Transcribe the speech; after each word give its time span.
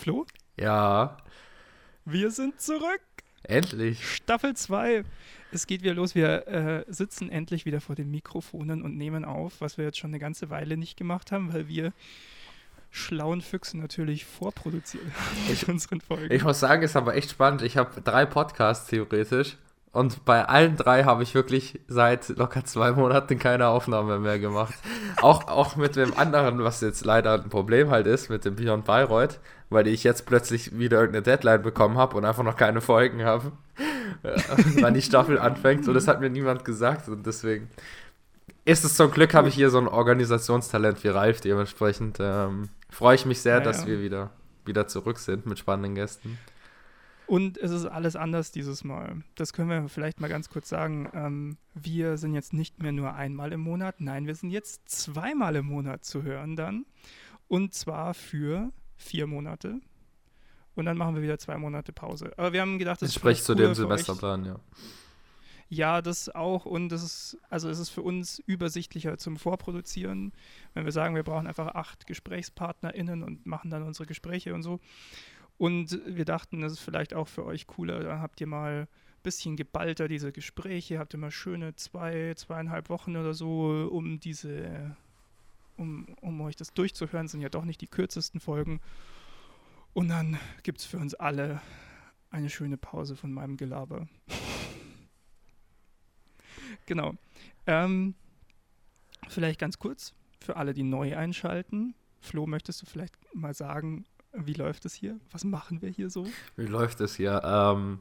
Flo? 0.00 0.24
Ja. 0.56 1.18
Wir 2.06 2.30
sind 2.30 2.58
zurück. 2.58 3.02
Endlich. 3.42 4.14
Staffel 4.14 4.54
2. 4.54 5.04
Es 5.52 5.66
geht 5.66 5.82
wieder 5.82 5.92
los. 5.92 6.14
Wir 6.14 6.48
äh, 6.48 6.84
sitzen 6.88 7.28
endlich 7.28 7.66
wieder 7.66 7.82
vor 7.82 7.96
den 7.96 8.10
Mikrofonen 8.10 8.80
und 8.80 8.96
nehmen 8.96 9.26
auf, 9.26 9.60
was 9.60 9.76
wir 9.76 9.84
jetzt 9.84 9.98
schon 9.98 10.10
eine 10.10 10.18
ganze 10.18 10.48
Weile 10.48 10.78
nicht 10.78 10.96
gemacht 10.96 11.32
haben, 11.32 11.52
weil 11.52 11.68
wir 11.68 11.92
schlauen 12.90 13.42
Füchse 13.42 13.76
natürlich 13.76 14.24
vorproduzieren 14.24 15.12
ich, 15.52 15.68
unseren 15.68 16.00
Folgen. 16.00 16.34
Ich 16.34 16.44
muss 16.44 16.60
sagen, 16.60 16.82
ist 16.82 16.96
aber 16.96 17.14
echt 17.14 17.32
spannend. 17.32 17.60
Ich 17.60 17.76
habe 17.76 18.00
drei 18.00 18.24
Podcasts 18.24 18.88
theoretisch 18.88 19.58
und 19.92 20.24
bei 20.24 20.44
allen 20.44 20.76
drei 20.76 21.02
habe 21.02 21.24
ich 21.24 21.34
wirklich 21.34 21.80
seit 21.88 22.28
locker 22.28 22.64
zwei 22.64 22.92
Monaten 22.92 23.38
keine 23.40 23.66
Aufnahme 23.68 24.20
mehr 24.20 24.38
gemacht. 24.38 24.74
auch, 25.20 25.48
auch 25.48 25.74
mit 25.74 25.96
dem 25.96 26.16
anderen, 26.16 26.62
was 26.62 26.80
jetzt 26.80 27.04
leider 27.04 27.34
ein 27.34 27.48
Problem 27.48 27.90
halt 27.90 28.06
ist, 28.06 28.30
mit 28.30 28.44
dem 28.44 28.54
Beyond 28.54 28.84
Bayreuth, 28.84 29.40
weil 29.68 29.88
ich 29.88 30.04
jetzt 30.04 30.26
plötzlich 30.26 30.78
wieder 30.78 30.98
irgendeine 30.98 31.22
Deadline 31.22 31.62
bekommen 31.62 31.98
habe 31.98 32.16
und 32.16 32.24
einfach 32.24 32.44
noch 32.44 32.56
keine 32.56 32.80
Folgen 32.80 33.24
habe, 33.24 33.50
wann 34.80 34.94
die 34.94 35.02
Staffel 35.02 35.40
anfängt. 35.40 35.88
Und 35.88 35.94
das 35.94 36.06
hat 36.06 36.20
mir 36.20 36.30
niemand 36.30 36.64
gesagt 36.64 37.08
und 37.08 37.26
deswegen 37.26 37.68
ist 38.64 38.84
es 38.84 38.94
zum 38.94 39.10
Glück, 39.10 39.34
habe 39.34 39.48
ich 39.48 39.54
hier 39.54 39.70
so 39.70 39.78
ein 39.78 39.88
Organisationstalent 39.88 41.02
wie 41.02 41.08
Ralf. 41.08 41.40
Dementsprechend 41.40 42.18
ähm, 42.20 42.68
freue 42.90 43.16
ich 43.16 43.26
mich 43.26 43.40
sehr, 43.42 43.54
ja, 43.54 43.60
dass 43.60 43.82
ja. 43.82 43.86
wir 43.88 44.02
wieder, 44.02 44.30
wieder 44.64 44.86
zurück 44.86 45.18
sind 45.18 45.46
mit 45.46 45.58
spannenden 45.58 45.96
Gästen. 45.96 46.38
Und 47.30 47.58
es 47.58 47.70
ist 47.70 47.86
alles 47.86 48.16
anders 48.16 48.50
dieses 48.50 48.82
Mal. 48.82 49.22
Das 49.36 49.52
können 49.52 49.70
wir 49.70 49.88
vielleicht 49.88 50.18
mal 50.20 50.26
ganz 50.26 50.48
kurz 50.48 50.68
sagen. 50.68 51.08
Ähm, 51.14 51.58
wir 51.74 52.16
sind 52.16 52.34
jetzt 52.34 52.52
nicht 52.52 52.82
mehr 52.82 52.90
nur 52.90 53.14
einmal 53.14 53.52
im 53.52 53.60
Monat, 53.60 54.00
nein, 54.00 54.26
wir 54.26 54.34
sind 54.34 54.50
jetzt 54.50 54.88
zweimal 54.88 55.54
im 55.54 55.66
Monat 55.66 56.04
zu 56.04 56.24
hören 56.24 56.56
dann. 56.56 56.86
Und 57.46 57.72
zwar 57.72 58.14
für 58.14 58.72
vier 58.96 59.28
Monate. 59.28 59.78
Und 60.74 60.86
dann 60.86 60.96
machen 60.96 61.14
wir 61.14 61.22
wieder 61.22 61.38
zwei 61.38 61.56
Monate 61.56 61.92
Pause. 61.92 62.32
Aber 62.36 62.52
wir 62.52 62.62
haben 62.62 62.80
gedacht, 62.80 63.00
das 63.00 63.14
spricht 63.14 63.44
zu 63.44 63.54
dem 63.54 63.76
Semesterplan, 63.76 64.44
ja. 64.44 64.56
Ja, 65.68 66.02
das 66.02 66.34
auch. 66.34 66.66
Und 66.66 66.88
das 66.88 67.04
ist, 67.04 67.38
also 67.48 67.68
es 67.68 67.78
ist 67.78 67.90
für 67.90 68.02
uns 68.02 68.40
übersichtlicher 68.40 69.18
zum 69.18 69.36
Vorproduzieren, 69.36 70.32
wenn 70.74 70.84
wir 70.84 70.90
sagen, 70.90 71.14
wir 71.14 71.22
brauchen 71.22 71.46
einfach 71.46 71.76
acht 71.76 72.08
GesprächspartnerInnen 72.08 73.22
und 73.22 73.46
machen 73.46 73.70
dann 73.70 73.84
unsere 73.84 74.06
Gespräche 74.06 74.52
und 74.52 74.64
so. 74.64 74.80
Und 75.60 76.00
wir 76.06 76.24
dachten, 76.24 76.62
das 76.62 76.72
ist 76.72 76.80
vielleicht 76.80 77.12
auch 77.12 77.28
für 77.28 77.44
euch 77.44 77.66
cooler. 77.66 78.02
Da 78.02 78.18
habt 78.18 78.40
ihr 78.40 78.46
mal 78.46 78.88
ein 78.88 79.22
bisschen 79.22 79.56
geballter 79.56 80.08
diese 80.08 80.32
Gespräche, 80.32 80.98
habt 80.98 81.12
ihr 81.12 81.18
mal 81.18 81.30
schöne 81.30 81.76
zwei, 81.76 82.32
zweieinhalb 82.34 82.88
Wochen 82.88 83.14
oder 83.14 83.34
so, 83.34 83.90
um 83.92 84.20
diese, 84.20 84.96
um, 85.76 86.16
um 86.22 86.40
euch 86.40 86.56
das 86.56 86.72
durchzuhören, 86.72 87.28
sind 87.28 87.42
ja 87.42 87.50
doch 87.50 87.66
nicht 87.66 87.82
die 87.82 87.88
kürzesten 87.88 88.40
Folgen. 88.40 88.80
Und 89.92 90.08
dann 90.08 90.38
gibt 90.62 90.78
es 90.78 90.86
für 90.86 90.96
uns 90.96 91.12
alle 91.12 91.60
eine 92.30 92.48
schöne 92.48 92.78
Pause 92.78 93.14
von 93.14 93.30
meinem 93.30 93.58
Gelaber. 93.58 94.08
genau. 96.86 97.16
Ähm, 97.66 98.14
vielleicht 99.28 99.60
ganz 99.60 99.78
kurz 99.78 100.14
für 100.40 100.56
alle, 100.56 100.72
die 100.72 100.84
neu 100.84 101.18
einschalten. 101.18 101.94
Flo, 102.18 102.46
möchtest 102.46 102.80
du 102.80 102.86
vielleicht 102.86 103.18
mal 103.34 103.52
sagen, 103.52 104.06
wie 104.32 104.54
läuft 104.54 104.84
es 104.84 104.94
hier? 104.94 105.18
Was 105.32 105.44
machen 105.44 105.82
wir 105.82 105.90
hier 105.90 106.10
so? 106.10 106.26
Wie 106.56 106.66
läuft 106.66 107.00
es 107.00 107.16
hier? 107.16 107.42
Ähm, 107.44 108.00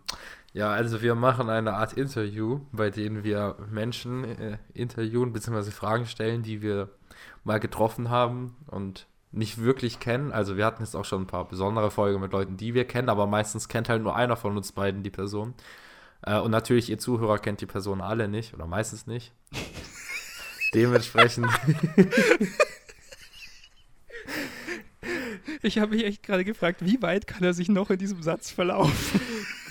ja, 0.53 0.69
also 0.69 1.01
wir 1.01 1.15
machen 1.15 1.49
eine 1.49 1.73
Art 1.73 1.93
Interview, 1.93 2.61
bei 2.71 2.89
dem 2.89 3.23
wir 3.23 3.55
Menschen 3.71 4.23
äh, 4.23 4.57
interviewen 4.73 5.33
bzw. 5.33 5.71
Fragen 5.71 6.05
stellen, 6.05 6.43
die 6.43 6.61
wir 6.61 6.89
mal 7.43 7.59
getroffen 7.59 8.09
haben 8.09 8.55
und 8.67 9.07
nicht 9.31 9.59
wirklich 9.59 9.99
kennen. 9.99 10.31
Also 10.31 10.57
wir 10.57 10.65
hatten 10.65 10.83
jetzt 10.83 10.95
auch 10.95 11.05
schon 11.05 11.23
ein 11.23 11.27
paar 11.27 11.47
besondere 11.47 11.91
Folgen 11.91 12.19
mit 12.19 12.31
Leuten, 12.31 12.57
die 12.57 12.73
wir 12.73 12.85
kennen, 12.85 13.09
aber 13.09 13.27
meistens 13.27 13.67
kennt 13.67 13.89
halt 13.89 14.01
nur 14.01 14.15
einer 14.15 14.35
von 14.35 14.57
uns 14.57 14.71
beiden 14.71 15.03
die 15.03 15.11
Person. 15.11 15.53
Äh, 16.21 16.39
und 16.39 16.51
natürlich, 16.51 16.89
ihr 16.89 16.99
Zuhörer 16.99 17.39
kennt 17.39 17.61
die 17.61 17.65
Person 17.65 18.01
alle 18.01 18.27
nicht 18.27 18.53
oder 18.53 18.65
meistens 18.65 19.07
nicht. 19.07 19.33
Dementsprechend 20.73 21.47
Ich 25.61 25.77
habe 25.77 25.95
mich 25.95 26.05
echt 26.05 26.23
gerade 26.23 26.45
gefragt, 26.45 26.85
wie 26.85 27.01
weit 27.01 27.27
kann 27.27 27.43
er 27.43 27.53
sich 27.53 27.67
noch 27.67 27.89
in 27.89 27.97
diesem 27.97 28.21
Satz 28.21 28.51
verlaufen? 28.51 29.19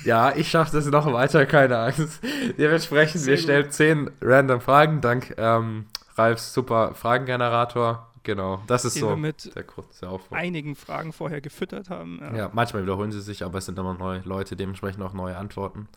Ja, 0.05 0.35
ich 0.37 0.49
schaffe 0.49 0.77
das 0.77 0.87
noch 0.87 1.13
weiter, 1.13 1.45
keine 1.45 1.79
Angst. 1.79 2.21
Dementsprechend, 2.57 3.27
wir 3.27 3.37
stellen 3.37 3.71
zehn 3.71 4.11
random 4.21 4.61
Fragen, 4.61 5.01
dank 5.01 5.35
ähm, 5.39 5.87
Ralfs 6.17 6.55
super 6.55 6.95
Fragengenerator. 6.95 8.09
Genau, 8.23 8.63
das 8.67 8.85
ist 8.85 8.95
so 8.95 9.17
mit 9.17 9.55
der 9.57 9.65
kurze 9.65 10.09
Aufbau. 10.09 10.37
einigen 10.37 10.77
Fragen 10.77 11.13
vorher 11.13 11.41
gefüttert 11.41 11.89
haben. 11.89 12.21
Ja. 12.21 12.37
ja. 12.37 12.51
manchmal 12.53 12.83
wiederholen 12.83 13.11
sie 13.11 13.21
sich, 13.21 13.43
aber 13.43 13.59
es 13.59 13.67
sind 13.67 13.79
immer 13.79 13.95
neue 13.95 14.21
Leute, 14.21 14.55
dementsprechend 14.55 15.03
auch 15.03 15.15
neue 15.15 15.37
Antworten. 15.37 15.89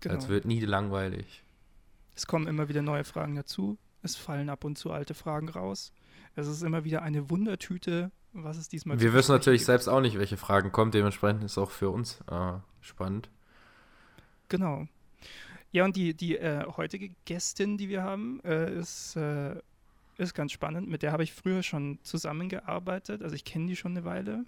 Genau. 0.00 0.14
Es 0.14 0.28
wird 0.28 0.44
nie 0.44 0.60
langweilig. 0.60 1.42
Es 2.14 2.26
kommen 2.26 2.46
immer 2.46 2.68
wieder 2.68 2.82
neue 2.82 3.04
Fragen 3.04 3.34
dazu. 3.34 3.78
Es 4.02 4.14
fallen 4.14 4.48
ab 4.48 4.64
und 4.64 4.78
zu 4.78 4.92
alte 4.92 5.14
Fragen 5.14 5.48
raus. 5.48 5.92
Es 6.36 6.46
ist 6.46 6.62
immer 6.62 6.84
wieder 6.84 7.02
eine 7.02 7.30
Wundertüte 7.30 8.12
was 8.32 8.56
es 8.56 8.68
diesmal 8.68 9.00
Wir 9.00 9.12
wissen 9.12 9.32
natürlich 9.32 9.60
gibt. 9.60 9.66
selbst 9.66 9.88
auch 9.88 10.00
nicht, 10.00 10.18
welche 10.18 10.36
Fragen 10.36 10.72
kommen. 10.72 10.90
Dementsprechend 10.90 11.44
ist 11.44 11.52
es 11.52 11.58
auch 11.58 11.70
für 11.70 11.90
uns 11.90 12.20
äh, 12.30 12.52
spannend. 12.80 13.30
Genau. 14.48 14.86
Ja, 15.70 15.84
und 15.84 15.96
die, 15.96 16.14
die 16.14 16.38
äh, 16.38 16.64
heutige 16.76 17.10
Gästin, 17.24 17.76
die 17.76 17.88
wir 17.88 18.02
haben, 18.02 18.40
äh, 18.44 18.72
ist, 18.74 19.16
äh, 19.16 19.56
ist 20.16 20.34
ganz 20.34 20.52
spannend. 20.52 20.88
Mit 20.88 21.02
der 21.02 21.12
habe 21.12 21.22
ich 21.22 21.32
früher 21.32 21.62
schon 21.62 21.98
zusammengearbeitet. 22.02 23.22
Also 23.22 23.34
ich 23.34 23.44
kenne 23.44 23.66
die 23.66 23.76
schon 23.76 23.92
eine 23.92 24.04
Weile. 24.04 24.44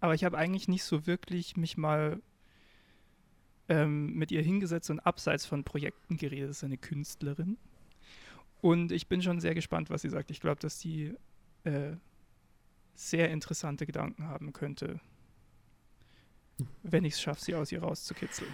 Aber 0.00 0.14
ich 0.14 0.24
habe 0.24 0.36
eigentlich 0.36 0.68
nicht 0.68 0.84
so 0.84 1.06
wirklich 1.06 1.56
mich 1.56 1.76
mal 1.76 2.20
ähm, 3.68 4.14
mit 4.14 4.30
ihr 4.30 4.42
hingesetzt 4.42 4.90
und 4.90 5.00
abseits 5.00 5.46
von 5.46 5.64
Projekten 5.64 6.16
geredet. 6.16 6.50
Das 6.50 6.58
ist 6.58 6.64
eine 6.64 6.78
Künstlerin. 6.78 7.56
Und 8.60 8.92
ich 8.92 9.08
bin 9.08 9.22
schon 9.22 9.40
sehr 9.40 9.54
gespannt, 9.54 9.90
was 9.90 10.02
sie 10.02 10.10
sagt. 10.10 10.30
Ich 10.30 10.40
glaube, 10.40 10.60
dass 10.60 10.78
die 10.78 11.14
äh, 11.64 11.96
sehr 12.98 13.30
interessante 13.30 13.86
Gedanken 13.86 14.26
haben 14.26 14.52
könnte, 14.52 15.00
wenn 16.82 17.04
ich 17.04 17.14
es 17.14 17.20
schaffe, 17.20 17.40
sie 17.40 17.54
aus 17.54 17.70
ihr 17.70 17.80
rauszukitzeln. 17.80 18.50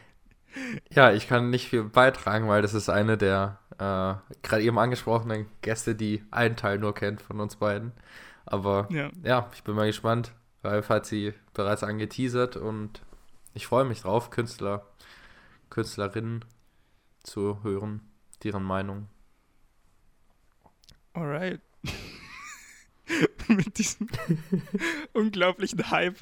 ja, 0.90 1.12
ich 1.12 1.28
kann 1.28 1.50
nicht 1.50 1.68
viel 1.68 1.84
beitragen, 1.84 2.48
weil 2.48 2.62
das 2.62 2.72
ist 2.72 2.88
eine 2.88 3.18
der 3.18 3.58
äh, 3.72 4.14
gerade 4.42 4.62
eben 4.62 4.78
angesprochenen 4.78 5.46
Gäste, 5.60 5.94
die 5.94 6.24
einen 6.30 6.56
Teil 6.56 6.78
nur 6.78 6.94
kennt 6.94 7.20
von 7.20 7.40
uns 7.40 7.56
beiden. 7.56 7.92
Aber 8.46 8.88
ja, 8.90 9.10
ja 9.22 9.50
ich 9.54 9.62
bin 9.62 9.74
mal 9.74 9.86
gespannt. 9.86 10.32
Ralf 10.64 10.88
hat 10.88 11.04
sie 11.04 11.34
bereits 11.52 11.82
angeteasert 11.82 12.56
und 12.56 13.02
ich 13.52 13.66
freue 13.66 13.84
mich 13.84 14.00
drauf, 14.00 14.30
Künstler, 14.30 14.86
Künstlerinnen 15.68 16.44
zu 17.22 17.62
hören, 17.62 18.00
deren 18.44 18.62
Meinung. 18.62 19.08
Alright. 21.12 21.60
mit 23.48 23.78
diesem 23.78 24.08
unglaublichen 25.12 25.90
Hype, 25.90 26.16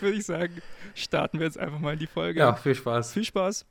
würde 0.00 0.16
ich 0.16 0.26
sagen, 0.26 0.54
starten 0.94 1.38
wir 1.38 1.46
jetzt 1.46 1.58
einfach 1.58 1.78
mal 1.78 1.94
in 1.94 1.98
die 1.98 2.06
Folge. 2.06 2.40
Ja, 2.40 2.54
viel 2.54 2.74
Spaß. 2.74 3.12
Viel 3.12 3.24
Spaß. 3.24 3.66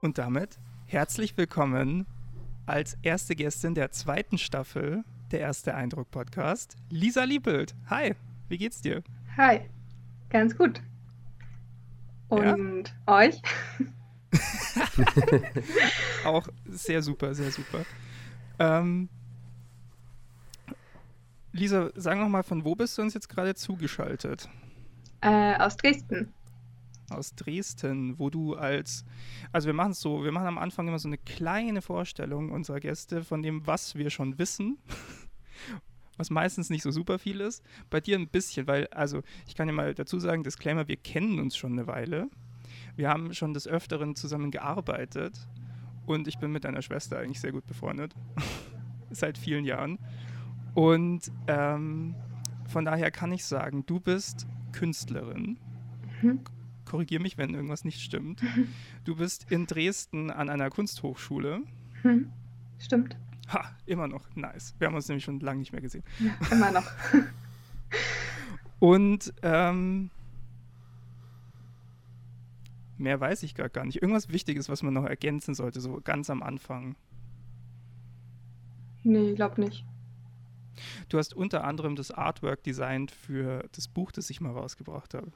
Und 0.00 0.18
damit 0.18 0.58
herzlich 0.86 1.36
willkommen 1.36 2.06
als 2.66 2.98
erste 3.02 3.34
Gästin 3.34 3.74
der 3.74 3.90
zweiten 3.90 4.38
Staffel 4.38 5.02
der 5.30 5.40
Erste 5.40 5.74
Eindruck 5.74 6.10
Podcast, 6.10 6.76
Lisa 6.90 7.24
Liebelt. 7.24 7.74
Hi, 7.88 8.14
wie 8.48 8.58
geht's 8.58 8.82
dir? 8.82 9.02
Hi, 9.36 9.62
ganz 10.28 10.56
gut. 10.56 10.82
Und 12.28 12.94
ja? 13.06 13.14
euch? 13.16 13.40
auch 16.24 16.48
sehr 16.66 17.02
super, 17.02 17.34
sehr 17.34 17.50
super. 17.50 17.84
Ähm, 18.58 19.08
Lisa, 21.52 21.90
sag 21.94 22.18
noch 22.18 22.28
mal, 22.28 22.42
von 22.42 22.64
wo 22.64 22.74
bist 22.74 22.98
du 22.98 23.02
uns 23.02 23.14
jetzt 23.14 23.28
gerade 23.28 23.54
zugeschaltet? 23.54 24.48
Äh, 25.20 25.56
aus 25.56 25.76
Dresden. 25.76 26.34
Aus 27.10 27.34
Dresden, 27.34 28.18
wo 28.18 28.28
du 28.28 28.54
als, 28.54 29.04
also 29.52 29.66
wir 29.66 29.74
machen 29.74 29.92
es 29.92 30.00
so, 30.00 30.24
wir 30.24 30.32
machen 30.32 30.48
am 30.48 30.58
Anfang 30.58 30.88
immer 30.88 30.98
so 30.98 31.08
eine 31.08 31.18
kleine 31.18 31.80
Vorstellung 31.80 32.50
unserer 32.50 32.80
Gäste 32.80 33.22
von 33.22 33.42
dem, 33.42 33.66
was 33.66 33.94
wir 33.94 34.10
schon 34.10 34.38
wissen, 34.38 34.78
was 36.16 36.30
meistens 36.30 36.70
nicht 36.70 36.82
so 36.82 36.90
super 36.90 37.20
viel 37.20 37.40
ist. 37.40 37.62
Bei 37.88 38.00
dir 38.00 38.18
ein 38.18 38.28
bisschen, 38.28 38.66
weil, 38.66 38.88
also 38.88 39.22
ich 39.46 39.54
kann 39.54 39.68
ja 39.68 39.74
mal 39.74 39.94
dazu 39.94 40.18
sagen, 40.18 40.42
Disclaimer, 40.42 40.88
wir 40.88 40.96
kennen 40.96 41.38
uns 41.38 41.56
schon 41.56 41.72
eine 41.72 41.86
Weile. 41.86 42.28
Wir 42.96 43.08
haben 43.08 43.34
schon 43.34 43.54
des 43.54 43.66
Öfteren 43.66 44.14
zusammen 44.14 44.50
gearbeitet 44.50 45.48
und 46.06 46.28
ich 46.28 46.38
bin 46.38 46.52
mit 46.52 46.64
deiner 46.64 46.82
Schwester 46.82 47.18
eigentlich 47.18 47.40
sehr 47.40 47.52
gut 47.52 47.66
befreundet. 47.66 48.14
Seit 49.10 49.38
vielen 49.38 49.64
Jahren. 49.64 49.98
Und 50.74 51.30
ähm, 51.46 52.14
von 52.68 52.84
daher 52.84 53.10
kann 53.10 53.32
ich 53.32 53.44
sagen, 53.44 53.84
du 53.86 54.00
bist 54.00 54.46
Künstlerin. 54.72 55.58
Mhm. 56.22 56.40
Korrigier 56.84 57.20
mich, 57.20 57.38
wenn 57.38 57.54
irgendwas 57.54 57.84
nicht 57.84 58.00
stimmt. 58.00 58.42
Du 59.04 59.16
bist 59.16 59.50
in 59.50 59.66
Dresden 59.66 60.30
an 60.30 60.48
einer 60.48 60.70
Kunsthochschule. 60.70 61.60
Mhm. 62.04 62.30
Stimmt. 62.78 63.18
Ha, 63.52 63.62
immer 63.84 64.08
noch. 64.08 64.34
Nice. 64.34 64.74
Wir 64.78 64.86
haben 64.86 64.94
uns 64.94 65.08
nämlich 65.08 65.24
schon 65.24 65.40
lange 65.40 65.58
nicht 65.58 65.72
mehr 65.72 65.82
gesehen. 65.82 66.02
Ja, 66.18 66.32
immer 66.50 66.70
noch. 66.70 66.90
Und 68.78 69.34
ähm, 69.42 70.10
mehr 73.04 73.20
weiß 73.20 73.44
ich 73.44 73.54
gar, 73.54 73.68
gar 73.68 73.84
nicht. 73.84 74.02
Irgendwas 74.02 74.30
Wichtiges, 74.30 74.68
was 74.68 74.82
man 74.82 74.94
noch 74.94 75.04
ergänzen 75.04 75.54
sollte, 75.54 75.80
so 75.80 76.00
ganz 76.02 76.30
am 76.30 76.42
Anfang. 76.42 76.96
Nee, 79.04 79.30
ich 79.30 79.36
glaube 79.36 79.60
nicht. 79.60 79.84
Du 81.08 81.18
hast 81.18 81.34
unter 81.34 81.62
anderem 81.62 81.94
das 81.94 82.10
Artwork 82.10 82.64
designt 82.64 83.12
für 83.12 83.68
das 83.72 83.86
Buch, 83.86 84.10
das 84.10 84.28
ich 84.30 84.40
mal 84.40 84.52
rausgebracht 84.52 85.14
habe. 85.14 85.30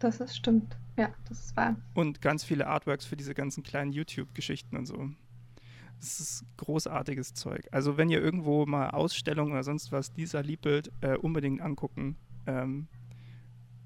Das 0.00 0.20
ist 0.20 0.36
stimmt. 0.36 0.76
Ja, 0.96 1.10
das 1.28 1.46
ist 1.46 1.56
wahr. 1.56 1.76
Und 1.94 2.20
ganz 2.22 2.42
viele 2.42 2.66
Artworks 2.66 3.04
für 3.04 3.16
diese 3.16 3.34
ganzen 3.34 3.62
kleinen 3.62 3.92
YouTube-Geschichten 3.92 4.76
und 4.76 4.86
so. 4.86 5.10
Das 6.00 6.20
ist 6.20 6.44
großartiges 6.56 7.34
Zeug. 7.34 7.68
Also 7.70 7.96
wenn 7.96 8.08
ihr 8.08 8.20
irgendwo 8.20 8.64
mal 8.66 8.90
Ausstellungen 8.90 9.52
oder 9.52 9.64
sonst 9.64 9.92
was 9.92 10.12
dieser 10.12 10.42
Liebelt 10.42 10.90
äh, 11.02 11.16
unbedingt 11.16 11.60
angucken. 11.60 12.16
Ähm, 12.46 12.88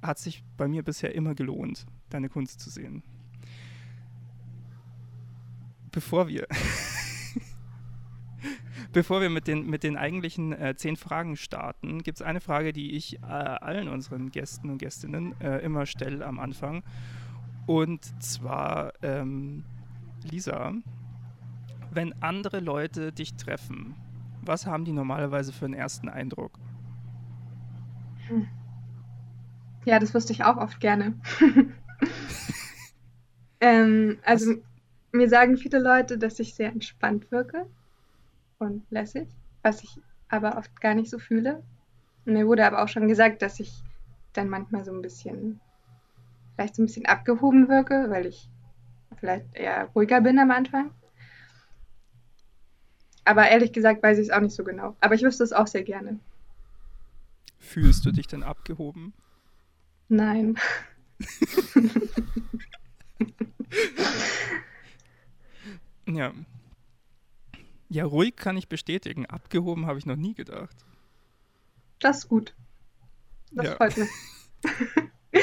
hat 0.02 0.19
sich 0.19 0.43
bei 0.56 0.69
mir 0.69 0.82
bisher 0.82 1.14
immer 1.14 1.34
gelohnt, 1.34 1.87
deine 2.12 2.29
Kunst 2.29 2.61
zu 2.61 2.70
sehen. 2.70 3.03
Bevor 5.91 6.29
wir 6.29 6.47
bevor 8.93 9.20
wir 9.20 9.31
mit 9.31 9.47
den, 9.47 9.67
mit 9.67 9.82
den 9.82 9.97
eigentlichen 9.97 10.53
äh, 10.53 10.75
zehn 10.76 10.97
Fragen 10.97 11.37
starten, 11.37 12.03
gibt 12.03 12.19
es 12.19 12.23
eine 12.23 12.41
Frage, 12.41 12.73
die 12.73 12.93
ich 12.93 13.23
äh, 13.23 13.26
allen 13.26 13.88
unseren 13.88 14.31
Gästen 14.31 14.70
und 14.70 14.79
Gästinnen 14.79 15.35
äh, 15.41 15.59
immer 15.59 15.87
stelle 15.87 16.25
am 16.26 16.38
Anfang. 16.38 16.82
Und 17.67 18.05
zwar, 18.23 18.93
ähm, 19.03 19.64
Lisa, 20.25 20.73
wenn 21.91 22.12
andere 22.23 22.61
Leute 22.61 23.12
dich 23.12 23.35
treffen, 23.35 23.94
was 24.43 24.67
haben 24.67 24.85
die 24.85 24.93
normalerweise 24.93 25.53
für 25.53 25.67
einen 25.67 25.75
ersten 25.75 26.09
Eindruck? 26.09 26.59
Hm. 28.29 28.49
Ja, 29.85 29.99
das 29.99 30.14
wüsste 30.14 30.32
ich 30.32 30.44
auch 30.44 30.56
oft 30.56 30.81
gerne. 30.81 31.14
ähm, 33.60 34.19
also, 34.25 34.54
mir 35.12 35.28
sagen 35.28 35.56
viele 35.56 35.78
Leute, 35.78 36.19
dass 36.19 36.38
ich 36.38 36.54
sehr 36.54 36.70
entspannt 36.70 37.31
wirke 37.31 37.66
und 38.58 38.84
lässig, 38.90 39.28
was 39.62 39.82
ich 39.82 40.00
aber 40.28 40.56
oft 40.56 40.81
gar 40.81 40.94
nicht 40.94 41.10
so 41.10 41.19
fühle. 41.19 41.62
Mir 42.25 42.46
wurde 42.46 42.66
aber 42.66 42.82
auch 42.82 42.88
schon 42.88 43.08
gesagt, 43.08 43.43
dass 43.43 43.60
ich 43.60 43.82
dann 44.32 44.49
manchmal 44.49 44.84
so 44.84 44.93
ein 44.93 45.02
bisschen, 45.02 45.60
vielleicht 46.54 46.76
so 46.76 46.82
ein 46.82 46.87
bisschen 46.87 47.06
abgehoben 47.06 47.69
wirke, 47.69 48.06
weil 48.08 48.26
ich 48.26 48.49
vielleicht 49.19 49.54
eher 49.54 49.87
ruhiger 49.94 50.20
bin 50.20 50.38
am 50.38 50.50
Anfang. 50.50 50.90
Aber 53.25 53.49
ehrlich 53.49 53.72
gesagt 53.72 54.02
weiß 54.02 54.19
ich 54.19 54.28
es 54.28 54.32
auch 54.32 54.40
nicht 54.40 54.54
so 54.54 54.64
genau. 54.64 54.96
Aber 55.00 55.14
ich 55.14 55.22
wüsste 55.22 55.44
es 55.44 55.52
auch 55.52 55.66
sehr 55.66 55.84
gerne. 55.84 56.19
Fühlst 57.58 58.04
du 58.04 58.10
dich 58.10 58.26
denn 58.26 58.43
abgehoben? 58.43 59.12
Nein. 60.08 60.56
ja, 66.06 66.32
ja, 67.92 68.06
ruhig 68.06 68.36
kann 68.36 68.56
ich 68.56 68.69
bestätigen. 68.69 69.26
Abgehoben 69.26 69.84
habe 69.84 69.98
ich 69.98 70.06
noch 70.06 70.16
nie 70.16 70.32
gedacht. 70.32 70.74
Das 72.00 72.20
ist 72.20 72.28
gut. 72.28 72.54
Das 73.50 73.66
ja. 73.66 73.76
freut 73.76 73.98
mich. 73.98 74.08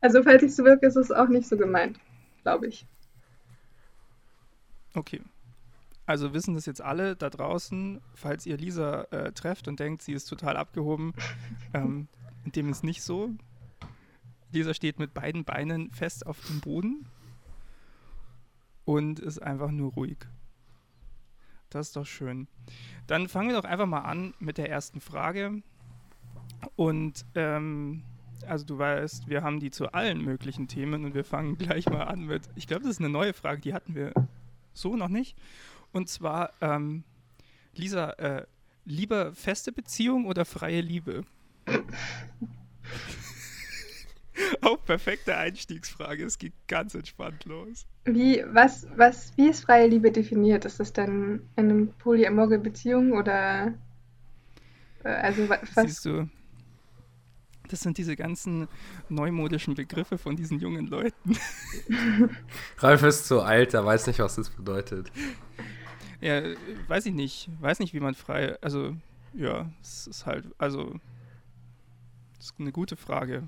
also, 0.00 0.22
falls 0.22 0.44
ich 0.44 0.54
so 0.54 0.62
wirke, 0.62 0.86
ist 0.86 0.94
es 0.94 1.10
auch 1.10 1.26
nicht 1.26 1.48
so 1.48 1.56
gemeint, 1.56 1.98
glaube 2.44 2.68
ich. 2.68 2.86
Okay. 4.94 5.20
Also 6.06 6.32
wissen 6.32 6.54
das 6.54 6.64
jetzt 6.64 6.80
alle 6.80 7.16
da 7.16 7.28
draußen, 7.28 8.00
falls 8.14 8.46
ihr 8.46 8.56
Lisa 8.56 9.02
äh, 9.10 9.32
trefft 9.32 9.66
und 9.66 9.80
denkt, 9.80 10.02
sie 10.02 10.12
ist 10.12 10.26
total 10.26 10.56
abgehoben, 10.56 11.12
ähm, 11.74 12.06
dem 12.44 12.68
ist 12.68 12.84
nicht 12.84 13.02
so. 13.02 13.30
Lisa 14.52 14.74
steht 14.74 14.98
mit 14.98 15.14
beiden 15.14 15.44
Beinen 15.44 15.90
fest 15.92 16.26
auf 16.26 16.40
dem 16.46 16.60
Boden 16.60 17.06
und 18.84 19.20
ist 19.20 19.42
einfach 19.42 19.70
nur 19.70 19.92
ruhig. 19.92 20.18
Das 21.70 21.88
ist 21.88 21.96
doch 21.96 22.06
schön. 22.06 22.48
Dann 23.06 23.28
fangen 23.28 23.50
wir 23.50 23.56
doch 23.56 23.68
einfach 23.68 23.86
mal 23.86 24.00
an 24.00 24.34
mit 24.38 24.56
der 24.56 24.70
ersten 24.70 25.00
Frage. 25.00 25.62
Und 26.76 27.26
ähm, 27.34 28.02
also 28.46 28.64
du 28.64 28.78
weißt, 28.78 29.28
wir 29.28 29.42
haben 29.42 29.60
die 29.60 29.70
zu 29.70 29.92
allen 29.92 30.22
möglichen 30.22 30.68
Themen 30.68 31.04
und 31.04 31.14
wir 31.14 31.24
fangen 31.24 31.58
gleich 31.58 31.86
mal 31.86 32.04
an 32.04 32.24
mit, 32.24 32.48
ich 32.54 32.66
glaube, 32.66 32.82
das 32.82 32.92
ist 32.92 33.00
eine 33.00 33.10
neue 33.10 33.34
Frage, 33.34 33.60
die 33.60 33.74
hatten 33.74 33.94
wir 33.94 34.12
so 34.72 34.96
noch 34.96 35.08
nicht. 35.08 35.36
Und 35.92 36.08
zwar, 36.08 36.52
ähm, 36.60 37.04
Lisa, 37.74 38.10
äh, 38.12 38.46
lieber 38.84 39.34
feste 39.34 39.72
Beziehung 39.72 40.26
oder 40.26 40.44
freie 40.44 40.80
Liebe? 40.80 41.24
Auch 44.62 44.84
perfekte 44.84 45.36
Einstiegsfrage. 45.36 46.24
Es 46.24 46.38
geht 46.38 46.52
ganz 46.66 46.94
entspannt 46.94 47.44
los. 47.44 47.86
Wie, 48.04 48.42
was, 48.52 48.86
was, 48.96 49.32
wie 49.36 49.48
ist 49.48 49.64
freie 49.64 49.88
Liebe 49.88 50.10
definiert? 50.10 50.64
Ist 50.64 50.80
das 50.80 50.92
dann 50.92 51.42
eine 51.56 51.86
polyamore 51.86 52.58
Beziehung 52.58 53.12
oder 53.12 53.74
äh, 55.04 55.08
also 55.08 55.48
was? 55.48 55.60
Siehst 55.74 56.04
du, 56.04 56.28
das 57.68 57.80
sind 57.80 57.98
diese 57.98 58.16
ganzen 58.16 58.68
neumodischen 59.08 59.74
Begriffe 59.74 60.18
von 60.18 60.36
diesen 60.36 60.58
jungen 60.58 60.86
Leuten. 60.86 61.36
Ralf 62.78 63.02
ist 63.02 63.26
zu 63.26 63.42
alt, 63.42 63.74
er 63.74 63.84
weiß 63.84 64.06
nicht, 64.06 64.20
was 64.20 64.36
das 64.36 64.50
bedeutet. 64.50 65.12
Ja, 66.20 66.42
weiß 66.88 67.06
ich 67.06 67.14
nicht. 67.14 67.48
Weiß 67.60 67.78
nicht, 67.78 67.94
wie 67.94 68.00
man 68.00 68.14
frei. 68.14 68.56
Also, 68.60 68.96
ja, 69.34 69.70
es 69.82 70.06
ist 70.06 70.26
halt. 70.26 70.46
Also, 70.58 70.98
das 72.36 72.46
ist 72.46 72.54
eine 72.58 72.72
gute 72.72 72.96
Frage. 72.96 73.46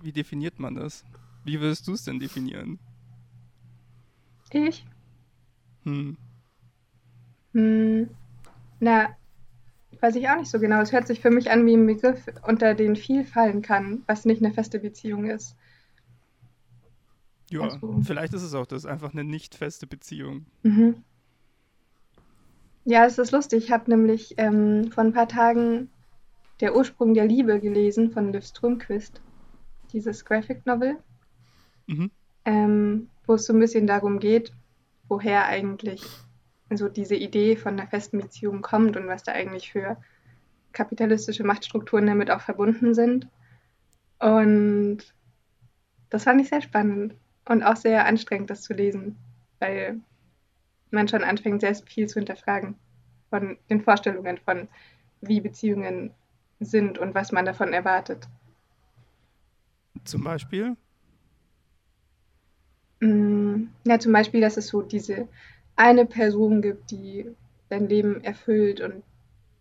Wie 0.00 0.12
definiert 0.12 0.58
man 0.58 0.74
das? 0.74 1.04
Wie 1.44 1.60
würdest 1.60 1.86
du 1.88 1.92
es 1.92 2.04
denn 2.04 2.20
definieren? 2.20 2.78
Ich? 4.52 4.84
Hm. 5.84 6.16
Hm. 7.52 8.10
Na, 8.80 9.16
weiß 10.00 10.16
ich 10.16 10.28
auch 10.28 10.36
nicht 10.36 10.50
so 10.50 10.58
genau. 10.58 10.80
Es 10.80 10.92
hört 10.92 11.06
sich 11.06 11.20
für 11.20 11.30
mich 11.30 11.50
an 11.50 11.64
wie 11.66 11.74
ein 11.74 11.86
Begriff, 11.86 12.26
unter 12.46 12.74
den 12.74 12.96
viel 12.96 13.24
fallen 13.24 13.62
kann, 13.62 14.02
was 14.06 14.24
nicht 14.24 14.42
eine 14.42 14.52
feste 14.52 14.78
Beziehung 14.78 15.26
ist. 15.26 15.56
Ja, 17.50 17.62
also. 17.62 18.00
vielleicht 18.02 18.32
ist 18.34 18.42
es 18.42 18.54
auch 18.54 18.66
das, 18.66 18.86
einfach 18.86 19.12
eine 19.12 19.24
nicht 19.24 19.54
feste 19.54 19.86
Beziehung. 19.86 20.46
Mhm. 20.62 21.02
Ja, 22.84 23.04
es 23.06 23.18
ist 23.18 23.30
lustig. 23.30 23.64
Ich 23.64 23.70
habe 23.70 23.90
nämlich 23.90 24.34
ähm, 24.38 24.90
vor 24.90 25.04
ein 25.04 25.12
paar 25.12 25.28
Tagen 25.28 25.90
Der 26.60 26.76
Ursprung 26.76 27.14
der 27.14 27.26
Liebe 27.26 27.60
gelesen 27.60 28.10
von 28.10 28.32
Liv 28.32 28.44
Strömquist 28.44 29.20
dieses 29.92 30.24
Graphic 30.24 30.66
Novel, 30.66 30.96
mhm. 31.86 32.10
ähm, 32.44 33.08
wo 33.26 33.34
es 33.34 33.46
so 33.46 33.52
ein 33.52 33.60
bisschen 33.60 33.86
darum 33.86 34.18
geht, 34.18 34.52
woher 35.08 35.46
eigentlich 35.46 36.02
so 36.74 36.88
diese 36.88 37.16
Idee 37.16 37.56
von 37.56 37.78
einer 37.78 37.88
festen 37.88 38.18
Beziehung 38.18 38.62
kommt 38.62 38.96
und 38.96 39.06
was 39.06 39.22
da 39.22 39.32
eigentlich 39.32 39.70
für 39.72 39.96
kapitalistische 40.72 41.44
Machtstrukturen 41.44 42.06
damit 42.06 42.30
auch 42.30 42.40
verbunden 42.40 42.94
sind. 42.94 43.28
Und 44.18 44.98
das 46.10 46.24
fand 46.24 46.40
ich 46.40 46.48
sehr 46.48 46.62
spannend 46.62 47.14
und 47.44 47.62
auch 47.62 47.76
sehr 47.76 48.06
anstrengend, 48.06 48.50
das 48.50 48.62
zu 48.62 48.72
lesen, 48.72 49.16
weil 49.58 50.00
man 50.90 51.08
schon 51.08 51.24
anfängt, 51.24 51.60
sehr 51.60 51.74
viel 51.74 52.06
zu 52.06 52.20
hinterfragen 52.20 52.76
von 53.30 53.56
den 53.70 53.80
Vorstellungen 53.80 54.38
von, 54.38 54.68
wie 55.20 55.40
Beziehungen 55.40 56.12
sind 56.60 56.98
und 56.98 57.14
was 57.14 57.32
man 57.32 57.44
davon 57.44 57.72
erwartet. 57.72 58.28
Zum 60.04 60.24
Beispiel? 60.24 60.76
Mm, 63.00 63.64
ja, 63.84 63.98
zum 63.98 64.12
Beispiel, 64.12 64.40
dass 64.40 64.56
es 64.56 64.68
so 64.68 64.82
diese 64.82 65.28
eine 65.76 66.06
Person 66.06 66.62
gibt, 66.62 66.90
die 66.90 67.26
dein 67.68 67.88
Leben 67.88 68.22
erfüllt 68.22 68.80
und 68.80 69.02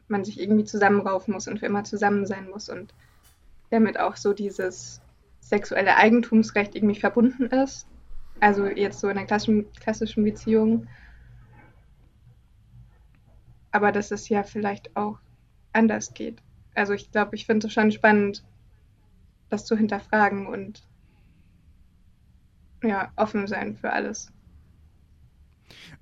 man 0.08 0.26
sich 0.26 0.40
irgendwie 0.40 0.66
zusammenraufen 0.66 1.34
muss 1.34 1.48
und 1.48 1.60
für 1.60 1.66
immer 1.66 1.84
zusammen 1.84 2.26
sein 2.26 2.50
muss 2.50 2.70
und 2.70 2.94
damit 3.70 4.00
auch 4.00 4.18
so 4.18 4.34
dieses 4.34 5.02
sexuelle 5.40 5.96
Eigentumsrecht 5.96 6.76
irgendwie 6.76 7.00
verbunden 7.00 7.46
ist. 7.46 7.88
Also 8.40 8.66
jetzt 8.66 9.00
so 9.00 9.08
in 9.10 9.18
einer 9.18 9.28
klassischen, 9.28 9.72
klassischen 9.74 10.24
Beziehung. 10.24 10.88
Aber 13.72 13.92
dass 13.92 14.12
es 14.12 14.28
ja 14.30 14.44
vielleicht 14.44 14.96
auch 14.96 15.20
anders 15.74 16.14
geht. 16.14 16.42
Also 16.76 16.94
ich 16.94 17.12
glaube, 17.12 17.36
ich 17.36 17.46
finde 17.46 17.68
es 17.68 17.74
schon 17.74 17.92
spannend, 17.92 18.44
das 19.52 19.66
zu 19.66 19.76
hinterfragen 19.76 20.48
und 20.48 20.88
ja, 22.84 23.12
offen 23.16 23.48
sein 23.48 23.76
für 23.76 23.92
alles. 23.92 24.32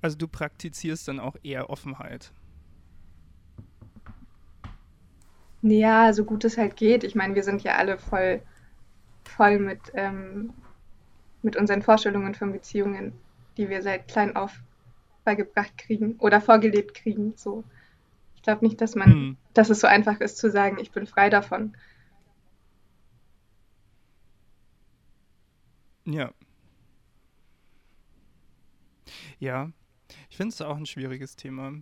Also 0.00 0.16
du 0.16 0.28
praktizierst 0.28 1.06
dann 1.08 1.20
auch 1.20 1.36
eher 1.42 1.70
Offenheit. 1.70 2.32
Ja, 5.62 6.12
so 6.12 6.24
gut 6.24 6.44
es 6.44 6.56
halt 6.56 6.76
geht. 6.76 7.04
Ich 7.04 7.14
meine, 7.14 7.34
wir 7.34 7.42
sind 7.42 7.62
ja 7.62 7.76
alle 7.76 7.98
voll, 7.98 8.40
voll 9.24 9.58
mit, 9.58 9.80
ähm, 9.94 10.54
mit 11.42 11.56
unseren 11.56 11.82
Vorstellungen 11.82 12.34
von 12.34 12.52
Beziehungen, 12.52 13.12
die 13.56 13.68
wir 13.68 13.82
seit 13.82 14.08
klein 14.08 14.36
auf 14.36 14.58
beigebracht 15.24 15.76
kriegen 15.76 16.16
oder 16.18 16.40
vorgelebt 16.40 16.94
kriegen. 16.94 17.34
So. 17.36 17.62
Ich 18.36 18.42
glaube 18.42 18.64
nicht, 18.64 18.80
dass 18.80 18.94
man, 18.94 19.12
hm. 19.12 19.36
dass 19.52 19.68
es 19.68 19.80
so 19.80 19.86
einfach 19.86 20.20
ist 20.20 20.38
zu 20.38 20.50
sagen, 20.50 20.78
ich 20.80 20.92
bin 20.92 21.06
frei 21.06 21.28
davon. 21.28 21.76
Ja. 26.10 26.32
Ja, 29.38 29.70
ich 30.28 30.36
finde 30.36 30.52
es 30.52 30.60
auch 30.60 30.76
ein 30.76 30.86
schwieriges 30.86 31.36
Thema. 31.36 31.72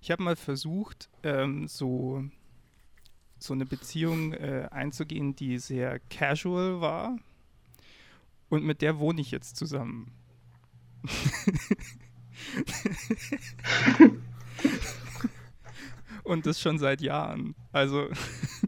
Ich 0.00 0.10
habe 0.10 0.22
mal 0.22 0.36
versucht, 0.36 1.10
ähm, 1.22 1.68
so, 1.68 2.24
so 3.38 3.52
eine 3.52 3.66
Beziehung 3.66 4.32
äh, 4.32 4.68
einzugehen, 4.70 5.36
die 5.36 5.58
sehr 5.58 6.00
casual 6.10 6.80
war. 6.80 7.18
Und 8.48 8.64
mit 8.64 8.80
der 8.80 8.98
wohne 8.98 9.20
ich 9.20 9.30
jetzt 9.30 9.56
zusammen. 9.56 10.10
Und 16.24 16.46
das 16.46 16.60
schon 16.60 16.78
seit 16.78 17.00
Jahren. 17.00 17.54
Also, 17.72 18.08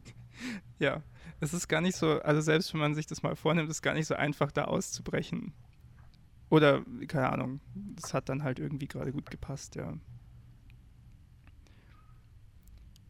ja, 0.78 1.02
es 1.40 1.54
ist 1.54 1.68
gar 1.68 1.80
nicht 1.80 1.96
so, 1.96 2.20
also 2.20 2.40
selbst 2.40 2.72
wenn 2.72 2.80
man 2.80 2.94
sich 2.94 3.06
das 3.06 3.22
mal 3.22 3.34
vornimmt, 3.34 3.70
ist 3.70 3.76
es 3.76 3.82
gar 3.82 3.94
nicht 3.94 4.06
so 4.06 4.14
einfach, 4.14 4.52
da 4.52 4.64
auszubrechen. 4.64 5.52
Oder, 6.50 6.84
keine 7.08 7.30
Ahnung, 7.30 7.60
das 7.74 8.12
hat 8.12 8.28
dann 8.28 8.42
halt 8.42 8.58
irgendwie 8.58 8.88
gerade 8.88 9.12
gut 9.12 9.30
gepasst, 9.30 9.74
ja. 9.76 9.94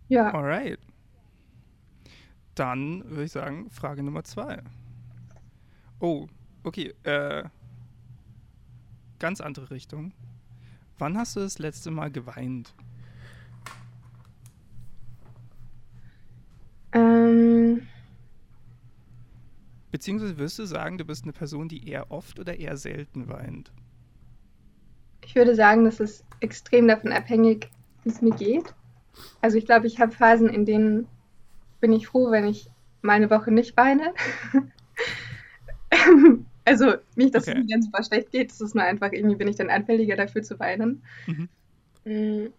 Ja. 0.08 0.32
Alright. 0.34 0.78
Dann 2.54 3.08
würde 3.08 3.24
ich 3.24 3.32
sagen, 3.32 3.70
Frage 3.70 4.02
Nummer 4.02 4.24
zwei. 4.24 4.62
Oh, 5.98 6.26
okay, 6.62 6.94
äh, 7.04 7.44
ganz 9.18 9.40
andere 9.40 9.70
Richtung. 9.70 10.12
Wann 10.98 11.16
hast 11.16 11.36
du 11.36 11.40
das 11.40 11.58
letzte 11.58 11.90
Mal 11.90 12.10
geweint? 12.10 12.74
Ähm. 16.92 17.86
Beziehungsweise 19.90 20.38
wirst 20.38 20.58
du 20.58 20.64
sagen, 20.64 20.98
du 20.98 21.04
bist 21.04 21.24
eine 21.24 21.32
Person, 21.32 21.68
die 21.68 21.88
eher 21.88 22.10
oft 22.10 22.38
oder 22.38 22.58
eher 22.58 22.76
selten 22.76 23.28
weint? 23.28 23.72
Ich 25.24 25.34
würde 25.34 25.54
sagen, 25.54 25.84
das 25.84 26.00
ist 26.00 26.24
extrem 26.40 26.88
davon 26.88 27.12
abhängig, 27.12 27.68
wie 28.04 28.10
es 28.10 28.22
mir 28.22 28.34
geht. 28.34 28.74
Also 29.40 29.58
ich 29.58 29.66
glaube, 29.66 29.86
ich 29.86 30.00
habe 30.00 30.12
Phasen, 30.12 30.48
in 30.48 30.64
denen 30.64 31.06
bin 31.80 31.92
ich 31.92 32.06
froh, 32.06 32.30
wenn 32.30 32.46
ich 32.46 32.70
mal 33.02 33.14
eine 33.14 33.30
Woche 33.30 33.50
nicht 33.50 33.76
weine. 33.76 34.14
also 36.64 36.94
nicht, 37.16 37.34
dass 37.34 37.48
okay. 37.48 37.58
es 37.58 37.64
mir 37.64 37.70
dann 37.70 37.82
super 37.82 38.02
schlecht 38.02 38.30
geht, 38.30 38.50
es 38.50 38.60
ist 38.60 38.74
nur 38.74 38.84
einfach, 38.84 39.12
irgendwie 39.12 39.36
bin 39.36 39.48
ich 39.48 39.56
dann 39.56 39.70
anfälliger 39.70 40.16
dafür 40.16 40.42
zu 40.42 40.58
weinen. 40.58 41.02
Mhm. 41.26 41.48
Mm. 42.04 42.52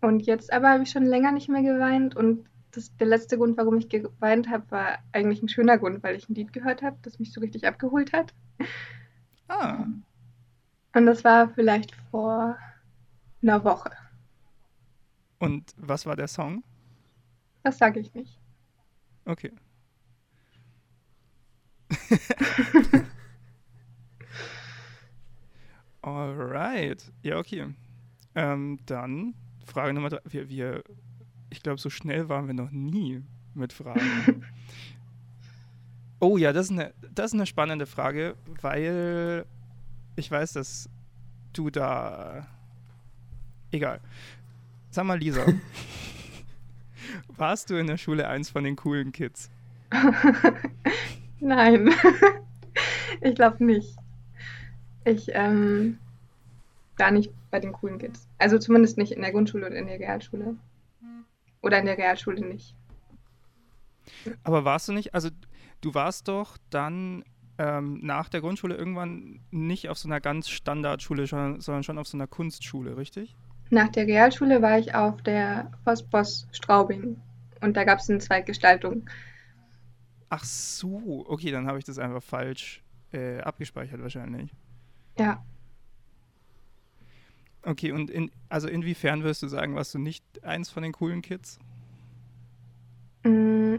Und 0.00 0.26
jetzt 0.26 0.52
aber 0.52 0.70
habe 0.70 0.82
ich 0.84 0.90
schon 0.90 1.04
länger 1.06 1.32
nicht 1.32 1.48
mehr 1.48 1.62
geweint 1.62 2.16
und 2.16 2.44
das, 2.76 2.96
der 2.96 3.06
letzte 3.06 3.38
Grund, 3.38 3.56
warum 3.56 3.78
ich 3.78 3.88
geweint 3.88 4.50
habe, 4.50 4.70
war 4.70 4.98
eigentlich 5.12 5.42
ein 5.42 5.48
schöner 5.48 5.78
Grund, 5.78 6.02
weil 6.02 6.16
ich 6.16 6.28
ein 6.28 6.34
Lied 6.34 6.52
gehört 6.52 6.82
habe, 6.82 6.98
das 7.02 7.18
mich 7.18 7.32
so 7.32 7.40
richtig 7.40 7.66
abgeholt 7.66 8.12
hat. 8.12 8.34
Ah. 9.48 9.86
Und 10.94 11.06
das 11.06 11.24
war 11.24 11.48
vielleicht 11.50 11.94
vor 12.10 12.58
einer 13.42 13.64
Woche. 13.64 13.90
Und 15.38 15.72
was 15.76 16.06
war 16.06 16.16
der 16.16 16.28
Song? 16.28 16.64
Das 17.62 17.78
sage 17.78 18.00
ich 18.00 18.12
nicht. 18.14 18.40
Okay. 19.24 19.52
Alright. 26.02 27.12
Ja, 27.22 27.38
okay. 27.38 27.74
Ähm, 28.34 28.78
dann 28.86 29.34
Frage 29.64 29.92
Nummer 29.92 30.08
drei. 30.08 30.20
Wir, 30.24 30.48
wir 30.48 30.82
ich 31.56 31.62
glaube, 31.62 31.80
so 31.80 31.88
schnell 31.88 32.28
waren 32.28 32.46
wir 32.46 32.54
noch 32.54 32.70
nie 32.70 33.22
mit 33.54 33.72
Fragen. 33.72 34.44
oh 36.20 36.36
ja, 36.36 36.52
das 36.52 36.66
ist, 36.66 36.72
eine, 36.72 36.92
das 37.14 37.26
ist 37.26 37.34
eine 37.34 37.46
spannende 37.46 37.86
Frage, 37.86 38.36
weil 38.60 39.46
ich 40.16 40.30
weiß, 40.30 40.52
dass 40.52 40.90
du 41.54 41.70
da. 41.70 42.46
Egal. 43.70 44.00
Sag 44.90 45.06
mal, 45.06 45.18
Lisa. 45.18 45.46
warst 47.36 47.70
du 47.70 47.76
in 47.76 47.86
der 47.86 47.96
Schule 47.96 48.28
eins 48.28 48.50
von 48.50 48.62
den 48.62 48.76
coolen 48.76 49.12
Kids? 49.12 49.50
Nein. 51.40 51.90
ich 53.22 53.34
glaube 53.34 53.64
nicht. 53.64 53.96
Ich 55.04 55.30
ähm, 55.32 55.98
war 56.98 57.10
nicht 57.10 57.32
bei 57.50 57.60
den 57.60 57.72
coolen 57.72 57.98
Kids. 57.98 58.28
Also 58.38 58.58
zumindest 58.58 58.98
nicht 58.98 59.12
in 59.12 59.22
der 59.22 59.32
Grundschule 59.32 59.66
oder 59.66 59.76
in 59.76 59.86
der 59.86 59.98
Realschule. 59.98 60.56
Oder 61.62 61.78
in 61.78 61.86
der 61.86 61.98
Realschule 61.98 62.44
nicht. 62.46 62.74
Aber 64.44 64.64
warst 64.64 64.88
du 64.88 64.92
nicht, 64.92 65.14
also 65.14 65.30
du 65.80 65.94
warst 65.94 66.28
doch 66.28 66.58
dann 66.70 67.24
ähm, 67.58 68.00
nach 68.02 68.28
der 68.28 68.40
Grundschule 68.40 68.74
irgendwann 68.74 69.40
nicht 69.50 69.88
auf 69.88 69.98
so 69.98 70.08
einer 70.08 70.20
ganz 70.20 70.48
Standardschule, 70.48 71.26
sondern 71.26 71.82
schon 71.82 71.98
auf 71.98 72.06
so 72.06 72.16
einer 72.16 72.26
Kunstschule, 72.26 72.96
richtig? 72.96 73.34
Nach 73.70 73.88
der 73.88 74.06
Realschule 74.06 74.62
war 74.62 74.78
ich 74.78 74.94
auf 74.94 75.22
der 75.22 75.72
Vosbos 75.84 76.46
Straubing 76.52 77.20
und 77.60 77.76
da 77.76 77.84
gab 77.84 77.98
es 77.98 78.08
eine 78.08 78.18
Zweitgestaltung. 78.18 79.08
Ach 80.28 80.44
so, 80.44 81.24
okay, 81.28 81.50
dann 81.50 81.66
habe 81.66 81.78
ich 81.78 81.84
das 81.84 81.98
einfach 81.98 82.22
falsch 82.22 82.82
äh, 83.12 83.40
abgespeichert 83.40 84.00
wahrscheinlich. 84.02 84.52
Ja. 85.18 85.42
Okay, 87.66 87.90
und 87.90 88.10
in, 88.10 88.30
also 88.48 88.68
inwiefern 88.68 89.24
wirst 89.24 89.42
du 89.42 89.48
sagen, 89.48 89.74
warst 89.74 89.92
du 89.92 89.98
nicht 89.98 90.24
eins 90.44 90.70
von 90.70 90.84
den 90.84 90.92
coolen 90.92 91.20
Kids? 91.20 91.58
Mm, 93.24 93.76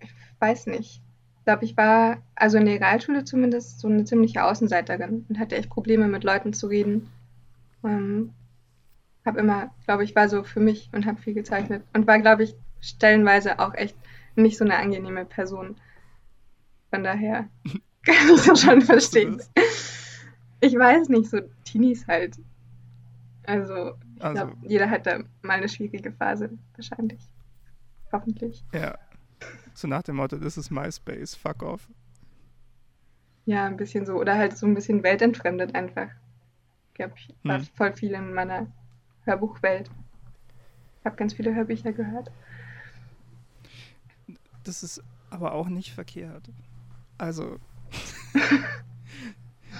ich 0.00 0.10
weiß 0.38 0.66
nicht. 0.66 1.00
Ich 1.38 1.44
glaube, 1.46 1.64
ich 1.64 1.78
war, 1.78 2.18
also 2.34 2.58
in 2.58 2.66
der 2.66 2.80
Realschule 2.80 3.24
zumindest, 3.24 3.80
so 3.80 3.88
eine 3.88 4.04
ziemliche 4.04 4.44
Außenseiterin 4.44 5.24
und 5.26 5.38
hatte 5.38 5.56
echt 5.56 5.70
Probleme 5.70 6.06
mit 6.06 6.22
Leuten 6.22 6.52
zu 6.52 6.66
reden. 6.66 7.08
Ähm, 7.82 8.34
habe 9.24 9.40
immer, 9.40 9.74
glaube 9.86 10.04
ich, 10.04 10.14
war 10.14 10.28
so 10.28 10.44
für 10.44 10.60
mich 10.60 10.90
und 10.92 11.06
habe 11.06 11.22
viel 11.22 11.32
gezeichnet 11.32 11.82
und 11.94 12.06
war, 12.06 12.18
glaube 12.18 12.44
ich, 12.44 12.54
stellenweise 12.82 13.58
auch 13.58 13.72
echt 13.72 13.96
nicht 14.36 14.58
so 14.58 14.66
eine 14.66 14.76
angenehme 14.76 15.24
Person. 15.24 15.76
Von 16.90 17.04
daher 17.04 17.48
kann 18.04 18.34
ich 18.34 18.42
das 18.44 18.60
schon 18.60 18.82
verstehen. 18.82 19.40
Ich 20.60 20.74
weiß 20.74 21.08
nicht, 21.08 21.30
so 21.30 21.40
Teenies 21.70 22.06
halt. 22.06 22.38
Also, 23.46 23.94
ich 24.16 24.24
also, 24.24 24.46
glaube, 24.46 24.56
jeder 24.62 24.90
hat 24.90 25.06
da 25.06 25.20
mal 25.42 25.54
eine 25.54 25.68
schwierige 25.68 26.12
Phase, 26.12 26.50
wahrscheinlich. 26.76 27.20
Hoffentlich. 28.12 28.64
Ja. 28.72 28.98
So 29.74 29.88
nach 29.88 30.02
dem 30.02 30.16
Motto, 30.16 30.36
das 30.36 30.58
ist 30.58 30.70
MySpace, 30.70 31.34
fuck 31.34 31.62
off. 31.62 31.88
Ja, 33.46 33.66
ein 33.66 33.76
bisschen 33.76 34.04
so. 34.04 34.14
Oder 34.14 34.36
halt 34.36 34.56
so 34.56 34.66
ein 34.66 34.74
bisschen 34.74 35.02
weltentfremdet 35.02 35.74
einfach. 35.74 36.08
Ich 36.88 36.94
glaube, 36.94 37.14
ich 37.16 37.34
war 37.42 37.58
hm. 37.58 37.66
voll 37.74 37.92
viel 37.94 38.12
in 38.12 38.34
meiner 38.34 38.66
Hörbuchwelt. 39.24 39.90
Ich 41.00 41.06
habe 41.06 41.16
ganz 41.16 41.32
viele 41.32 41.54
Hörbücher 41.54 41.92
gehört. 41.92 42.30
Das 44.64 44.82
ist 44.82 45.02
aber 45.30 45.52
auch 45.52 45.68
nicht 45.68 45.92
verkehrt. 45.92 46.50
Also. 47.16 47.58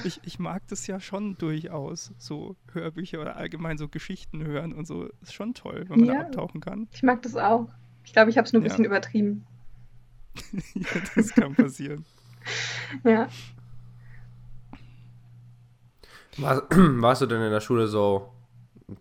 ich, 0.05 0.21
ich 0.25 0.39
mag 0.39 0.63
das 0.69 0.87
ja 0.87 1.01
schon 1.01 1.37
durchaus, 1.39 2.13
so 2.19 2.57
Hörbücher 2.73 3.21
oder 3.21 3.37
allgemein 3.37 3.79
so 3.79 3.89
Geschichten 3.89 4.45
hören 4.45 4.73
und 4.73 4.87
so. 4.87 5.09
Ist 5.23 5.35
schon 5.35 5.55
toll, 5.55 5.85
wenn 5.89 6.01
man 6.01 6.09
ja, 6.09 6.15
da 6.15 6.21
abtauchen 6.27 6.61
kann. 6.61 6.89
Ich 6.93 7.03
mag 7.03 7.23
das 7.23 7.37
auch. 7.37 7.69
Ich 8.05 8.13
glaube, 8.13 8.31
ich 8.31 8.39
habe 8.39 8.47
es 8.47 8.53
nur 8.53 8.61
ein 8.61 8.65
ja. 8.65 8.69
bisschen 8.69 8.85
übertrieben. 8.85 9.47
ja, 10.75 10.89
das 11.15 11.33
kann 11.33 11.55
passieren. 11.55 12.05
ja. 13.05 13.29
War, 16.39 16.63
warst 16.71 17.23
du 17.23 17.27
denn 17.27 17.43
in 17.43 17.51
der 17.51 17.61
Schule 17.61 17.87
so, 17.87 18.33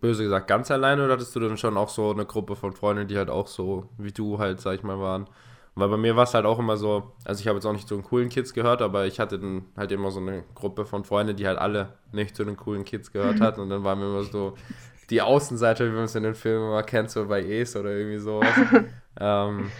böse 0.00 0.22
gesagt, 0.22 0.46
ganz 0.46 0.70
alleine 0.70 1.04
oder 1.04 1.14
hattest 1.14 1.34
du 1.34 1.40
dann 1.40 1.56
schon 1.56 1.76
auch 1.76 1.88
so 1.88 2.10
eine 2.10 2.26
Gruppe 2.26 2.56
von 2.56 2.72
Freunden, 2.72 3.08
die 3.08 3.16
halt 3.16 3.30
auch 3.30 3.46
so 3.46 3.88
wie 3.98 4.12
du 4.12 4.38
halt, 4.38 4.60
sag 4.60 4.74
ich 4.74 4.82
mal, 4.82 4.98
waren? 4.98 5.28
Weil 5.74 5.88
bei 5.88 5.96
mir 5.96 6.16
war 6.16 6.24
es 6.24 6.34
halt 6.34 6.46
auch 6.46 6.58
immer 6.58 6.76
so, 6.76 7.12
also 7.24 7.40
ich 7.40 7.46
habe 7.46 7.56
jetzt 7.56 7.64
auch 7.64 7.72
nicht 7.72 7.88
zu 7.88 7.94
den 7.94 8.04
coolen 8.04 8.28
Kids 8.28 8.52
gehört, 8.52 8.82
aber 8.82 9.06
ich 9.06 9.20
hatte 9.20 9.38
dann 9.38 9.66
halt 9.76 9.92
immer 9.92 10.10
so 10.10 10.20
eine 10.20 10.44
Gruppe 10.54 10.84
von 10.84 11.04
Freunden, 11.04 11.36
die 11.36 11.46
halt 11.46 11.58
alle 11.58 11.94
nicht 12.12 12.36
zu 12.36 12.44
den 12.44 12.56
coolen 12.56 12.84
Kids 12.84 13.12
gehört 13.12 13.38
mhm. 13.38 13.42
hatten. 13.42 13.60
Und 13.60 13.70
dann 13.70 13.84
waren 13.84 14.00
wir 14.00 14.06
immer 14.06 14.24
so 14.24 14.54
die 15.10 15.22
Außenseiter, 15.22 15.86
wie 15.86 15.94
man 15.94 16.04
es 16.04 16.14
in 16.14 16.22
den 16.22 16.34
Filmen 16.34 16.68
immer 16.68 16.82
kennt, 16.82 17.10
so 17.10 17.26
bei 17.26 17.44
Ace 17.44 17.76
oder 17.76 17.90
irgendwie 17.90 18.18
sowas. 18.18 18.48
ähm, 19.20 19.70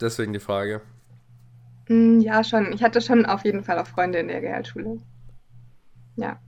deswegen 0.00 0.32
die 0.32 0.40
Frage. 0.40 0.80
Mm, 1.88 2.20
ja, 2.20 2.44
schon. 2.44 2.72
Ich 2.72 2.82
hatte 2.82 3.00
schon 3.00 3.26
auf 3.26 3.44
jeden 3.44 3.64
Fall 3.64 3.78
auch 3.78 3.86
Freunde 3.86 4.18
in 4.18 4.28
der 4.28 4.42
Realschule. 4.42 4.98
Ja. 6.16 6.38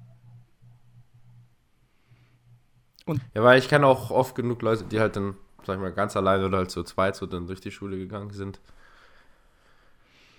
Und 3.07 3.21
ja, 3.35 3.43
weil 3.43 3.59
ich 3.59 3.69
kenne 3.69 3.87
auch 3.87 4.11
oft 4.11 4.35
genug 4.35 4.63
Leute, 4.63 4.85
die 4.85 5.01
halt 5.01 5.17
dann 5.17 5.37
sag 5.67 5.77
ich 5.77 5.81
mal, 5.81 5.93
ganz 5.93 6.17
alleine 6.17 6.47
oder 6.47 6.59
halt 6.59 6.71
zu 6.71 6.83
zweit 6.83 7.17
so 7.17 7.27
dann 7.27 7.47
durch 7.47 7.61
die 7.61 7.71
Schule 7.71 7.97
gegangen 7.97 8.31
sind. 8.31 8.61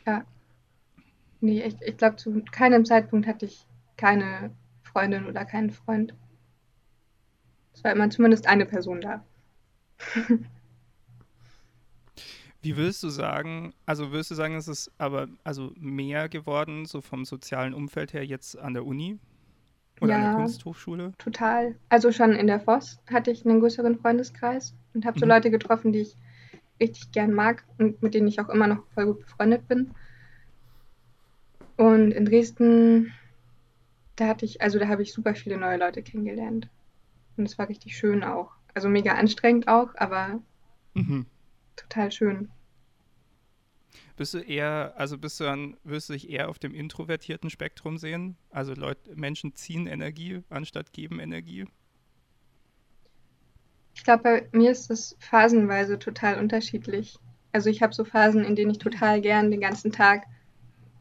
Ja. 0.06 0.24
Nee, 1.42 1.62
ich, 1.64 1.76
ich 1.82 1.98
glaube, 1.98 2.16
zu 2.18 2.44
keinem 2.52 2.86
Zeitpunkt 2.86 3.28
hatte 3.28 3.46
ich 3.46 3.66
keine 3.98 4.52
Freundin 4.84 5.26
oder 5.26 5.46
keinen 5.46 5.72
Freund. 5.72 6.14
Es 7.74 7.84
war 7.84 7.92
immer 7.92 8.10
zumindest 8.10 8.48
eine 8.48 8.66
Person 8.66 9.02
da. 9.02 9.24
Wie 12.62 12.78
würdest 12.78 13.04
du 13.04 13.10
sagen, 13.10 13.74
also 13.86 14.12
würdest 14.12 14.32
du 14.32 14.36
sagen, 14.36 14.56
es 14.56 14.70
ist 14.70 14.90
aber 14.98 15.28
also 15.44 15.74
mehr 15.76 16.30
geworden, 16.30 16.86
so 16.86 17.02
vom 17.02 17.26
sozialen 17.26 17.74
Umfeld 17.74 18.14
her 18.14 18.26
jetzt 18.26 18.58
an 18.58 18.74
der 18.74 18.86
Uni 18.86 19.20
oder 20.04 20.14
ja, 20.14 20.18
an 20.18 20.38
der 20.38 20.46
Kunsthochschule? 20.46 21.14
Total. 21.18 21.76
Also 21.90 22.12
schon 22.12 22.34
in 22.34 22.48
der 22.48 22.60
FOS 22.60 23.00
hatte 23.12 23.32
ich 23.32 23.46
einen 23.46 23.60
größeren 23.60 23.98
Freundeskreis 23.98 24.76
und 24.94 25.06
habe 25.06 25.20
so 25.20 25.26
mhm. 25.26 25.32
Leute 25.32 25.52
getroffen, 25.52 25.92
die 25.92 26.02
ich 26.02 26.16
richtig 26.80 27.12
gern 27.12 27.32
mag 27.32 27.64
und 27.78 28.02
mit 28.02 28.14
denen 28.14 28.28
ich 28.28 28.40
auch 28.40 28.50
immer 28.50 28.68
noch 28.68 28.84
voll 28.94 29.06
gut 29.06 29.20
befreundet 29.22 29.68
bin. 29.68 29.92
Und 31.78 32.12
in 32.12 32.26
Dresden, 32.26 33.14
da 34.16 34.28
hatte 34.28 34.46
ich, 34.46 34.62
also 34.62 34.78
da 34.78 34.88
habe 34.88 35.02
ich 35.02 35.14
super 35.14 35.34
viele 35.34 35.58
neue 35.58 35.78
Leute 35.78 36.04
kennengelernt. 36.04 36.68
Und 37.38 37.46
es 37.46 37.58
war 37.58 37.70
richtig 37.70 37.98
schön 37.98 38.24
auch. 38.24 38.52
Also 38.74 38.90
mega 38.90 39.14
anstrengend 39.14 39.68
auch, 39.68 39.90
aber 39.96 40.40
mhm 40.94 41.26
total 41.76 42.12
schön. 42.12 42.50
Bist 44.24 44.36
du 44.36 44.40
eher, 44.40 44.94
also 44.96 45.18
bist 45.18 45.38
du 45.42 45.44
dann, 45.44 45.76
wirst 45.84 46.08
du 46.08 46.14
dich 46.14 46.30
eher 46.30 46.48
auf 46.48 46.58
dem 46.58 46.74
introvertierten 46.74 47.50
Spektrum 47.50 47.98
sehen? 47.98 48.38
Also 48.52 48.74
Leute, 48.74 49.14
Menschen 49.16 49.54
ziehen 49.54 49.86
Energie 49.86 50.44
anstatt 50.50 50.94
geben 50.94 51.20
Energie? 51.20 51.66
Ich 53.94 54.06
glaube, 54.06 54.24
bei 54.24 54.48
mir 54.54 54.72
ist 54.72 54.90
es 54.90 55.18
phasenweise 55.20 56.00
total 56.00 56.40
unterschiedlich. 56.40 57.20
Also 57.52 57.70
ich 57.70 57.82
habe 57.82 57.94
so 57.94 58.06
Phasen, 58.06 58.46
in 58.46 58.56
denen 58.56 58.72
ich 58.72 58.78
total 58.78 59.20
gern 59.20 59.52
den 59.52 59.60
ganzen 59.60 59.92
Tag 59.92 60.24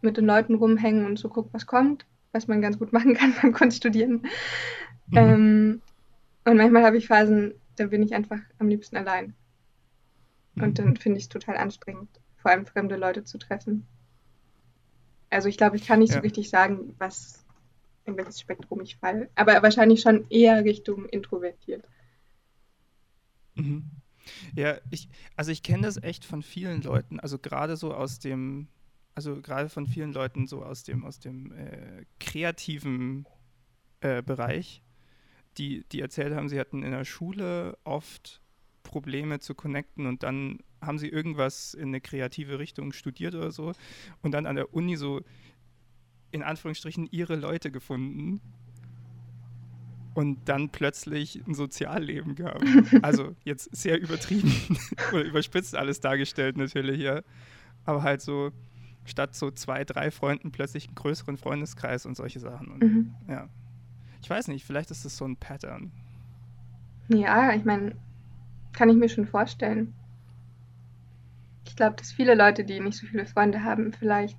mit 0.00 0.17
den 0.17 0.26
Leuten 0.26 0.57
rumhängen 0.57 1.07
und 1.07 1.17
so 1.17 1.29
gucke, 1.29 1.50
was 1.52 1.67
kommt, 1.67 2.05
was 2.33 2.49
man 2.49 2.61
ganz 2.61 2.76
gut 2.81 2.93
machen 2.93 3.14
kann 3.14 3.37
beim 3.41 3.52
Kunststudieren. 3.52 4.26
Mhm. 5.07 5.17
Ähm, 5.17 5.83
und 6.45 6.57
manchmal 6.57 6.83
habe 6.83 6.97
ich 6.97 7.07
Phasen, 7.07 7.55
da 7.76 7.87
bin 7.87 8.02
ich 8.02 8.17
einfach 8.17 8.41
am 8.59 8.67
liebsten 8.67 8.97
allein. 8.97 9.37
Und 10.57 10.81
dann 10.81 10.97
finde 10.97 11.19
ich 11.19 11.26
es 11.26 11.29
total 11.29 11.57
anstrengend, 11.57 12.11
vor 12.43 12.51
allem 12.51 12.67
fremde 12.67 12.97
Leute 12.97 13.25
zu 13.25 13.39
treffen. 13.39 13.87
Also 15.31 15.49
ich 15.49 15.57
glaube, 15.57 15.77
ich 15.77 15.87
kann 15.87 16.01
nicht 16.01 16.11
ja. 16.11 16.17
so 16.17 16.21
richtig 16.21 16.51
sagen, 16.51 16.95
was 16.99 17.45
in 18.05 18.17
welches 18.17 18.41
Spektrum 18.41 18.81
ich 18.81 18.97
falle. 18.97 19.31
Aber 19.35 19.63
wahrscheinlich 19.63 20.01
schon 20.01 20.27
eher 20.29 20.65
Richtung 20.65 21.07
introvertiert. 21.07 21.85
Mhm. 23.55 23.85
Ja, 24.55 24.79
ich, 24.91 25.09
also 25.37 25.51
ich 25.51 25.63
kenne 25.63 25.83
das 25.85 26.03
echt 26.03 26.25
von 26.25 26.43
vielen 26.43 26.83
Leuten, 26.83 27.19
also 27.19 27.39
gerade 27.39 27.77
so 27.77 27.93
aus 27.95 28.19
dem, 28.19 28.69
also 29.15 29.41
gerade 29.41 29.69
von 29.69 29.87
vielen 29.87 30.13
Leuten 30.13 30.47
so 30.47 30.65
aus 30.65 30.85
dem, 30.85 31.05
aus 31.05 31.19
dem 31.19 31.53
äh, 31.53 32.05
kreativen 32.21 33.27
äh, 34.01 34.23
Bereich, 34.23 34.83
die, 35.59 35.85
die 35.91 36.01
erzählt 36.01 36.35
haben, 36.35 36.49
sie 36.49 36.61
hatten 36.61 36.83
in 36.83 36.93
der 36.93 37.05
Schule 37.05 37.77
oft 37.85 38.41
Probleme 38.83 39.41
zu 39.41 39.55
connecten 39.55 40.07
und 40.07 40.23
dann 40.23 40.61
haben 40.83 40.99
sie 40.99 41.09
irgendwas 41.09 41.75
in 41.75 41.89
eine 41.89 42.01
kreative 42.01 42.59
Richtung 42.59 42.93
studiert 42.93 43.35
oder 43.35 43.53
so 43.53 43.73
und 44.21 44.33
dann 44.33 44.47
an 44.47 44.57
der 44.57 44.75
Uni 44.75 44.97
so 44.97 45.23
in 46.33 46.43
Anführungsstrichen 46.43 47.09
ihre 47.11 47.37
Leute 47.37 47.71
gefunden 47.71 48.41
und 50.15 50.39
dann 50.47 50.71
plötzlich 50.71 51.43
ein 51.47 51.55
Sozialleben 51.55 52.35
gehabt. 52.35 52.65
Also 53.03 53.35
jetzt 53.45 53.75
sehr 53.75 54.01
übertrieben 54.01 54.53
oder 55.12 55.25
überspitzt 55.25 55.75
alles 55.77 56.01
dargestellt 56.01 56.57
natürlich, 56.57 57.01
ja. 57.01 57.23
Aber 57.85 58.03
halt 58.03 58.21
so 58.21 58.53
statt 59.05 59.35
so 59.35 59.51
zwei, 59.51 59.85
drei 59.85 60.11
Freunden 60.11 60.53
plötzlich 60.53 60.87
einen 60.87 60.95
größeren 60.95 61.37
Freundeskreis 61.37 62.07
und 62.07 62.17
solche 62.17 62.41
Sachen. 62.41 62.69
Und, 62.69 62.83
mhm. 62.83 63.15
Ja. 63.29 63.49
Ich 64.23 64.31
weiß 64.31 64.49
nicht, 64.49 64.65
vielleicht 64.65 64.91
ist 64.91 65.05
das 65.05 65.17
so 65.17 65.25
ein 65.25 65.37
Pattern. 65.37 65.91
Ja, 67.09 67.53
ich 67.55 67.65
meine, 67.65 67.97
kann 68.73 68.88
ich 68.88 68.97
mir 68.97 69.09
schon 69.09 69.27
vorstellen. 69.27 69.92
Ich 71.73 71.77
glaube, 71.77 71.97
dass 71.97 72.13
viele 72.13 72.35
Leute, 72.35 72.65
die 72.65 72.81
nicht 72.81 72.99
so 72.99 73.07
viele 73.07 73.25
Freunde 73.25 73.65
haben, 73.65 73.95
vielleicht 73.95 74.37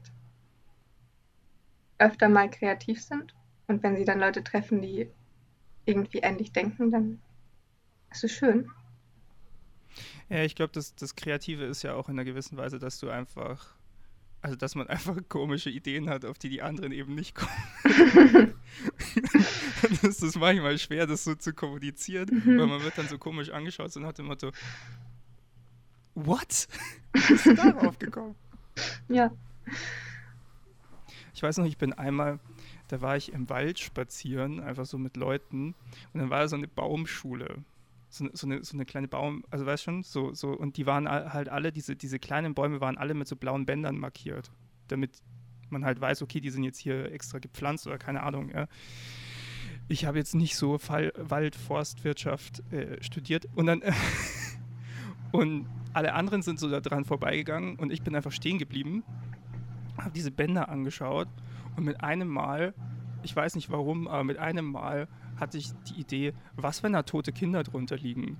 öfter 1.98 2.30
mal 2.30 2.48
kreativ 2.48 3.02
sind. 3.02 3.34
Und 3.66 3.82
wenn 3.82 3.96
sie 3.96 4.06
dann 4.06 4.20
Leute 4.20 4.44
treffen, 4.44 4.84
die 4.84 5.10
irgendwie 5.86 6.20
ähnlich 6.20 6.52
denken, 6.52 6.92
dann 6.92 7.20
ist 8.12 8.24
es 8.24 8.34
schön. 8.34 8.70
Ja, 10.30 10.44
ich 10.44 10.54
glaube, 10.54 10.74
das, 10.74 10.94
das 10.94 11.16
Kreative 11.16 11.64
ist 11.64 11.82
ja 11.82 11.96
auch 11.96 12.08
in 12.08 12.14
einer 12.14 12.24
gewissen 12.24 12.56
Weise, 12.56 12.78
dass 12.78 13.00
du 13.00 13.10
einfach, 13.10 13.74
also 14.44 14.56
dass 14.56 14.76
man 14.76 14.86
einfach 14.88 15.18
komische 15.28 15.72
Ideen 15.72 16.12
hat, 16.12 16.26
auf 16.26 16.38
die 16.38 16.50
die 16.50 16.62
anderen 16.62 16.92
eben 16.92 17.16
nicht 17.16 17.34
kommen. 17.34 17.52
dann 19.82 19.92
ist 20.08 20.22
es 20.22 20.36
manchmal 20.36 20.78
schwer, 20.78 21.08
das 21.08 21.24
so 21.24 21.34
zu 21.34 21.52
kommunizieren, 21.52 22.44
mhm. 22.46 22.60
weil 22.60 22.68
man 22.68 22.84
wird 22.84 22.96
dann 22.96 23.08
so 23.08 23.18
komisch 23.18 23.50
angeschaut 23.50 23.92
so 23.92 24.00
nach 24.00 24.14
dem 24.14 24.28
Motto, 24.28 24.52
what? 26.16 26.68
Wie 27.14 27.22
bist 27.28 27.46
du 27.46 27.56
darauf 27.56 27.98
gekommen? 28.00 28.36
Ja. 29.08 29.32
Ich 31.34 31.44
weiß 31.44 31.58
noch, 31.58 31.66
ich 31.66 31.78
bin 31.78 31.94
einmal, 31.94 32.40
da 32.88 33.02
war 33.02 33.18
ich 33.18 33.34
im 33.34 33.50
Wald 33.50 33.80
spazieren, 33.80 34.60
einfach 34.60 34.86
so 34.86 34.98
mit 34.98 35.18
Leuten 35.18 35.76
und 36.14 36.20
dann 36.20 36.30
war 36.30 36.40
da 36.42 36.48
so 36.48 36.56
eine 36.56 36.68
Baumschule. 36.68 37.64
So, 38.10 38.30
so, 38.34 38.46
eine, 38.46 38.64
so 38.64 38.78
eine 38.78 38.86
kleine 38.86 39.08
Baum, 39.08 39.44
also 39.50 39.66
weißt 39.66 39.84
schon, 39.84 40.04
so, 40.04 40.36
so, 40.36 40.50
und 40.50 40.78
die 40.78 40.86
waren 40.86 41.10
halt 41.10 41.50
alle, 41.50 41.72
diese, 41.72 41.96
diese 41.96 42.20
kleinen 42.20 42.54
Bäume 42.54 42.80
waren 42.80 42.96
alle 42.96 43.16
mit 43.16 43.28
so 43.28 43.36
blauen 43.36 43.66
Bändern 43.66 43.98
markiert, 43.98 44.52
damit 44.88 45.24
man 45.72 45.84
halt 45.84 46.00
weiß, 46.00 46.22
okay, 46.22 46.40
die 46.40 46.52
sind 46.52 46.64
jetzt 46.64 46.78
hier 46.78 47.12
extra 47.12 47.40
gepflanzt 47.40 47.88
oder 47.88 47.98
keine 47.98 48.22
Ahnung, 48.22 48.52
ja 48.52 48.68
ich 49.88 50.06
habe 50.06 50.18
jetzt 50.18 50.36
nicht 50.36 50.56
so 50.56 50.78
Fall, 50.78 51.12
Wald, 51.18 51.56
Forstwirtschaft 51.56 52.64
äh, 52.72 53.02
studiert 53.02 53.48
und 53.56 53.68
dann 53.68 53.82
äh, 53.82 53.92
und 55.34 55.68
alle 55.94 56.14
anderen 56.14 56.42
sind 56.42 56.60
so 56.60 56.70
da 56.70 56.80
dran 56.80 57.06
vorbeigegangen 57.06 57.76
und 57.76 57.92
ich 57.92 58.04
bin 58.04 58.16
einfach 58.16 58.32
stehen 58.32 58.60
geblieben, 58.60 59.04
habe 59.98 60.12
diese 60.12 60.32
Bänder 60.32 60.70
angeschaut 60.70 61.28
und 61.76 61.84
mit 61.84 62.02
einem 62.02 62.28
Mal, 62.28 62.74
ich 63.24 63.36
weiß 63.36 63.56
nicht 63.56 63.70
warum, 63.72 64.08
aber 64.08 64.24
mit 64.24 64.38
einem 64.38 64.72
Mal 64.72 65.08
hatte 65.38 65.58
ich 65.58 65.72
die 65.90 66.00
Idee, 66.00 66.34
was 66.56 66.84
wenn 66.84 66.94
da 66.94 67.04
tote 67.04 67.32
Kinder 67.32 67.64
drunter 67.64 67.98
liegen. 67.98 68.38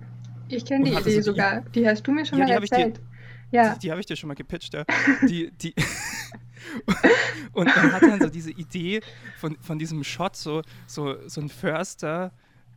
Ich 0.48 0.64
kenne 0.64 0.84
die 0.84 0.92
Idee 0.92 1.20
so 1.20 1.32
sogar, 1.32 1.62
die, 1.62 1.80
die, 1.80 1.88
hast 1.88 2.06
du 2.06 2.12
mir 2.12 2.24
schon 2.24 2.38
ja, 2.38 2.46
mal 2.46 2.52
erzählt. 2.54 2.98
Dir, 2.98 3.02
ja. 3.50 3.74
Die, 3.74 3.80
die 3.80 3.90
habe 3.90 4.00
ich 4.00 4.06
dir 4.06 4.16
schon 4.16 4.28
mal 4.28 4.34
gepitcht, 4.34 4.74
ja. 4.74 4.84
die, 5.28 5.50
die 5.50 5.74
und 7.52 7.66
man 7.66 7.92
hat 7.92 8.02
dann 8.02 8.20
so 8.20 8.28
diese 8.28 8.52
Idee 8.52 9.00
von, 9.38 9.56
von 9.60 9.78
diesem 9.78 10.04
Shot, 10.04 10.36
so, 10.36 10.62
so, 10.86 11.16
so 11.26 11.40
ein 11.40 11.48
Förster 11.48 12.32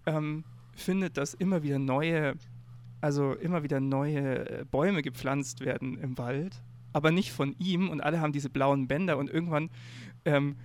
ähm, 0.07 0.43
findet, 0.75 1.17
dass 1.17 1.35
immer 1.35 1.61
wieder 1.61 1.77
neue, 1.77 2.35
also 3.01 3.33
immer 3.33 3.63
wieder 3.63 3.79
neue 3.79 4.65
Bäume 4.71 5.01
gepflanzt 5.01 5.61
werden 5.61 5.97
im 5.97 6.17
Wald, 6.17 6.61
aber 6.93 7.11
nicht 7.11 7.31
von 7.31 7.55
ihm 7.59 7.89
und 7.89 8.01
alle 8.01 8.21
haben 8.21 8.33
diese 8.33 8.49
blauen 8.49 8.87
Bänder 8.87 9.17
und 9.17 9.29
irgendwann 9.29 9.69
ähm, 10.25 10.55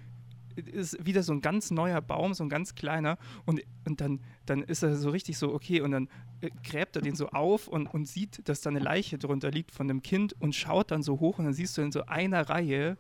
ist 0.57 1.05
wieder 1.05 1.23
so 1.23 1.33
ein 1.33 1.41
ganz 1.41 1.71
neuer 1.71 2.01
Baum, 2.01 2.35
so 2.35 2.45
ein 2.45 2.49
ganz 2.49 2.75
kleiner 2.75 3.19
und, 3.47 3.63
und 3.87 4.01
dann, 4.01 4.21
dann 4.47 4.63
ist 4.63 4.83
er 4.83 4.97
so 4.97 5.11
richtig 5.11 5.39
so, 5.39 5.55
okay, 5.55 5.81
und 5.81 5.93
dann 5.93 6.09
äh, 6.41 6.51
gräbt 6.63 6.97
er 6.97 7.03
den 7.03 7.15
so 7.15 7.29
auf 7.29 7.69
und, 7.69 7.87
und 7.87 8.07
sieht, 8.07 8.49
dass 8.49 8.61
da 8.61 8.71
eine 8.71 8.79
Leiche 8.79 9.19
drunter 9.19 9.51
liegt 9.51 9.71
von 9.71 9.89
einem 9.89 10.03
Kind 10.03 10.35
und 10.41 10.55
schaut 10.55 10.91
dann 10.91 11.03
so 11.03 11.21
hoch 11.21 11.39
und 11.39 11.47
dann 11.47 11.55
siehst 11.55 11.77
du 11.79 11.83
in 11.83 11.93
so 11.93 12.05
einer 12.07 12.49
Reihe 12.49 12.99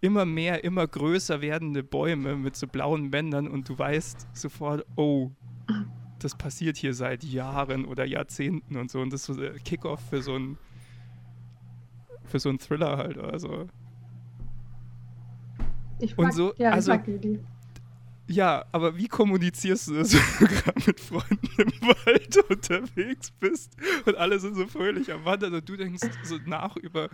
immer 0.00 0.26
mehr, 0.26 0.64
immer 0.64 0.86
größer 0.86 1.40
werdende 1.40 1.82
Bäume 1.82 2.36
mit 2.36 2.56
so 2.56 2.66
blauen 2.66 3.10
Bändern 3.10 3.48
und 3.48 3.68
du 3.68 3.78
weißt 3.78 4.28
sofort, 4.34 4.84
oh, 4.96 5.30
das 6.24 6.34
passiert 6.34 6.78
hier 6.78 6.94
seit 6.94 7.22
Jahren 7.22 7.84
oder 7.84 8.04
Jahrzehnten 8.04 8.76
und 8.76 8.90
so. 8.90 9.00
Und 9.00 9.12
das 9.12 9.20
ist 9.20 9.26
so 9.26 9.34
der 9.34 9.58
Kickoff 9.58 10.00
für 10.08 10.22
so 10.22 10.34
ein 10.34 10.58
für 12.24 12.38
so 12.38 12.48
einen 12.48 12.58
Thriller 12.58 12.96
halt. 12.96 13.18
Also. 13.18 13.68
Ich 16.00 16.16
mag, 16.16 16.26
und 16.26 16.32
so, 16.32 16.54
ja, 16.56 16.70
also. 16.70 16.98
Ja, 18.26 18.64
aber 18.72 18.96
wie 18.96 19.06
kommunizierst 19.06 19.88
du 19.88 19.94
das, 19.96 20.14
wenn 20.40 20.48
du 20.48 20.54
gerade 20.54 20.82
mit 20.86 20.98
Freunden 20.98 21.48
im 21.58 21.88
Wald 21.88 22.36
unterwegs 22.48 23.30
bist 23.32 23.76
und 24.06 24.16
alle 24.16 24.40
sind 24.40 24.54
so 24.56 24.66
fröhlich 24.66 25.12
am 25.12 25.26
Wandern 25.26 25.52
und 25.52 25.68
du 25.68 25.76
denkst 25.76 26.08
so 26.22 26.38
nach 26.46 26.76
über 26.76 27.10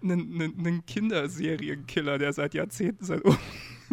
einen, 0.00 0.40
einen, 0.40 0.58
einen 0.58 0.86
Kinderserienkiller, 0.86 2.18
der 2.18 2.32
seit 2.32 2.54
Jahrzehnten 2.54 3.04
sein. 3.04 3.22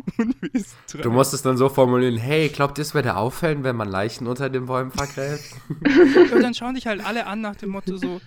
Du 1.01 1.11
musst 1.11 1.33
es 1.33 1.41
dann 1.41 1.57
so 1.57 1.69
formulieren, 1.69 2.17
hey, 2.17 2.49
glaubt 2.49 2.77
ihr, 2.77 2.81
es 2.81 2.93
würde 2.93 3.15
auffällen, 3.15 3.63
wenn 3.63 3.75
man 3.75 3.89
Leichen 3.89 4.27
unter 4.27 4.49
den 4.49 4.65
Bäumen 4.65 4.91
vergräbt? 4.91 5.43
und 6.33 6.41
dann 6.41 6.53
schauen 6.53 6.75
dich 6.75 6.87
halt 6.87 7.05
alle 7.05 7.27
an 7.27 7.41
nach 7.41 7.55
dem 7.55 7.69
Motto 7.69 7.97
so, 7.97 8.19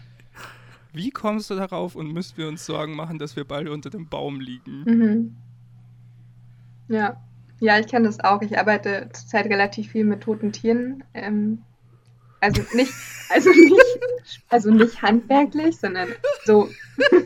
wie 0.92 1.10
kommst 1.10 1.50
du 1.50 1.54
darauf 1.54 1.94
und 1.94 2.12
müssen 2.12 2.36
wir 2.36 2.48
uns 2.48 2.66
Sorgen 2.66 2.94
machen, 2.94 3.18
dass 3.18 3.36
wir 3.36 3.44
bald 3.44 3.68
unter 3.68 3.90
dem 3.90 4.08
Baum 4.08 4.40
liegen? 4.40 4.84
Mhm. 4.84 5.36
Ja. 6.88 7.16
Ja, 7.60 7.78
ich 7.78 7.86
kenne 7.86 8.06
das 8.06 8.20
auch. 8.20 8.42
Ich 8.42 8.58
arbeite 8.58 9.08
zurzeit 9.12 9.46
relativ 9.46 9.92
viel 9.92 10.04
mit 10.04 10.22
toten 10.22 10.50
Tieren. 10.52 11.04
Ähm, 11.14 11.62
also 12.40 12.60
nicht, 12.74 12.92
also 13.30 13.50
nicht, 13.50 14.00
also 14.48 14.70
nicht 14.70 15.00
handwerklich, 15.00 15.78
sondern 15.78 16.08
so. 16.44 16.68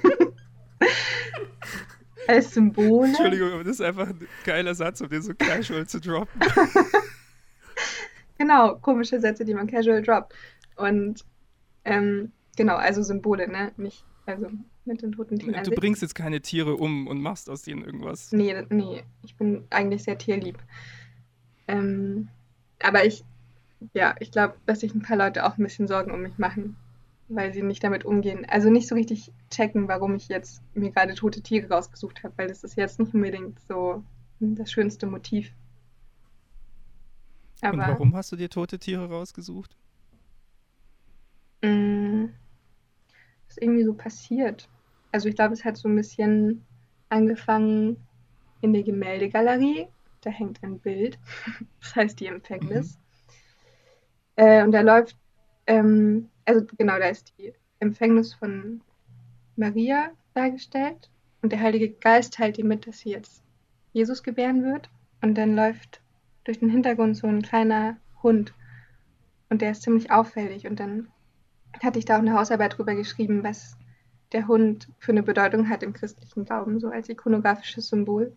als 2.28 2.54
Symbole. 2.54 3.08
Entschuldigung, 3.08 3.52
aber 3.52 3.64
das 3.64 3.74
ist 3.74 3.80
einfach 3.80 4.08
ein 4.08 4.26
geiler 4.44 4.74
Satz, 4.74 5.00
um 5.00 5.08
den 5.08 5.22
so 5.22 5.34
casual 5.34 5.86
zu 5.86 6.00
droppen. 6.00 6.40
genau, 8.38 8.76
komische 8.76 9.20
Sätze, 9.20 9.44
die 9.44 9.54
man 9.54 9.66
casual 9.66 10.02
droppt. 10.02 10.34
Und 10.76 11.24
ähm, 11.84 12.32
genau, 12.56 12.76
also 12.76 13.02
Symbole, 13.02 13.48
ne? 13.48 13.72
Nicht, 13.76 14.04
also 14.26 14.50
mit 14.84 15.02
den 15.02 15.12
toten 15.12 15.38
Tieren. 15.38 15.64
Du 15.64 15.72
bringst 15.72 16.02
jetzt 16.02 16.14
keine 16.14 16.40
Tiere 16.40 16.74
um 16.76 17.06
und 17.06 17.20
machst 17.20 17.50
aus 17.50 17.62
denen 17.62 17.84
irgendwas. 17.84 18.32
Nee, 18.32 18.54
nee, 18.70 19.02
ich 19.22 19.36
bin 19.36 19.64
eigentlich 19.70 20.04
sehr 20.04 20.18
tierlieb. 20.18 20.58
Ähm, 21.68 22.28
aber 22.82 23.04
ich, 23.04 23.24
ja, 23.94 24.14
ich 24.20 24.30
glaube, 24.30 24.54
dass 24.66 24.80
sich 24.80 24.94
ein 24.94 25.02
paar 25.02 25.16
Leute 25.16 25.44
auch 25.44 25.58
ein 25.58 25.64
bisschen 25.64 25.88
Sorgen 25.88 26.12
um 26.12 26.22
mich 26.22 26.38
machen, 26.38 26.76
weil 27.28 27.52
sie 27.52 27.62
nicht 27.62 27.82
damit 27.82 28.04
umgehen. 28.04 28.46
Also 28.48 28.70
nicht 28.70 28.88
so 28.88 28.94
richtig 28.94 29.32
checken, 29.50 29.88
warum 29.88 30.14
ich 30.14 30.28
jetzt 30.28 30.62
mir 30.74 30.90
gerade 30.90 31.14
tote 31.14 31.42
Tiere 31.42 31.68
rausgesucht 31.68 32.22
habe, 32.22 32.34
weil 32.36 32.48
das 32.48 32.64
ist 32.64 32.76
jetzt 32.76 32.98
nicht 32.98 33.14
unbedingt 33.14 33.58
so 33.68 34.02
das 34.40 34.70
schönste 34.70 35.06
Motiv. 35.06 35.52
Aber, 37.62 37.72
Und 37.72 37.80
warum 37.80 38.16
hast 38.16 38.32
du 38.32 38.36
dir 38.36 38.50
tote 38.50 38.78
Tiere 38.78 39.08
rausgesucht? 39.08 39.76
Mh, 41.62 41.70
mm, 41.70 42.34
ist 43.48 43.62
irgendwie 43.62 43.84
so 43.84 43.94
passiert. 43.94 44.68
Also 45.12 45.28
ich 45.28 45.34
glaube, 45.34 45.54
es 45.54 45.64
hat 45.64 45.76
so 45.76 45.88
ein 45.88 45.96
bisschen 45.96 46.64
angefangen 47.08 47.96
in 48.60 48.72
der 48.72 48.82
Gemäldegalerie. 48.82 49.88
Da 50.20 50.30
hängt 50.30 50.62
ein 50.62 50.78
Bild. 50.78 51.18
Das 51.80 51.94
heißt 51.94 52.20
die 52.20 52.26
Empfängnis. 52.26 52.98
Mhm. 52.98 54.44
Äh, 54.44 54.64
und 54.64 54.72
da 54.72 54.80
läuft, 54.80 55.16
ähm, 55.66 56.28
also 56.44 56.64
genau, 56.76 56.98
da 56.98 57.08
ist 57.08 57.34
die 57.38 57.52
Empfängnis 57.80 58.34
von 58.34 58.80
Maria 59.56 60.10
dargestellt. 60.34 61.10
Und 61.42 61.52
der 61.52 61.60
Heilige 61.60 61.90
Geist 61.90 62.34
teilt 62.34 62.58
ihr 62.58 62.64
mit, 62.64 62.86
dass 62.86 63.00
sie 63.00 63.10
jetzt 63.10 63.42
Jesus 63.92 64.22
gebären 64.22 64.64
wird. 64.64 64.88
Und 65.22 65.34
dann 65.36 65.54
läuft 65.54 66.00
durch 66.44 66.58
den 66.58 66.70
Hintergrund 66.70 67.16
so 67.16 67.26
ein 67.26 67.42
kleiner 67.42 67.96
Hund. 68.22 68.54
Und 69.48 69.62
der 69.62 69.72
ist 69.72 69.82
ziemlich 69.82 70.10
auffällig. 70.10 70.66
Und 70.66 70.80
dann 70.80 71.08
hatte 71.82 71.98
ich 71.98 72.04
da 72.04 72.16
auch 72.16 72.20
eine 72.20 72.34
Hausarbeit 72.34 72.78
drüber 72.78 72.94
geschrieben, 72.94 73.42
was 73.42 73.76
der 74.32 74.48
Hund 74.48 74.88
für 74.98 75.12
eine 75.12 75.22
Bedeutung 75.22 75.68
hat 75.68 75.82
im 75.82 75.92
christlichen 75.92 76.44
Glauben, 76.44 76.80
so 76.80 76.88
als 76.88 77.08
ikonografisches 77.08 77.88
Symbol. 77.88 78.36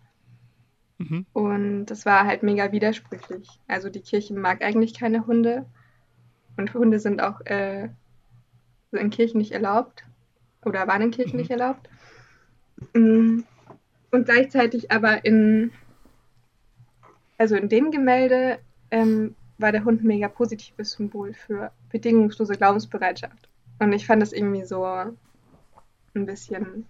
Mhm. 0.98 1.26
Und 1.34 1.86
das 1.88 2.06
war 2.06 2.26
halt 2.26 2.44
mega 2.44 2.72
widersprüchlich. 2.72 3.50
Also 3.68 3.90
die 3.90 4.02
Kirche 4.02 4.34
mag 4.34 4.64
eigentlich 4.64 4.94
keine 4.94 5.26
Hunde 5.26 5.66
und 6.60 6.74
Hunde 6.74 7.00
sind 7.00 7.22
auch 7.22 7.42
äh, 7.46 7.90
in 8.92 9.10
Kirchen 9.10 9.38
nicht 9.38 9.54
erlaubt 9.54 10.04
oder 10.64 10.88
waren 10.88 11.02
in 11.02 11.12
Kirchen 11.12 11.34
mhm. 11.34 11.40
nicht 11.40 11.52
erlaubt. 11.52 11.90
Mm. 12.94 13.40
Und 14.12 14.26
gleichzeitig 14.26 14.92
aber 14.92 15.24
in, 15.24 15.72
also 17.38 17.56
in 17.56 17.70
dem 17.70 17.92
Gemälde 17.92 18.60
ähm, 18.90 19.36
war 19.60 19.72
der 19.72 19.86
Hund 19.86 20.04
ein 20.04 20.08
mega 20.08 20.28
positives 20.28 20.94
Symbol 20.94 21.34
für 21.34 21.72
bedingungslose 21.92 22.56
Glaubensbereitschaft. 22.56 23.50
Und 23.78 23.94
ich 23.94 24.08
fand 24.08 24.22
das 24.22 24.34
irgendwie 24.34 24.66
so 24.66 24.84
ein 24.84 26.26
bisschen, 26.26 26.88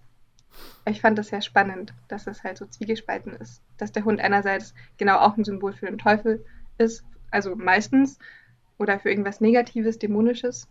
ich 0.86 1.00
fand 1.00 1.18
das 1.18 1.28
sehr 1.28 1.42
spannend, 1.42 1.92
dass 2.08 2.26
es 2.26 2.42
halt 2.42 2.56
so 2.56 2.66
zwiegespalten 2.66 3.34
ist. 3.34 3.62
Dass 3.76 3.92
der 3.92 4.04
Hund 4.04 4.20
einerseits 4.20 4.74
genau 4.96 5.18
auch 5.18 5.36
ein 5.36 5.44
Symbol 5.44 5.74
für 5.74 5.86
den 5.86 5.98
Teufel 5.98 6.44
ist, 6.78 7.04
also 7.30 7.54
meistens, 7.54 8.18
oder 8.80 8.98
für 8.98 9.10
irgendwas 9.10 9.40
Negatives, 9.40 9.98
Dämonisches. 9.98 10.66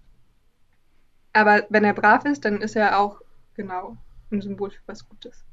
Aber 1.32 1.65
wenn 1.69 1.84
er 1.84 1.93
brav 1.93 2.26
ist, 2.26 2.43
dann 2.43 2.60
ist 2.62 2.76
er 2.76 3.00
auch 3.00 3.22
genau 3.56 3.98
ein 4.32 4.41
Symbol 4.41 4.72
für 4.72 4.82
was 4.88 5.08
Gutes. 5.08 5.45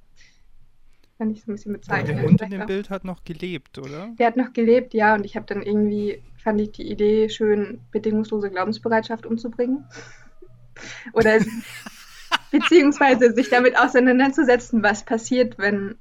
Kann 1.18 1.30
ich 1.30 1.42
so 1.42 1.50
ein 1.50 1.54
bisschen 1.54 1.74
bezeichnen. 1.74 2.16
Der 2.16 2.26
Hund 2.26 2.40
in 2.40 2.50
dem 2.50 2.66
Bild 2.66 2.90
hat 2.90 3.04
noch 3.04 3.24
gelebt, 3.24 3.78
oder? 3.78 4.08
Der 4.18 4.26
hat 4.26 4.36
noch 4.36 4.52
gelebt, 4.52 4.94
ja. 4.94 5.14
Und 5.14 5.24
ich 5.24 5.36
habe 5.36 5.46
dann 5.46 5.62
irgendwie, 5.62 6.22
fand 6.38 6.60
ich 6.60 6.72
die 6.72 6.90
Idee 6.90 7.28
schön, 7.28 7.80
bedingungslose 7.90 8.50
Glaubensbereitschaft 8.50 9.26
umzubringen. 9.26 9.84
oder 11.12 11.38
beziehungsweise 12.50 13.34
sich 13.34 13.50
damit 13.50 13.78
auseinanderzusetzen, 13.78 14.82
was 14.82 15.04
passiert, 15.04 15.58
wenn, 15.58 15.96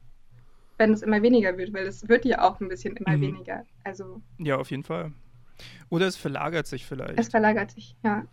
wenn 0.78 0.94
es 0.94 1.02
immer 1.02 1.22
weniger 1.22 1.58
wird, 1.58 1.74
weil 1.74 1.86
es 1.86 2.08
wird 2.08 2.26
ja 2.26 2.42
auch 2.42 2.62
ein 2.62 2.70
bisschen 2.70 2.96
immer 2.96 3.18
mhm. 3.18 3.22
weniger. 3.22 3.66
Also, 3.84 4.22
ja, 4.38 4.58
auf 4.58 4.72
jeden 4.72 4.84
Fall. 4.84 5.12
Oder 5.90 6.08
es 6.08 6.16
verlagert 6.16 6.68
sich 6.68 6.86
vielleicht. 6.86 7.20
Es 7.20 7.30
verlagert 7.30 7.72
sich, 7.72 7.96
ja. 8.04 8.26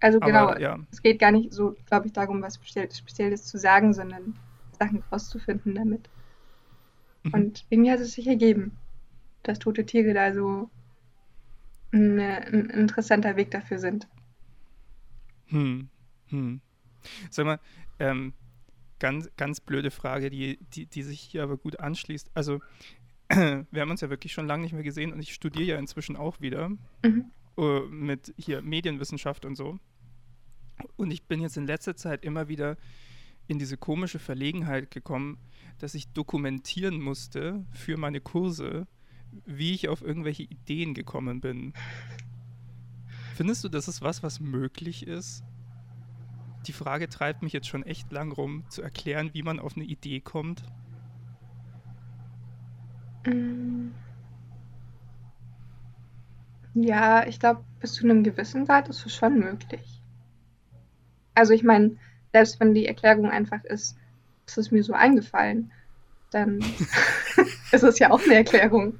Also 0.00 0.18
genau, 0.18 0.48
Aber, 0.48 0.60
ja. 0.60 0.78
es 0.90 1.02
geht 1.02 1.18
gar 1.18 1.30
nicht 1.30 1.52
so, 1.52 1.76
glaube 1.86 2.06
ich, 2.06 2.12
darum, 2.12 2.42
was 2.42 2.58
Spezielles 2.64 3.44
zu 3.44 3.58
sagen, 3.58 3.92
sondern 3.92 4.34
Sachen 4.78 5.02
rauszufinden 5.12 5.74
damit. 5.74 6.08
Mhm. 7.22 7.34
Und 7.34 7.64
irgendwie 7.68 7.90
hat 7.90 8.00
es 8.00 8.12
sich 8.12 8.26
ergeben, 8.26 8.76
dass 9.42 9.58
tote 9.58 9.84
Tiere 9.84 10.14
da 10.14 10.32
so 10.32 10.70
eine, 11.92 12.46
ein 12.46 12.70
interessanter 12.70 13.36
Weg 13.36 13.50
dafür 13.50 13.78
sind. 13.78 14.08
Hm. 15.46 15.88
Hm. 16.28 16.60
Sag 17.30 17.44
mal, 17.44 17.60
ähm, 17.98 18.32
ganz, 19.00 19.28
ganz 19.36 19.60
blöde 19.60 19.90
Frage, 19.90 20.30
die, 20.30 20.58
die, 20.72 20.86
die 20.86 21.02
sich 21.02 21.20
hier 21.20 21.42
aber 21.42 21.56
gut 21.56 21.80
anschließt. 21.80 22.30
Also, 22.34 22.60
wir 23.30 23.80
haben 23.80 23.90
uns 23.90 24.00
ja 24.00 24.10
wirklich 24.10 24.32
schon 24.32 24.46
lange 24.46 24.64
nicht 24.64 24.72
mehr 24.72 24.82
gesehen 24.82 25.12
und 25.12 25.20
ich 25.20 25.32
studiere 25.32 25.64
ja 25.64 25.78
inzwischen 25.78 26.16
auch 26.16 26.40
wieder 26.40 26.70
mhm. 27.04 27.30
uh, 27.56 27.80
mit 27.88 28.34
hier 28.36 28.60
Medienwissenschaft 28.60 29.44
und 29.44 29.54
so. 29.54 29.78
Und 30.96 31.10
ich 31.10 31.24
bin 31.24 31.40
jetzt 31.40 31.56
in 31.56 31.66
letzter 31.66 31.94
Zeit 31.94 32.24
immer 32.24 32.48
wieder 32.48 32.76
in 33.46 33.58
diese 33.58 33.76
komische 33.76 34.18
Verlegenheit 34.18 34.90
gekommen, 34.90 35.38
dass 35.78 35.94
ich 35.94 36.08
dokumentieren 36.08 37.00
musste 37.00 37.64
für 37.72 37.96
meine 37.96 38.20
Kurse, 38.20 38.86
wie 39.46 39.74
ich 39.74 39.88
auf 39.88 40.02
irgendwelche 40.02 40.44
Ideen 40.44 40.94
gekommen 40.94 41.40
bin. 41.40 41.72
Findest 43.34 43.64
du, 43.64 43.68
das 43.68 43.88
ist 43.88 44.02
was, 44.02 44.22
was 44.22 44.40
möglich 44.40 45.06
ist? 45.06 45.44
Die 46.66 46.72
Frage 46.72 47.08
treibt 47.08 47.42
mich 47.42 47.52
jetzt 47.52 47.68
schon 47.68 47.84
echt 47.84 48.12
lang 48.12 48.32
rum, 48.32 48.64
zu 48.68 48.82
erklären, 48.82 49.30
wie 49.32 49.42
man 49.42 49.58
auf 49.58 49.76
eine 49.76 49.84
Idee 49.84 50.20
kommt. 50.20 50.62
Mm. 53.26 53.90
Ja, 56.74 57.26
ich 57.26 57.40
glaube, 57.40 57.64
bis 57.80 57.94
zu 57.94 58.04
einem 58.04 58.22
gewissen 58.22 58.64
Grad 58.66 58.88
ist 58.88 59.04
es 59.04 59.14
schon 59.14 59.38
möglich. 59.38 60.02
Also 61.34 61.52
ich 61.52 61.62
meine, 61.62 61.96
selbst 62.32 62.60
wenn 62.60 62.74
die 62.74 62.86
Erklärung 62.86 63.28
einfach 63.30 63.64
ist, 63.64 63.96
es 64.46 64.56
ist 64.56 64.70
mir 64.70 64.82
so 64.84 64.92
eingefallen, 64.92 65.72
dann 66.30 66.60
ist 67.72 67.82
es 67.82 67.98
ja 67.98 68.10
auch 68.10 68.22
eine 68.22 68.34
Erklärung. 68.34 68.98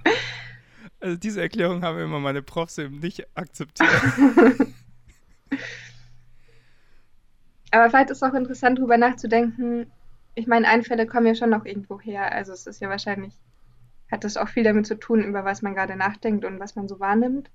Also 1.00 1.16
diese 1.16 1.40
Erklärung 1.40 1.82
haben 1.82 1.98
immer 1.98 2.20
meine 2.20 2.42
Profs 2.42 2.78
eben 2.78 2.98
nicht 2.98 3.24
akzeptiert. 3.36 3.88
Aber 7.72 7.88
vielleicht 7.88 8.10
ist 8.10 8.22
es 8.22 8.28
auch 8.28 8.34
interessant, 8.34 8.78
darüber 8.78 8.98
nachzudenken. 8.98 9.90
Ich 10.34 10.46
meine, 10.46 10.68
Einfälle 10.68 11.06
kommen 11.06 11.26
ja 11.26 11.34
schon 11.34 11.50
noch 11.50 11.64
irgendwo 11.64 12.00
her. 12.00 12.32
Also 12.32 12.52
es 12.52 12.66
ist 12.66 12.80
ja 12.80 12.88
wahrscheinlich, 12.88 13.32
hat 14.10 14.24
das 14.24 14.36
auch 14.36 14.48
viel 14.48 14.64
damit 14.64 14.86
zu 14.86 14.98
tun, 14.98 15.22
über 15.22 15.44
was 15.44 15.62
man 15.62 15.74
gerade 15.74 15.96
nachdenkt 15.96 16.44
und 16.44 16.58
was 16.58 16.76
man 16.76 16.88
so 16.88 17.00
wahrnimmt. 17.00 17.50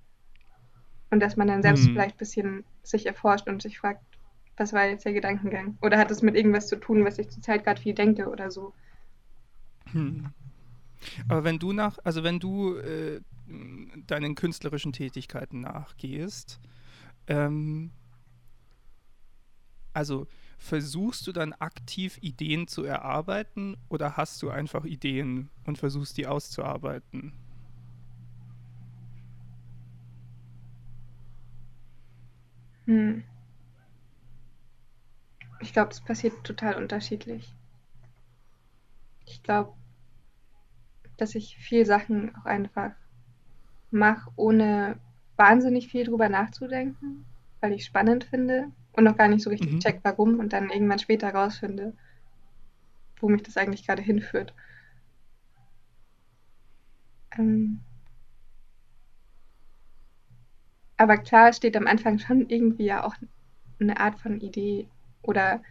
Und 1.11 1.19
dass 1.19 1.37
man 1.37 1.47
dann 1.47 1.61
selbst 1.61 1.85
hm. 1.85 1.93
vielleicht 1.93 2.15
ein 2.15 2.19
bisschen 2.19 2.63
sich 2.83 3.05
erforscht 3.05 3.47
und 3.47 3.61
sich 3.61 3.77
fragt, 3.77 4.01
was 4.57 4.73
war 4.73 4.85
jetzt 4.85 5.05
der 5.05 5.13
Gedankengang? 5.13 5.77
Oder 5.81 5.97
hat 5.97 6.11
es 6.11 6.21
mit 6.21 6.35
irgendwas 6.35 6.67
zu 6.67 6.77
tun, 6.77 7.03
was 7.05 7.19
ich 7.19 7.29
zurzeit 7.29 7.63
gerade 7.63 7.81
viel 7.81 7.93
denke 7.93 8.29
oder 8.29 8.51
so? 8.51 8.73
Hm. 9.91 10.27
Aber 11.27 11.43
wenn 11.43 11.59
du 11.59 11.73
nach, 11.73 11.97
also 12.03 12.23
wenn 12.23 12.39
du 12.39 12.77
äh, 12.77 13.21
deinen 14.07 14.35
künstlerischen 14.35 14.93
Tätigkeiten 14.93 15.61
nachgehst, 15.61 16.59
ähm, 17.27 17.91
also 19.93 20.27
versuchst 20.65 21.27
du 21.27 21.31
dann 21.31 21.53
aktiv 21.53 22.17
Ideen 22.21 22.67
zu 22.67 22.83
erarbeiten 22.83 23.77
oder 23.87 24.17
hast 24.17 24.41
du 24.41 24.49
einfach 24.49 24.83
Ideen 24.83 25.49
und 25.65 25.77
versuchst 25.77 26.17
die 26.17 26.27
auszuarbeiten? 26.27 27.33
Hm. 32.85 33.23
Ich 35.59 35.71
glaube, 35.71 35.91
es 35.91 36.01
passiert 36.01 36.43
total 36.43 36.75
unterschiedlich. 36.75 37.53
Ich 39.25 39.41
glaube, 39.43 39.73
dass 41.17 41.35
ich 41.35 41.57
viel 41.57 41.85
Sachen 41.85 42.35
auch 42.35 42.45
einfach 42.45 42.91
mache, 43.91 44.29
ohne 44.35 44.99
wahnsinnig 45.37 45.87
viel 45.87 46.05
drüber 46.05 46.29
nachzudenken, 46.29 47.25
weil 47.61 47.73
ich 47.73 47.85
spannend 47.85 48.25
finde 48.25 48.71
und 48.97 49.03
noch 49.03 49.17
gar 49.17 49.27
nicht 49.27 49.43
so 49.43 49.49
richtig 49.49 49.73
mhm. 49.73 49.79
check, 49.79 49.99
warum 50.03 50.39
und 50.39 50.53
dann 50.53 50.69
irgendwann 50.69 50.99
später 50.99 51.33
rausfinde, 51.33 51.93
wo 53.19 53.29
mich 53.29 53.43
das 53.43 53.57
eigentlich 53.57 53.85
gerade 53.85 54.01
hinführt. 54.01 54.53
Ähm 57.37 57.81
aber 60.97 61.17
klar 61.17 61.51
steht 61.53 61.75
am 61.75 61.87
Anfang 61.87 62.19
schon 62.19 62.49
irgendwie 62.49 62.85
ja 62.85 63.03
auch 63.03 63.15
eine 63.79 63.99
Art 63.99 64.19
von 64.19 64.39
Idee 64.39 64.87
oder 65.21 65.61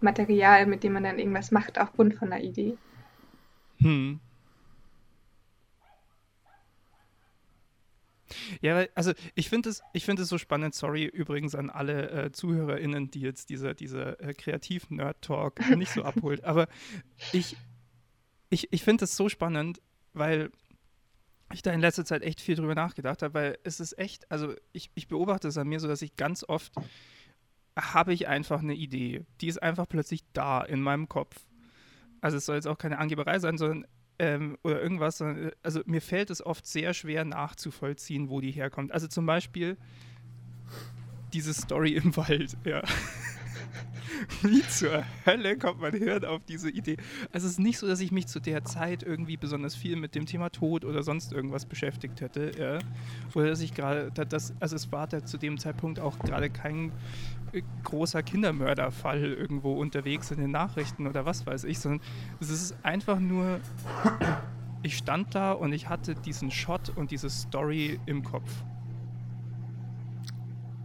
Material, 0.00 0.66
mit 0.66 0.84
dem 0.84 0.92
man 0.92 1.04
dann 1.04 1.18
irgendwas 1.18 1.50
macht, 1.50 1.80
aufgrund 1.80 2.14
von 2.14 2.32
einer 2.32 2.44
Idee. 2.44 2.76
Hm. 3.78 4.20
Ja, 8.60 8.84
also 8.94 9.12
ich 9.34 9.48
finde 9.48 9.70
es, 9.70 9.82
find 9.98 10.18
so 10.18 10.38
spannend, 10.38 10.74
sorry 10.74 11.04
übrigens 11.04 11.54
an 11.54 11.70
alle 11.70 12.10
äh, 12.10 12.32
ZuhörerInnen, 12.32 13.10
die 13.10 13.20
jetzt 13.20 13.50
dieser 13.50 13.74
diese, 13.74 14.18
äh, 14.20 14.34
Kreativ-Nerd-Talk 14.34 15.70
nicht 15.76 15.92
so 15.92 16.02
abholt, 16.02 16.44
aber 16.44 16.68
ich, 17.32 17.56
ich, 18.50 18.72
ich 18.72 18.82
finde 18.82 19.04
es 19.04 19.16
so 19.16 19.28
spannend, 19.28 19.80
weil 20.12 20.50
ich 21.52 21.62
da 21.62 21.72
in 21.72 21.80
letzter 21.80 22.04
Zeit 22.04 22.22
echt 22.22 22.40
viel 22.40 22.56
drüber 22.56 22.74
nachgedacht 22.74 23.22
habe, 23.22 23.34
weil 23.34 23.58
es 23.64 23.80
ist 23.80 23.98
echt, 23.98 24.30
also 24.30 24.54
ich, 24.72 24.90
ich 24.94 25.08
beobachte 25.08 25.48
es 25.48 25.58
an 25.58 25.68
mir 25.68 25.80
so, 25.80 25.88
dass 25.88 26.02
ich 26.02 26.16
ganz 26.16 26.44
oft 26.44 26.72
habe 27.76 28.12
ich 28.12 28.28
einfach 28.28 28.60
eine 28.60 28.74
Idee. 28.74 29.24
Die 29.40 29.48
ist 29.48 29.62
einfach 29.62 29.88
plötzlich 29.88 30.24
da 30.32 30.62
in 30.62 30.80
meinem 30.80 31.08
Kopf. 31.08 31.44
Also 32.20 32.36
es 32.36 32.46
soll 32.46 32.56
jetzt 32.56 32.68
auch 32.68 32.78
keine 32.78 32.98
Angeberei 32.98 33.38
sein, 33.38 33.58
sondern 33.58 33.86
ähm, 34.18 34.58
oder 34.62 34.80
irgendwas. 34.80 35.18
Sondern, 35.18 35.52
also 35.62 35.80
mir 35.86 36.00
fällt 36.00 36.30
es 36.30 36.44
oft 36.44 36.66
sehr 36.66 36.94
schwer 36.94 37.24
nachzuvollziehen, 37.24 38.28
wo 38.28 38.40
die 38.40 38.50
herkommt. 38.50 38.92
Also 38.92 39.06
zum 39.08 39.26
Beispiel 39.26 39.76
diese 41.32 41.52
Story 41.52 41.92
im 41.92 42.16
Wald, 42.16 42.56
ja. 42.64 42.82
Wie 44.42 44.62
zur 44.62 45.04
Hölle 45.26 45.56
kommt 45.58 45.80
mein 45.80 45.94
Hirn 45.94 46.24
auf 46.24 46.42
diese 46.44 46.70
Idee? 46.70 46.96
Also 47.32 47.46
es 47.46 47.54
ist 47.54 47.58
nicht 47.58 47.78
so, 47.78 47.86
dass 47.86 48.00
ich 48.00 48.12
mich 48.12 48.26
zu 48.26 48.40
der 48.40 48.64
Zeit 48.64 49.02
irgendwie 49.02 49.36
besonders 49.36 49.74
viel 49.74 49.96
mit 49.96 50.14
dem 50.14 50.26
Thema 50.26 50.50
Tod 50.50 50.84
oder 50.84 51.02
sonst 51.02 51.32
irgendwas 51.32 51.66
beschäftigt 51.66 52.20
hätte, 52.20 52.52
ja. 52.58 52.78
Oder 53.34 53.48
dass 53.48 53.60
ich 53.60 53.74
gerade, 53.74 54.12
also 54.60 54.76
es 54.76 54.92
war 54.92 55.06
da 55.06 55.24
zu 55.24 55.38
dem 55.38 55.58
Zeitpunkt 55.58 56.00
auch 56.00 56.18
gerade 56.18 56.50
kein 56.50 56.92
äh, 57.52 57.62
großer 57.84 58.22
Kindermörderfall 58.22 59.24
irgendwo 59.24 59.74
unterwegs 59.74 60.30
in 60.30 60.38
den 60.38 60.50
Nachrichten 60.50 61.06
oder 61.06 61.24
was 61.24 61.46
weiß 61.46 61.64
ich, 61.64 61.78
sondern 61.78 62.00
es 62.40 62.50
ist 62.50 62.76
einfach 62.82 63.18
nur, 63.18 63.60
ich 64.82 64.96
stand 64.96 65.34
da 65.34 65.52
und 65.52 65.72
ich 65.72 65.88
hatte 65.88 66.14
diesen 66.14 66.50
Shot 66.50 66.90
und 66.90 67.10
diese 67.10 67.30
Story 67.30 67.98
im 68.06 68.22
Kopf. 68.22 68.50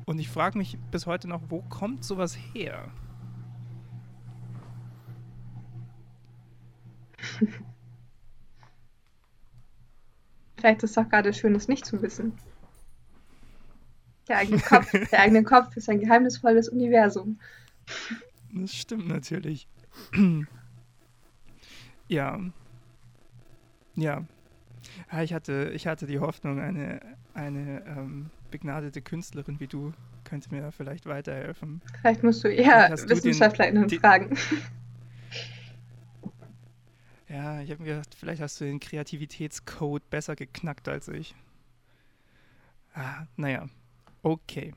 Und 0.05 0.17
ich 0.17 0.29
frage 0.29 0.57
mich 0.57 0.77
bis 0.89 1.05
heute 1.05 1.27
noch, 1.27 1.41
wo 1.49 1.61
kommt 1.61 2.03
sowas 2.03 2.35
her? 2.53 2.91
Vielleicht 10.57 10.83
ist 10.83 10.89
es 10.91 10.95
doch 10.95 11.09
gerade 11.09 11.33
schön, 11.33 11.55
es 11.55 11.67
nicht 11.69 11.85
zu 11.85 12.01
wissen. 12.01 12.33
Der 14.27 14.37
eigene 14.37 14.59
Kopf, 14.59 14.91
der 15.11 15.19
eigene 15.19 15.43
Kopf 15.43 15.75
ist 15.77 15.89
ein 15.89 15.99
geheimnisvolles 15.99 16.69
Universum. 16.69 17.39
Das 18.53 18.73
stimmt 18.73 19.07
natürlich. 19.07 19.67
ja. 22.07 22.39
Ja. 23.95 24.25
Ich 25.21 25.33
hatte, 25.33 25.71
ich 25.73 25.87
hatte 25.87 26.05
die 26.05 26.19
Hoffnung, 26.19 26.59
eine, 26.59 26.99
eine 27.33 27.83
ähm, 27.85 28.29
begnadete 28.51 29.01
Künstlerin 29.01 29.59
wie 29.59 29.67
du 29.67 29.93
könnte 30.29 30.53
mir 30.53 30.61
da 30.61 30.71
vielleicht 30.71 31.05
weiterhelfen. 31.05 31.81
Vielleicht 32.01 32.23
musst 32.23 32.43
du 32.43 32.49
eher 32.49 32.91
WissenschaftlerInnen 32.91 33.89
fragen. 33.89 34.37
Ja, 37.29 37.61
ich 37.61 37.69
habe 37.69 37.83
mir 37.83 37.89
gedacht, 37.89 38.15
vielleicht 38.15 38.41
hast 38.41 38.59
du 38.59 38.65
den 38.65 38.79
Kreativitätscode 38.79 40.09
besser 40.09 40.35
geknackt 40.35 40.87
als 40.87 41.07
ich. 41.07 41.35
Ah, 42.95 43.27
naja, 43.37 43.69
okay. 44.23 44.73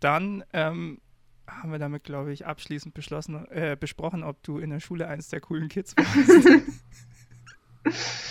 Dann 0.00 0.44
ähm, 0.52 1.00
haben 1.46 1.70
wir 1.70 1.78
damit, 1.78 2.02
glaube 2.02 2.32
ich, 2.32 2.46
abschließend 2.46 2.94
beschlossen, 2.94 3.46
äh, 3.48 3.76
besprochen, 3.78 4.24
ob 4.24 4.42
du 4.42 4.58
in 4.58 4.70
der 4.70 4.80
Schule 4.80 5.06
eins 5.06 5.28
der 5.28 5.40
coolen 5.40 5.68
Kids 5.68 5.96
warst. 5.96 6.66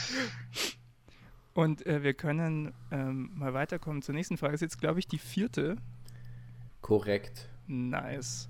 Und 1.54 1.86
äh, 1.86 2.04
wir 2.04 2.14
können 2.16 2.74
ähm, 2.92 3.32
mal 3.36 3.54
weiterkommen 3.54 4.02
zur 4.02 4.16
nächsten 4.16 4.38
Frage. 4.38 4.54
Das 4.54 4.62
ist 4.62 4.74
jetzt, 4.74 4.82
glaube 4.82 5.00
ich, 5.00 5.08
die 5.08 5.20
vierte. 5.20 5.78
Korrekt. 6.82 7.48
Nice. 7.68 8.50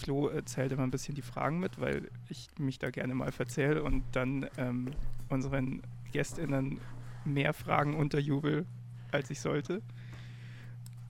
Flo 0.00 0.28
erzählt 0.28 0.72
immer 0.72 0.82
ein 0.82 0.90
bisschen 0.90 1.14
die 1.14 1.22
Fragen 1.22 1.60
mit, 1.60 1.80
weil 1.80 2.10
ich 2.28 2.48
mich 2.58 2.78
da 2.78 2.90
gerne 2.90 3.14
mal 3.14 3.32
verzähle 3.32 3.82
und 3.82 4.02
dann 4.12 4.46
ähm, 4.56 4.90
unseren 5.28 5.82
GästInnen 6.12 6.80
mehr 7.24 7.52
Fragen 7.52 7.94
unterjubel, 7.94 8.66
als 9.12 9.30
ich 9.30 9.40
sollte. 9.40 9.82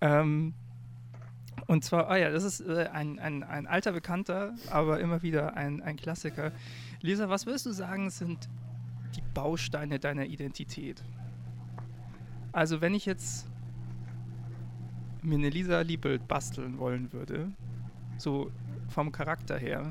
Ähm, 0.01 0.55
und 1.67 1.85
zwar, 1.85 2.09
ah 2.11 2.17
ja, 2.17 2.31
das 2.31 2.43
ist 2.43 2.61
äh, 2.61 2.89
ein, 2.93 3.19
ein, 3.19 3.45
ein 3.45 3.67
alter 3.67 3.93
Bekannter, 3.93 4.55
aber 4.71 4.99
immer 4.99 5.23
wieder 5.23 5.57
ein, 5.57 5.83
ein 5.83 5.97
Klassiker. 5.97 6.53
Lisa, 7.01 7.29
was 7.29 7.47
würdest 7.47 7.67
du 7.67 7.73
sagen, 7.73 8.11
sind 8.11 8.49
die 9.15 9.23
Bausteine 9.35 9.99
deiner 10.01 10.27
Identität? 10.27 11.03
Also, 12.53 12.81
wenn 12.81 12.95
ich 12.95 13.07
jetzt 13.07 13.49
mir 15.23 15.37
eine 15.37 15.51
Lisa 15.51 15.81
Liebelt 15.83 16.27
basteln 16.27 16.79
wollen 16.79 17.13
würde, 17.13 17.53
so 18.17 18.51
vom 18.91 19.13
Charakter 19.13 19.57
her 19.57 19.91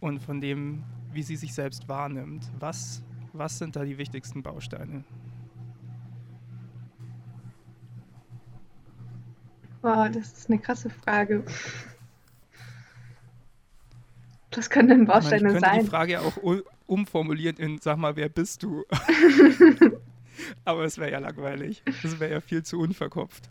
und 0.00 0.20
von 0.20 0.40
dem, 0.40 0.82
wie 1.12 1.22
sie 1.22 1.36
sich 1.36 1.52
selbst 1.52 1.88
wahrnimmt, 1.88 2.50
was, 2.58 3.02
was 3.32 3.58
sind 3.58 3.76
da 3.76 3.84
die 3.84 3.98
wichtigsten 3.98 4.42
Bausteine? 4.42 5.04
Wow, 9.82 10.10
das 10.10 10.32
ist 10.32 10.50
eine 10.50 10.58
krasse 10.58 10.90
Frage. 10.90 11.44
Das 14.50 14.68
können 14.68 14.88
denn 14.88 15.06
Bausteine 15.06 15.44
meine, 15.44 15.58
ich 15.58 15.62
könnte 15.62 15.76
sein. 15.76 15.84
die 15.84 15.90
Frage 15.90 16.20
auch 16.20 16.36
umformulieren 16.86 17.56
in, 17.56 17.78
sag 17.78 17.96
mal, 17.96 18.16
wer 18.16 18.28
bist 18.28 18.62
du? 18.62 18.84
Aber 20.64 20.84
es 20.84 20.98
wäre 20.98 21.12
ja 21.12 21.18
langweilig. 21.18 21.82
Das 22.02 22.18
wäre 22.18 22.32
ja 22.32 22.40
viel 22.40 22.62
zu 22.62 22.78
unverkopft. 22.78 23.48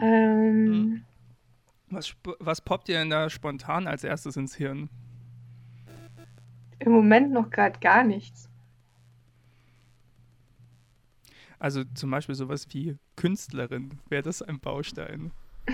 Ähm, 0.00 0.66
hm. 0.66 1.04
was, 1.90 2.14
was 2.38 2.60
poppt 2.60 2.88
dir 2.88 2.98
denn 2.98 3.10
da 3.10 3.28
spontan 3.30 3.86
als 3.86 4.04
erstes 4.04 4.36
ins 4.36 4.54
Hirn? 4.54 4.88
Im 6.78 6.92
Moment 6.92 7.32
noch 7.32 7.50
gerade 7.50 7.78
gar 7.80 8.04
nichts. 8.04 8.48
Also 11.58 11.82
zum 11.94 12.10
Beispiel 12.10 12.36
sowas 12.36 12.66
wie 12.70 12.96
Künstlerin, 13.16 13.98
wäre 14.08 14.22
das 14.22 14.42
ein 14.42 14.60
Baustein? 14.60 15.32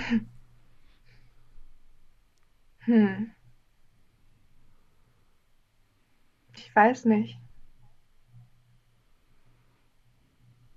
hm. 2.79 3.33
Ich 6.57 6.75
weiß 6.75 7.05
nicht. 7.07 7.39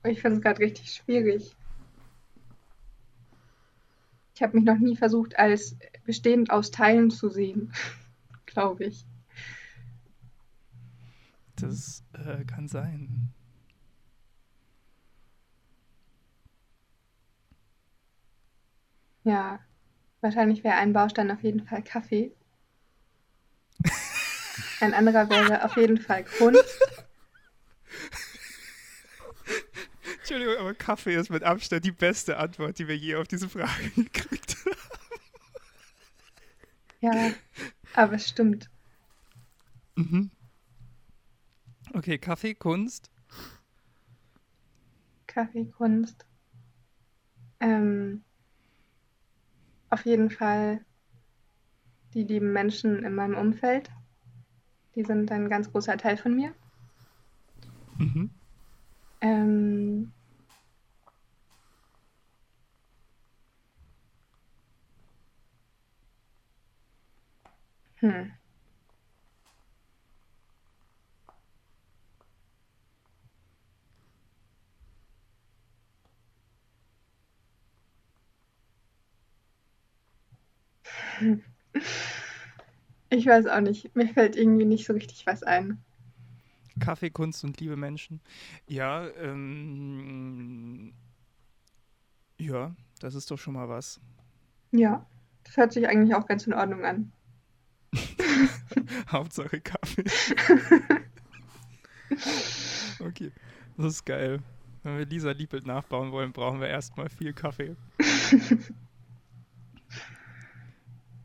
Ich 0.03 0.21
finde 0.21 0.37
es 0.37 0.43
gerade 0.43 0.59
richtig 0.59 0.91
schwierig. 0.91 1.55
Ich 4.37 4.43
habe 4.43 4.55
mich 4.55 4.65
noch 4.65 4.77
nie 4.77 4.95
versucht, 4.95 5.39
als 5.39 5.75
bestehend 6.05 6.51
aus 6.51 6.69
Teilen 6.69 7.09
zu 7.09 7.27
sehen, 7.27 7.73
glaube 8.45 8.85
ich. 8.85 9.03
Das 11.55 12.03
äh, 12.13 12.45
kann 12.45 12.67
sein. 12.67 13.33
Ja, 19.23 19.59
wahrscheinlich 20.21 20.63
wäre 20.63 20.75
ein 20.75 20.93
Baustein 20.93 21.31
auf 21.31 21.41
jeden 21.41 21.65
Fall 21.65 21.81
Kaffee. 21.81 22.31
Ein 24.81 24.93
anderer 24.93 25.27
wäre 25.31 25.65
auf 25.65 25.75
jeden 25.77 25.97
Fall 25.97 26.23
Kunst. 26.25 26.79
Entschuldigung, 30.29 30.57
aber 30.59 30.73
Kaffee 30.73 31.15
ist 31.15 31.29
mit 31.29 31.43
Abstand 31.43 31.85
die 31.85 31.93
beste 31.93 32.35
Antwort, 32.35 32.77
die 32.79 32.89
wir 32.89 32.97
je 32.97 33.15
auf 33.15 33.29
diese 33.29 33.47
Frage 33.47 33.89
gekriegt 33.95 34.57
haben. 34.65 34.75
Ja, 36.99 37.31
aber 37.93 38.13
es 38.13 38.27
stimmt. 38.27 38.69
Mhm. 39.95 40.29
Okay, 41.93 42.17
Kaffee, 42.17 42.55
Kunst. 42.55 43.09
Kaffee, 45.27 45.63
Kunst. 45.63 46.25
Ähm, 47.61 48.21
auf 49.89 50.05
jeden 50.05 50.29
Fall 50.29 50.83
die 52.13 52.23
lieben 52.23 52.51
Menschen 52.51 53.05
in 53.05 53.15
meinem 53.15 53.37
Umfeld. 53.37 53.89
Die 54.95 55.05
sind 55.05 55.31
ein 55.31 55.47
ganz 55.47 55.71
großer 55.71 55.95
Teil 55.95 56.17
von 56.17 56.35
mir. 56.35 56.53
Mhm. 57.97 58.29
Ähm, 59.21 60.11
hm. 81.19 81.43
Ich 83.09 83.25
weiß 83.25 83.47
auch 83.47 83.61
nicht. 83.61 83.95
Mir 83.95 84.07
fällt 84.09 84.35
irgendwie 84.35 84.65
nicht 84.65 84.85
so 84.85 84.93
richtig 84.93 85.25
was 85.25 85.43
ein. 85.43 85.81
Kaffee, 86.79 87.09
Kunst 87.09 87.43
und 87.43 87.59
liebe 87.59 87.77
Menschen. 87.77 88.21
Ja, 88.67 89.07
ähm, 89.09 90.93
ja, 92.39 92.75
das 92.99 93.15
ist 93.15 93.31
doch 93.31 93.37
schon 93.37 93.53
mal 93.53 93.69
was. 93.69 93.99
Ja, 94.71 95.05
das 95.43 95.57
hört 95.57 95.73
sich 95.73 95.87
eigentlich 95.87 96.15
auch 96.15 96.27
ganz 96.27 96.45
in 96.45 96.53
Ordnung 96.53 96.85
an. 96.85 97.11
Hauptsache 99.11 99.61
Kaffee. 99.61 100.03
okay, 102.99 103.31
das 103.77 103.93
ist 103.93 104.05
geil. 104.05 104.39
Wenn 104.83 104.97
wir 104.97 105.05
Lisa 105.05 105.31
Liebelt 105.31 105.65
nachbauen 105.65 106.11
wollen, 106.11 106.31
brauchen 106.31 106.61
wir 106.61 106.67
erstmal 106.67 107.09
viel 107.09 107.33
Kaffee. 107.33 107.75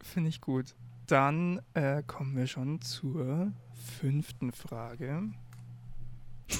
Finde 0.02 0.28
ich 0.28 0.40
gut. 0.40 0.74
Dann 1.06 1.60
äh, 1.74 2.02
kommen 2.02 2.36
wir 2.36 2.46
schon 2.46 2.80
zur 2.80 3.52
fünften 4.00 4.52
Frage. 4.52 5.30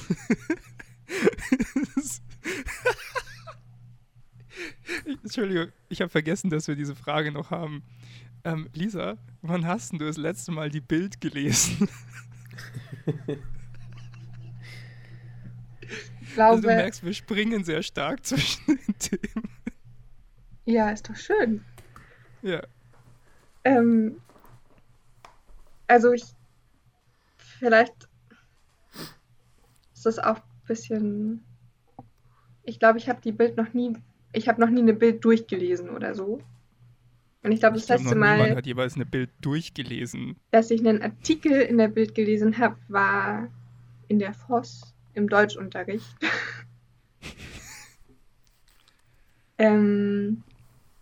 Entschuldigung, 5.23 5.71
ich 5.89 6.01
habe 6.01 6.09
vergessen, 6.09 6.49
dass 6.49 6.67
wir 6.67 6.75
diese 6.75 6.95
Frage 6.95 7.31
noch 7.31 7.51
haben. 7.51 7.83
Ähm, 8.45 8.69
Lisa, 8.73 9.17
wann 9.41 9.65
hast 9.65 9.93
du 9.93 9.97
das 9.97 10.17
letzte 10.17 10.51
Mal 10.51 10.69
die 10.69 10.81
Bild 10.81 11.21
gelesen? 11.21 11.87
Ich 16.21 16.33
glaube, 16.33 16.55
also 16.55 16.61
du 16.61 16.67
merkst, 16.67 17.03
wir 17.03 17.13
springen 17.13 17.63
sehr 17.63 17.83
stark 17.83 18.25
zwischen 18.25 18.65
den 18.65 18.97
Themen. 18.97 19.49
Ja, 20.65 20.89
ist 20.89 21.07
doch 21.09 21.15
schön. 21.15 21.63
Ja. 22.41 22.63
Ähm, 23.63 24.19
also 25.87 26.11
ich, 26.11 26.23
vielleicht 27.37 28.09
ist 29.93 30.05
das 30.05 30.19
auch 30.19 30.37
ein 30.37 30.67
bisschen, 30.67 31.45
ich 32.63 32.79
glaube, 32.79 32.97
ich 32.97 33.07
habe 33.07 33.21
die 33.21 33.31
Bild 33.31 33.55
noch 33.55 33.73
nie, 33.73 33.95
ich 34.31 34.49
habe 34.49 34.59
noch 34.59 34.69
nie 34.69 34.81
eine 34.81 34.93
Bild 34.93 35.23
durchgelesen 35.23 35.89
oder 35.89 36.15
so. 36.15 36.41
Und 37.43 37.51
ich 37.51 37.59
glaube, 37.59 37.75
das 37.75 37.83
ich 37.83 37.89
letzte 37.89 38.15
Mal. 38.15 38.55
Hat 38.55 38.65
jeweils 38.65 38.95
eine 38.95 39.05
Bild 39.05 39.29
durchgelesen. 39.41 40.37
Dass 40.51 40.71
ich 40.71 40.79
einen 40.79 41.01
Artikel 41.01 41.61
in 41.61 41.77
der 41.77 41.89
Bild 41.89 42.15
gelesen 42.15 42.57
habe, 42.57 42.77
war 42.87 43.49
in 44.07 44.17
der 44.17 44.33
Voss 44.33 44.95
im 45.13 45.27
Deutschunterricht. 45.27 46.15
ähm, 49.57 50.43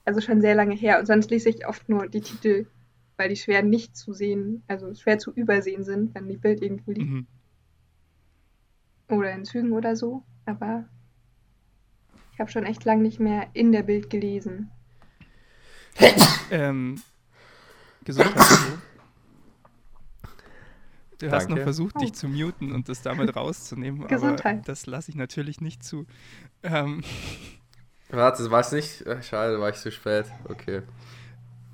also 0.03 0.19
schon 0.19 0.41
sehr 0.41 0.55
lange 0.55 0.75
her. 0.75 0.99
Und 0.99 1.05
sonst 1.05 1.29
lese 1.29 1.49
ich 1.49 1.67
oft 1.67 1.87
nur 1.87 2.07
die 2.07 2.21
Titel, 2.21 2.65
weil 3.17 3.29
die 3.29 3.35
schwer 3.35 3.61
nicht 3.61 3.95
zu 3.95 4.13
sehen, 4.13 4.63
also 4.67 4.95
schwer 4.95 5.19
zu 5.19 5.31
übersehen 5.31 5.83
sind, 5.83 6.15
wenn 6.15 6.27
die 6.27 6.37
Bild 6.37 6.63
irgendwo 6.63 6.91
liegt. 6.91 7.07
Mhm. 7.07 7.27
Oder 9.09 9.31
in 9.33 9.45
Zügen 9.45 9.73
oder 9.73 9.95
so. 9.95 10.23
Aber 10.45 10.85
ich 12.33 12.39
habe 12.39 12.49
schon 12.49 12.65
echt 12.65 12.83
lange 12.83 13.03
nicht 13.03 13.19
mehr 13.19 13.47
in 13.53 13.71
der 13.71 13.83
Bild 13.83 14.09
gelesen. 14.09 14.71
Ähm, 16.51 17.01
Gesundheit. 18.03 18.35
Du 21.17 21.27
Danke. 21.27 21.35
hast 21.35 21.49
noch 21.49 21.59
versucht, 21.59 22.01
dich 22.01 22.13
zu 22.13 22.27
muten 22.27 22.71
und 22.71 22.89
das 22.89 23.03
damit 23.03 23.35
rauszunehmen, 23.35 24.07
Gesundheit. 24.07 24.55
aber 24.55 24.63
das 24.65 24.87
lasse 24.87 25.11
ich 25.11 25.15
natürlich 25.15 25.61
nicht 25.61 25.83
zu. 25.83 26.07
Ähm, 26.63 27.03
Warte, 28.09 28.49
war 28.49 28.61
es 28.61 28.71
nicht? 28.71 29.05
Schade, 29.21 29.59
war 29.59 29.69
ich 29.69 29.75
zu 29.75 29.91
spät. 29.91 30.25
Okay. 30.45 30.81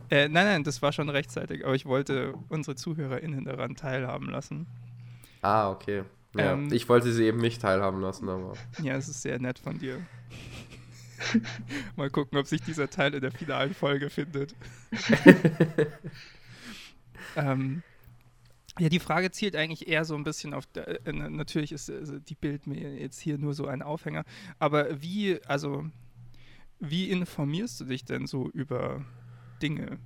Äh, 0.09 0.29
nein, 0.29 0.45
nein, 0.45 0.63
das 0.63 0.81
war 0.81 0.91
schon 0.91 1.09
rechtzeitig, 1.09 1.65
aber 1.65 1.75
ich 1.75 1.85
wollte 1.85 2.33
unsere 2.49 2.75
ZuhörerInnen 2.75 3.45
daran 3.45 3.75
teilhaben 3.75 4.29
lassen. 4.29 4.67
Ah, 5.41 5.69
okay. 5.69 6.03
Ja, 6.35 6.53
ähm, 6.53 6.71
ich 6.71 6.87
wollte 6.87 7.11
sie 7.11 7.25
eben 7.25 7.39
nicht 7.39 7.61
teilhaben 7.61 8.01
lassen, 8.01 8.29
aber. 8.29 8.53
Ja, 8.81 8.95
es 8.95 9.07
ist 9.07 9.21
sehr 9.21 9.39
nett 9.39 9.59
von 9.59 9.79
dir. 9.79 9.99
Mal 11.95 12.09
gucken, 12.09 12.37
ob 12.37 12.47
sich 12.47 12.61
dieser 12.61 12.89
Teil 12.89 13.13
in 13.13 13.21
der 13.21 13.31
finalen 13.31 13.73
Folge 13.73 14.09
findet. 14.09 14.55
ähm, 17.35 17.83
ja, 18.79 18.89
die 18.89 18.99
Frage 18.99 19.31
zielt 19.31 19.55
eigentlich 19.55 19.87
eher 19.87 20.05
so 20.05 20.15
ein 20.15 20.23
bisschen 20.23 20.53
auf, 20.53 20.67
äh, 20.75 21.11
natürlich 21.11 21.71
ist 21.71 21.89
äh, 21.89 22.19
die 22.21 22.35
Bild 22.35 22.67
mir 22.67 22.95
jetzt 22.95 23.19
hier 23.19 23.37
nur 23.37 23.53
so 23.53 23.67
ein 23.67 23.81
Aufhänger, 23.81 24.23
aber 24.59 25.01
wie, 25.01 25.43
also 25.45 25.89
wie 26.79 27.09
informierst 27.09 27.79
du 27.79 27.85
dich 27.85 28.05
denn 28.05 28.27
so 28.27 28.49
über 28.49 29.03
Dinge, 29.61 29.97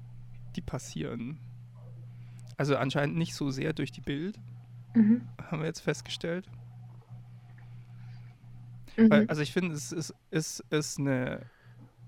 die 0.55 0.61
passieren? 0.61 1.39
Also 2.55 2.77
anscheinend 2.77 3.17
nicht 3.17 3.35
so 3.35 3.49
sehr 3.49 3.73
durch 3.73 3.91
die 3.91 4.01
Bild, 4.01 4.39
mhm. 4.93 5.27
haben 5.41 5.59
wir 5.59 5.67
jetzt 5.67 5.81
festgestellt. 5.81 6.47
Mhm. 8.97 9.09
Weil, 9.09 9.27
also 9.27 9.41
ich 9.41 9.51
finde, 9.51 9.75
es 9.75 9.91
ist, 9.91 10.13
ist, 10.31 10.63
ist 10.69 10.99
eine, 10.99 11.41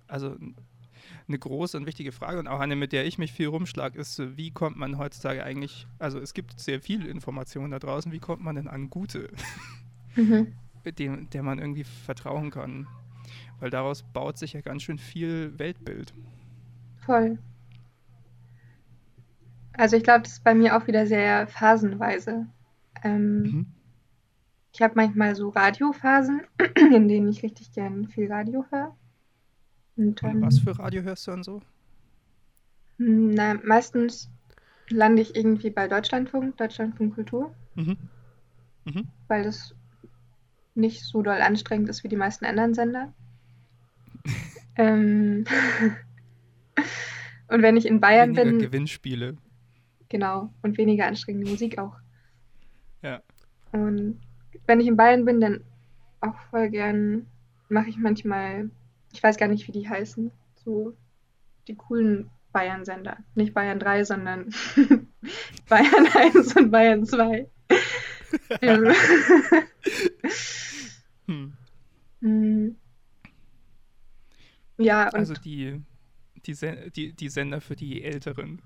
also 0.08 0.36
eine 1.28 1.40
große 1.40 1.78
und 1.78 1.86
wichtige 1.86 2.12
Frage 2.12 2.40
und 2.40 2.48
auch 2.48 2.60
eine, 2.60 2.76
mit 2.76 2.92
der 2.92 3.06
ich 3.06 3.18
mich 3.18 3.32
viel 3.32 3.48
rumschlage, 3.48 4.00
ist, 4.00 4.22
wie 4.38 4.52
kommt 4.52 4.78
man 4.78 4.98
heutzutage 4.98 5.44
eigentlich, 5.44 5.88
also 6.00 6.20
es 6.20 6.34
gibt 6.34 6.60
sehr 6.60 6.82
viele 6.82 7.08
Informationen 7.08 7.72
da 7.72 7.80
draußen, 7.80 8.12
wie 8.12 8.20
kommt 8.20 8.44
man 8.44 8.56
denn 8.56 8.68
an 8.68 8.90
gute, 8.90 9.30
mhm. 10.16 10.54
dem, 10.98 11.30
der 11.30 11.44
man 11.44 11.60
irgendwie 11.60 11.84
vertrauen 11.84 12.52
kann? 12.52 12.88
Weil 13.60 13.70
daraus 13.70 14.04
baut 14.04 14.38
sich 14.38 14.54
ja 14.54 14.62
ganz 14.62 14.84
schön 14.84 14.98
viel 15.00 15.58
Weltbild. 15.58 16.14
Voll. 17.06 17.38
Also 19.74 19.98
ich 19.98 20.04
glaube, 20.04 20.24
das 20.24 20.34
ist 20.34 20.44
bei 20.44 20.54
mir 20.54 20.78
auch 20.78 20.88
wieder 20.88 21.08
sehr 21.08 21.48
phasenweise. 21.48 22.48
Ähm, 23.04 23.42
mhm. 23.42 23.66
Ich 24.74 24.82
habe 24.82 24.96
manchmal 24.96 25.36
so 25.36 25.50
Radiophasen, 25.50 26.42
in 26.78 27.08
denen 27.08 27.30
ich 27.30 27.44
richtig 27.44 27.72
gern 27.74 28.08
viel 28.08 28.32
Radio 28.32 28.66
höre. 28.72 28.96
Und, 29.96 30.24
Und 30.24 30.42
was 30.42 30.60
für 30.60 30.78
Radio 30.80 31.04
hörst 31.04 31.28
du 31.28 31.32
dann 31.32 31.44
so? 31.44 31.62
Hm, 32.98 33.32
na, 33.32 33.54
meistens 33.64 34.32
lande 34.90 35.22
ich 35.22 35.36
irgendwie 35.36 35.70
bei 35.70 35.88
Deutschlandfunk, 35.88 36.58
Deutschlandfunk 36.58 37.14
Kultur. 37.14 37.54
Mhm. 37.76 37.98
Mhm. 38.86 39.08
Weil 39.28 39.44
das 39.44 39.76
nicht 40.74 41.04
so 41.04 41.22
doll 41.22 41.40
anstrengend 41.40 41.90
ist 41.90 42.04
wie 42.04 42.08
die 42.10 42.16
meisten 42.16 42.46
anderen 42.46 42.74
Sender. 42.74 43.14
ähm, 44.76 45.46
und 47.48 47.62
wenn 47.62 47.78
ich 47.78 47.86
in 47.86 48.00
Bayern 48.00 48.36
weniger 48.36 48.50
bin. 48.50 48.60
Gewinnspiele. 48.60 49.38
Genau, 50.10 50.52
und 50.64 50.80
weniger 50.80 51.06
anstrengende 51.06 51.52
Musik 51.52 51.78
auch. 51.78 51.96
Ja. 53.04 53.22
Und 53.72 54.20
wenn 54.68 54.80
ich 54.80 54.88
in 54.88 54.98
Bayern 54.98 55.26
bin, 55.26 55.42
dann 55.42 55.64
auch 56.22 56.38
voll 56.50 56.70
gern 56.70 57.28
mache 57.70 57.90
ich 57.90 57.98
manchmal 57.98 58.70
ich 59.14 59.24
weiß 59.24 59.38
gar 59.38 59.48
nicht, 59.48 59.68
wie 59.68 59.72
die 59.72 59.88
heißen, 59.88 60.32
so 60.66 60.98
die 61.68 61.76
coolen 61.76 62.32
Bayern-Sender. 62.52 63.18
Nicht 63.36 63.54
Bayern 63.54 63.80
3, 63.80 64.04
sondern 64.04 64.54
Bayern 65.70 66.08
1 66.14 66.56
und 66.56 66.72
Bayern 66.72 67.06
2. 67.06 67.48
hm. 71.28 71.54
hm. 72.20 72.76
Ja, 74.78 75.06
und 75.06 75.16
also 75.16 75.36
die, 75.36 75.82
die, 76.46 76.58
die, 76.96 77.14
die 77.14 77.30
Sender 77.30 77.62
für 77.62 77.76
die 77.76 78.04
Älteren. 78.04 78.62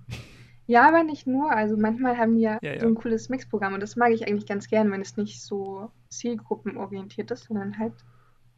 Ja, 0.68 0.86
aber 0.86 1.04
nicht 1.04 1.26
nur. 1.26 1.52
Also 1.52 1.78
manchmal 1.78 2.18
haben 2.18 2.36
die 2.36 2.42
ja, 2.42 2.60
ja, 2.62 2.74
ja. 2.74 2.80
so 2.82 2.88
ein 2.88 2.96
cooles 2.96 3.30
Mixprogramm 3.30 3.74
und 3.74 3.80
das 3.80 3.96
mag 3.96 4.12
ich 4.12 4.28
eigentlich 4.28 4.46
ganz 4.46 4.68
gern, 4.68 4.92
wenn 4.92 5.02
es 5.02 5.16
nicht 5.16 5.42
so 5.42 5.90
zielgruppenorientiert 6.10 7.32
ist, 7.32 7.46
sondern 7.46 7.80
halt 7.80 7.94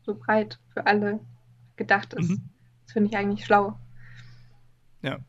so 0.01 0.15
breit 0.15 0.59
für 0.73 0.87
alle 0.87 1.19
gedacht 1.75 2.15
ist. 2.15 2.31
Mhm. 2.31 2.49
Das 2.83 2.93
finde 2.93 3.09
ich 3.11 3.17
eigentlich 3.17 3.45
schlau. 3.45 3.77
Ja. 5.03 5.19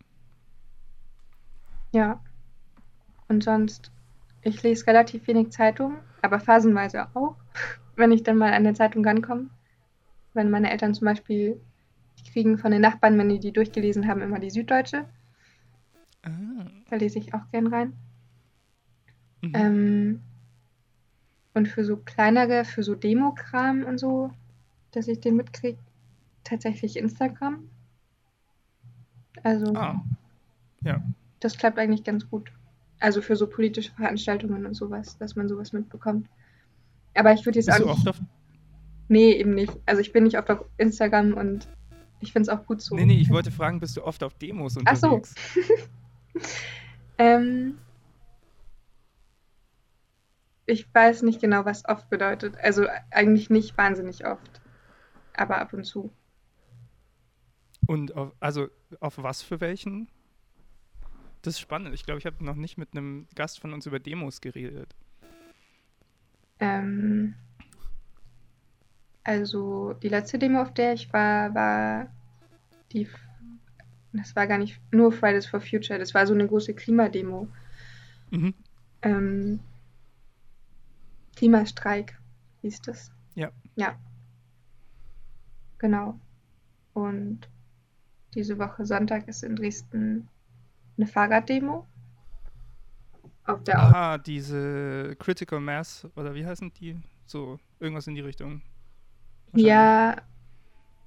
Ja. 1.93 2.20
Und 3.28 3.45
sonst, 3.45 3.93
ich 4.43 4.62
lese 4.62 4.87
relativ 4.87 5.26
wenig 5.26 5.51
Zeitung, 5.51 5.99
aber 6.22 6.41
phasenweise 6.41 7.09
auch, 7.14 7.37
wenn 7.97 8.11
ich 8.11 8.22
dann 8.22 8.39
mal 8.39 8.55
an 8.55 8.64
der 8.64 8.74
Zeitung 8.74 9.05
rankomme. 9.05 9.51
Wenn 10.33 10.51
meine 10.51 10.70
Eltern 10.70 10.95
zum 10.95 11.05
Beispiel, 11.05 11.61
die 12.18 12.31
kriegen 12.31 12.57
von 12.57 12.70
den 12.70 12.81
Nachbarn, 12.81 13.18
wenn 13.18 13.28
die 13.28 13.41
die 13.41 13.53
durchgelesen 13.53 14.09
haben, 14.09 14.22
immer 14.22 14.39
die 14.39 14.51
Süddeutsche. 14.51 15.05
Ah. 16.23 16.66
Da 16.89 16.97
lese 16.97 17.18
ich 17.18 17.35
auch 17.35 17.51
gern 17.51 17.66
rein. 17.68 17.93
Mhm. 19.43 19.53
Ähm, 19.55 20.21
und 21.55 21.68
für 21.68 21.85
so 21.85 21.97
kleinere, 21.97 22.64
für 22.64 22.83
so 22.83 22.95
Demokram 22.95 23.85
und 23.85 23.99
so, 23.99 24.31
dass 24.93 25.09
ich 25.09 25.21
den 25.21 25.37
mitkriege, 25.37 25.79
tatsächlich 26.45 26.97
Instagram. 26.97 27.68
Also, 29.43 29.73
ah. 29.75 30.05
ja. 30.83 31.03
das 31.41 31.57
klappt 31.57 31.79
eigentlich 31.79 32.05
ganz 32.05 32.29
gut. 32.29 32.53
Also 32.99 33.23
für 33.23 33.37
so 33.37 33.47
politische 33.47 33.93
Veranstaltungen 33.93 34.66
und 34.66 34.75
sowas, 34.75 35.16
dass 35.18 35.35
man 35.35 35.49
sowas 35.49 35.73
mitbekommt. 35.73 36.29
Aber 37.14 37.33
ich 37.33 37.45
würde 37.47 37.59
jetzt 37.59 37.66
Bist 37.66 37.81
auch. 37.81 37.85
Du 37.85 37.91
oft 37.91 38.09
auf... 38.09 38.21
Nee, 39.09 39.33
eben 39.33 39.55
nicht. 39.55 39.73
Also 39.87 40.01
ich 40.01 40.12
bin 40.12 40.25
nicht 40.25 40.39
oft 40.39 40.51
auf 40.51 40.64
Instagram 40.77 41.33
und 41.33 41.66
Ich 42.21 42.33
finde 42.33 42.51
es 42.51 42.57
auch 42.57 42.66
gut 42.66 42.83
so. 42.83 42.95
Nee, 42.95 43.07
nee, 43.07 43.21
ich 43.21 43.31
wollte 43.31 43.51
fragen, 43.51 43.81
bist 43.81 43.97
du 43.97 44.05
oft 44.05 44.23
auf 44.23 44.35
Demos 44.35 44.77
unterwegs? 44.77 45.03
Ach 45.03 45.55
so. 45.55 45.83
ähm, 47.18 47.78
ich 50.66 50.93
weiß 50.95 51.22
nicht 51.22 51.41
genau, 51.41 51.64
was 51.64 51.85
oft 51.87 52.09
bedeutet. 52.11 52.57
Also 52.59 52.87
eigentlich 53.11 53.51
nicht 53.51 53.76
wahnsinnig 53.76 54.26
oft, 54.26 54.61
aber 55.35 55.59
ab 55.59 55.72
und 55.72 55.85
zu. 55.85 56.12
Und 57.87 58.14
auf, 58.14 58.33
also 58.41 58.68
auf 59.01 59.18
was 59.18 59.43
für 59.43 59.61
welchen? 59.61 60.09
Das 61.43 61.55
ist 61.55 61.61
spannend. 61.61 61.95
Ich 61.95 62.05
glaube, 62.05 62.18
ich 62.18 62.26
habe 62.26 62.45
noch 62.45 62.55
nicht 62.55 62.76
mit 62.76 62.91
einem 62.93 63.26
Gast 63.35 63.61
von 63.61 63.72
uns 63.72 63.87
über 63.87 63.99
Demos 63.99 64.41
geredet. 64.41 64.95
Ähm, 66.61 67.35
also 69.24 69.95
die 69.95 70.09
letzte 70.09 70.39
Demo, 70.39 70.62
auf 70.62 70.74
der 70.74 70.93
ich 70.95 71.12
war, 71.12 71.55
war 71.55 72.07
die. 72.93 73.09
Das 74.13 74.35
war 74.35 74.47
gar 74.47 74.59
nicht 74.59 74.81
nur 74.93 75.13
Fridays 75.13 75.47
for 75.47 75.61
Future, 75.61 75.99
das 75.99 76.15
war 76.15 76.27
so 76.27 76.35
eine 76.35 76.47
große 76.47 76.75
Klimademo. 76.75 77.49
Mhm. 78.31 78.55
Ähm, 79.03 79.61
Klimastreik 81.37 82.19
hieß 82.63 82.83
das. 82.83 83.13
Ja. 83.35 83.51
Ja. 83.77 83.97
Genau. 85.79 86.19
Und 86.93 87.49
diese 88.35 88.59
Woche 88.59 88.85
Sonntag 88.85 89.27
ist 89.29 89.43
in 89.43 89.57
Dresden 89.57 90.29
eine 90.97 91.07
Fahrraddemo. 91.07 91.87
Auf 93.45 93.65
der 93.65 93.79
Ah, 93.79 94.19
diese 94.19 95.17
Critical 95.19 95.61
Mass, 95.61 96.07
oder 96.15 96.35
wie 96.35 96.45
heißen 96.45 96.73
die? 96.75 96.97
So, 97.27 97.59
irgendwas 97.79 98.07
in 98.07 98.15
die 98.15 98.21
Richtung. 98.21 98.63
Ja. 99.55 100.17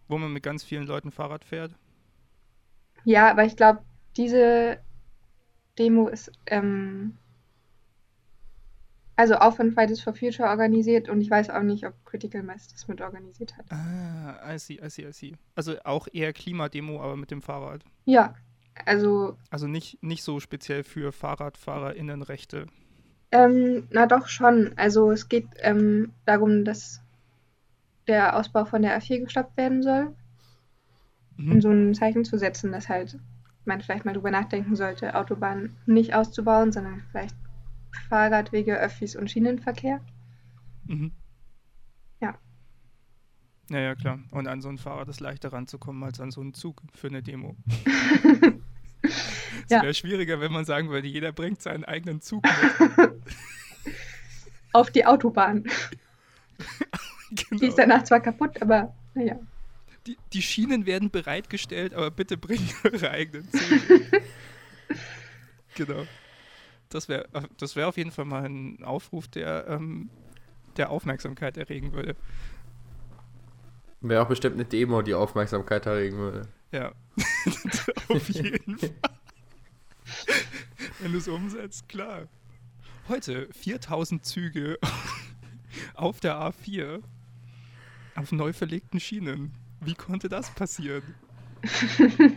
Wo 0.08 0.18
man 0.18 0.34
mit 0.34 0.44
ganz 0.44 0.64
vielen 0.64 0.88
Leuten 0.88 1.12
Fahrrad 1.12 1.46
fährt. 1.46 1.74
Ja, 3.06 3.30
aber 3.30 3.46
ich 3.46 3.56
glaube, 3.56 3.82
diese 4.18 4.80
Demo 5.78 6.08
ist 6.08 6.32
ähm, 6.46 7.18
also 9.16 9.36
auch 9.36 9.56
von 9.56 9.72
Fridays 9.72 10.02
for 10.02 10.14
Future 10.14 10.50
organisiert 10.50 11.08
und 11.08 11.22
ich 11.22 11.30
weiß 11.30 11.50
auch 11.52 11.62
nicht, 11.62 11.86
ob 11.86 11.94
Critical 12.06 12.42
Mass 12.42 12.68
das 12.70 12.88
mit 12.88 13.00
organisiert 13.02 13.56
hat. 13.58 13.66
Ah, 13.72 14.54
I 14.54 14.58
see, 14.58 14.80
I 14.84 14.90
see, 14.90 15.08
I 15.08 15.14
see. 15.14 15.34
Also 15.56 15.76
auch 15.84 16.08
eher 16.12 16.34
Klimademo, 16.34 17.02
aber 17.02 17.16
mit 17.16 17.30
dem 17.30 17.42
Fahrrad. 17.42 17.84
Ja, 18.06 18.34
also. 18.86 19.38
Also 19.52 19.68
nicht, 19.68 20.02
nicht 20.02 20.24
so 20.24 20.40
speziell 20.40 20.84
für 20.84 21.12
FahrradfahrerInnenrechte. 21.12 22.66
Ähm, 23.32 23.88
na 23.92 24.08
doch 24.08 24.28
schon. 24.28 24.74
Also 24.78 25.12
es 25.12 25.30
geht 25.30 25.48
ähm, 25.60 26.12
darum, 26.26 26.66
dass 26.66 27.02
der 28.08 28.36
Ausbau 28.38 28.66
von 28.66 28.82
der 28.82 29.00
A4 29.00 29.20
gestoppt 29.22 29.58
werden 29.58 29.84
soll. 29.84 30.16
Mhm. 31.38 31.52
Um 31.52 31.62
so 31.62 31.70
ein 31.70 31.94
Zeichen 31.94 32.26
zu 32.26 32.38
setzen, 32.38 32.72
dass 32.72 32.90
halt 32.90 33.18
man 33.66 33.82
vielleicht 33.82 34.06
mal 34.06 34.14
drüber 34.14 34.32
nachdenken 34.32 34.76
sollte, 34.76 35.16
Autobahnen 35.16 35.76
nicht 35.86 36.14
auszubauen, 36.14 36.72
sondern 36.72 37.04
vielleicht 37.12 37.36
Fahrradwege, 38.10 38.78
Öffis 38.80 39.16
und 39.16 39.32
Schienenverkehr. 39.32 40.02
Mhm. 40.86 41.12
Ja. 42.20 42.38
Ja, 43.70 43.80
ja, 43.80 43.96
klar. 43.96 44.20
Und 44.32 44.48
an 44.48 44.62
so 44.62 44.70
ein 44.70 44.78
Fahrrad 44.78 45.08
ist 45.08 45.22
leichter 45.22 45.54
ranzukommen 45.54 46.04
als 46.04 46.20
an 46.20 46.32
so 46.32 46.42
einen 46.42 46.54
Zug 46.54 46.82
für 46.94 47.08
eine 47.08 47.24
Demo. 47.24 47.56
Es 49.66 49.70
ja. 49.70 49.82
wäre 49.82 49.94
schwieriger, 49.94 50.40
wenn 50.40 50.52
man 50.52 50.66
sagen 50.66 50.90
würde, 50.90 51.08
jeder 51.08 51.32
bringt 51.32 51.62
seinen 51.62 51.86
eigenen 51.86 52.22
Zug 52.22 52.44
mit. 52.44 53.12
Auf 54.74 54.92
die 54.92 55.06
Autobahn. 55.06 55.64
genau. 57.32 57.60
Die 57.62 57.68
ist 57.68 57.78
danach 57.78 58.04
zwar 58.04 58.20
kaputt, 58.20 58.62
aber 58.62 58.94
naja. 59.14 59.40
Die, 60.06 60.18
die 60.34 60.42
Schienen 60.42 60.86
werden 60.86 61.12
bereitgestellt, 61.12 61.94
aber 61.94 62.12
bitte 62.12 62.38
bringt 62.38 62.74
eure 62.84 63.12
eigenen 63.12 63.50
Züge. 63.50 64.06
genau. 65.76 66.06
Das 66.90 67.10
wäre 67.10 67.28
das 67.58 67.76
wär 67.76 67.88
auf 67.88 67.98
jeden 67.98 68.12
Fall 68.12 68.26
mal 68.26 68.46
ein 68.46 68.84
Aufruf, 68.84 69.28
der, 69.28 69.68
ähm, 69.68 70.10
der 70.78 70.92
Aufmerksamkeit 70.92 71.58
erregen 71.58 71.94
würde. 71.94 72.16
Wäre 74.02 74.22
auch 74.22 74.28
bestimmt 74.28 74.56
eine 74.56 74.66
Demo, 74.66 75.02
die 75.02 75.14
Aufmerksamkeit 75.14 75.86
erregen 75.86 76.18
würde. 76.18 76.48
Ja, 76.72 76.92
auf 78.10 78.30
jeden 78.30 78.78
Fall. 78.78 78.92
Wenn 81.00 81.14
du 81.14 81.18
es 81.18 81.28
umsetzt, 81.28 81.88
klar. 81.88 82.28
Heute 83.08 83.48
4000 83.54 84.26
Züge 84.26 84.78
auf 85.94 86.20
der 86.20 86.36
A4 86.36 87.02
auf 88.16 88.32
neu 88.32 88.54
verlegten 88.54 89.00
Schienen. 89.00 89.54
Wie 89.86 89.96
konnte 89.96 90.30
das 90.30 90.50
passieren? 90.52 91.04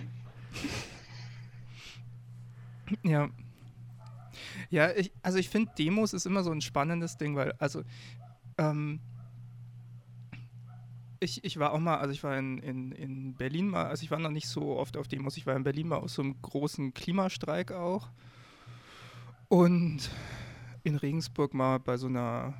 ja, 3.03 3.29
ja, 4.71 4.91
ich, 4.91 5.13
also 5.23 5.39
ich 5.39 5.49
finde, 5.49 5.73
Demos 5.79 6.13
ist 6.13 6.27
immer 6.27 6.43
so 6.43 6.51
ein 6.51 6.61
spannendes 6.61 7.17
Ding, 7.17 7.37
weil, 7.37 7.53
also, 7.59 7.83
ähm, 8.59 9.01
ich, 11.21 11.45
ich 11.45 11.59
war 11.59 11.73
auch 11.73 11.79
mal, 11.79 11.97
also 11.97 12.13
ich 12.13 12.23
war 12.23 12.37
in, 12.37 12.59
in, 12.59 12.93
in 12.93 13.35
Berlin 13.35 13.69
mal, 13.69 13.87
also 13.87 14.03
ich 14.03 14.11
war 14.11 14.19
noch 14.19 14.31
nicht 14.31 14.49
so 14.49 14.77
oft 14.77 14.97
auf 14.97 15.09
Demos, 15.09 15.37
ich 15.37 15.47
war 15.47 15.57
in 15.57 15.65
Berlin 15.65 15.89
mal 15.89 15.97
aus 15.97 16.15
so 16.15 16.23
einem 16.23 16.41
großen 16.43 16.95
Klimastreik 16.95 17.73
auch. 17.73 18.11
Und 19.49 20.11
in 20.83 20.97
Regensburg 20.97 21.55
mal 21.55 21.79
bei 21.79 21.97
so 21.97 22.09
einer 22.09 22.55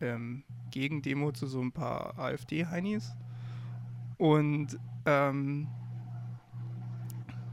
ähm, 0.00 0.44
Gegendemo 0.70 1.32
zu 1.32 1.46
so 1.46 1.60
ein 1.60 1.72
paar 1.72 2.18
AfD-Heinis. 2.18 3.12
Und 4.18 4.78
ähm, 5.06 5.68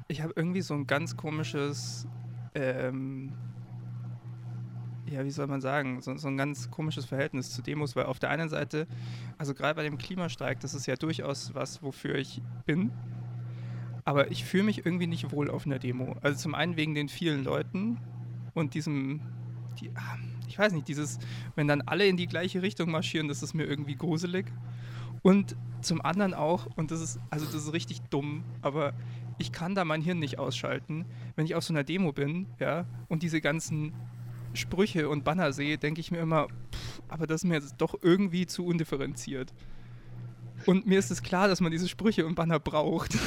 ich 0.07 0.21
habe 0.21 0.33
irgendwie 0.35 0.61
so 0.61 0.73
ein 0.73 0.87
ganz 0.87 1.15
komisches 1.15 2.07
ähm, 2.53 3.31
ja, 5.07 5.23
wie 5.23 5.31
soll 5.31 5.47
man 5.47 5.61
sagen, 5.61 6.01
so, 6.01 6.15
so, 6.17 6.27
ein 6.27 6.37
ganz 6.37 6.71
komisches 6.71 7.05
Verhältnis 7.05 7.51
zu 7.51 7.61
Demos, 7.61 7.95
weil 7.95 8.05
auf 8.05 8.19
der 8.19 8.29
einen 8.29 8.49
Seite, 8.49 8.87
also 9.37 9.53
gerade 9.53 9.75
bei 9.75 9.83
dem 9.83 9.97
Klimastreik, 9.97 10.59
das 10.59 10.73
ist 10.73 10.87
ja 10.87 10.95
durchaus 10.95 11.53
was, 11.53 11.83
wofür 11.83 12.15
ich 12.15 12.41
bin, 12.65 12.91
aber 14.03 14.31
ich 14.31 14.45
fühle 14.45 14.63
mich 14.63 14.85
irgendwie 14.85 15.07
nicht 15.07 15.31
wohl 15.31 15.49
auf 15.49 15.65
einer 15.65 15.79
Demo. 15.79 16.15
Also 16.21 16.37
zum 16.37 16.55
einen 16.55 16.75
wegen 16.75 16.95
den 16.95 17.09
vielen 17.09 17.43
Leuten 17.43 17.99
und 18.53 18.73
diesem, 18.73 19.21
die, 19.79 19.91
ah, 19.95 20.17
ich 20.47 20.57
weiß 20.57 20.73
nicht, 20.73 20.87
dieses, 20.87 21.19
wenn 21.55 21.67
dann 21.67 21.81
alle 21.81 22.07
in 22.07 22.17
die 22.17 22.27
gleiche 22.27 22.61
Richtung 22.61 22.91
marschieren, 22.91 23.27
das 23.27 23.43
ist 23.43 23.53
mir 23.53 23.65
irgendwie 23.65 23.95
gruselig. 23.95 24.45
Und 25.25 25.55
zum 25.81 26.05
anderen 26.05 26.35
auch, 26.35 26.67
und 26.75 26.91
das 26.91 27.01
ist, 27.01 27.19
also 27.31 27.47
das 27.47 27.55
ist 27.55 27.73
richtig 27.73 27.99
dumm, 28.11 28.43
aber 28.61 28.93
ich 29.39 29.51
kann 29.51 29.73
da 29.73 29.83
mein 29.83 30.03
Hirn 30.03 30.19
nicht 30.19 30.37
ausschalten, 30.37 31.03
wenn 31.35 31.47
ich 31.47 31.55
auf 31.55 31.63
so 31.63 31.73
einer 31.73 31.83
Demo 31.83 32.11
bin, 32.11 32.45
ja, 32.59 32.85
und 33.07 33.23
diese 33.23 33.41
ganzen 33.41 33.95
Sprüche 34.53 35.09
und 35.09 35.23
Banner 35.23 35.51
sehe, 35.51 35.79
denke 35.79 35.99
ich 35.99 36.11
mir 36.11 36.19
immer, 36.19 36.45
pff, 36.47 37.01
aber 37.07 37.25
das 37.25 37.41
ist 37.41 37.45
mir 37.45 37.55
jetzt 37.55 37.73
doch 37.79 37.95
irgendwie 38.03 38.45
zu 38.45 38.67
undifferenziert. 38.67 39.51
Und 40.67 40.85
mir 40.85 40.99
ist 40.99 41.09
es 41.09 41.23
klar, 41.23 41.47
dass 41.47 41.59
man 41.59 41.71
diese 41.71 41.89
Sprüche 41.89 42.27
und 42.27 42.35
Banner 42.35 42.59
braucht. 42.59 43.17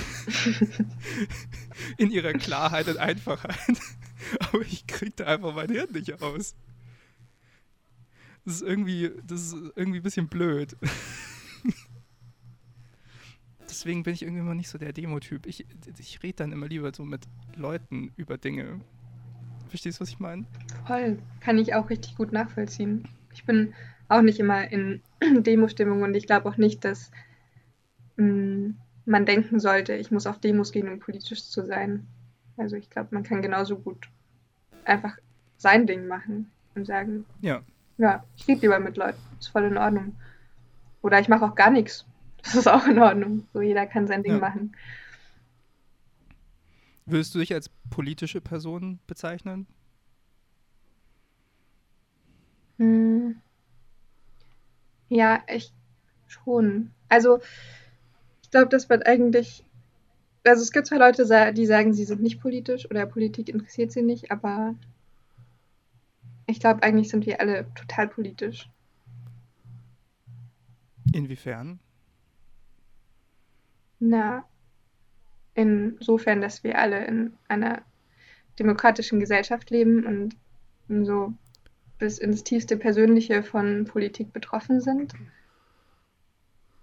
In 1.98 2.12
ihrer 2.12 2.32
Klarheit 2.34 2.86
und 2.86 2.98
Einfachheit. 2.98 3.58
Aber 4.38 4.60
ich 4.60 4.86
kriege 4.86 5.14
da 5.16 5.24
einfach 5.24 5.52
mein 5.52 5.70
Hirn 5.70 5.90
nicht 5.90 6.22
aus. 6.22 6.54
Das 8.44 8.54
ist 8.54 8.62
irgendwie, 8.62 9.10
das 9.26 9.46
ist 9.46 9.56
irgendwie 9.74 9.98
ein 9.98 10.04
bisschen 10.04 10.28
blöd. 10.28 10.76
Deswegen 13.68 14.02
bin 14.02 14.14
ich 14.14 14.22
irgendwie 14.22 14.40
immer 14.40 14.54
nicht 14.54 14.68
so 14.68 14.78
der 14.78 14.92
Demo-Typ. 14.92 15.46
Ich, 15.46 15.66
ich 15.98 16.22
rede 16.22 16.36
dann 16.36 16.52
immer 16.52 16.68
lieber 16.68 16.92
so 16.94 17.04
mit 17.04 17.22
Leuten 17.56 18.12
über 18.16 18.38
Dinge. 18.38 18.80
Verstehst 19.68 19.98
du, 19.98 20.02
was 20.02 20.08
ich 20.08 20.18
meine? 20.18 20.46
Voll. 20.86 21.18
Kann 21.40 21.58
ich 21.58 21.74
auch 21.74 21.90
richtig 21.90 22.16
gut 22.16 22.32
nachvollziehen. 22.32 23.06
Ich 23.34 23.44
bin 23.44 23.74
auch 24.08 24.22
nicht 24.22 24.40
immer 24.40 24.70
in 24.72 25.02
Demo-Stimmung 25.42 26.02
und 26.02 26.14
ich 26.14 26.26
glaube 26.26 26.48
auch 26.48 26.56
nicht, 26.56 26.84
dass 26.84 27.10
mh, 28.16 28.24
mm, 28.26 28.76
man 29.04 29.24
denken 29.24 29.58
sollte, 29.58 29.94
ich 29.94 30.10
muss 30.10 30.26
auf 30.26 30.38
Demos 30.38 30.72
gehen, 30.72 30.88
um 30.88 30.98
politisch 30.98 31.44
zu 31.44 31.64
sein. 31.64 32.06
Also 32.56 32.76
ich 32.76 32.90
glaube, 32.90 33.08
man 33.12 33.22
kann 33.22 33.42
genauso 33.42 33.78
gut 33.78 34.08
einfach 34.84 35.16
sein 35.56 35.86
Ding 35.86 36.06
machen 36.06 36.50
und 36.74 36.86
sagen, 36.86 37.24
ja, 37.40 37.62
ja 37.96 38.24
ich 38.36 38.46
rede 38.46 38.62
lieber 38.62 38.78
mit 38.80 38.96
Leuten, 38.96 39.18
ist 39.38 39.48
voll 39.48 39.64
in 39.64 39.78
Ordnung. 39.78 40.14
Oder 41.00 41.20
ich 41.20 41.28
mache 41.28 41.44
auch 41.44 41.54
gar 41.54 41.70
nichts. 41.70 42.06
Das 42.42 42.54
ist 42.54 42.68
auch 42.68 42.86
in 42.86 42.98
Ordnung. 42.98 43.46
So 43.52 43.60
jeder 43.60 43.86
kann 43.86 44.06
sein 44.06 44.22
Ding 44.22 44.34
ja. 44.34 44.38
machen. 44.38 44.74
Würdest 47.06 47.34
du 47.34 47.38
dich 47.38 47.54
als 47.54 47.70
politische 47.90 48.40
Person 48.40 48.98
bezeichnen? 49.06 49.66
Hm. 52.76 53.36
Ja, 55.08 55.42
ich 55.48 55.72
schon. 56.26 56.90
Also, 57.08 57.40
ich 58.42 58.50
glaube, 58.50 58.68
das 58.68 58.88
wird 58.88 59.06
eigentlich. 59.06 59.64
Also, 60.44 60.62
es 60.62 60.72
gibt 60.72 60.86
zwar 60.86 60.98
Leute, 60.98 61.52
die 61.54 61.66
sagen, 61.66 61.92
sie 61.94 62.04
sind 62.04 62.22
nicht 62.22 62.40
politisch 62.40 62.88
oder 62.90 63.06
Politik 63.06 63.48
interessiert 63.48 63.92
sie 63.92 64.02
nicht, 64.02 64.30
aber 64.30 64.74
ich 66.46 66.60
glaube, 66.60 66.82
eigentlich 66.82 67.08
sind 67.08 67.26
wir 67.26 67.40
alle 67.40 67.72
total 67.74 68.08
politisch. 68.08 68.68
Inwiefern? 71.12 71.80
Na, 74.00 74.44
insofern, 75.54 76.40
dass 76.40 76.62
wir 76.62 76.78
alle 76.78 77.04
in 77.04 77.36
einer 77.48 77.82
demokratischen 78.58 79.20
Gesellschaft 79.20 79.70
leben 79.70 80.04
und 80.06 81.06
so 81.06 81.34
bis 81.98 82.18
ins 82.18 82.44
tiefste 82.44 82.76
Persönliche 82.76 83.42
von 83.42 83.84
Politik 83.84 84.32
betroffen 84.32 84.80
sind. 84.80 85.14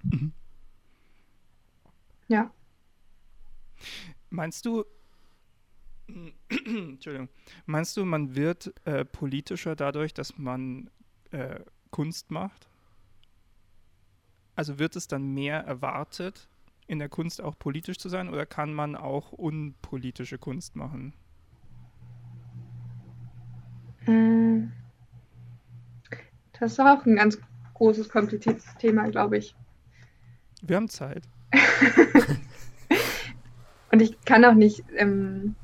Mhm. 0.03 0.33
Ja. 2.27 2.51
Meinst 4.29 4.65
du, 4.65 4.83
Entschuldigung, 6.49 7.29
meinst 7.65 7.95
du, 7.97 8.05
man 8.05 8.35
wird 8.35 8.73
äh, 8.85 9.05
politischer 9.05 9.75
dadurch, 9.75 10.13
dass 10.13 10.37
man 10.37 10.89
äh, 11.31 11.59
Kunst 11.91 12.31
macht? 12.31 12.67
Also 14.55 14.79
wird 14.79 14.95
es 14.95 15.07
dann 15.07 15.33
mehr 15.33 15.61
erwartet, 15.61 16.47
in 16.87 16.99
der 16.99 17.09
Kunst 17.09 17.41
auch 17.41 17.57
politisch 17.57 17.97
zu 17.97 18.09
sein 18.09 18.29
oder 18.29 18.45
kann 18.45 18.73
man 18.73 18.95
auch 18.95 19.31
unpolitische 19.31 20.37
Kunst 20.37 20.75
machen? 20.75 21.13
Hm. 24.05 24.71
Das 26.59 26.73
ist 26.73 26.79
auch 26.79 27.05
ein 27.05 27.15
ganz 27.15 27.39
großes, 27.73 28.09
kompliziertes 28.09 28.65
Thema, 28.77 29.09
glaube 29.09 29.37
ich. 29.37 29.55
Wir 30.61 30.77
haben 30.77 30.89
Zeit. 30.89 31.23
Und 33.91 34.01
ich 34.01 34.19
kann 34.25 34.45
auch 34.45 34.53
nicht, 34.53 34.83
ähm, 34.95 35.55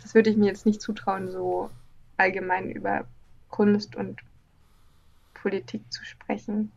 das 0.00 0.14
würde 0.14 0.30
ich 0.30 0.36
mir 0.36 0.46
jetzt 0.46 0.66
nicht 0.66 0.80
zutrauen, 0.80 1.30
so 1.30 1.70
allgemein 2.16 2.70
über 2.70 3.06
Kunst 3.50 3.96
und 3.96 4.20
Politik 5.34 5.82
zu 5.92 6.04
sprechen. 6.04 6.72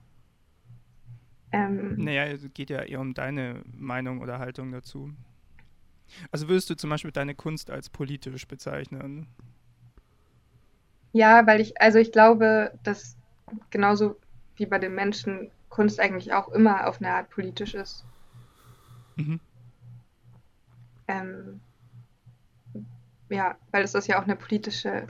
Ähm, 1.56 1.96
naja, 1.96 2.26
es 2.26 2.46
geht 2.54 2.70
ja 2.70 2.82
eher 2.82 3.00
um 3.00 3.14
deine 3.14 3.62
Meinung 3.78 4.20
oder 4.20 4.40
Haltung 4.40 4.74
dazu. 4.74 5.14
Also 6.30 6.50
würdest 6.50 6.70
du 6.70 6.76
zum 6.76 6.90
Beispiel 6.90 7.12
deine 7.12 7.34
Kunst 7.34 7.72
als 7.72 7.90
politisch 7.90 8.46
bezeichnen? 8.46 9.28
Ja, 11.14 11.48
weil 11.48 11.62
ich, 11.62 11.80
also 11.80 11.98
ich 11.98 12.12
glaube, 12.12 12.78
dass 12.84 13.16
genauso 13.70 14.18
wie 14.58 14.66
bei 14.66 14.80
den 14.80 14.96
Menschen 14.96 15.50
Kunst 15.70 16.02
eigentlich 16.02 16.34
auch 16.34 16.50
immer 16.50 16.88
auf 16.88 16.98
eine 16.98 17.12
Art 17.12 17.30
politisch 17.30 17.74
ist. 17.74 18.04
Mhm. 19.16 19.40
Ähm, 21.08 21.62
ja, 23.30 23.56
weil 23.72 23.84
es 23.84 23.96
ist 23.96 24.08
ja 24.08 24.20
auch 24.20 24.26
eine 24.26 24.36
politische 24.36 25.08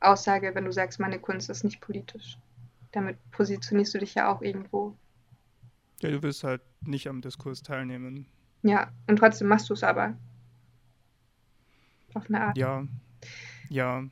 Aussage, 0.00 0.54
wenn 0.54 0.66
du 0.66 0.72
sagst, 0.72 1.00
meine 1.00 1.18
Kunst 1.18 1.48
ist 1.48 1.64
nicht 1.64 1.80
politisch. 1.80 2.36
Damit 2.92 3.16
positionierst 3.30 3.94
du 3.94 3.98
dich 3.98 4.14
ja 4.14 4.30
auch 4.30 4.42
irgendwo. 4.42 4.94
Ja, 6.02 6.10
du 6.10 6.22
willst 6.22 6.44
halt 6.44 6.62
nicht 6.84 7.08
am 7.08 7.20
Diskurs 7.20 7.62
teilnehmen. 7.62 8.26
Ja, 8.62 8.90
und 9.06 9.16
trotzdem 9.16 9.48
machst 9.48 9.68
du 9.70 9.74
es 9.74 9.82
aber. 9.82 10.16
Auf 12.14 12.26
eine 12.28 12.40
Art. 12.40 12.58
Ja, 12.58 12.86
ja. 13.68 14.04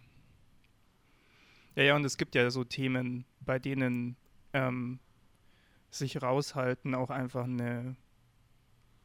Ja, 1.76 1.82
ja, 1.82 1.97
und 1.97 2.05
es 2.05 2.16
gibt 2.16 2.34
ja 2.34 2.51
so 2.51 2.64
Themen, 2.64 3.24
bei 3.41 3.59
denen 3.59 4.16
ähm, 4.53 4.99
sich 5.91 6.20
raushalten 6.20 6.95
auch 6.95 7.11
einfach 7.11 7.45
eine 7.45 7.97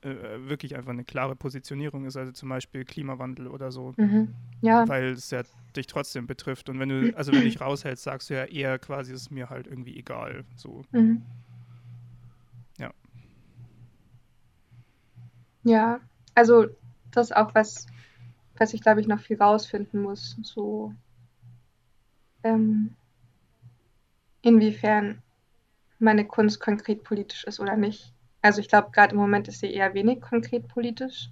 äh, 0.05 0.09
äh, 0.09 0.47
wirklich 0.49 0.75
einfach 0.75 0.91
eine 0.91 1.03
klare 1.03 1.35
Positionierung 1.35 2.05
ist, 2.05 2.15
also 2.15 2.31
zum 2.31 2.49
Beispiel 2.49 2.85
Klimawandel 2.85 3.47
oder 3.47 3.71
so. 3.71 3.95
Mhm. 3.97 4.35
Ja. 4.61 4.87
Weil 4.87 5.13
es 5.13 5.31
ja 5.31 5.41
dich 5.75 5.87
trotzdem 5.87 6.27
betrifft. 6.27 6.69
Und 6.69 6.79
wenn 6.79 6.89
du, 6.89 7.17
also 7.17 7.31
wenn 7.31 7.39
du 7.39 7.45
dich 7.45 7.59
raushältst, 7.59 8.03
sagst 8.03 8.29
du 8.29 8.35
ja 8.35 8.45
eher 8.45 8.77
quasi, 8.77 9.13
ist 9.13 9.31
mir 9.31 9.49
halt 9.49 9.65
irgendwie 9.65 9.97
egal. 9.97 10.45
So. 10.55 10.83
Mhm. 10.91 11.23
Ja. 12.77 12.91
Ja, 15.65 15.99
also 16.35 16.67
das 17.11 17.31
ist 17.31 17.35
auch 17.35 17.55
was, 17.55 17.87
was 18.55 18.73
ich 18.73 18.81
glaube 18.81 19.01
ich 19.01 19.07
noch 19.07 19.19
viel 19.19 19.41
rausfinden 19.41 20.01
muss. 20.01 20.37
So 20.43 20.93
ähm, 22.43 22.95
inwiefern 24.41 25.21
meine 25.97 26.25
Kunst 26.25 26.59
konkret 26.59 27.03
politisch 27.03 27.43
ist 27.45 27.59
oder 27.59 27.75
nicht. 27.75 28.13
Also 28.43 28.61
ich 28.61 28.69
glaube, 28.69 28.91
gerade 28.91 29.15
im 29.15 29.19
Moment 29.19 29.47
ist 29.47 29.59
sie 29.59 29.73
eher 29.73 29.95
wenig 29.95 30.21
konkret 30.21 30.67
politisch. 30.67 31.31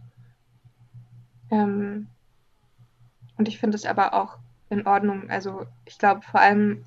Ähm, 1.51 2.07
und 3.37 3.47
ich 3.47 3.59
finde 3.59 3.75
es 3.75 3.85
aber 3.85 4.15
auch 4.15 4.39
in 4.71 4.87
Ordnung. 4.87 5.29
Also 5.29 5.67
ich 5.85 5.99
glaube, 5.99 6.23
vor 6.23 6.39
allem 6.39 6.85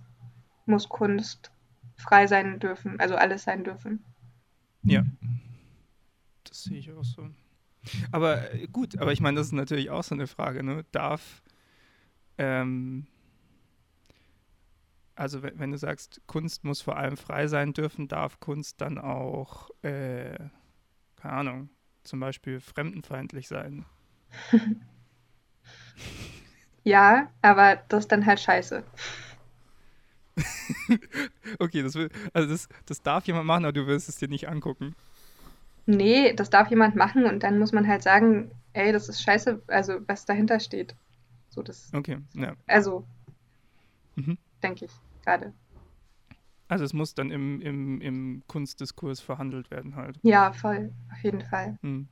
muss 0.65 0.89
Kunst 0.89 1.53
frei 1.97 2.27
sein 2.27 2.59
dürfen, 2.59 2.99
also 2.99 3.15
alles 3.15 3.45
sein 3.45 3.63
dürfen. 3.63 4.05
Ja, 4.83 5.05
das 6.57 6.65
sehe 6.65 6.79
ich 6.79 6.93
auch 6.93 7.05
so. 7.05 7.29
Aber 8.11 8.53
äh, 8.55 8.67
gut, 8.67 8.99
aber 8.99 9.13
ich 9.13 9.21
meine, 9.21 9.37
das 9.37 9.49
ist 9.49 9.53
natürlich 9.53 9.91
auch 9.91 10.03
so 10.03 10.15
eine 10.15 10.27
Frage, 10.27 10.63
ne? 10.63 10.85
Darf 10.91 11.43
ähm, 12.39 13.07
also 15.15 15.43
wenn, 15.43 15.59
wenn, 15.59 15.71
du 15.71 15.79
sagst, 15.79 16.21
Kunst 16.27 16.65
muss 16.65 16.83
vor 16.83 16.97
allem 16.97 17.17
frei 17.17 17.49
sein 17.49 17.73
dürfen, 17.73 18.07
darf 18.07 18.39
Kunst 18.39 18.81
dann 18.81 18.99
auch, 18.99 19.71
äh, 19.83 20.37
keine 21.17 21.35
Ahnung, 21.35 21.71
zum 22.05 22.21
Beispiel 22.21 22.61
fremdenfeindlich 22.61 23.49
sein? 23.49 23.87
ja, 26.85 27.31
aber 27.41 27.77
das 27.89 28.05
ist 28.05 28.13
dann 28.13 28.27
halt 28.27 28.41
scheiße. 28.41 28.85
okay, 31.59 31.83
das 31.83 31.95
will, 31.95 32.11
also 32.35 32.51
das, 32.51 32.69
das 32.85 33.01
darf 33.01 33.27
jemand 33.27 33.47
machen, 33.47 33.65
aber 33.65 33.73
du 33.73 33.87
wirst 33.87 34.11
es 34.11 34.17
dir 34.17 34.29
nicht 34.29 34.49
angucken. 34.49 34.95
Nee, 35.87 36.33
das 36.35 36.51
darf 36.51 36.69
jemand 36.69 36.97
machen 36.97 37.25
und 37.25 37.43
dann 37.43 37.59
muss 37.59 37.73
man 37.73 37.87
halt 37.87 38.03
sagen, 38.03 38.51
ey, 38.73 38.93
das 38.93 39.09
ist 39.09 39.23
scheiße, 39.23 39.63
also 39.69 40.01
was 40.07 40.25
dahinter 40.25 40.61
steht. 40.61 40.95
So, 41.49 41.63
das. 41.63 41.93
Okay, 41.95 42.19
ja. 42.35 42.55
Also, 42.67 43.07
mhm. 44.17 44.37
denke 44.63 44.87
ich 44.87 44.93
gerade. 45.25 45.53
Also 46.69 46.85
es 46.85 46.93
muss 46.93 47.15
dann 47.15 47.31
im, 47.31 47.61
im, 47.61 48.01
im 48.01 48.43
Kunstdiskurs 48.49 49.21
verhandelt 49.21 49.71
werden 49.71 49.95
halt. 49.95 50.19
Ja, 50.23 50.53
voll, 50.53 50.93
auf 51.13 51.23
jeden 51.23 51.43
Fall. 51.43 51.79
Hm. 51.83 52.09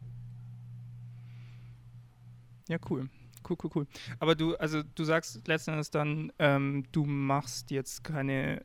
Ja, 2.69 2.79
cool. 2.89 3.09
Cool, 3.47 3.57
cool, 3.63 3.71
cool. 3.75 3.87
Aber 4.21 4.35
du, 4.35 4.57
also 4.57 4.83
du 4.83 5.05
sagst 5.05 5.47
letzten 5.47 5.73
Endes 5.73 5.91
dann, 5.91 6.33
ähm, 6.39 6.85
du 6.93 7.05
machst 7.05 7.71
jetzt 7.71 8.05
keine, 8.05 8.65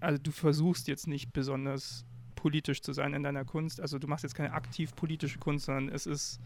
also 0.00 0.20
du 0.20 0.30
versuchst 0.30 0.88
jetzt 0.88 1.06
nicht 1.06 1.32
besonders 1.32 2.04
politisch 2.40 2.80
zu 2.80 2.94
sein 2.94 3.12
in 3.12 3.22
deiner 3.22 3.44
Kunst. 3.44 3.80
Also 3.80 3.98
du 3.98 4.06
machst 4.08 4.24
jetzt 4.24 4.34
keine 4.34 4.54
aktiv 4.54 4.96
politische 4.96 5.38
Kunst, 5.38 5.66
sondern 5.66 5.94
es 5.94 6.06
ist 6.06 6.40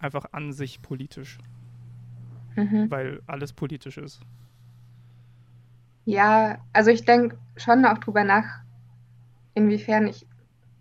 einfach 0.00 0.26
an 0.32 0.52
sich 0.52 0.82
politisch. 0.82 1.38
Mhm. 2.56 2.90
Weil 2.90 3.22
alles 3.26 3.52
politisch 3.52 3.98
ist. 3.98 4.20
Ja, 6.04 6.58
also 6.72 6.90
ich 6.90 7.04
denke 7.04 7.38
schon 7.56 7.84
auch 7.84 7.98
drüber 7.98 8.24
nach, 8.24 8.62
inwiefern 9.54 10.08
ich 10.08 10.26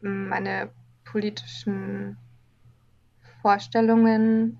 meine 0.01 0.71
politischen 1.03 2.17
Vorstellungen 3.43 4.59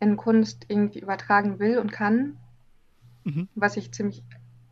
in 0.00 0.16
Kunst 0.16 0.64
irgendwie 0.68 1.00
übertragen 1.00 1.58
will 1.58 1.78
und 1.78 1.92
kann, 1.92 2.38
mhm. 3.24 3.48
was 3.54 3.76
ich 3.76 3.92
ziemlich 3.92 4.24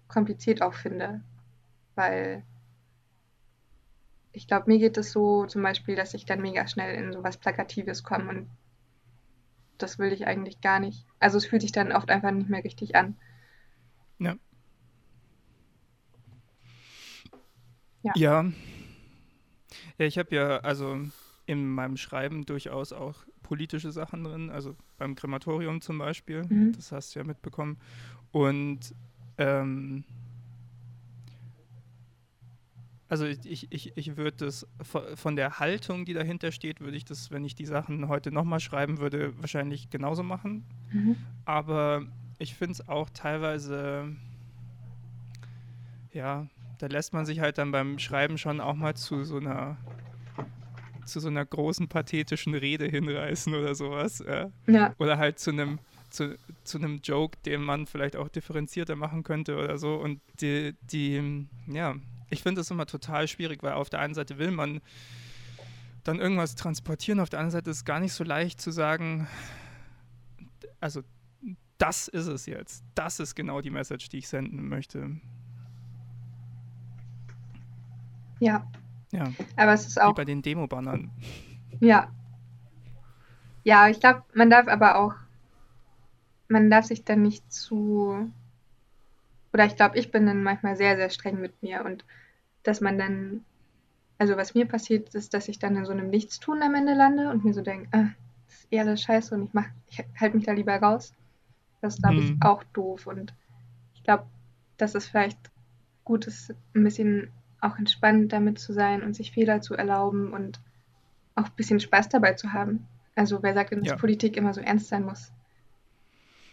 kompliziert 0.09 0.63
auch 0.63 0.75
finde, 0.75 1.21
weil 1.95 2.43
ich 4.33 4.47
glaube, 4.47 4.71
mir 4.71 4.79
geht 4.79 4.97
es 4.97 5.13
so 5.13 5.47
zum 5.47 5.63
Beispiel, 5.63 5.97
dass 5.97 6.15
ich 6.15 6.25
dann 6.25 6.41
mega 6.41 6.67
schnell 6.67 6.95
in 6.95 7.13
sowas 7.13 7.37
Plakatives 7.37 8.03
komme 8.03 8.29
und 8.29 8.51
das 9.79 9.99
will 9.99 10.13
ich 10.13 10.27
eigentlich 10.27 10.61
gar 10.61 10.79
nicht. 10.79 11.07
Also 11.19 11.39
es 11.39 11.47
fühlt 11.47 11.63
sich 11.63 11.73
dann 11.73 11.93
oft 11.93 12.11
einfach 12.11 12.31
nicht 12.31 12.49
mehr 12.49 12.63
richtig 12.63 12.95
an. 12.95 13.17
Ja. 14.19 14.37
Ja. 18.03 18.13
Ja, 18.15 18.53
ja 19.99 20.07
ich 20.07 20.19
habe 20.19 20.35
ja 20.35 20.59
also 20.59 21.01
in 21.47 21.67
meinem 21.67 21.97
Schreiben 21.97 22.47
durchaus 22.47 22.93
auch 22.93 23.25
politische 23.43 23.91
Sachen 23.91 24.23
drin, 24.23 24.51
also 24.51 24.77
beim 24.99 25.17
Krematorium 25.17 25.81
zum 25.81 25.99
Beispiel, 25.99 26.45
mhm. 26.49 26.73
das 26.73 26.93
hast 26.93 27.15
du 27.15 27.19
ja 27.19 27.25
mitbekommen. 27.25 27.79
Und 28.31 28.95
ähm, 29.39 30.05
also 33.11 33.27
ich, 33.27 33.67
ich, 33.71 33.93
ich 33.97 34.17
würde 34.17 34.47
das 34.47 34.67
von 35.17 35.35
der 35.35 35.59
Haltung, 35.59 36.05
die 36.05 36.15
dahinter 36.15 36.53
steht, 36.53 36.81
würde 36.81 36.97
ich 36.97 37.05
das, 37.05 37.33
wenn 37.33 37.45
ich 37.45 37.57
die 37.57 37.67
Sachen 37.67 38.07
heute 38.07 38.31
nochmal 38.31 38.61
schreiben 38.61 38.99
würde, 38.99 39.37
wahrscheinlich 39.41 39.91
genauso 39.91 40.23
machen. 40.23 40.65
Mhm. 40.93 41.17
Aber 41.45 42.07
ich 42.39 42.55
finde 42.55 42.75
es 42.75 42.89
auch 42.89 43.11
teilweise, 43.11 44.15
ja, 46.13 46.47
da 46.79 46.87
lässt 46.87 47.13
man 47.13 47.27
sich 47.27 47.41
halt 47.41 47.59
dann 47.59 47.73
beim 47.73 47.99
Schreiben 47.99 48.39
schon 48.39 48.61
auch 48.61 48.77
mal 48.77 48.95
zu 48.95 49.25
so 49.25 49.39
einer 49.39 49.77
zu 51.05 51.19
so 51.19 51.27
einer 51.27 51.45
großen 51.45 51.89
pathetischen 51.89 52.55
Rede 52.55 52.87
hinreißen 52.87 53.53
oder 53.53 53.75
sowas. 53.75 54.23
Ja. 54.25 54.53
ja. 54.69 54.95
Oder 54.99 55.19
halt 55.19 55.41
zu 55.41 55.51
einem 55.51 55.81
zu, 56.11 56.39
zu 56.63 56.79
einem 56.79 57.01
Joke, 57.03 57.39
den 57.45 57.63
man 57.63 57.87
vielleicht 57.87 58.15
auch 58.15 58.29
differenzierter 58.29 58.95
machen 58.95 59.25
könnte 59.25 59.57
oder 59.57 59.79
so. 59.79 59.97
Und 59.97 60.21
die, 60.41 60.77
die 60.93 61.49
ja, 61.67 61.97
ich 62.31 62.43
finde 62.43 62.61
das 62.61 62.71
immer 62.71 62.87
total 62.87 63.29
schwierig, 63.29 63.63
weil 63.63 63.73
auf 63.73 63.91
der 63.91 64.01
einen 64.01 64.15
Seite 64.15 64.39
will 64.39 64.51
man 64.51 64.81
dann 66.05 66.19
irgendwas 66.19 66.55
transportieren. 66.55 67.21
Auf 67.21 67.29
der 67.29 67.41
anderen 67.41 67.53
Seite 67.53 67.71
ist 67.71 67.79
es 67.79 67.85
gar 67.85 68.01
nicht 68.01 68.13
so 68.13 68.25
leicht 68.25 68.61
zu 68.61 68.71
sagen, 68.71 69.29
also 70.81 71.03
das 71.79 72.09
ist 72.09 72.27
es 72.27 72.47
jetzt. 72.47 72.85
Das 72.95 73.21
ist 73.21 73.35
genau 73.35 73.61
die 73.61 73.71
Message, 73.71 74.09
die 74.09 74.19
ich 74.19 74.29
senden 74.29 74.69
möchte. 74.69 75.17
Ja. 78.39 78.67
Ja. 79.13 79.33
Aber 79.57 79.73
es 79.73 79.87
ist 79.87 80.01
auch. 80.01 80.11
Wie 80.11 80.15
bei 80.15 80.25
den 80.25 80.43
Demo-Bannern. 80.43 81.11
Ja. 81.81 82.11
Ja, 83.65 83.89
ich 83.89 84.01
glaube, 84.01 84.23
man 84.35 84.51
darf 84.51 84.69
aber 84.69 84.97
auch, 84.97 85.15
man 86.49 86.71
darf 86.71 86.87
sich 86.87 87.05
dann 87.05 87.23
nicht 87.23 87.53
zu, 87.53 88.31
oder 89.53 89.65
ich 89.67 89.77
glaube, 89.77 89.99
ich 89.99 90.11
bin 90.11 90.27
dann 90.27 90.43
manchmal 90.43 90.77
sehr, 90.77 90.97
sehr 90.97 91.11
streng 91.11 91.41
mit 91.41 91.63
mir 91.63 91.85
und 91.85 92.05
dass 92.63 92.81
man 92.81 92.99
dann, 92.99 93.45
also 94.19 94.37
was 94.37 94.55
mir 94.55 94.67
passiert, 94.67 95.15
ist, 95.15 95.35
dass 95.35 95.49
ich 95.49 95.59
dann 95.59 95.77
in 95.77 95.85
so 95.85 95.93
einem 95.93 96.11
Nichtstun 96.11 96.63
am 96.63 96.75
Ende 96.75 96.95
lande 96.95 97.31
und 97.31 97.45
mir 97.45 97.55
so 97.55 97.63
denke, 97.63 97.89
ah, 97.93 98.11
das 98.47 98.57
ist 98.59 98.73
eher 98.73 98.83
alles 98.83 99.03
scheiße 99.03 99.35
und 99.35 99.45
ich 99.45 99.53
mach, 99.55 99.67
ich 99.89 100.05
halte 100.21 100.37
mich 100.37 100.47
da 100.47 100.53
lieber 100.53 100.77
raus. 100.77 101.15
Das 101.81 101.95
ist, 101.95 102.03
glaube 102.03 102.21
ich, 102.21 102.31
Mhm. 102.33 102.39
auch 102.41 102.63
doof 102.73 103.07
und 103.07 103.35
ich 103.95 104.03
glaube, 104.05 104.27
dass 104.77 104.95
es 104.95 105.07
vielleicht 105.09 105.39
gut 106.05 106.27
ist, 106.27 106.55
ein 106.75 106.85
bisschen 106.85 107.31
auch 107.61 107.79
entspannt 107.79 108.33
damit 108.33 108.59
zu 108.59 108.73
sein 108.73 109.03
und 109.03 109.15
sich 109.15 109.33
Fehler 109.33 109.61
zu 109.61 109.75
erlauben 109.75 110.33
und 110.33 110.61
auch 111.35 111.45
ein 111.47 111.57
bisschen 111.57 111.81
Spaß 111.81 112.09
dabei 112.09 112.35
zu 112.35 112.53
haben. 112.53 112.87
Also 113.17 113.43
wer 113.43 113.55
sagt 113.55 113.73
denn, 113.73 113.81
dass 113.81 113.89
Ja. 113.89 113.97
Politik 113.97 114.37
immer 114.37 114.55
so 114.55 114.61
ernst 114.61 114.89
sein 114.89 115.05
muss? 115.05 115.33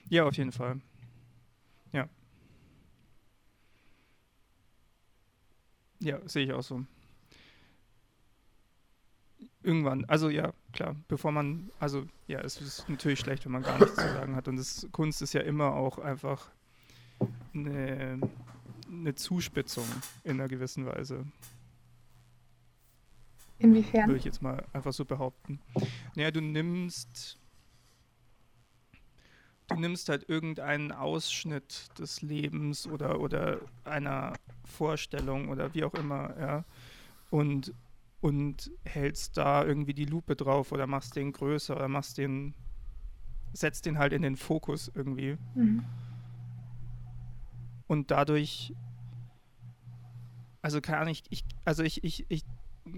Ja, 0.10 0.26
auf 0.26 0.38
jeden 0.38 0.52
Fall. 0.52 0.80
Ja. 1.94 2.08
Ja, 6.08 6.22
sehe 6.26 6.46
ich 6.46 6.54
auch 6.54 6.64
so. 6.64 6.86
Irgendwann, 9.62 10.06
also 10.06 10.30
ja, 10.30 10.54
klar, 10.72 10.96
bevor 11.10 11.34
man, 11.34 11.70
also 11.82 12.06
ja, 12.28 12.40
es 12.40 12.62
ist 12.62 12.88
natürlich 12.88 13.20
schlecht, 13.20 13.44
wenn 13.44 13.52
man 13.52 13.64
gar 13.64 13.78
nichts 13.78 13.96
zu 13.96 14.08
sagen 14.08 14.34
hat. 14.34 14.48
Und 14.48 14.56
das, 14.56 14.88
Kunst 14.94 15.22
ist 15.22 15.34
ja 15.34 15.42
immer 15.42 15.74
auch 15.74 16.00
einfach 16.00 16.50
eine, 17.54 18.22
eine 18.90 19.16
Zuspitzung 19.16 19.84
in 20.24 20.40
einer 20.40 20.48
gewissen 20.48 20.86
Weise, 20.86 21.26
Inwiefern? 23.60 24.08
würde 24.08 24.20
ich 24.20 24.24
jetzt 24.24 24.42
mal 24.42 24.64
einfach 24.72 24.94
so 24.94 25.04
behaupten. 25.04 25.60
Naja, 26.16 26.32
du 26.32 26.40
nimmst, 26.40 27.38
du 29.68 29.76
nimmst 29.76 30.10
halt 30.10 30.30
irgendeinen 30.30 30.92
Ausschnitt 30.92 31.88
des 32.00 32.22
Lebens 32.22 32.88
oder, 32.88 33.20
oder 33.20 33.60
einer 33.84 34.34
Vorstellung 34.66 35.50
oder 35.50 35.74
wie 35.74 35.84
auch 35.84 35.94
immer, 35.94 36.36
ja, 36.40 36.66
und, 37.30 37.74
und 38.22 38.72
hältst 38.86 39.38
da 39.38 39.66
irgendwie 39.66 39.94
die 39.94 40.06
Lupe 40.06 40.36
drauf 40.36 40.72
oder 40.72 40.88
machst 40.88 41.16
den 41.16 41.34
größer 41.34 41.76
oder 41.76 41.88
machst 41.88 42.18
den, 42.18 42.54
setzt 43.54 43.86
den 43.86 43.98
halt 44.00 44.14
in 44.14 44.22
den 44.22 44.38
Fokus 44.38 44.92
irgendwie. 44.94 45.38
Mhm. 45.56 45.84
Und 47.88 48.12
dadurch, 48.12 48.74
also 50.62 50.82
kann 50.82 51.08
ich, 51.08 51.24
ich 51.30 51.44
also 51.66 51.84
ich, 51.84 52.04
ich, 52.04 52.26
ich 52.30 52.44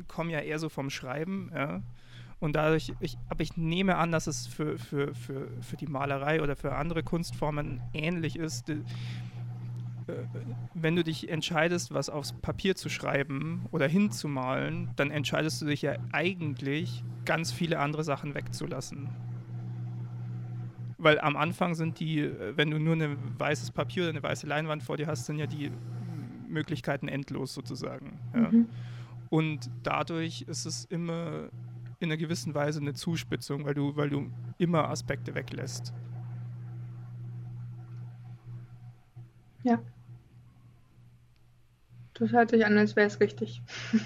komme 0.07 0.32
ja 0.32 0.39
eher 0.39 0.59
so 0.59 0.70
vom 0.70 0.89
Schreiben, 0.89 1.51
ja. 1.53 1.82
Und 2.40 2.56
dadurch, 2.56 2.94
ich, 3.02 3.18
aber 3.28 3.42
ich 3.42 3.58
nehme 3.58 3.98
an, 3.98 4.12
dass 4.12 4.28
es 4.28 4.48
für, 4.48 4.78
für, 4.78 5.14
für, 5.14 5.48
für 5.62 5.76
die 5.78 5.88
Malerei 5.88 6.42
oder 6.42 6.56
für 6.56 6.74
andere 6.74 7.04
Kunstformen 7.04 7.82
ähnlich 7.94 8.38
ist. 8.38 8.70
Die- 8.70 8.74
äh, 10.08 10.14
Wenn 10.74 10.96
du 10.96 11.04
dich 11.04 11.30
entscheidest, 11.30 11.94
was 11.94 12.10
aufs 12.10 12.32
Papier 12.32 12.76
zu 12.76 12.88
schreiben 12.90 13.66
oder 13.72 13.88
hinzumalen, 13.88 14.90
dann 14.96 15.12
entscheidest 15.12 15.62
du 15.62 15.66
dich 15.66 15.82
ja 15.82 15.96
eigentlich, 16.14 17.04
ganz 17.26 17.52
viele 17.52 17.80
andere 17.80 18.04
Sachen 18.04 18.34
wegzulassen. 18.34 19.10
Weil 20.98 21.20
am 21.20 21.36
Anfang 21.36 21.76
sind 21.76 22.00
die, 22.00 22.30
wenn 22.56 22.72
du 22.72 22.80
nur 22.80 22.96
ein 22.96 23.18
weißes 23.38 23.72
Papier 23.72 24.04
oder 24.04 24.10
eine 24.12 24.24
weiße 24.24 24.48
Leinwand 24.48 24.84
vor 24.84 24.98
dir 24.98 25.08
hast, 25.08 25.26
sind 25.26 25.38
ja 25.38 25.46
die 25.46 25.72
Möglichkeiten 26.50 27.08
endlos 27.08 27.54
sozusagen. 27.54 28.18
Ja. 28.34 28.50
Mhm. 28.52 28.68
Und 29.30 29.70
dadurch 29.84 30.42
ist 30.42 30.66
es 30.66 30.86
immer 30.86 31.50
in 32.00 32.10
einer 32.10 32.18
gewissen 32.18 32.54
Weise 32.56 32.80
eine 32.80 32.93
Zuspitzung, 32.93 33.66
weil 33.66 33.74
du, 33.74 33.95
weil 33.95 34.10
du 34.10 34.32
immer 34.58 34.89
Aspekte 34.89 35.36
weglässt. 35.36 35.93
Das 42.20 42.32
hört 42.34 42.50
sich 42.50 42.66
an, 42.66 42.78
als 42.78 42.97
wäre 42.97 43.08
es 43.08 43.22
richtig. 43.22 43.62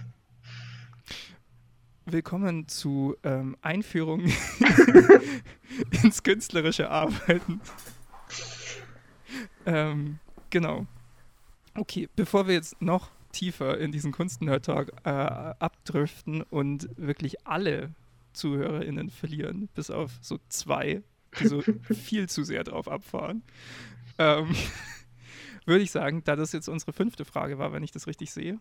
Willkommen 2.05 2.67
zu 2.67 3.15
ähm, 3.23 3.57
Einführung 3.63 4.21
ins 6.03 6.21
künstlerische 6.21 6.91
Arbeiten. 6.91 7.59
ähm, 9.65 10.19
genau. 10.51 10.85
Okay, 11.73 12.07
bevor 12.15 12.45
wir 12.45 12.53
jetzt 12.53 12.79
noch 12.83 13.09
tiefer 13.33 13.77
in 13.77 13.91
diesen 13.91 14.13
Kunstnerd-Talk 14.13 14.93
äh, 15.03 15.09
abdriften 15.09 16.41
und 16.43 16.87
wirklich 16.95 17.45
alle 17.45 17.93
ZuhörerInnen 18.31 19.09
verlieren, 19.09 19.67
bis 19.75 19.89
auf 19.89 20.11
so 20.21 20.39
zwei, 20.47 21.03
die 21.39 21.47
so 21.47 21.61
viel 21.93 22.29
zu 22.29 22.43
sehr 22.43 22.63
drauf 22.63 22.87
abfahren, 22.87 23.43
ähm, 24.17 24.55
würde 25.65 25.83
ich 25.83 25.91
sagen, 25.91 26.23
da 26.23 26.35
das 26.35 26.53
jetzt 26.53 26.69
unsere 26.69 26.93
fünfte 26.93 27.25
Frage 27.25 27.57
war, 27.57 27.73
wenn 27.73 27.83
ich 27.83 27.91
das 27.91 28.07
richtig 28.07 28.31
sehe, 28.31 28.59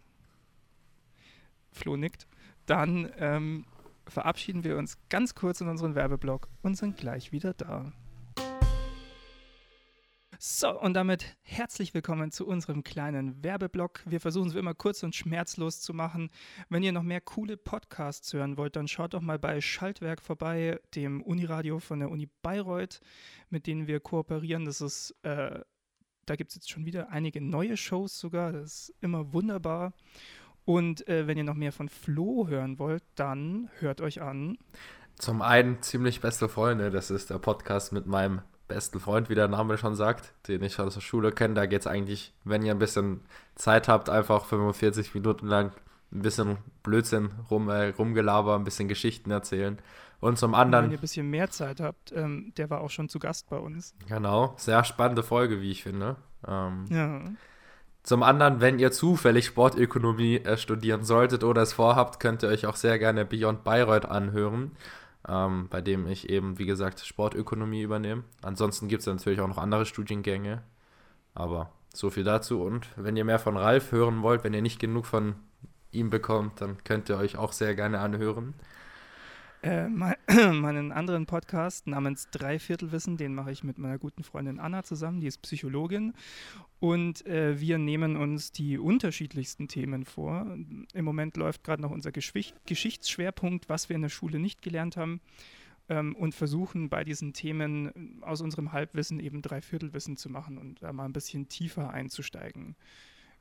Flo 1.71 1.97
nickt, 1.97 2.27
dann 2.67 3.11
ähm, 3.19 3.65
verabschieden 4.07 4.65
wir 4.65 4.77
uns 4.77 4.99
ganz 5.09 5.35
kurz 5.35 5.61
in 5.61 5.69
unseren 5.69 5.95
Werbeblock 5.95 6.49
und 6.63 6.77
sind 6.77 6.97
gleich 6.97 7.33
wieder 7.33 7.55
da. 7.55 7.93
So, 10.45 10.77
und 10.77 10.95
damit 10.95 11.37
herzlich 11.43 11.95
willkommen 11.95 12.33
zu 12.33 12.49
unserem 12.49 12.83
kleinen 12.83 13.45
Werbeblock. 13.45 14.01
Wir 14.07 14.21
versuchen 14.21 14.49
es 14.49 14.57
immer 14.57 14.75
kurz 14.75 15.05
und 15.05 15.15
schmerzlos 15.15 15.81
zu 15.81 15.95
machen. 15.95 16.31
Wenn 16.69 16.83
ihr 16.83 16.91
noch 16.91 17.05
mehr 17.05 17.21
coole 17.21 17.57
Podcasts 17.57 18.33
hören 18.33 18.57
wollt, 18.57 18.75
dann 18.75 18.89
schaut 18.89 19.15
doch 19.15 19.21
mal 19.21 19.39
bei 19.39 19.61
Schaltwerk 19.61 20.21
vorbei, 20.21 20.81
dem 20.97 21.23
Uniradio 21.23 21.79
von 21.79 22.01
der 22.01 22.11
Uni 22.11 22.29
Bayreuth, 22.43 22.99
mit 23.51 23.69
denen 23.69 23.87
wir 23.87 24.01
kooperieren. 24.01 24.65
Das 24.65 24.81
ist, 24.81 25.15
äh, 25.23 25.61
da 26.27 26.35
gibt 26.35 26.51
es 26.51 26.57
jetzt 26.57 26.71
schon 26.71 26.87
wieder 26.87 27.11
einige 27.11 27.41
neue 27.41 27.77
Shows 27.77 28.19
sogar. 28.19 28.51
Das 28.51 28.89
ist 28.89 28.95
immer 29.01 29.33
wunderbar. 29.33 29.93
Und 30.65 31.07
äh, 31.07 31.29
wenn 31.29 31.39
ihr 31.39 31.45
noch 31.45 31.55
mehr 31.55 31.71
von 31.71 31.89
Flo 31.89 32.49
hören 32.49 32.81
wollt, 32.81 33.05
dann 33.15 33.71
hört 33.79 34.01
euch 34.01 34.21
an. 34.21 34.59
Zum 35.15 35.41
einen 35.41 35.83
ziemlich 35.83 36.21
beste 36.21 36.49
Freunde, 36.49 36.91
das 36.91 37.13
ist 37.13 37.31
der 37.31 37.39
Podcast 37.39 37.93
mit 37.93 38.07
meinem 38.07 38.43
besten 38.69 39.01
Freund, 39.01 39.29
wie 39.29 39.35
der 39.35 39.49
Name 39.49 39.79
schon 39.79 39.95
sagt, 39.95 40.33
den 40.49 40.63
ich 40.63 40.79
aus 40.79 40.95
der 40.95 41.01
Schule 41.01 41.33
kenne. 41.33 41.55
Da 41.55 41.67
geht 41.67 41.81
es 41.83 41.87
eigentlich, 41.87 42.33
wenn 42.45 42.63
ihr 42.63 42.73
ein 42.73 42.79
bisschen 42.79 43.21
Zeit 43.55 43.89
habt, 43.89 44.09
einfach 44.09 44.45
45 44.45 45.15
Minuten 45.15 45.47
lang 45.47 45.73
ein 46.13 46.23
bisschen 46.23 46.59
Blödsinn 46.83 47.31
rum, 47.51 47.69
äh, 47.69 47.89
rumgelaber, 47.89 48.55
ein 48.55 48.65
bisschen 48.65 48.89
Geschichten 48.89 49.31
erzählen. 49.31 49.79
Und 50.21 50.39
zum 50.39 50.53
Und 50.53 50.59
wenn 50.59 50.61
anderen, 50.61 50.91
ihr 50.91 50.99
ein 50.99 51.01
bisschen 51.01 51.31
mehr 51.31 51.51
Zeit 51.51 51.81
habt, 51.81 52.13
ähm, 52.13 52.53
der 52.57 52.71
war 52.71 52.81
auch 52.81 52.91
schon 52.91 53.09
zu 53.09 53.19
Gast 53.19 53.49
bei 53.51 53.57
uns. 53.57 53.95
genau, 54.07 54.55
sehr 54.57 54.85
spannende 54.85 55.23
Folge, 55.23 55.61
wie 55.61 55.71
ich 55.71 55.83
finde. 55.83 56.17
Ähm, 56.47 56.87
Ja. 56.91 57.21
Zum 58.05 58.25
anderen, 58.25 58.61
wenn 58.61 58.81
ihr 58.81 58.91
zufällig 58.91 59.47
Sportökonomie 59.47 60.39
äh, 60.39 60.57
studieren 60.57 61.05
solltet 61.05 61.45
oder 61.45 61.63
es 61.63 61.73
vorhabt, 61.73 62.19
könnt 62.19 62.43
ihr 62.43 62.49
euch 62.49 62.67
auch 62.67 62.75
sehr 62.75 62.99
gerne 62.99 63.25
Beyond 63.25 63.63
Bayreuth 63.63 64.07
anhören, 64.07 64.73
ähm, 65.29 65.69
bei 65.71 65.81
dem 65.81 66.07
ich 66.07 66.29
eben, 66.31 66.59
wie 66.59 66.67
gesagt, 66.67 67.01
Sportökonomie 67.01 67.83
übernehme. 67.83 68.25
Ansonsten 68.43 68.89
gibt 68.89 69.01
es 69.01 69.07
natürlich 69.07 69.41
auch 69.41 69.49
noch 69.49 69.59
andere 69.59 69.87
Studiengänge, 69.87 70.63
aber 71.35 71.71
so 71.95 72.11
viel 72.11 72.25
dazu. 72.25 72.63
Und 72.63 72.89
wenn 72.97 73.17
ihr 73.17 73.25
mehr 73.25 73.39
von 73.39 73.57
Ralf 73.57 73.93
hören 73.93 74.23
wollt, 74.23 74.45
wenn 74.45 74.55
ihr 74.55 74.63
nicht 74.63 74.79
genug 74.79 75.07
von 75.07 75.35
ihm 75.91 76.11
bekommt, 76.11 76.61
dann 76.61 76.83
könnt 76.85 77.09
ihr 77.09 77.19
euch 77.19 77.37
auch 77.37 77.53
sehr 77.53 77.75
gerne 77.75 78.01
anhören. 78.01 78.55
Äh, 79.63 79.89
mein, 79.89 80.17
meinen 80.61 80.91
anderen 80.91 81.27
Podcast 81.27 81.87
namens 81.87 82.29
Dreiviertelwissen, 82.31 83.17
den 83.17 83.33
mache 83.35 83.53
ich 83.53 83.63
mit 83.63 83.79
meiner 83.79 83.97
guten 83.97 84.25
Freundin 84.25 84.59
Anna 84.59 84.83
zusammen, 84.83 85.21
die 85.21 85.29
ist 85.29 85.41
Psychologin. 85.43 86.15
Und 86.81 87.25
äh, 87.27 87.61
wir 87.61 87.79
nehmen 87.79 88.17
uns 88.17 88.51
die 88.51 88.77
unterschiedlichsten 88.77 89.69
Themen 89.69 90.05
vor. 90.05 90.57
Im 90.93 91.05
Moment 91.05 91.37
läuft 91.37 91.63
gerade 91.63 91.81
noch 91.81 91.93
unser 91.93 92.11
Geschwicht, 92.11 92.57
Geschichtsschwerpunkt, 92.67 93.69
was 93.69 93.89
wir 93.89 93.95
in 93.95 94.03
der 94.03 94.09
Schule 94.09 94.41
nicht 94.41 94.63
gelernt 94.63 94.97
haben. 94.97 95.21
Ähm, 95.89 96.17
und 96.17 96.35
versuchen 96.35 96.89
bei 96.89 97.05
diesen 97.05 97.33
Themen 97.33 98.21
aus 98.23 98.41
unserem 98.41 98.73
Halbwissen 98.73 99.21
eben 99.21 99.43
Dreiviertelwissen 99.43 100.17
zu 100.17 100.29
machen 100.29 100.59
und 100.59 100.83
da 100.83 100.93
mal 100.93 101.05
ein 101.05 101.13
bisschen 101.13 101.49
tiefer 101.49 101.91
einzusteigen. 101.91 102.75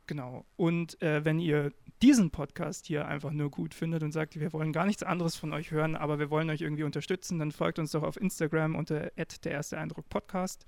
Genau. 0.07 0.45
Und 0.57 1.01
äh, 1.01 1.23
wenn 1.23 1.39
ihr 1.39 1.71
diesen 2.01 2.31
Podcast 2.31 2.87
hier 2.87 3.07
einfach 3.07 3.31
nur 3.31 3.51
gut 3.51 3.73
findet 3.73 4.03
und 4.03 4.11
sagt, 4.11 4.39
wir 4.39 4.51
wollen 4.53 4.73
gar 4.73 4.85
nichts 4.85 5.03
anderes 5.03 5.35
von 5.35 5.53
euch 5.53 5.71
hören, 5.71 5.95
aber 5.95 6.19
wir 6.19 6.29
wollen 6.29 6.49
euch 6.49 6.61
irgendwie 6.61 6.83
unterstützen, 6.83 7.39
dann 7.39 7.51
folgt 7.51 7.79
uns 7.79 7.91
doch 7.91 8.03
auf 8.03 8.19
Instagram 8.19 8.75
unter 8.75 9.11
der 9.11 9.51
erste 9.51 9.77
Eindruck 9.77 10.09
Podcast 10.09 10.65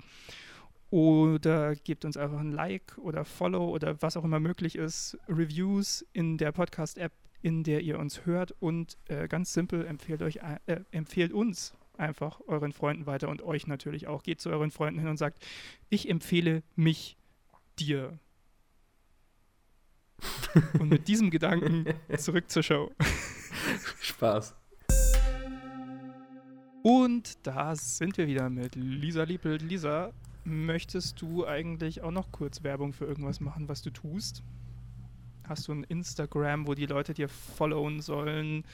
oder 0.91 1.75
gebt 1.75 2.05
uns 2.05 2.17
einfach 2.17 2.39
ein 2.39 2.51
Like 2.51 2.97
oder 2.99 3.25
Follow 3.25 3.69
oder 3.69 3.99
was 4.01 4.15
auch 4.15 4.23
immer 4.23 4.39
möglich 4.39 4.75
ist. 4.75 5.17
Reviews 5.27 6.05
in 6.13 6.37
der 6.37 6.51
Podcast-App 6.51 7.11
in 7.41 7.63
der 7.63 7.81
ihr 7.81 7.99
uns 7.99 8.25
hört 8.25 8.55
und 8.59 8.97
äh, 9.07 9.27
ganz 9.27 9.53
simpel 9.53 9.85
empfehlt 9.85 10.21
euch 10.21 10.39
äh, 10.65 10.79
empfehlt 10.91 11.33
uns 11.33 11.73
einfach 11.97 12.39
euren 12.47 12.71
Freunden 12.71 13.05
weiter 13.05 13.29
und 13.29 13.41
euch 13.41 13.67
natürlich 13.67 14.07
auch. 14.07 14.23
Geht 14.23 14.39
zu 14.39 14.49
euren 14.49 14.71
Freunden 14.71 14.99
hin 14.99 15.09
und 15.09 15.17
sagt, 15.17 15.43
ich 15.89 16.09
empfehle 16.09 16.63
mich 16.75 17.17
dir. 17.79 18.19
Und 20.79 20.89
mit 20.89 21.07
diesem 21.07 21.29
Gedanken 21.29 21.85
zurück 22.17 22.49
zur 22.49 22.63
Show. 22.63 22.91
Spaß. 24.01 24.55
Und 26.83 27.47
da 27.47 27.75
sind 27.75 28.17
wir 28.17 28.27
wieder 28.27 28.49
mit 28.49 28.75
Lisa 28.75 29.23
Liepelt. 29.23 29.61
Lisa, 29.61 30.11
möchtest 30.43 31.21
du 31.21 31.47
eigentlich 31.47 32.01
auch 32.01 32.11
noch 32.11 32.31
kurz 32.31 32.63
Werbung 32.63 32.91
für 32.91 33.05
irgendwas 33.05 33.39
machen, 33.39 33.69
was 33.69 33.81
du 33.81 33.89
tust? 33.89 34.43
Hast 35.47 35.67
du 35.67 35.73
ein 35.73 35.83
Instagram, 35.85 36.67
wo 36.67 36.73
die 36.73 36.85
Leute 36.85 37.13
dir 37.13 37.29
followen 37.29 38.01
sollen? 38.01 38.65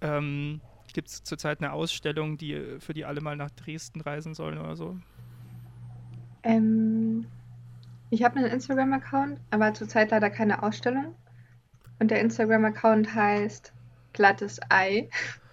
Ähm, 0.00 0.60
Gibt 0.92 1.08
es 1.08 1.22
zurzeit 1.22 1.60
eine 1.60 1.72
Ausstellung, 1.72 2.36
die, 2.36 2.76
für 2.78 2.94
die 2.94 3.04
alle 3.04 3.20
mal 3.20 3.36
nach 3.36 3.50
Dresden 3.50 4.00
reisen 4.00 4.34
sollen 4.34 4.58
oder 4.58 4.76
so? 4.76 4.98
Ähm, 6.42 7.26
ich 8.10 8.24
habe 8.24 8.36
einen 8.36 8.50
Instagram-Account, 8.50 9.40
aber 9.50 9.72
zurzeit 9.72 10.10
leider 10.10 10.30
keine 10.30 10.62
Ausstellung. 10.62 11.14
Und 12.00 12.10
der 12.10 12.20
Instagram-Account 12.20 13.14
heißt 13.14 13.72
glattes 14.12 14.58
Ei 14.68 15.08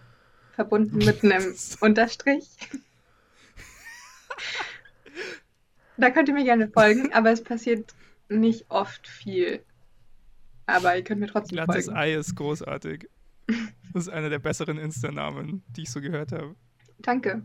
verbunden 0.54 0.98
mit 0.98 1.24
einem 1.24 1.56
Unterstrich. 1.82 2.50
da 5.98 6.10
könnt 6.10 6.30
ihr 6.30 6.34
mir 6.34 6.46
gerne 6.46 6.68
folgen, 6.68 7.14
aber 7.14 7.32
es 7.32 7.44
passiert 7.44 7.94
nicht 8.28 8.66
oft 8.70 9.08
viel. 9.08 9.64
Aber 10.66 10.98
ihr 10.98 11.04
könnt 11.04 11.22
mir 11.22 11.28
trotzdem 11.28 11.58
Glattes 11.58 11.86
folgen. 11.86 12.00
Ei 12.00 12.14
ist 12.14 12.36
großartig. 12.36 13.08
Das 13.94 14.04
ist 14.04 14.10
einer 14.10 14.30
der 14.30 14.40
besseren 14.40 14.78
Insta-Namen, 14.78 15.64
die 15.70 15.84
ich 15.84 15.92
so 15.92 16.02
gehört 16.02 16.32
habe. 16.32 16.56
Danke. 17.00 17.44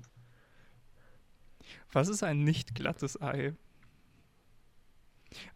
Was 1.92 2.08
ist 2.08 2.22
ein 2.22 2.42
nicht 2.42 2.74
glattes 2.74 3.20
Ei? 3.20 3.54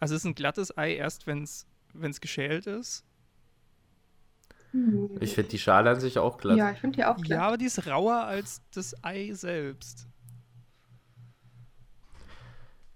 Also 0.01 0.14
ist 0.14 0.24
ein 0.24 0.35
glattes 0.35 0.77
Ei 0.77 0.95
erst, 0.95 1.27
wenn 1.27 1.43
es 1.43 2.20
geschält 2.20 2.66
ist? 2.66 3.05
Hm. 4.72 5.11
Ich 5.20 5.35
finde 5.35 5.51
die 5.51 5.59
Schale 5.59 5.91
an 5.91 6.01
sich 6.01 6.18
auch 6.18 6.39
glatt. 6.39 6.57
Ja, 6.59 6.70
ich 6.72 6.79
finde 6.79 6.97
die 6.97 7.05
auch 7.05 7.16
glatt. 7.16 7.29
Ja, 7.39 7.47
aber 7.47 7.57
die 7.57 7.66
ist 7.66 7.87
rauer 7.87 8.24
als 8.24 8.61
das 8.74 8.95
Ei 9.05 9.31
selbst. 9.33 10.07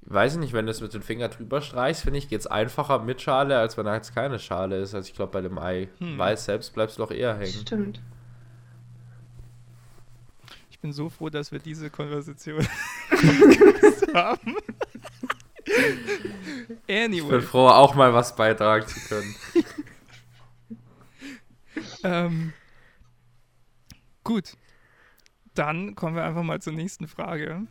Weiß 0.03 0.33
ich 0.35 0.39
nicht, 0.41 0.53
wenn 0.53 0.67
du 0.67 0.73
es 0.73 0.81
mit 0.81 0.93
dem 0.93 1.03
Finger 1.03 1.29
drüber 1.29 1.61
streichst, 1.63 2.03
finde 2.03 2.19
ich, 2.19 2.29
geht 2.29 2.41
es 2.41 2.47
einfacher 2.49 2.99
mit 2.99 3.21
Schale, 3.23 3.57
als 3.59 3.77
wenn 3.77 3.87
da 3.87 3.95
jetzt 3.95 4.13
keine 4.13 4.41
Schale 4.41 4.79
ist. 4.81 4.93
Also 4.95 5.09
ich 5.09 5.15
glaube, 5.15 5.31
bei 5.33 5.41
dem 5.41 5.57
Ei 5.59 5.89
Hm. 5.99 6.19
weiß 6.19 6.47
selbst 6.47 6.75
bleibst 6.75 6.99
du 6.99 7.03
doch 7.03 7.13
eher 7.13 7.35
hängen. 7.37 7.53
Stimmt. 7.53 8.01
Ich 10.71 10.81
bin 10.81 10.93
so 10.93 11.11
froh, 11.11 11.29
dass 11.29 11.53
wir 11.53 11.61
diese 11.61 11.91
Konversation 11.91 12.67
haben. 14.15 14.57
Ich 16.87 16.97
anyway, 16.97 17.31
bin 17.31 17.43
froh, 17.43 17.69
auch 17.69 17.95
mal 17.95 18.15
was 18.15 18.37
beitragen 18.37 18.87
zu 18.87 19.01
können. 19.09 19.35
ähm, 22.05 22.53
gut. 24.25 24.57
Dann 25.55 25.95
kommen 25.95 26.17
wir 26.17 26.25
einfach 26.25 26.43
mal 26.43 26.61
zur 26.61 26.73
nächsten 26.73 27.09
Frage. 27.09 27.67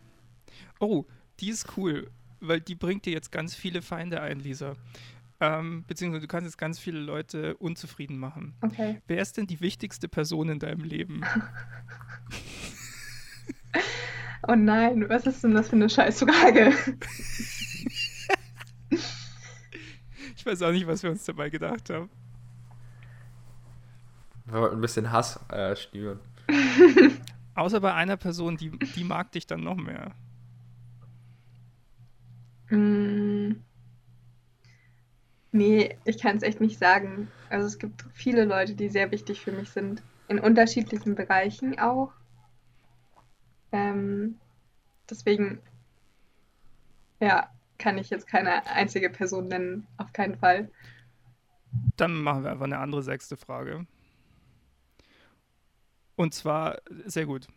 Oh, 0.78 1.04
die 1.40 1.50
ist 1.50 1.76
cool, 1.76 2.10
weil 2.40 2.60
die 2.60 2.74
bringt 2.74 3.06
dir 3.06 3.12
jetzt 3.12 3.32
ganz 3.32 3.54
viele 3.54 3.82
Feinde 3.82 4.20
ein, 4.20 4.40
Lisa. 4.40 4.74
Ähm, 5.40 5.84
beziehungsweise 5.86 6.22
du 6.22 6.28
kannst 6.28 6.46
jetzt 6.46 6.58
ganz 6.58 6.78
viele 6.78 7.00
Leute 7.00 7.56
unzufrieden 7.56 8.18
machen. 8.18 8.54
Okay. 8.60 9.00
Wer 9.06 9.22
ist 9.22 9.38
denn 9.38 9.46
die 9.46 9.60
wichtigste 9.60 10.08
Person 10.08 10.50
in 10.50 10.58
deinem 10.58 10.84
Leben? 10.84 11.22
Oh 14.48 14.54
nein, 14.54 15.08
was 15.08 15.26
ist 15.26 15.44
denn 15.44 15.54
das 15.54 15.68
für 15.68 15.76
eine 15.76 15.90
Scheißfrage? 15.90 16.72
Ich 20.40 20.46
weiß 20.46 20.62
auch 20.62 20.72
nicht, 20.72 20.86
was 20.86 21.02
wir 21.02 21.10
uns 21.10 21.22
dabei 21.26 21.50
gedacht 21.50 21.90
haben. 21.90 22.08
Wir 24.46 24.58
wollten 24.58 24.76
ein 24.76 24.80
bisschen 24.80 25.12
Hass 25.12 25.38
äh, 25.50 25.76
schnüren. 25.76 26.18
Außer 27.54 27.78
bei 27.78 27.92
einer 27.92 28.16
Person, 28.16 28.56
die, 28.56 28.70
die 28.70 29.04
mag 29.04 29.32
dich 29.32 29.46
dann 29.46 29.62
noch 29.62 29.76
mehr. 29.76 30.12
Mm. 32.70 33.56
Nee, 35.52 35.98
ich 36.06 36.18
kann 36.22 36.38
es 36.38 36.42
echt 36.42 36.62
nicht 36.62 36.78
sagen. 36.78 37.30
Also 37.50 37.66
es 37.66 37.78
gibt 37.78 38.06
viele 38.14 38.46
Leute, 38.46 38.74
die 38.74 38.88
sehr 38.88 39.10
wichtig 39.10 39.42
für 39.42 39.52
mich 39.52 39.68
sind. 39.68 40.02
In 40.26 40.38
unterschiedlichen 40.38 41.16
Bereichen 41.16 41.78
auch. 41.78 42.12
Ähm, 43.72 44.36
deswegen, 45.10 45.58
ja, 47.20 47.50
kann 47.80 47.98
ich 47.98 48.10
jetzt 48.10 48.28
keine 48.28 48.64
einzige 48.66 49.10
Person 49.10 49.48
nennen. 49.48 49.86
Auf 49.96 50.12
keinen 50.12 50.36
Fall. 50.36 50.70
Dann 51.96 52.22
machen 52.22 52.44
wir 52.44 52.52
einfach 52.52 52.66
eine 52.66 52.78
andere 52.78 53.02
sechste 53.02 53.36
Frage. 53.36 53.86
Und 56.14 56.34
zwar, 56.34 56.78
sehr 57.06 57.26
gut. 57.26 57.48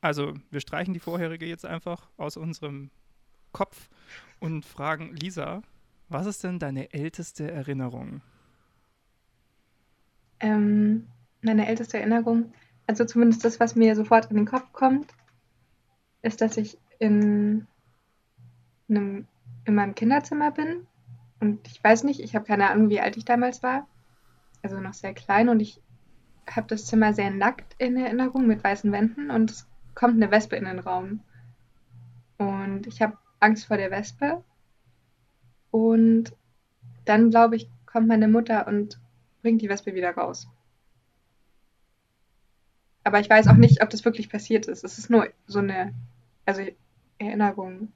Also, 0.00 0.34
wir 0.50 0.60
streichen 0.60 0.92
die 0.92 1.00
vorherige 1.00 1.46
jetzt 1.46 1.64
einfach 1.64 2.08
aus 2.16 2.36
unserem 2.36 2.90
Kopf 3.52 3.88
und 4.40 4.64
fragen 4.64 5.14
Lisa, 5.14 5.62
was 6.08 6.26
ist 6.26 6.42
denn 6.42 6.58
deine 6.58 6.92
älteste 6.92 7.50
Erinnerung? 7.50 8.22
Ähm, 10.40 11.06
meine 11.42 11.68
älteste 11.68 11.98
Erinnerung, 11.98 12.52
also 12.86 13.04
zumindest 13.04 13.44
das, 13.44 13.60
was 13.60 13.76
mir 13.76 13.94
sofort 13.94 14.30
in 14.30 14.36
den 14.36 14.46
Kopf 14.46 14.72
kommt, 14.72 15.12
ist, 16.22 16.40
dass 16.40 16.56
ich 16.56 16.78
in, 16.98 17.66
einem, 18.88 19.28
in 19.70 19.76
meinem 19.76 19.94
Kinderzimmer 19.94 20.50
bin. 20.50 20.86
Und 21.40 21.66
ich 21.66 21.82
weiß 21.82 22.04
nicht, 22.04 22.20
ich 22.20 22.34
habe 22.34 22.44
keine 22.44 22.70
Ahnung, 22.70 22.90
wie 22.90 23.00
alt 23.00 23.16
ich 23.16 23.24
damals 23.24 23.62
war. 23.62 23.88
Also 24.62 24.78
noch 24.78 24.92
sehr 24.92 25.14
klein 25.14 25.48
und 25.48 25.60
ich 25.60 25.80
habe 26.48 26.66
das 26.66 26.84
Zimmer 26.86 27.14
sehr 27.14 27.30
nackt 27.30 27.74
in 27.78 27.96
Erinnerung 27.96 28.46
mit 28.46 28.62
weißen 28.62 28.92
Wänden 28.92 29.30
und 29.30 29.50
es 29.50 29.66
kommt 29.94 30.14
eine 30.14 30.30
Wespe 30.30 30.56
in 30.56 30.66
den 30.66 30.80
Raum. 30.80 31.20
Und 32.36 32.86
ich 32.86 33.00
habe 33.00 33.16
Angst 33.38 33.66
vor 33.66 33.76
der 33.76 33.90
Wespe. 33.90 34.44
Und 35.70 36.36
dann, 37.04 37.30
glaube 37.30 37.56
ich, 37.56 37.70
kommt 37.86 38.08
meine 38.08 38.28
Mutter 38.28 38.66
und 38.66 39.00
bringt 39.42 39.62
die 39.62 39.68
Wespe 39.68 39.94
wieder 39.94 40.14
raus. 40.14 40.48
Aber 43.04 43.20
ich 43.20 43.30
weiß 43.30 43.48
auch 43.48 43.56
nicht, 43.56 43.82
ob 43.82 43.90
das 43.90 44.04
wirklich 44.04 44.28
passiert 44.28 44.66
ist. 44.66 44.84
Es 44.84 44.98
ist 44.98 45.10
nur 45.10 45.28
so 45.46 45.60
eine 45.60 45.94
also 46.44 46.62
Erinnerung. 47.18 47.92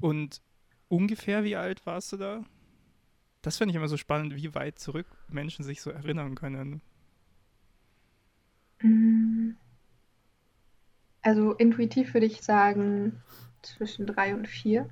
Und 0.00 0.40
ungefähr 0.88 1.44
wie 1.44 1.56
alt 1.56 1.84
warst 1.86 2.12
du 2.12 2.16
da? 2.16 2.44
Das 3.42 3.58
finde 3.58 3.72
ich 3.72 3.76
immer 3.76 3.88
so 3.88 3.96
spannend, 3.96 4.36
wie 4.36 4.54
weit 4.54 4.78
zurück 4.78 5.06
Menschen 5.28 5.64
sich 5.64 5.80
so 5.80 5.90
erinnern 5.90 6.34
können. 6.34 6.80
Mm. 8.80 9.50
Also 11.22 11.52
intuitiv 11.54 12.14
würde 12.14 12.26
ich 12.26 12.42
sagen 12.42 13.22
zwischen 13.62 14.06
drei 14.06 14.34
und 14.34 14.48
vier. 14.48 14.88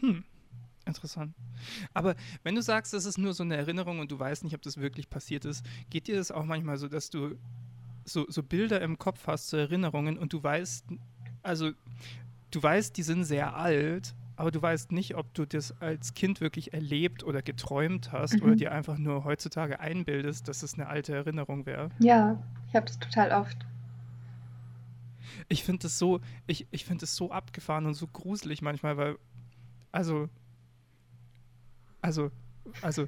Hm, 0.00 0.24
interessant. 0.86 1.34
Aber 1.92 2.16
wenn 2.42 2.54
du 2.54 2.62
sagst, 2.62 2.94
das 2.94 3.04
ist 3.04 3.18
nur 3.18 3.34
so 3.34 3.42
eine 3.42 3.56
Erinnerung 3.56 3.98
und 3.98 4.10
du 4.10 4.18
weißt 4.18 4.44
nicht, 4.44 4.54
ob 4.54 4.62
das 4.62 4.78
wirklich 4.78 5.10
passiert 5.10 5.44
ist, 5.44 5.64
geht 5.90 6.06
dir 6.06 6.16
das 6.16 6.30
auch 6.30 6.44
manchmal 6.44 6.78
so, 6.78 6.88
dass 6.88 7.10
du 7.10 7.36
so, 8.04 8.24
so 8.28 8.42
Bilder 8.42 8.80
im 8.80 8.98
Kopf 8.98 9.26
hast, 9.26 9.48
so 9.48 9.56
Erinnerungen 9.56 10.16
und 10.16 10.32
du 10.32 10.42
weißt, 10.42 10.86
also 11.42 11.72
du 12.56 12.62
weißt, 12.62 12.96
die 12.96 13.02
sind 13.02 13.24
sehr 13.24 13.54
alt, 13.54 14.14
aber 14.34 14.50
du 14.50 14.62
weißt 14.62 14.90
nicht, 14.90 15.14
ob 15.14 15.32
du 15.34 15.44
das 15.46 15.78
als 15.82 16.14
Kind 16.14 16.40
wirklich 16.40 16.72
erlebt 16.72 17.22
oder 17.22 17.42
geträumt 17.42 18.12
hast 18.12 18.36
Mhm. 18.36 18.42
oder 18.42 18.56
dir 18.56 18.72
einfach 18.72 18.96
nur 18.96 19.24
heutzutage 19.24 19.78
einbildest, 19.78 20.48
dass 20.48 20.62
es 20.62 20.74
eine 20.74 20.86
alte 20.86 21.14
Erinnerung 21.14 21.66
wäre. 21.66 21.90
Ja, 21.98 22.42
ich 22.68 22.74
habe 22.74 22.86
das 22.86 22.98
total 22.98 23.32
oft. 23.32 23.58
Ich 25.48 25.64
finde 25.64 25.80
das 25.82 25.98
so, 25.98 26.20
ich, 26.46 26.66
ich 26.70 26.86
finde 26.86 27.02
das 27.02 27.14
so 27.14 27.30
abgefahren 27.30 27.84
und 27.84 27.92
so 27.92 28.06
gruselig 28.06 28.62
manchmal, 28.62 28.96
weil, 28.96 29.18
also, 29.92 30.30
also, 32.00 32.30
also, 32.80 33.06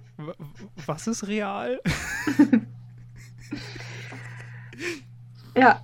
was 0.86 1.06
ist 1.06 1.26
real? 1.26 1.80
Ja. 5.56 5.82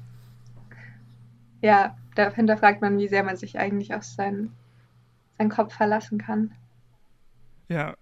Ja, 1.62 1.96
da 2.14 2.30
hinterfragt 2.30 2.80
man, 2.80 2.98
wie 2.98 3.08
sehr 3.08 3.22
man 3.22 3.36
sich 3.36 3.58
eigentlich 3.58 3.94
auf 3.94 4.04
seinen, 4.04 4.52
seinen 5.38 5.50
Kopf 5.50 5.74
verlassen 5.74 6.18
kann. 6.18 6.52
ja, 7.68 7.96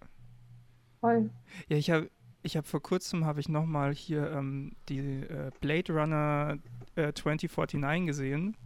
Voll. 1.01 1.31
ja, 1.69 1.77
ich 1.77 1.91
habe, 1.91 2.11
ich 2.43 2.57
habe 2.57 2.67
vor 2.67 2.83
kurzem 2.83 3.25
habe 3.25 3.41
ich 3.41 3.49
noch 3.49 3.67
mal 3.67 3.93
hier 3.93 4.31
ähm, 4.33 4.73
die 4.89 4.99
äh, 4.99 5.51
Blade 5.61 5.93
Runner 5.93 6.59
äh, 6.97 7.13
2049 7.13 8.07
gesehen. 8.07 8.57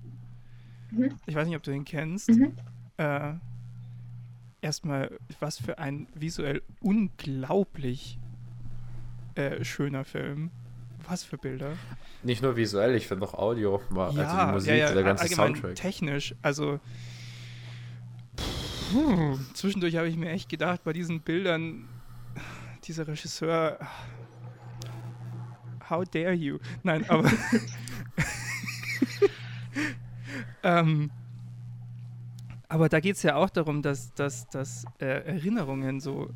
Mhm. 0.90 1.14
Ich 1.26 1.34
weiß 1.34 1.46
nicht, 1.46 1.56
ob 1.56 1.62
du 1.62 1.70
den 1.70 1.84
kennst. 1.84 2.30
Mhm. 2.30 2.52
Äh, 2.98 3.34
erstmal, 4.60 5.18
was 5.40 5.58
für 5.58 5.78
ein 5.78 6.08
visuell 6.14 6.62
unglaublich 6.80 8.18
äh, 9.34 9.64
schöner 9.64 10.04
Film. 10.04 10.50
Was 11.08 11.24
für 11.24 11.38
Bilder. 11.38 11.72
Nicht 12.22 12.42
nur 12.42 12.56
visuell, 12.56 12.94
ich 12.94 13.06
finde 13.06 13.26
auch 13.26 13.34
Audio, 13.34 13.80
war, 13.90 14.12
ja, 14.12 14.24
also 14.24 14.46
die 14.46 14.52
Musik, 14.52 14.70
ja, 14.70 14.76
ja, 14.76 14.92
der 14.92 15.02
ganze 15.04 15.28
Soundtrack. 15.28 15.76
technisch, 15.76 16.34
also 16.42 16.80
puh, 18.90 19.38
zwischendurch 19.54 19.96
habe 19.96 20.08
ich 20.08 20.16
mir 20.16 20.30
echt 20.30 20.48
gedacht, 20.48 20.82
bei 20.84 20.92
diesen 20.92 21.20
Bildern, 21.20 21.88
dieser 22.84 23.06
Regisseur, 23.06 23.78
how 25.88 26.04
dare 26.04 26.32
you? 26.32 26.58
Nein, 26.82 27.08
aber 27.08 27.30
ähm, 30.62 31.10
aber 32.68 32.88
da 32.88 33.00
geht 33.00 33.16
es 33.16 33.22
ja 33.22 33.36
auch 33.36 33.50
darum, 33.50 33.82
dass, 33.82 34.12
dass, 34.14 34.48
dass 34.48 34.84
äh, 34.98 35.06
Erinnerungen 35.06 36.00
so 36.00 36.30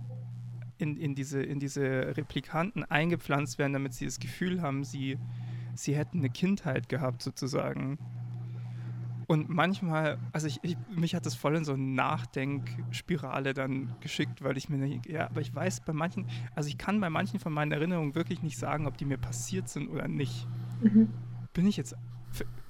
in, 0.81 0.97
in, 0.97 1.15
diese, 1.15 1.43
in 1.43 1.61
diese 1.61 2.17
Replikanten 2.17 2.85
eingepflanzt 2.85 3.59
werden, 3.59 3.73
damit 3.73 3.95
sie 3.95 4.05
das 4.05 4.19
Gefühl 4.19 4.63
haben, 4.63 4.85
sie, 4.85 5.19
sie 5.75 5.97
hätten 5.97 6.19
eine 6.19 6.31
Kindheit 6.31 6.89
gehabt, 6.89 7.23
sozusagen. 7.23 7.99
Und 9.31 9.49
manchmal, 9.49 10.19
also 10.33 10.49
ich, 10.49 10.59
ich, 10.63 10.77
mich 10.91 11.15
hat 11.15 11.25
das 11.25 11.37
voll 11.37 11.55
in 11.55 11.65
so 11.65 11.75
eine 11.75 11.85
Nachdenkspirale 11.85 13.55
dann 13.55 13.95
geschickt, 14.01 14.43
weil 14.43 14.57
ich 14.57 14.69
mir 14.69 14.79
nicht, 14.79 15.07
ja, 15.07 15.27
aber 15.27 15.41
ich 15.41 15.55
weiß 15.55 15.83
bei 15.83 15.93
manchen, 15.93 16.27
also 16.57 16.69
ich 16.69 16.79
kann 16.79 17.01
bei 17.01 17.11
manchen 17.11 17.39
von 17.39 17.53
meinen 17.53 17.71
Erinnerungen 17.71 18.17
wirklich 18.17 18.43
nicht 18.43 18.59
sagen, 18.59 18.89
ob 18.89 18.99
die 18.99 19.05
mir 19.05 19.19
passiert 19.19 19.69
sind 19.69 19.89
oder 19.89 20.09
nicht. 20.09 20.49
Mhm. 20.83 21.11
Bin 21.53 21.65
ich 21.69 21.77
jetzt, 21.77 21.95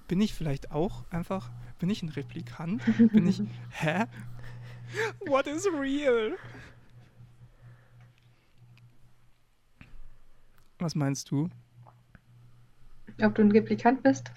bin 0.07 0.21
ich 0.21 0.35
vielleicht 0.35 0.71
auch 0.71 1.11
einfach, 1.11 1.51
bin 1.79 1.89
ich 1.89 2.03
ein 2.03 2.11
Replikant? 2.11 2.83
Bin 3.13 3.27
ich, 3.27 3.43
hä? 3.71 4.05
What 5.27 5.47
is 5.47 5.67
real? 5.67 6.37
Was 10.81 10.95
meinst 10.95 11.31
du? 11.31 11.49
Ob 13.23 13.35
du 13.35 13.43
ein 13.43 13.53
Replikant 13.53 14.03
bist? 14.03 14.33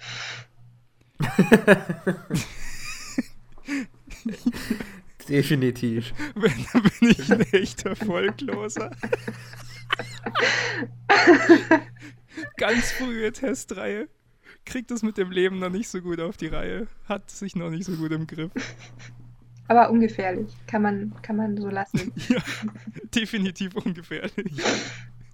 Definitiv. 5.28 6.12
Wenn, 6.34 6.52
dann 6.72 6.82
bin 6.82 7.10
ich 7.10 7.30
ein 7.32 7.40
echter 7.52 7.94
Vollkloser. 7.96 8.90
Ganz 12.56 12.92
frühe 12.92 13.32
Testreihe. 13.32 14.08
Kriegt 14.66 14.90
es 14.90 15.02
mit 15.02 15.18
dem 15.18 15.30
Leben 15.30 15.58
noch 15.58 15.68
nicht 15.70 15.88
so 15.88 16.00
gut 16.00 16.20
auf 16.20 16.36
die 16.36 16.48
Reihe. 16.48 16.88
Hat 17.08 17.30
sich 17.30 17.56
noch 17.56 17.70
nicht 17.70 17.84
so 17.84 17.96
gut 17.96 18.12
im 18.12 18.26
Griff. 18.26 18.52
Aber 19.68 19.90
ungefährlich. 19.90 20.52
Kann 20.66 20.82
man, 20.82 21.14
kann 21.22 21.36
man 21.36 21.56
so 21.56 21.68
lassen. 21.68 22.12
ja, 22.28 22.42
definitiv 23.14 23.74
ungefährlich. 23.76 24.52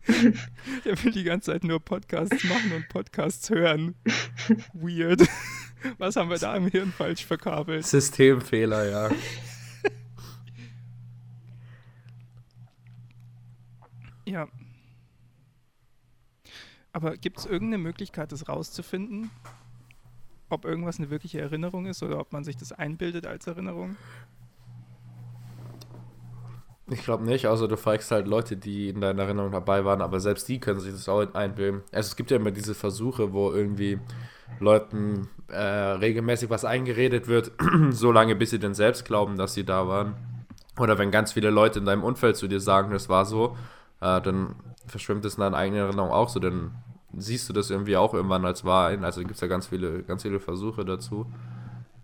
Der 0.84 1.02
will 1.04 1.12
die 1.12 1.24
ganze 1.24 1.52
Zeit 1.52 1.64
nur 1.64 1.80
Podcasts 1.80 2.44
machen 2.44 2.72
und 2.72 2.88
Podcasts 2.88 3.50
hören. 3.50 3.94
Weird. 4.72 5.28
Was 5.98 6.16
haben 6.16 6.30
wir 6.30 6.38
da 6.38 6.56
im 6.56 6.66
Hirn 6.66 6.92
falsch 6.92 7.24
verkabelt? 7.24 7.86
Systemfehler, 7.86 8.90
ja. 8.90 9.10
ja. 14.26 14.48
Aber 16.92 17.16
gibt 17.16 17.38
es 17.38 17.46
irgendeine 17.46 17.82
Möglichkeit, 17.82 18.32
das 18.32 18.48
rauszufinden? 18.48 19.30
Ob 20.48 20.64
irgendwas 20.64 20.98
eine 20.98 21.10
wirkliche 21.10 21.40
Erinnerung 21.40 21.86
ist 21.86 22.02
oder 22.02 22.18
ob 22.18 22.32
man 22.32 22.42
sich 22.42 22.56
das 22.56 22.72
einbildet 22.72 23.26
als 23.26 23.46
Erinnerung? 23.46 23.96
Ich 26.90 27.04
glaube 27.04 27.24
nicht, 27.24 27.46
also 27.46 27.68
du 27.68 27.76
fragst 27.76 28.10
halt 28.10 28.26
Leute, 28.26 28.56
die 28.56 28.88
in 28.88 29.00
deiner 29.00 29.22
Erinnerung 29.22 29.52
dabei 29.52 29.84
waren, 29.84 30.02
aber 30.02 30.18
selbst 30.18 30.48
die 30.48 30.58
können 30.58 30.80
sich 30.80 30.92
das 30.92 31.08
auch 31.08 31.24
einbilden. 31.34 31.82
Also 31.92 32.08
es 32.08 32.16
gibt 32.16 32.32
ja 32.32 32.36
immer 32.36 32.50
diese 32.50 32.74
Versuche, 32.74 33.32
wo 33.32 33.52
irgendwie 33.52 34.00
Leuten 34.58 35.28
äh, 35.48 35.60
regelmäßig 35.60 36.50
was 36.50 36.64
eingeredet 36.64 37.28
wird, 37.28 37.52
so 37.90 38.10
lange 38.10 38.34
bis 38.34 38.50
sie 38.50 38.58
denn 38.58 38.74
selbst 38.74 39.04
glauben, 39.04 39.36
dass 39.36 39.54
sie 39.54 39.64
da 39.64 39.86
waren. 39.86 40.14
Oder 40.78 40.98
wenn 40.98 41.12
ganz 41.12 41.32
viele 41.32 41.50
Leute 41.50 41.78
in 41.78 41.84
deinem 41.84 42.02
Umfeld 42.02 42.36
zu 42.36 42.48
dir 42.48 42.60
sagen, 42.60 42.90
das 42.90 43.08
war 43.08 43.24
so, 43.24 43.56
äh, 44.00 44.20
dann 44.20 44.56
verschwimmt 44.86 45.24
es 45.24 45.34
in 45.34 45.42
deiner 45.42 45.56
eigenen 45.56 45.84
Erinnerung 45.84 46.10
auch 46.10 46.28
so, 46.28 46.40
dann 46.40 46.72
siehst 47.16 47.48
du 47.48 47.52
das 47.52 47.70
irgendwie 47.70 47.96
auch 47.96 48.14
irgendwann 48.14 48.44
als 48.44 48.64
wahr 48.64 48.88
ein. 48.88 49.04
Also 49.04 49.20
gibt 49.20 49.34
es 49.34 49.40
ja 49.40 49.46
ganz 49.48 49.68
viele, 49.68 50.02
ganz 50.02 50.22
viele 50.22 50.40
Versuche 50.40 50.84
dazu. 50.84 51.26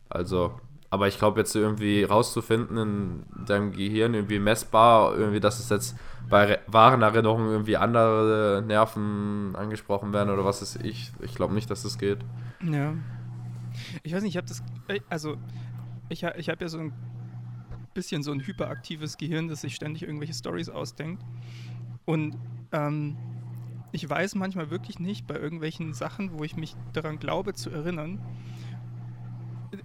Also 0.08 0.60
aber 0.90 1.08
ich 1.08 1.18
glaube, 1.18 1.40
jetzt 1.40 1.54
irgendwie 1.54 2.04
rauszufinden 2.04 2.76
in 2.78 3.44
deinem 3.46 3.72
Gehirn, 3.72 4.14
irgendwie 4.14 4.38
messbar, 4.38 5.16
irgendwie, 5.16 5.40
dass 5.40 5.58
es 5.58 5.68
jetzt 5.68 5.96
bei 6.28 6.58
wahren 6.66 7.02
Erinnerungen 7.02 7.50
irgendwie 7.50 7.76
andere 7.76 8.62
Nerven 8.66 9.54
angesprochen 9.56 10.12
werden 10.12 10.30
oder 10.30 10.44
was 10.44 10.62
ist 10.62 10.76
ich. 10.84 11.12
Ich 11.20 11.34
glaube 11.34 11.54
nicht, 11.54 11.70
dass 11.70 11.82
das 11.82 11.98
geht. 11.98 12.18
Ja. 12.62 12.94
Ich 14.02 14.14
weiß 14.14 14.22
nicht, 14.22 14.32
ich 14.32 14.36
habe 14.36 14.48
das, 14.48 14.62
äh, 14.88 15.00
also 15.08 15.36
ich, 16.08 16.22
ich 16.22 16.48
habe 16.48 16.64
ja 16.64 16.68
so 16.68 16.78
ein 16.78 16.92
bisschen 17.94 18.22
so 18.22 18.32
ein 18.32 18.40
hyperaktives 18.40 19.16
Gehirn, 19.16 19.48
das 19.48 19.62
sich 19.62 19.74
ständig 19.74 20.02
irgendwelche 20.02 20.34
Stories 20.34 20.68
ausdenkt. 20.68 21.22
Und 22.04 22.36
ähm, 22.72 23.16
ich 23.92 24.08
weiß 24.08 24.34
manchmal 24.34 24.70
wirklich 24.70 24.98
nicht 24.98 25.26
bei 25.26 25.36
irgendwelchen 25.36 25.94
Sachen, 25.94 26.38
wo 26.38 26.44
ich 26.44 26.56
mich 26.56 26.76
daran 26.92 27.18
glaube 27.18 27.54
zu 27.54 27.70
erinnern, 27.70 28.20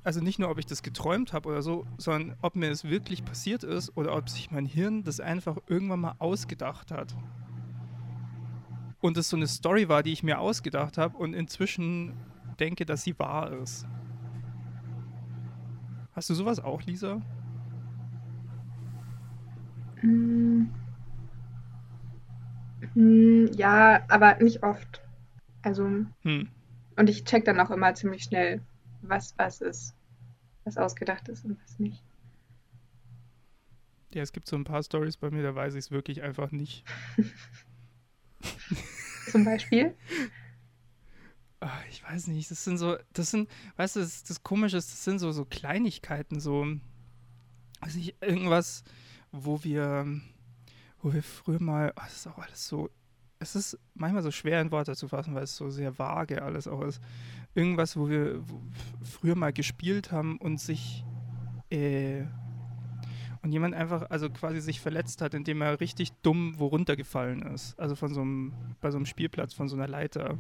also 0.04 0.22
nicht 0.22 0.40
nur, 0.40 0.50
ob 0.50 0.58
ich 0.58 0.66
das 0.66 0.84
geträumt 0.84 1.34
habe 1.34 1.50
oder 1.50 1.62
so, 1.62 1.86
sondern 1.98 2.36
ob 2.42 2.56
mir 2.56 2.70
das 2.70 2.84
wirklich 2.84 3.24
passiert 3.24 3.64
ist 3.64 3.96
oder 3.98 4.16
ob 4.16 4.30
sich 4.30 4.52
mein 4.52 4.66
Hirn 4.66 5.04
das 5.04 5.20
einfach 5.20 5.58
irgendwann 5.68 6.02
mal 6.02 6.16
ausgedacht 6.20 6.92
hat. 6.92 7.16
Und 9.02 9.18
es 9.18 9.30
so 9.30 9.38
eine 9.38 9.48
Story 9.48 9.90
war, 9.90 10.04
die 10.04 10.14
ich 10.14 10.24
mir 10.24 10.40
ausgedacht 10.40 10.98
habe 10.98 11.18
und 11.18 11.34
inzwischen 11.34 12.14
denke, 12.60 12.86
dass 12.86 13.04
sie 13.04 13.18
wahr 13.18 13.52
ist. 13.54 13.86
Hast 16.14 16.30
du 16.30 16.34
sowas 16.34 16.60
auch, 16.60 16.84
Lisa? 16.84 17.22
Hm. 20.02 20.70
Hm, 22.94 23.50
ja, 23.56 24.02
aber 24.10 24.36
nicht 24.40 24.64
oft. 24.64 25.02
Also. 25.62 25.86
Hm. 26.22 26.48
Und 26.98 27.10
ich 27.10 27.24
check 27.24 27.46
dann 27.46 27.60
auch 27.60 27.72
immer 27.72 27.94
ziemlich 27.96 28.24
schnell, 28.24 28.62
was 29.02 29.34
was 29.38 29.62
ist, 29.62 29.95
was 30.64 30.78
ausgedacht 30.78 31.28
ist 31.30 31.45
und 31.45 31.58
was 31.64 31.80
nicht. 31.80 32.04
Ja, 34.14 34.22
es 34.22 34.34
gibt 34.34 34.47
so 34.47 34.58
ein 34.58 34.66
paar 34.66 34.84
Stories 34.84 35.18
bei 35.18 35.32
mir, 35.32 35.41
da 35.41 35.56
weiß 35.56 35.74
ich 35.76 35.86
es 35.86 35.91
wirklich 35.91 36.22
einfach 36.22 36.52
nicht. 36.52 36.84
Zum 39.32 39.45
Beispiel? 39.45 39.95
Ach, 41.62 41.86
ich 41.89 42.04
weiß 42.04 42.28
nicht, 42.28 42.52
das 42.52 42.64
sind 42.64 42.78
so, 42.78 42.97
das 43.14 43.32
sind, 43.32 43.49
weißt 43.78 43.95
du, 43.95 43.99
das, 44.02 44.24
das 44.24 44.43
Komische 44.43 44.78
ist, 44.78 44.91
das 44.91 45.04
sind 45.04 45.20
so, 45.20 45.32
so 45.32 45.45
Kleinigkeiten, 45.45 46.39
so, 46.39 46.66
weiß 47.82 47.95
ich, 47.95 48.16
irgendwas, 48.22 48.84
wo 49.32 49.64
wir, 49.64 50.06
wo 51.02 51.14
wir 51.14 51.24
früher 51.24 51.62
mal, 51.62 51.93
ach, 51.95 52.08
das 52.08 52.18
ist 52.18 52.28
auch 52.28 52.39
alles 52.39 52.68
so, 52.68 52.89
es 53.39 53.56
ist 53.56 53.80
manchmal 53.93 54.24
so 54.24 54.32
schwer 54.32 54.62
in 54.62 54.72
Worte 54.72 54.95
zu 54.95 55.08
fassen, 55.08 55.34
weil 55.34 55.43
es 55.43 55.56
so 55.56 55.70
sehr 55.70 55.97
vage 55.97 56.41
alles 56.41 56.68
auch 56.68 56.82
ist 56.82 57.02
irgendwas, 57.56 57.97
wo 57.97 58.10
wir 58.10 58.43
früher 59.04 59.36
mal 59.36 59.54
gespielt 59.54 60.12
haben 60.12 60.38
und 60.38 60.60
sich 60.60 61.04
äh, 61.70 62.24
und 63.43 63.52
jemand 63.52 63.74
einfach, 63.74 64.10
also 64.10 64.30
quasi 64.30 64.62
sich 64.62 64.80
verletzt 64.80 65.22
hat, 65.22 65.34
indem 65.34 65.62
er 65.62 65.80
richtig 65.80 66.12
dumm 66.22 66.56
wo 66.58 66.68
runtergefallen 66.68 67.41
ist. 67.41 67.80
Also 67.80 67.95
von 67.95 68.14
so 68.14 68.22
einem, 68.22 68.54
bei 68.82 68.91
so 68.91 68.97
einem 68.97 69.08
Spielplatz, 69.08 69.54
von 69.54 69.68
so 69.68 69.76
einer 69.76 69.88
Leiter. 69.88 70.38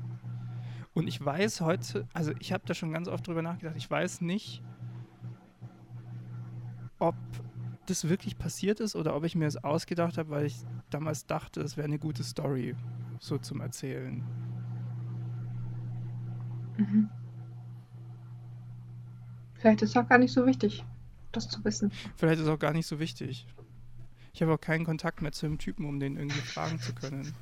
Und 0.93 1.07
ich 1.07 1.23
weiß 1.23 1.61
heute, 1.61 2.07
also 2.13 2.31
ich 2.39 2.53
habe 2.53 2.63
da 2.65 2.73
schon 2.73 2.91
ganz 2.91 3.07
oft 3.07 3.25
drüber 3.25 3.41
nachgedacht, 3.41 3.75
ich 3.77 3.89
weiß 3.89 4.21
nicht, 4.21 4.61
ob 6.99 7.15
das 7.87 8.07
wirklich 8.07 8.37
passiert 8.37 8.79
ist 8.79 8.95
oder 8.95 9.15
ob 9.15 9.23
ich 9.23 9.35
mir 9.35 9.45
das 9.45 9.63
ausgedacht 9.63 10.17
habe, 10.17 10.29
weil 10.29 10.45
ich 10.45 10.57
damals 10.91 11.25
dachte, 11.25 11.61
es 11.61 11.77
wäre 11.77 11.85
eine 11.85 11.97
gute 11.97 12.23
Story, 12.23 12.75
so 13.19 13.37
zum 13.39 13.61
Erzählen. 13.61 14.23
Mhm. 16.77 17.09
Vielleicht 19.55 19.81
ist 19.81 19.91
es 19.91 19.97
auch 19.97 20.07
gar 20.07 20.17
nicht 20.17 20.33
so 20.33 20.45
wichtig, 20.45 20.83
das 21.31 21.47
zu 21.47 21.63
wissen. 21.63 21.91
Vielleicht 22.15 22.39
ist 22.39 22.47
es 22.47 22.51
auch 22.51 22.59
gar 22.59 22.73
nicht 22.73 22.87
so 22.87 22.99
wichtig. 22.99 23.45
Ich 24.33 24.41
habe 24.41 24.53
auch 24.53 24.61
keinen 24.61 24.85
Kontakt 24.85 25.21
mehr 25.21 25.31
zu 25.31 25.45
dem 25.45 25.57
Typen, 25.57 25.85
um 25.85 25.99
den 25.99 26.17
irgendwie 26.17 26.39
fragen 26.39 26.79
zu 26.79 26.93
können. 26.93 27.33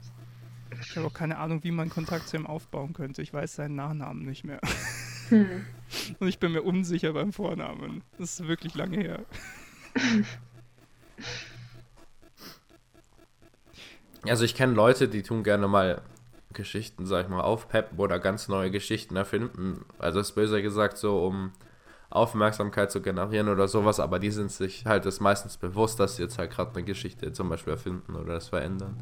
Ich 0.81 0.97
habe 0.97 1.07
auch 1.07 1.13
keine 1.13 1.37
Ahnung, 1.37 1.63
wie 1.63 1.71
man 1.71 1.89
Kontakt 1.89 2.27
zu 2.27 2.37
ihm 2.37 2.45
aufbauen 2.45 2.93
könnte. 2.93 3.21
Ich 3.21 3.33
weiß 3.33 3.55
seinen 3.55 3.75
Nachnamen 3.75 4.25
nicht 4.25 4.43
mehr. 4.43 4.59
Hm. 5.29 5.65
Und 6.19 6.27
ich 6.27 6.39
bin 6.39 6.51
mir 6.51 6.63
unsicher 6.63 7.13
beim 7.13 7.33
Vornamen. 7.33 8.03
Das 8.17 8.39
ist 8.39 8.47
wirklich 8.47 8.75
lange 8.75 8.97
her. 8.97 9.25
Also 14.23 14.43
ich 14.43 14.53
kenne 14.53 14.73
Leute, 14.73 15.07
die 15.07 15.23
tun 15.23 15.43
gerne 15.43 15.69
mal 15.69 16.01
Geschichten, 16.53 17.05
sag 17.05 17.25
ich 17.25 17.29
mal, 17.29 17.41
aufpeppen 17.41 17.99
oder 17.99 18.19
ganz 18.19 18.47
neue 18.47 18.71
Geschichten 18.71 19.15
erfinden. 19.15 19.85
Also 19.99 20.19
ist 20.19 20.33
böser 20.33 20.61
gesagt 20.61 20.97
so, 20.97 21.25
um 21.25 21.51
Aufmerksamkeit 22.09 22.91
zu 22.91 23.01
generieren 23.01 23.49
oder 23.49 23.67
sowas, 23.67 23.99
aber 23.99 24.17
die 24.17 24.31
sind 24.31 24.51
sich 24.51 24.85
halt 24.85 25.05
das 25.05 25.19
meistens 25.19 25.57
bewusst, 25.57 25.99
dass 25.99 26.15
sie 26.15 26.23
jetzt 26.23 26.39
halt 26.39 26.51
gerade 26.51 26.71
eine 26.73 26.83
Geschichte 26.83 27.31
zum 27.33 27.49
Beispiel 27.49 27.73
erfinden 27.73 28.15
oder 28.15 28.33
das 28.33 28.49
verändern. 28.49 28.97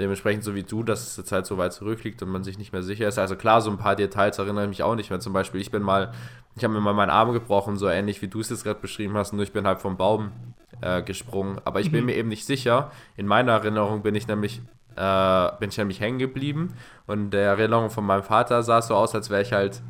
Dementsprechend 0.00 0.42
so 0.42 0.56
wie 0.56 0.64
du, 0.64 0.82
dass 0.82 1.06
es 1.06 1.16
jetzt 1.16 1.30
halt 1.30 1.46
so 1.46 1.56
weit 1.56 1.72
zurückliegt 1.72 2.20
und 2.22 2.28
man 2.28 2.42
sich 2.42 2.58
nicht 2.58 2.72
mehr 2.72 2.82
sicher 2.82 3.06
ist. 3.06 3.16
Also 3.16 3.36
klar, 3.36 3.60
so 3.60 3.70
ein 3.70 3.78
paar 3.78 3.94
Details 3.94 4.36
erinnere 4.38 4.64
ich 4.64 4.68
mich 4.68 4.82
auch 4.82 4.96
nicht 4.96 5.10
mehr. 5.10 5.20
Zum 5.20 5.32
Beispiel, 5.32 5.60
ich 5.60 5.70
bin 5.70 5.84
mal, 5.84 6.12
ich 6.56 6.64
habe 6.64 6.74
mir 6.74 6.80
mal 6.80 6.94
meinen 6.94 7.10
Arm 7.10 7.32
gebrochen, 7.32 7.76
so 7.76 7.88
ähnlich 7.88 8.20
wie 8.20 8.26
du 8.26 8.40
es 8.40 8.50
jetzt 8.50 8.64
gerade 8.64 8.80
beschrieben 8.80 9.14
hast, 9.14 9.32
nur 9.32 9.44
ich 9.44 9.52
bin 9.52 9.68
halt 9.68 9.80
vom 9.80 9.96
Baum 9.96 10.32
äh, 10.80 11.00
gesprungen. 11.02 11.60
Aber 11.64 11.78
ich 11.78 11.92
bin 11.92 12.00
mhm. 12.00 12.06
mir 12.06 12.16
eben 12.16 12.28
nicht 12.28 12.44
sicher. 12.44 12.90
In 13.16 13.28
meiner 13.28 13.52
Erinnerung 13.52 14.02
bin 14.02 14.16
ich 14.16 14.26
nämlich 14.26 14.62
äh, 14.96 15.50
bin 15.58 15.70
ich 15.70 15.78
nämlich 15.78 16.00
hängen 16.00 16.18
geblieben 16.18 16.74
und 17.06 17.30
der 17.30 17.48
Erinnerung 17.48 17.90
von 17.90 18.04
meinem 18.04 18.22
Vater 18.22 18.62
sah 18.62 18.82
so 18.82 18.94
aus, 18.94 19.14
als 19.14 19.30
wäre 19.30 19.42
ich 19.42 19.52
halt 19.52 19.82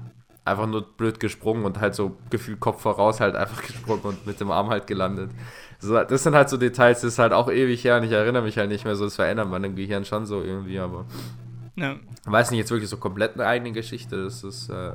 einfach 0.45 0.67
nur 0.67 0.83
blöd 0.83 1.21
gesprungen 1.21 1.65
und 1.65 1.81
halt 1.81 1.95
so 1.95 2.17
gefühlt 2.31 2.61
Kopf 2.61 2.83
voraus 2.83 3.21
halt 3.21 3.35
einfach 3.35 3.63
gesprungen 3.67 4.03
und 4.03 4.27
mit 4.27 4.41
dem 4.41 4.51
Arm 4.51 4.69
halt 4.69 4.87
gelandet. 4.87 5.31
So, 5.79 6.03
das 6.03 6.23
sind 6.23 6.35
halt 6.35 6.49
so 6.49 6.57
Details, 6.57 7.01
das 7.01 7.15
ist 7.15 7.19
halt 7.19 7.33
auch 7.33 7.51
ewig 7.51 7.85
her 7.85 7.97
und 7.97 8.05
ich 8.05 8.13
erinnere 8.13 8.43
mich 8.43 8.57
halt 8.57 8.71
nicht 8.71 8.85
mehr 8.85 8.97
so, 8.97 9.05
das 9.05 9.17
verändert 9.17 9.49
man 9.49 9.65
im 9.65 9.77
Gehirn 9.77 10.05
schon 10.05 10.27
so 10.27 10.43
irgendwie, 10.43 10.79
aber 10.79 11.05
ja. 11.77 11.97
weiß 12.25 12.51
nicht 12.51 12.59
jetzt 12.59 12.71
wirklich 12.71 12.89
so 12.89 12.97
komplett 12.97 13.35
eine 13.35 13.47
eigene 13.47 13.73
Geschichte, 13.73 14.25
das 14.25 14.45
ist, 14.45 14.71
äh, 14.71 14.93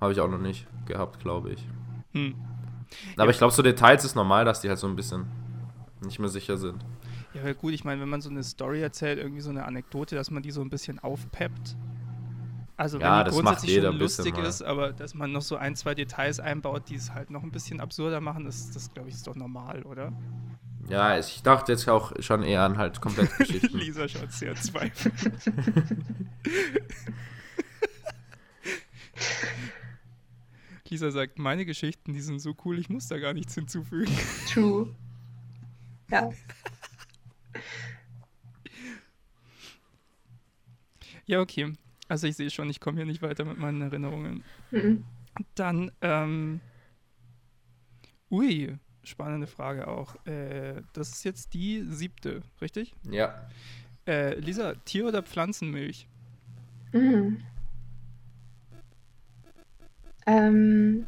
habe 0.00 0.12
ich 0.12 0.20
auch 0.20 0.28
noch 0.28 0.40
nicht 0.40 0.66
gehabt, 0.86 1.20
glaube 1.20 1.50
ich. 1.50 1.66
Hm. 2.12 2.34
Aber 3.16 3.26
ja. 3.26 3.30
ich 3.30 3.38
glaube, 3.38 3.52
so 3.52 3.62
Details 3.62 4.04
ist 4.04 4.16
normal, 4.16 4.44
dass 4.44 4.60
die 4.60 4.68
halt 4.68 4.78
so 4.78 4.86
ein 4.86 4.96
bisschen 4.96 5.26
nicht 6.04 6.18
mehr 6.18 6.28
sicher 6.28 6.56
sind. 6.56 6.84
Ja, 7.34 7.52
gut, 7.52 7.72
ich 7.72 7.84
meine, 7.84 8.00
wenn 8.00 8.08
man 8.08 8.20
so 8.20 8.30
eine 8.30 8.42
Story 8.42 8.82
erzählt, 8.82 9.18
irgendwie 9.18 9.40
so 9.40 9.50
eine 9.50 9.64
Anekdote, 9.64 10.16
dass 10.16 10.30
man 10.30 10.42
die 10.42 10.50
so 10.50 10.60
ein 10.62 10.70
bisschen 10.70 10.98
aufpeppt. 10.98 11.76
Also 12.76 12.98
wenn 12.98 13.06
ja, 13.06 13.24
die 13.24 13.30
grundsätzlich 13.30 13.76
schon 13.82 13.98
lustig 13.98 14.38
ist, 14.38 14.62
aber 14.62 14.92
dass 14.92 15.14
man 15.14 15.32
noch 15.32 15.42
so 15.42 15.56
ein, 15.56 15.76
zwei 15.76 15.94
Details 15.94 16.40
einbaut, 16.40 16.88
die 16.88 16.94
es 16.94 17.12
halt 17.12 17.30
noch 17.30 17.42
ein 17.42 17.50
bisschen 17.50 17.78
absurder 17.78 18.20
machen, 18.20 18.46
ist 18.46 18.74
das, 18.74 18.92
glaube 18.92 19.10
ich, 19.10 19.14
ist 19.16 19.26
doch 19.26 19.36
normal, 19.36 19.82
oder? 19.82 20.12
Ja, 20.88 21.18
ich 21.18 21.42
dachte 21.42 21.72
jetzt 21.72 21.86
auch 21.88 22.12
schon 22.20 22.42
eher 22.42 22.62
an 22.62 22.78
halt 22.78 23.00
komplett 23.00 23.36
Geschichten. 23.38 23.76
Lisa 23.76 24.08
schaut 24.08 24.32
sehr 24.32 24.54
zweifelnd. 24.56 25.14
Lisa 30.88 31.10
sagt, 31.10 31.38
meine 31.38 31.64
Geschichten, 31.66 32.14
die 32.14 32.20
sind 32.20 32.40
so 32.40 32.56
cool, 32.64 32.78
ich 32.78 32.88
muss 32.88 33.06
da 33.06 33.18
gar 33.18 33.34
nichts 33.34 33.54
hinzufügen. 33.54 34.12
True. 34.52 34.88
Ja. 36.10 36.30
Ja, 41.26 41.40
okay. 41.40 41.72
Also 42.08 42.26
ich 42.26 42.36
sehe 42.36 42.50
schon, 42.50 42.68
ich 42.68 42.80
komme 42.80 42.96
hier 42.96 43.06
nicht 43.06 43.22
weiter 43.22 43.44
mit 43.44 43.56
meinen 43.56 43.82
Erinnerungen. 43.82 44.42
Mhm. 44.72 45.04
Dann, 45.54 45.92
ähm, 46.00 46.60
ui, 48.30 48.76
spannende 49.04 49.46
Frage 49.46 49.86
auch. 49.86 50.16
Äh, 50.26 50.82
das 50.92 51.10
ist 51.10 51.24
jetzt 51.24 51.54
die 51.54 51.84
siebte, 51.88 52.42
richtig? 52.60 52.94
Ja. 53.08 53.48
Äh, 54.06 54.34
Lisa, 54.40 54.74
Tier- 54.84 55.06
oder 55.06 55.22
Pflanzenmilch? 55.22 56.08
Mhm. 56.92 57.42
Ähm, 60.26 61.06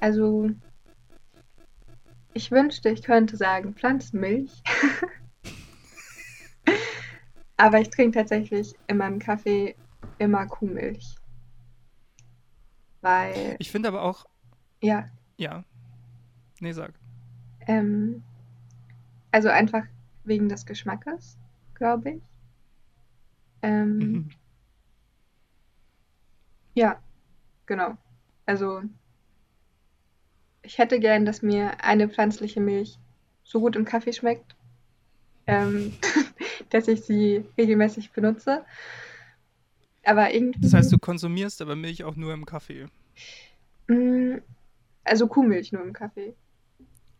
also, 0.00 0.50
ich 2.34 2.50
wünschte, 2.50 2.90
ich 2.90 3.02
könnte 3.02 3.36
sagen 3.36 3.74
Pflanzenmilch. 3.74 4.62
Aber 7.58 7.80
ich 7.80 7.90
trinke 7.90 8.18
tatsächlich 8.18 8.74
in 8.86 8.96
meinem 8.96 9.18
Kaffee 9.18 9.74
immer 10.18 10.46
Kuhmilch. 10.46 11.16
Weil. 13.00 13.56
Ich 13.58 13.70
finde 13.70 13.88
aber 13.88 14.02
auch. 14.02 14.26
Ja. 14.80 15.10
Ja. 15.36 15.64
Nee, 16.60 16.72
sag. 16.72 16.94
Ähm, 17.66 18.22
also 19.32 19.48
einfach 19.48 19.84
wegen 20.24 20.48
des 20.48 20.66
Geschmackes, 20.66 21.36
glaube 21.74 22.10
ich. 22.10 22.22
Ähm, 23.62 23.98
mhm. 23.98 24.30
Ja, 26.74 27.00
genau. 27.66 27.96
Also 28.46 28.82
ich 30.62 30.78
hätte 30.78 31.00
gern, 31.00 31.24
dass 31.24 31.42
mir 31.42 31.82
eine 31.82 32.08
pflanzliche 32.08 32.60
Milch 32.60 32.98
so 33.42 33.60
gut 33.60 33.74
im 33.74 33.84
Kaffee 33.84 34.12
schmeckt, 34.12 34.54
ähm, 35.46 35.92
dass 36.70 36.88
ich 36.88 37.02
sie 37.02 37.44
regelmäßig 37.56 38.10
benutze. 38.12 38.64
Aber 40.04 40.32
irgendwie. 40.32 40.60
Das 40.60 40.74
heißt, 40.74 40.92
du 40.92 40.98
konsumierst 40.98 41.60
aber 41.60 41.76
Milch 41.76 42.04
auch 42.04 42.16
nur 42.16 42.32
im 42.32 42.46
Kaffee? 42.46 42.86
Mm, 43.88 44.36
also 45.04 45.26
Kuhmilch 45.26 45.72
nur 45.72 45.82
im 45.82 45.92
Kaffee. 45.92 46.34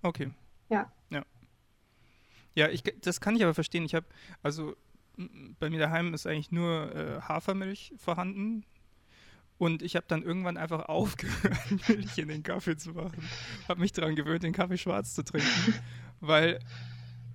Okay. 0.02 0.30
Ja. 0.70 0.90
Ja. 1.10 1.24
Ja, 2.54 2.68
ich, 2.68 2.82
das 3.00 3.20
kann 3.20 3.36
ich 3.36 3.42
aber 3.42 3.54
verstehen. 3.54 3.84
Ich 3.84 3.94
habe, 3.94 4.06
also 4.42 4.74
bei 5.58 5.68
mir 5.68 5.80
daheim 5.80 6.14
ist 6.14 6.26
eigentlich 6.26 6.52
nur 6.52 6.94
äh, 6.94 7.20
Hafermilch 7.22 7.92
vorhanden. 7.96 8.64
Und 9.58 9.82
ich 9.82 9.96
habe 9.96 10.06
dann 10.08 10.22
irgendwann 10.22 10.56
einfach 10.56 10.84
aufgehört, 10.88 11.88
Milch 11.88 12.16
in 12.18 12.28
den 12.28 12.42
Kaffee 12.42 12.76
zu 12.76 12.90
machen. 12.90 13.22
Habe 13.68 13.80
mich 13.80 13.92
daran 13.92 14.14
gewöhnt, 14.14 14.44
den 14.44 14.52
Kaffee 14.52 14.78
schwarz 14.78 15.14
zu 15.14 15.24
trinken. 15.24 15.74
weil 16.20 16.60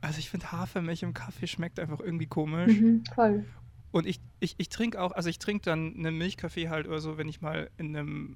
also 0.04 0.20
ich 0.20 0.30
finde 0.30 0.52
Hafermilch 0.52 1.02
im 1.04 1.14
Kaffee 1.14 1.48
schmeckt 1.48 1.80
einfach 1.80 2.02
irgendwie 2.02 2.28
komisch. 2.28 2.74
Mhm, 2.74 3.04
voll. 3.16 3.46
Und 3.92 4.06
ich, 4.06 4.20
ich, 4.42 4.56
ich 4.58 4.68
trinke 4.68 5.02
auch, 5.02 5.14
also 5.14 5.30
ich 5.30 5.40
trinke 5.40 5.64
dann 5.64 5.96
einen 5.96 6.18
Milchkaffee 6.18 6.68
halt 6.68 6.88
oder 6.88 7.00
so, 7.00 7.18
wenn 7.18 7.30
ich 7.30 7.40
mal 7.40 7.70
in 7.78 7.96
einem 7.96 8.36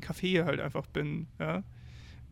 Café 0.00 0.44
halt 0.44 0.60
einfach 0.60 0.86
bin, 0.86 1.26
ja. 1.38 1.62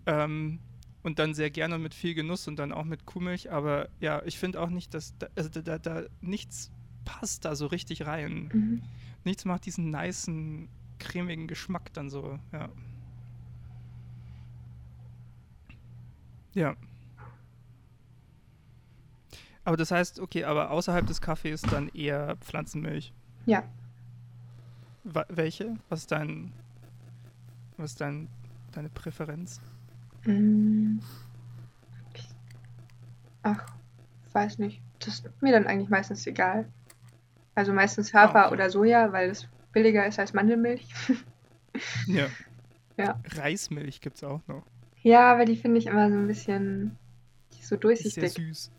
Ähm, 0.07 0.59
und 1.03 1.18
dann 1.18 1.35
sehr 1.35 1.51
gerne 1.51 1.78
mit 1.78 1.95
viel 1.95 2.14
Genuss 2.14 2.47
und 2.47 2.57
dann 2.59 2.72
auch 2.72 2.85
mit 2.85 3.07
Kuhmilch. 3.07 3.51
Aber 3.51 3.89
ja, 4.01 4.22
ich 4.26 4.39
finde 4.39 4.61
auch 4.61 4.70
nicht, 4.70 4.93
dass 4.93 5.16
da, 5.18 5.28
also 5.35 5.49
da, 5.49 5.62
da, 5.62 5.78
da, 5.78 6.03
nichts 6.20 6.70
passt 7.07 7.47
da 7.47 7.57
so 7.57 7.66
richtig 7.66 8.07
rein. 8.07 8.51
Mhm. 8.53 8.82
Nichts 9.24 9.47
macht 9.47 9.64
diesen 9.64 9.91
niceen, 9.91 10.68
cremigen 10.99 11.47
Geschmack 11.47 11.93
dann 11.95 12.11
so, 12.11 12.39
ja. 12.53 12.68
Ja. 16.55 16.76
Aber 19.65 19.77
das 19.77 19.91
heißt, 19.91 20.21
okay, 20.21 20.45
aber 20.45 20.71
außerhalb 20.71 21.07
des 21.07 21.21
Kaffees 21.21 21.62
dann 21.62 21.89
eher 21.89 22.37
Pflanzenmilch. 22.37 23.12
Ja. 23.47 23.65
Wa 25.05 25.25
welche? 25.29 25.77
Was 25.89 26.01
ist 26.01 26.12
dein, 26.12 26.53
was 27.77 27.93
ist 27.93 28.01
dein, 28.01 28.29
deine 28.73 28.89
Präferenz? 28.91 29.61
Mm. 30.25 30.99
Ach, 33.43 33.67
weiß 34.33 34.59
nicht. 34.59 34.81
Das 35.01 35.15
ist 35.21 35.43
mir 35.43 35.53
dann 35.53 35.67
eigentlich 35.67 35.91
meistens 35.91 36.27
egal. 36.27 36.67
Also 37.55 37.73
meistens 37.73 38.12
Hafer 38.15 38.45
ah, 38.45 38.47
okay. 38.47 38.55
oder 38.55 38.71
Soja, 38.71 39.12
weil 39.12 39.31
es 39.31 39.47
billiger 39.73 40.07
ist 40.07 40.19
als 40.19 40.33
Mandelmilch. 40.33 40.87
ja. 42.07 42.27
Ja. 42.97 43.21
Reismilch 43.27 44.01
gibt 44.01 44.19
es 44.19 44.23
auch 44.23 44.41
noch. 44.47 44.62
Ja, 45.03 45.33
aber 45.33 45.47
die 45.47 45.57
finde 45.57 45.79
ich 45.79 45.87
immer 45.87 46.09
so 46.11 46.17
ein 46.17 46.29
bisschen 46.29 46.97
so 47.61 47.77
durchsichtig. 47.77 48.23
Ist 48.23 48.35
sehr 48.37 48.47
süß. 48.47 48.71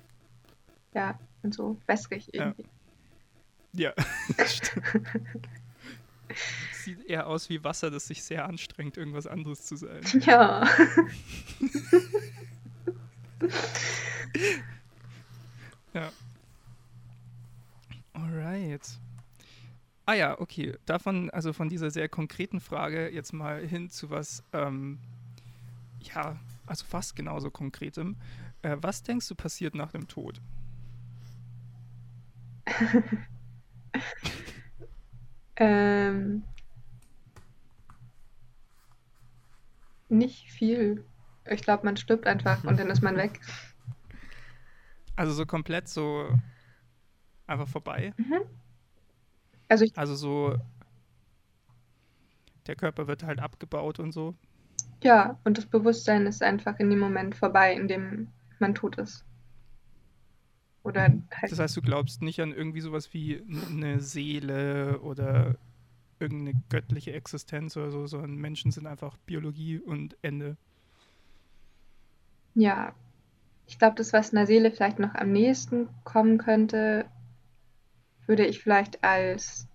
Ja, 0.96 1.20
und 1.44 1.54
so 1.54 1.78
wässrig 1.86 2.34
irgendwie. 2.34 2.66
Ja, 3.74 3.94
ja 3.98 4.06
Sieht 6.72 7.06
eher 7.06 7.28
aus 7.28 7.50
wie 7.50 7.64
Wasser, 7.64 7.92
das 7.92 8.08
sich 8.08 8.24
sehr 8.24 8.46
anstrengt, 8.46 8.98
irgendwas 8.98 9.28
anderes 9.28 9.64
zu 9.66 9.76
sein. 9.76 10.02
Ja. 10.26 10.68
ja. 15.94 16.12
Alright. 18.14 18.98
Ah 20.06 20.14
ja, 20.14 20.40
okay. 20.40 20.78
Davon, 20.86 21.30
also 21.32 21.52
von 21.52 21.68
dieser 21.70 21.92
sehr 21.92 22.08
konkreten 22.08 22.62
Frage 22.62 23.10
jetzt 23.10 23.34
mal 23.34 23.66
hin 23.68 23.90
zu 23.90 24.10
was, 24.10 24.44
ähm, 24.54 25.00
ja, 26.02 26.40
also 26.66 26.86
fast 26.86 27.16
genauso 27.16 27.52
konkretem. 27.52 28.16
Äh, 28.62 28.78
was 28.80 29.04
denkst 29.04 29.28
du 29.28 29.36
passiert 29.36 29.76
nach 29.76 29.92
dem 29.92 30.08
Tod? 30.08 30.42
Ähm, 35.58 36.44
nicht 40.10 40.52
viel. 40.52 41.06
Ich 41.50 41.62
glaube, 41.62 41.86
man 41.86 41.98
stirbt 41.98 42.26
einfach 42.26 42.64
und 42.64 42.80
dann 42.80 42.90
ist 42.90 43.04
man 43.04 43.18
weg. 43.18 43.40
Also 45.16 45.34
so 45.34 45.46
komplett 45.46 45.88
so 45.88 46.28
einfach 47.48 47.68
vorbei. 47.68 48.14
Mhm. 48.18 48.42
Also, 49.68 49.86
also 49.96 50.16
so 50.16 50.56
der 52.68 52.76
Körper 52.76 53.08
wird 53.08 53.24
halt 53.24 53.40
abgebaut 53.40 54.00
und 54.00 54.12
so. 54.12 54.36
Ja, 55.04 55.40
und 55.44 55.58
das 55.58 55.66
Bewusstsein 55.68 56.26
ist 56.26 56.42
einfach 56.42 56.80
in 56.80 56.90
dem 56.90 57.00
Moment 57.00 57.36
vorbei, 57.36 57.74
in 57.74 57.88
dem 57.88 58.28
man 58.60 58.74
tot 58.74 58.98
ist. 58.98 59.24
Oder 60.86 61.02
halt 61.02 61.52
das 61.52 61.58
heißt, 61.58 61.76
du 61.76 61.82
glaubst 61.82 62.22
nicht 62.22 62.40
an 62.42 62.54
irgendwie 62.54 62.82
sowas 62.82 63.12
wie 63.12 63.42
eine 63.72 64.00
Seele 64.00 65.00
oder 65.00 65.58
irgendeine 66.20 66.62
göttliche 66.70 67.12
Existenz 67.14 67.76
oder 67.76 67.90
so, 67.90 68.06
sondern 68.06 68.36
Menschen 68.36 68.72
sind 68.72 68.86
einfach 68.86 69.18
Biologie 69.26 69.80
und 69.80 70.16
Ende. 70.22 70.58
Ja, 72.54 72.94
ich 73.66 73.80
glaube, 73.80 73.96
das, 73.96 74.14
was 74.14 74.32
einer 74.32 74.46
Seele 74.46 74.70
vielleicht 74.72 75.00
noch 75.00 75.16
am 75.16 75.32
nächsten 75.32 75.90
kommen 76.04 76.38
könnte, 76.38 77.06
würde 78.28 78.46
ich 78.46 78.62
vielleicht 78.62 79.04
als 79.04 79.68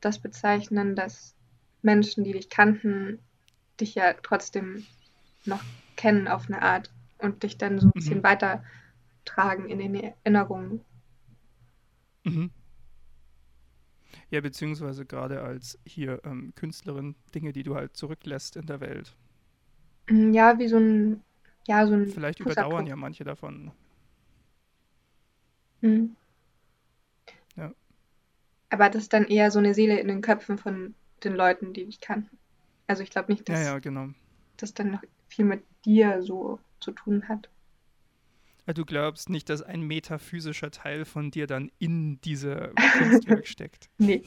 das 0.00 0.20
bezeichnen, 0.20 0.94
dass 0.94 1.34
Menschen, 1.82 2.22
die 2.22 2.32
dich 2.32 2.50
kannten, 2.50 3.18
dich 3.80 3.96
ja 3.96 4.14
trotzdem 4.22 4.86
noch 5.44 5.62
kennen 5.96 6.28
auf 6.28 6.46
eine 6.46 6.62
Art 6.62 6.92
und 7.18 7.42
dich 7.42 7.58
dann 7.58 7.80
so 7.80 7.88
ein 7.88 7.92
bisschen 7.92 8.18
mhm. 8.18 8.22
Weitertragen 9.28 9.68
in 9.68 9.78
den 9.78 9.94
Erinnerungen. 9.94 10.84
Mhm. 12.24 12.50
Ja, 14.30 14.40
beziehungsweise 14.40 15.06
gerade 15.06 15.42
als 15.42 15.78
hier 15.86 16.20
ähm, 16.24 16.52
Künstlerin 16.54 17.14
Dinge, 17.34 17.52
die 17.52 17.62
du 17.62 17.74
halt 17.74 17.96
zurücklässt 17.96 18.56
in 18.56 18.66
der 18.66 18.80
Welt. 18.80 19.16
Mm, 20.10 20.32
ja, 20.32 20.58
wie 20.58 20.68
so 20.68 20.78
ein, 20.78 21.22
ja, 21.66 21.86
so 21.86 21.94
ein. 21.94 22.08
Vielleicht 22.08 22.40
überdauern 22.40 22.86
ja 22.86 22.96
manche 22.96 23.24
davon. 23.24 23.70
Mhm. 25.80 26.16
Ja. 27.56 27.72
Aber 28.70 28.90
das 28.90 29.02
ist 29.02 29.12
dann 29.12 29.24
eher 29.24 29.50
so 29.50 29.58
eine 29.58 29.74
Seele 29.74 29.98
in 29.98 30.08
den 30.08 30.20
Köpfen 30.20 30.58
von 30.58 30.94
den 31.24 31.34
Leuten, 31.34 31.72
die 31.72 31.86
dich 31.86 32.00
kannten. 32.00 32.36
Also 32.86 33.02
ich 33.02 33.10
glaube 33.10 33.32
nicht, 33.32 33.48
dass 33.48 33.60
ja, 33.60 33.72
ja, 33.72 33.78
genau. 33.78 34.08
das 34.56 34.74
dann 34.74 34.90
noch 34.90 35.02
viel 35.28 35.44
mit 35.44 35.62
dir 35.84 36.22
so 36.22 36.58
zu 36.80 36.92
tun 36.92 37.28
hat. 37.28 37.48
Du 38.74 38.84
glaubst 38.84 39.30
nicht, 39.30 39.48
dass 39.48 39.62
ein 39.62 39.80
metaphysischer 39.80 40.70
Teil 40.70 41.06
von 41.06 41.30
dir 41.30 41.46
dann 41.46 41.70
in 41.78 42.20
dieser 42.20 42.68
Kunstwerk 42.98 43.46
steckt? 43.48 43.88
Nee. 43.96 44.22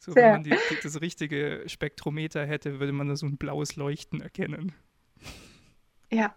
so, 0.00 0.14
wenn 0.14 0.32
man 0.32 0.42
die, 0.42 0.56
die, 0.70 0.78
das 0.82 1.00
richtige 1.02 1.64
Spektrometer 1.66 2.46
hätte, 2.46 2.80
würde 2.80 2.92
man 2.92 3.08
da 3.08 3.16
so 3.16 3.26
ein 3.26 3.36
blaues 3.36 3.76
Leuchten 3.76 4.22
erkennen. 4.22 4.72
Ja. 6.10 6.34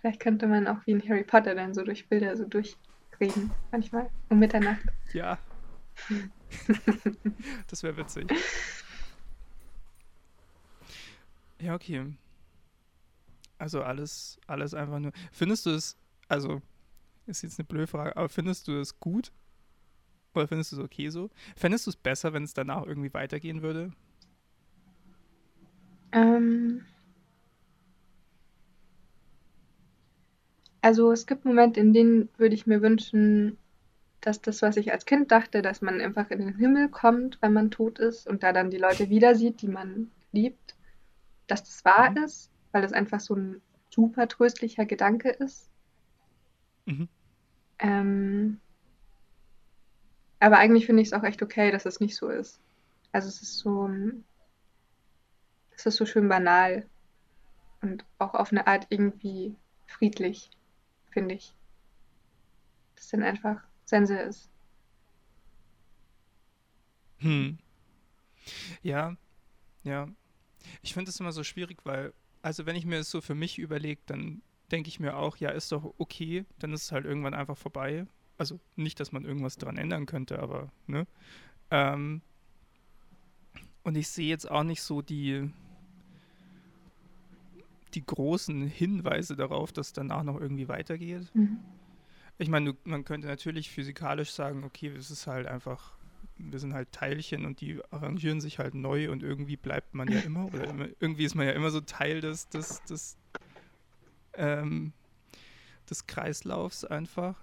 Vielleicht 0.00 0.20
könnte 0.20 0.46
man 0.46 0.66
auch 0.66 0.86
wie 0.86 0.92
in 0.92 1.08
Harry 1.08 1.24
Potter 1.24 1.54
dann 1.54 1.72
so 1.72 1.82
durch 1.82 2.08
Bilder 2.08 2.36
so 2.36 2.44
durchreden, 2.44 3.50
manchmal, 3.72 4.10
um 4.28 4.38
Mitternacht. 4.38 4.84
Ja. 5.14 5.38
das 7.68 7.82
wäre 7.82 7.96
witzig. 7.96 8.30
Ja, 11.60 11.74
okay. 11.74 12.04
Also 13.58 13.82
alles, 13.82 14.38
alles 14.46 14.72
einfach 14.72 15.00
nur. 15.00 15.12
Findest 15.32 15.66
du 15.66 15.70
es, 15.70 15.96
also 16.28 16.62
ist 17.26 17.42
jetzt 17.42 17.58
eine 17.58 17.66
blöde 17.66 17.88
Frage, 17.88 18.16
aber 18.16 18.28
findest 18.28 18.68
du 18.68 18.80
es 18.80 18.98
gut? 18.98 19.32
Oder 20.34 20.46
findest 20.46 20.72
du 20.72 20.76
es 20.76 20.82
okay 20.82 21.08
so? 21.10 21.30
Fändest 21.56 21.86
du 21.86 21.90
es 21.90 21.96
besser, 21.96 22.32
wenn 22.32 22.44
es 22.44 22.54
danach 22.54 22.86
irgendwie 22.86 23.12
weitergehen 23.12 23.62
würde? 23.62 23.92
Ähm. 26.12 26.84
Also 30.80 31.10
es 31.10 31.26
gibt 31.26 31.44
Momente, 31.44 31.80
in 31.80 31.92
denen 31.92 32.28
würde 32.38 32.54
ich 32.54 32.66
mir 32.66 32.80
wünschen, 32.80 33.58
dass 34.20 34.40
das, 34.40 34.62
was 34.62 34.76
ich 34.76 34.92
als 34.92 35.06
Kind 35.06 35.32
dachte, 35.32 35.60
dass 35.60 35.82
man 35.82 36.00
einfach 36.00 36.30
in 36.30 36.38
den 36.38 36.56
Himmel 36.56 36.88
kommt, 36.88 37.38
wenn 37.42 37.52
man 37.52 37.70
tot 37.70 37.98
ist 37.98 38.28
und 38.28 38.42
da 38.42 38.52
dann 38.52 38.70
die 38.70 38.78
Leute 38.78 39.10
wieder 39.10 39.34
sieht, 39.34 39.60
die 39.60 39.68
man 39.68 40.10
liebt, 40.32 40.76
dass 41.48 41.64
das 41.64 41.84
wahr 41.84 42.10
mhm. 42.10 42.24
ist 42.24 42.50
weil 42.72 42.84
es 42.84 42.92
einfach 42.92 43.20
so 43.20 43.34
ein 43.34 43.62
super 43.90 44.28
tröstlicher 44.28 44.86
Gedanke 44.86 45.30
ist. 45.30 45.68
Mhm. 46.86 47.08
Ähm, 47.78 48.60
aber 50.40 50.58
eigentlich 50.58 50.86
finde 50.86 51.02
ich 51.02 51.08
es 51.08 51.14
auch 51.14 51.24
echt 51.24 51.42
okay, 51.42 51.70
dass 51.70 51.86
es 51.86 52.00
nicht 52.00 52.16
so 52.16 52.28
ist. 52.28 52.60
Also 53.12 53.28
es 53.28 53.42
ist 53.42 53.58
so, 53.58 53.90
es 55.74 55.86
ist 55.86 55.96
so 55.96 56.06
schön 56.06 56.28
banal 56.28 56.86
und 57.80 58.04
auch 58.18 58.34
auf 58.34 58.52
eine 58.52 58.66
Art 58.66 58.86
irgendwie 58.90 59.56
friedlich, 59.86 60.50
finde 61.10 61.34
ich. 61.34 61.54
Dass 62.96 63.08
dann 63.08 63.22
einfach 63.22 63.62
Sense 63.84 64.16
ist. 64.16 64.50
Hm. 67.18 67.58
Ja, 68.82 69.16
ja. 69.82 70.08
Ich 70.82 70.94
finde 70.94 71.10
es 71.10 71.18
immer 71.18 71.32
so 71.32 71.42
schwierig, 71.42 71.78
weil 71.84 72.12
also 72.48 72.64
wenn 72.64 72.76
ich 72.76 72.86
mir 72.86 72.96
es 72.96 73.10
so 73.10 73.20
für 73.20 73.34
mich 73.34 73.58
überlege, 73.58 74.00
dann 74.06 74.40
denke 74.72 74.88
ich 74.88 75.00
mir 75.00 75.18
auch, 75.18 75.36
ja, 75.36 75.50
ist 75.50 75.70
doch 75.70 75.92
okay, 75.98 76.46
dann 76.58 76.72
ist 76.72 76.84
es 76.84 76.92
halt 76.92 77.04
irgendwann 77.04 77.34
einfach 77.34 77.58
vorbei. 77.58 78.06
Also 78.38 78.58
nicht, 78.74 78.98
dass 79.00 79.12
man 79.12 79.26
irgendwas 79.26 79.58
dran 79.58 79.76
ändern 79.76 80.06
könnte, 80.06 80.38
aber, 80.38 80.72
ne? 80.86 81.06
Ähm, 81.70 82.22
und 83.82 83.98
ich 83.98 84.08
sehe 84.08 84.30
jetzt 84.30 84.50
auch 84.50 84.62
nicht 84.62 84.80
so 84.80 85.02
die, 85.02 85.50
die 87.92 88.06
großen 88.06 88.66
Hinweise 88.66 89.36
darauf, 89.36 89.70
dass 89.70 89.92
danach 89.92 90.22
noch 90.22 90.40
irgendwie 90.40 90.68
weitergeht. 90.68 91.30
Mhm. 91.34 91.58
Ich 92.38 92.48
meine, 92.48 92.74
man 92.84 93.04
könnte 93.04 93.26
natürlich 93.26 93.68
physikalisch 93.68 94.30
sagen, 94.30 94.64
okay, 94.64 94.88
es 94.88 95.10
ist 95.10 95.26
halt 95.26 95.46
einfach 95.46 95.97
wir 96.38 96.58
sind 96.58 96.72
halt 96.72 96.92
Teilchen 96.92 97.44
und 97.44 97.60
die 97.60 97.80
arrangieren 97.90 98.40
sich 98.40 98.58
halt 98.58 98.74
neu 98.74 99.10
und 99.10 99.22
irgendwie 99.22 99.56
bleibt 99.56 99.94
man 99.94 100.08
ja 100.10 100.20
immer 100.20 100.46
oder 100.46 100.68
immer, 100.68 100.86
irgendwie 101.00 101.24
ist 101.24 101.34
man 101.34 101.46
ja 101.46 101.52
immer 101.52 101.70
so 101.70 101.80
Teil 101.80 102.20
des, 102.20 102.48
des, 102.48 102.82
des, 102.84 103.16
ähm, 104.34 104.92
des 105.90 106.06
Kreislaufs 106.06 106.84
einfach. 106.84 107.36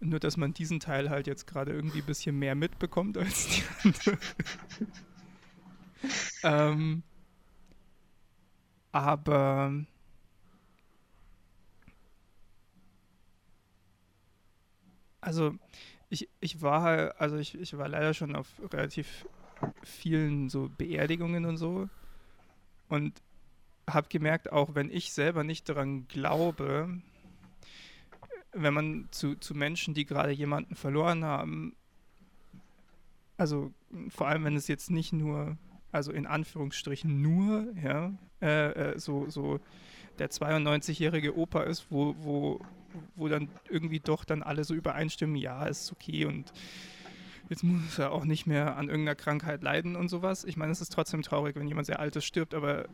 Nur, 0.00 0.18
dass 0.18 0.36
man 0.36 0.52
diesen 0.52 0.80
Teil 0.80 1.10
halt 1.10 1.28
jetzt 1.28 1.46
gerade 1.46 1.72
irgendwie 1.72 2.00
ein 2.00 2.06
bisschen 2.06 2.36
mehr 2.36 2.56
mitbekommt 2.56 3.16
als 3.16 3.46
die 3.48 3.62
anderen. 3.84 4.18
ähm, 6.42 7.02
aber 8.90 9.72
also 15.20 15.54
ich, 16.12 16.28
ich 16.40 16.60
war 16.60 16.82
halt, 16.82 17.18
also 17.18 17.36
ich, 17.38 17.58
ich 17.58 17.76
war 17.78 17.88
leider 17.88 18.12
schon 18.12 18.36
auf 18.36 18.46
relativ 18.70 19.26
vielen 19.82 20.50
so 20.50 20.70
Beerdigungen 20.76 21.46
und 21.46 21.56
so. 21.56 21.88
Und 22.88 23.22
habe 23.88 24.08
gemerkt, 24.10 24.52
auch 24.52 24.74
wenn 24.74 24.90
ich 24.90 25.12
selber 25.12 25.42
nicht 25.42 25.70
daran 25.70 26.06
glaube, 26.08 27.00
wenn 28.52 28.74
man 28.74 29.08
zu, 29.10 29.36
zu 29.36 29.54
Menschen, 29.54 29.94
die 29.94 30.04
gerade 30.04 30.32
jemanden 30.32 30.74
verloren 30.74 31.24
haben, 31.24 31.74
also 33.38 33.72
vor 34.10 34.28
allem 34.28 34.44
wenn 34.44 34.56
es 34.56 34.68
jetzt 34.68 34.90
nicht 34.90 35.14
nur, 35.14 35.56
also 35.92 36.12
in 36.12 36.26
Anführungsstrichen 36.26 37.22
nur, 37.22 37.72
ja, 37.82 38.12
äh, 38.42 38.92
äh, 38.92 38.98
so, 38.98 39.30
so 39.30 39.60
der 40.18 40.30
92-jährige 40.30 41.38
Opa 41.38 41.62
ist, 41.62 41.86
wo, 41.90 42.14
wo, 42.18 42.60
wo 43.16 43.28
dann 43.28 43.48
irgendwie 43.68 44.00
doch 44.00 44.24
dann 44.24 44.42
alle 44.42 44.64
so 44.64 44.74
übereinstimmen, 44.74 45.36
ja, 45.36 45.66
ist 45.66 45.92
okay 45.92 46.24
und 46.24 46.52
jetzt 47.48 47.64
muss 47.64 47.98
er 47.98 48.12
auch 48.12 48.24
nicht 48.24 48.46
mehr 48.46 48.76
an 48.76 48.88
irgendeiner 48.88 49.14
Krankheit 49.14 49.62
leiden 49.62 49.96
und 49.96 50.08
sowas. 50.08 50.44
Ich 50.44 50.56
meine, 50.56 50.72
es 50.72 50.80
ist 50.80 50.92
trotzdem 50.92 51.22
traurig, 51.22 51.56
wenn 51.56 51.68
jemand 51.68 51.86
sehr 51.86 52.00
Altes 52.00 52.24
stirbt, 52.24 52.54
aber 52.54 52.86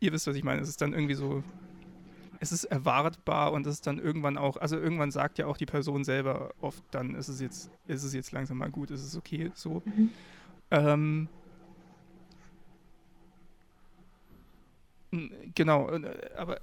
ihr 0.00 0.12
wisst, 0.12 0.26
was 0.26 0.36
ich 0.36 0.44
meine. 0.44 0.60
Es 0.60 0.68
ist 0.68 0.80
dann 0.82 0.92
irgendwie 0.92 1.14
so, 1.14 1.42
es 2.40 2.52
ist 2.52 2.64
erwartbar 2.64 3.52
und 3.52 3.66
es 3.66 3.74
ist 3.74 3.86
dann 3.86 3.98
irgendwann 3.98 4.36
auch, 4.36 4.56
also 4.56 4.76
irgendwann 4.76 5.10
sagt 5.10 5.38
ja 5.38 5.46
auch 5.46 5.56
die 5.56 5.66
Person 5.66 6.04
selber 6.04 6.52
oft 6.60 6.82
dann, 6.90 7.14
ist 7.14 7.28
es 7.28 7.40
jetzt, 7.40 7.70
ist 7.86 8.02
es 8.02 8.12
jetzt 8.12 8.32
langsam 8.32 8.58
mal 8.58 8.70
gut, 8.70 8.90
ist 8.90 9.04
es 9.04 9.16
okay, 9.16 9.52
so. 9.54 9.82
Mhm. 9.84 10.10
Ähm, 10.70 11.28
genau, 15.54 15.88
äh, 15.90 16.30
aber 16.36 16.56
äh, 16.56 16.60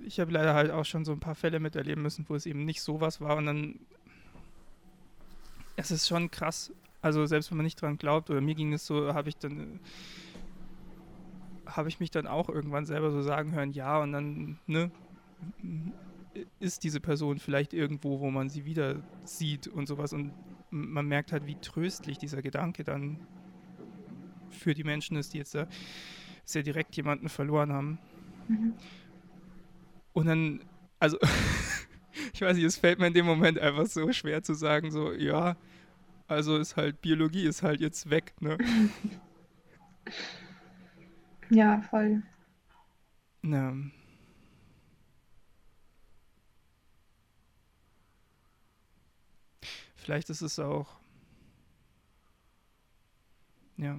ich 0.00 0.20
habe 0.20 0.32
leider 0.32 0.54
halt 0.54 0.70
auch 0.70 0.84
schon 0.84 1.04
so 1.04 1.12
ein 1.12 1.20
paar 1.20 1.34
Fälle 1.34 1.60
miterleben 1.60 2.02
müssen, 2.02 2.24
wo 2.28 2.34
es 2.34 2.46
eben 2.46 2.64
nicht 2.64 2.82
sowas 2.82 3.20
war 3.20 3.36
und 3.36 3.46
dann 3.46 3.78
es 5.76 5.90
ist 5.90 6.06
schon 6.06 6.30
krass. 6.30 6.72
Also 7.02 7.26
selbst 7.26 7.50
wenn 7.50 7.58
man 7.58 7.64
nicht 7.64 7.80
dran 7.80 7.98
glaubt 7.98 8.30
oder 8.30 8.40
mir 8.40 8.54
ging 8.54 8.72
es 8.72 8.86
so, 8.86 9.12
habe 9.12 9.28
ich 9.28 9.36
dann 9.36 9.80
habe 11.66 11.88
ich 11.88 12.00
mich 12.00 12.10
dann 12.10 12.26
auch 12.26 12.48
irgendwann 12.48 12.86
selber 12.86 13.10
so 13.10 13.22
sagen 13.22 13.52
hören, 13.52 13.72
ja 13.72 14.00
und 14.00 14.12
dann 14.12 14.58
ne 14.66 14.90
ist 16.58 16.82
diese 16.84 17.00
Person 17.00 17.38
vielleicht 17.38 17.72
irgendwo, 17.72 18.20
wo 18.20 18.30
man 18.30 18.48
sie 18.48 18.64
wieder 18.64 18.96
sieht 19.24 19.68
und 19.68 19.86
sowas 19.86 20.12
und 20.12 20.32
man 20.70 21.06
merkt 21.06 21.32
halt, 21.32 21.46
wie 21.46 21.56
tröstlich 21.56 22.18
dieser 22.18 22.42
Gedanke 22.42 22.82
dann 22.82 23.20
für 24.50 24.74
die 24.74 24.84
Menschen 24.84 25.16
ist, 25.16 25.34
die 25.34 25.38
jetzt 25.38 25.54
da 25.54 25.66
sehr 26.44 26.62
direkt 26.62 26.96
jemanden 26.96 27.28
verloren 27.28 27.72
haben. 27.72 27.98
Mhm. 28.48 28.74
Und 30.14 30.26
dann, 30.26 30.60
also, 30.98 31.18
ich 32.32 32.40
weiß 32.40 32.56
nicht, 32.56 32.64
es 32.64 32.78
fällt 32.78 32.98
mir 32.98 33.08
in 33.08 33.14
dem 33.14 33.26
Moment 33.26 33.58
einfach 33.58 33.86
so 33.86 34.10
schwer 34.12 34.42
zu 34.42 34.54
sagen, 34.54 34.90
so, 34.90 35.12
ja, 35.12 35.56
also 36.28 36.56
ist 36.56 36.76
halt, 36.76 37.02
Biologie 37.02 37.44
ist 37.46 37.62
halt 37.62 37.80
jetzt 37.80 38.08
weg, 38.08 38.32
ne? 38.40 38.56
Ja, 41.50 41.80
voll. 41.82 42.22
Ja. 43.42 43.74
Vielleicht 49.94 50.30
ist 50.30 50.40
es 50.40 50.58
auch. 50.58 50.88
Ja. 53.76 53.98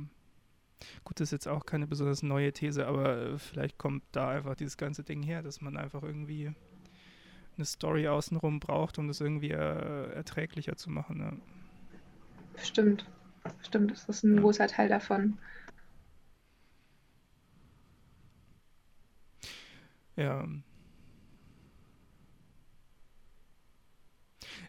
Gut, 1.03 1.20
das 1.20 1.28
ist 1.28 1.32
jetzt 1.32 1.48
auch 1.48 1.66
keine 1.66 1.88
besonders 1.88 2.24
neue 2.24 2.52
These, 2.53 2.88
aber 2.88 3.18
äh, 3.18 3.38
vielleicht 3.38 3.78
kommt 3.78 4.03
da 4.12 4.30
einfach 4.30 4.56
dieses 4.56 4.78
ganze 4.78 5.03
Ding 5.03 5.24
her, 5.24 5.41
dass 5.41 5.62
man 5.62 5.78
einfach 5.78 6.03
irgendwie 6.03 6.53
eine 7.57 7.66
Story 7.66 8.07
außenrum 8.07 8.60
braucht, 8.60 8.98
um 8.98 9.07
das 9.07 9.22
irgendwie 9.22 9.52
äh, 9.52 10.12
erträglicher 10.14 10.76
zu 10.76 10.90
machen. 10.90 11.18
Ne? 11.18 11.38
Stimmt. 12.57 13.06
Stimmt, 13.62 13.91
das 13.91 14.10
ist 14.10 14.24
ein 14.24 14.36
ja. 14.36 14.41
großer 14.41 14.68
Teil 14.68 14.90
davon. 14.90 15.38
Ja. 20.16 20.48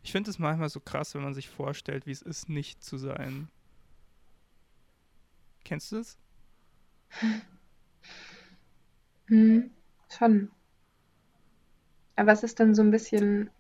Ich 0.03 0.13
finde 0.13 0.31
es 0.31 0.39
manchmal 0.39 0.69
so 0.69 0.81
krass, 0.81 1.15
wenn 1.15 1.23
man 1.23 1.35
sich 1.35 1.49
vorstellt, 1.49 2.07
wie 2.07 2.13
es 2.13 2.23
ist, 2.23 2.49
nicht 2.49 2.83
zu 2.83 2.99
sein. 2.99 3.49
Kennst 5.67 5.91
du 5.91 5.97
das? 5.97 6.17
Hm, 9.27 9.71
schon. 10.17 10.53
Aber 12.15 12.31
es 12.31 12.45
ist 12.45 12.61
dann 12.61 12.73
so 12.77 12.83
ein 12.83 12.93
bisschen, 12.93 13.51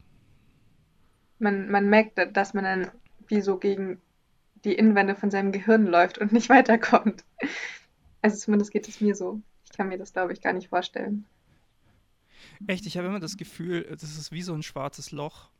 man, 1.40 1.68
man 1.68 1.90
merkt, 1.90 2.16
dass 2.36 2.54
man 2.54 2.62
dann 2.62 2.90
wie 3.26 3.40
so 3.40 3.58
gegen 3.58 4.00
die 4.64 4.74
Innenwände 4.74 5.16
von 5.16 5.32
seinem 5.32 5.50
Gehirn 5.50 5.84
läuft 5.84 6.18
und 6.18 6.30
nicht 6.30 6.48
weiterkommt. 6.48 7.24
Also 8.22 8.36
zumindest 8.36 8.70
geht 8.70 8.86
es 8.86 9.00
mir 9.00 9.16
so. 9.16 9.40
Ich 9.64 9.72
kann 9.72 9.88
mir 9.88 9.98
das, 9.98 10.12
glaube 10.12 10.32
ich, 10.32 10.40
gar 10.40 10.52
nicht 10.52 10.68
vorstellen. 10.68 11.26
Echt, 12.68 12.86
ich 12.86 12.96
habe 12.96 13.08
immer 13.08 13.18
das 13.18 13.36
Gefühl, 13.36 13.82
das 13.82 14.16
ist 14.16 14.30
wie 14.30 14.42
so 14.42 14.54
ein 14.54 14.62
schwarzes 14.62 15.10
Loch. 15.10 15.50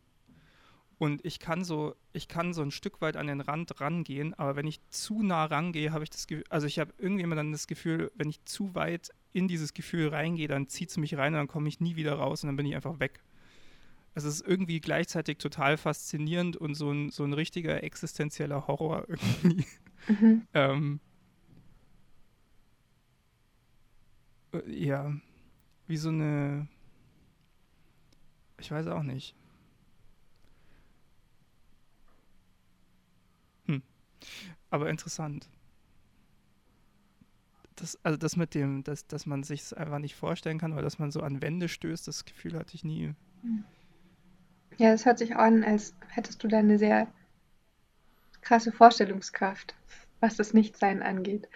Und 0.98 1.24
ich 1.26 1.40
kann 1.40 1.62
so, 1.62 1.94
ich 2.14 2.26
kann 2.26 2.54
so 2.54 2.62
ein 2.62 2.70
Stück 2.70 3.02
weit 3.02 3.16
an 3.16 3.26
den 3.26 3.42
Rand 3.42 3.80
rangehen, 3.80 4.32
aber 4.34 4.56
wenn 4.56 4.66
ich 4.66 4.80
zu 4.88 5.22
nah 5.22 5.44
rangehe, 5.44 5.92
habe 5.92 6.04
ich 6.04 6.10
das 6.10 6.26
Gefühl, 6.26 6.44
also 6.48 6.66
ich 6.66 6.78
habe 6.78 6.94
irgendwie 6.96 7.22
immer 7.22 7.36
dann 7.36 7.52
das 7.52 7.66
Gefühl, 7.66 8.10
wenn 8.14 8.30
ich 8.30 8.42
zu 8.46 8.74
weit 8.74 9.10
in 9.34 9.46
dieses 9.46 9.74
Gefühl 9.74 10.08
reingehe, 10.08 10.48
dann 10.48 10.68
zieht 10.68 10.88
es 10.88 10.96
mich 10.96 11.18
rein 11.18 11.34
und 11.34 11.40
dann 11.40 11.48
komme 11.48 11.68
ich 11.68 11.80
nie 11.80 11.96
wieder 11.96 12.14
raus 12.14 12.42
und 12.42 12.48
dann 12.48 12.56
bin 12.56 12.64
ich 12.64 12.74
einfach 12.74 12.98
weg. 12.98 13.20
Es 14.14 14.24
ist 14.24 14.40
irgendwie 14.40 14.80
gleichzeitig 14.80 15.36
total 15.36 15.76
faszinierend 15.76 16.56
und 16.56 16.74
so 16.74 16.90
ein, 16.90 17.10
so 17.10 17.24
ein 17.24 17.34
richtiger 17.34 17.82
existenzieller 17.84 18.66
Horror 18.66 19.04
irgendwie. 19.08 19.66
Mhm. 20.08 20.46
ähm, 20.54 21.00
äh, 24.52 24.72
ja, 24.72 25.14
wie 25.86 25.96
so 25.98 26.08
eine, 26.08 26.68
ich 28.58 28.70
weiß 28.70 28.86
auch 28.86 29.02
nicht. 29.02 29.34
Aber 34.70 34.90
interessant. 34.90 35.48
Das, 37.76 37.98
also 38.02 38.16
das 38.16 38.36
mit 38.36 38.54
dem, 38.54 38.84
dass, 38.84 39.06
dass 39.06 39.26
man 39.26 39.42
sich 39.42 39.60
es 39.60 39.72
einfach 39.72 39.98
nicht 39.98 40.16
vorstellen 40.16 40.58
kann, 40.58 40.72
oder 40.72 40.82
dass 40.82 40.98
man 40.98 41.10
so 41.10 41.20
an 41.20 41.42
Wände 41.42 41.68
stößt, 41.68 42.08
das 42.08 42.24
Gefühl 42.24 42.58
hatte 42.58 42.74
ich 42.74 42.84
nie. 42.84 43.14
Hm. 43.42 43.64
Ja, 44.78 44.92
es 44.92 45.06
hört 45.06 45.18
sich 45.18 45.36
an, 45.36 45.64
als 45.64 45.94
hättest 46.08 46.42
du 46.42 46.48
da 46.48 46.58
eine 46.58 46.78
sehr 46.78 47.08
krasse 48.42 48.72
Vorstellungskraft, 48.72 49.74
was 50.20 50.36
das 50.36 50.54
Nichtsein 50.54 51.02
angeht. 51.02 51.48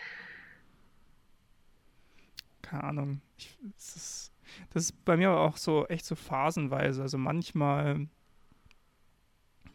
Keine 2.62 2.84
Ahnung. 2.84 3.20
Ich, 3.36 3.58
das, 3.76 3.96
ist, 3.96 4.32
das 4.72 4.84
ist 4.84 5.04
bei 5.04 5.16
mir 5.16 5.30
aber 5.30 5.40
auch 5.40 5.56
so 5.56 5.86
echt 5.86 6.04
so 6.04 6.14
phasenweise. 6.14 7.02
Also 7.02 7.18
manchmal 7.18 8.08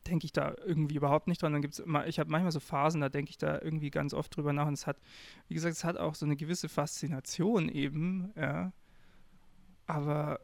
denke 0.07 0.25
ich 0.25 0.33
da 0.33 0.55
irgendwie 0.65 0.95
überhaupt 0.95 1.27
nicht 1.27 1.41
dran. 1.41 1.53
Dann 1.53 1.61
gibt's 1.61 1.79
immer, 1.79 2.07
ich 2.07 2.19
habe 2.19 2.29
manchmal 2.29 2.51
so 2.51 2.59
Phasen, 2.59 3.01
da 3.01 3.09
denke 3.09 3.31
ich 3.31 3.37
da 3.37 3.59
irgendwie 3.61 3.91
ganz 3.91 4.13
oft 4.13 4.35
drüber 4.35 4.53
nach. 4.53 4.67
Und 4.67 4.73
es 4.73 4.87
hat, 4.87 4.97
wie 5.47 5.53
gesagt, 5.53 5.75
es 5.75 5.83
hat 5.83 5.97
auch 5.97 6.15
so 6.15 6.25
eine 6.25 6.35
gewisse 6.35 6.69
Faszination 6.69 7.69
eben, 7.69 8.31
ja. 8.35 8.71
Aber 9.87 10.39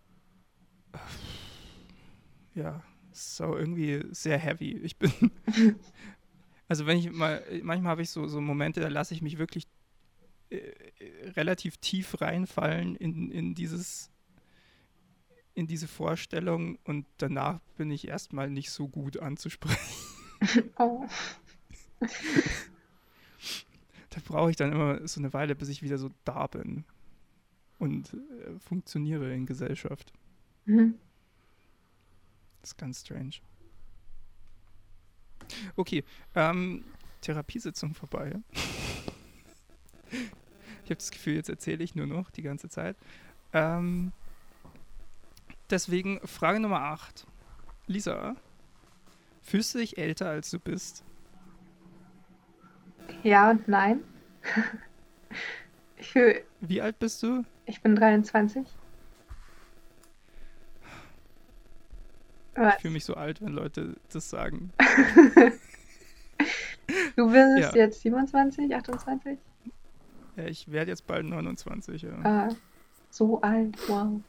ja, 2.54 2.84
so 3.12 3.58
irgendwie 3.58 4.04
sehr 4.12 4.38
heavy. 4.38 4.78
Ich 4.78 4.98
bin, 4.98 5.12
also 6.68 6.86
wenn 6.86 6.98
ich 6.98 7.12
mal, 7.12 7.44
manchmal 7.64 7.92
habe 7.92 8.02
ich 8.02 8.10
so, 8.10 8.28
so 8.28 8.42
Momente, 8.42 8.82
da 8.82 8.88
lasse 8.88 9.14
ich 9.14 9.22
mich 9.22 9.38
wirklich 9.38 9.68
äh, 10.50 10.60
relativ 11.36 11.78
tief 11.78 12.22
reinfallen 12.22 12.96
in, 12.96 13.32
in 13.32 13.56
dieses 13.56 14.12
in 15.54 15.68
diese 15.68 15.88
Vorstellung 15.88 16.78
und 16.84 17.06
danach 17.18 17.60
bin 17.78 17.92
ich 17.92 18.08
erstmal 18.08 18.50
nicht 18.50 18.72
so 18.72 18.88
gut 18.88 19.18
anzusprechen. 19.18 19.78
Oh. 20.80 21.06
da 24.10 24.20
brauche 24.26 24.50
ich 24.50 24.56
dann 24.56 24.72
immer 24.72 25.08
so 25.08 25.22
eine 25.22 25.34
Weile, 25.34 25.54
bis 25.54 25.70
ich 25.70 25.84
wieder 25.84 26.00
so 26.00 26.10
da 26.26 26.48
bin 26.48 26.84
und 27.78 28.14
äh, 28.14 28.58
funktioniere 28.58 29.32
in 29.36 29.46
Gesellschaft. 29.46 30.12
Mhm. 30.66 30.96
Das 32.62 32.72
ist 32.72 32.78
ganz 32.78 33.02
strange. 33.02 33.34
Okay, 35.76 36.04
ähm, 36.34 36.86
Therapiesitzung 37.22 37.94
vorbei. 37.94 38.34
ich 40.12 40.20
habe 40.86 40.96
das 40.96 41.12
Gefühl, 41.12 41.36
jetzt 41.36 41.50
erzähle 41.50 41.84
ich 41.84 41.96
nur 41.96 42.08
noch 42.08 42.32
die 42.32 42.42
ganze 42.42 42.70
Zeit. 42.70 42.96
Ähm, 43.54 44.12
Deswegen 45.72 46.20
Frage 46.26 46.60
Nummer 46.60 46.82
8. 46.82 47.26
Lisa, 47.88 48.36
fühlst 49.42 49.74
du 49.74 49.80
dich 49.80 49.98
älter, 49.98 50.30
als 50.30 50.52
du 50.52 50.60
bist? 50.60 51.06
Ja 53.24 53.52
und 53.52 53.70
nein. 53.70 54.04
ich 55.98 56.12
fühl, 56.12 56.44
Wie 56.60 56.82
alt 56.82 57.00
bist 57.00 57.24
du? 57.24 57.46
Ich 57.66 57.82
bin 57.82 57.96
23. 57.96 58.68
Was? 62.56 62.76
Ich 62.76 62.82
fühle 62.82 62.94
mich 62.94 63.06
so 63.06 63.14
alt, 63.14 63.42
wenn 63.42 63.54
Leute 63.54 63.96
das 64.12 64.30
sagen. 64.30 64.74
du 67.16 67.32
bist 67.32 67.60
ja. 67.60 67.76
jetzt 67.76 68.02
27, 68.02 68.76
28? 68.76 69.40
Ja, 70.36 70.44
ich 70.44 70.70
werde 70.70 70.92
jetzt 70.92 71.08
bald 71.08 71.26
29. 71.26 72.02
Ja. 72.02 72.20
Ah, 72.24 72.50
so 73.10 73.40
alt, 73.40 73.78
wow. 73.88 74.22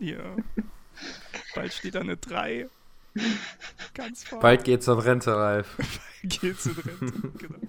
Ja. 0.00 0.36
Bald 1.54 1.72
steht 1.72 1.94
da 1.94 2.00
eine 2.00 2.16
3. 2.16 2.68
Ganz 3.94 4.24
vorne. 4.24 4.42
Bald 4.42 4.64
geht's 4.64 4.88
in 4.88 4.98
Rente, 4.98 5.34
Ralf. 5.34 5.76
Bald 5.76 6.40
geht's 6.40 6.66
in 6.66 6.72
Rente, 6.72 7.30
genau. 7.38 7.68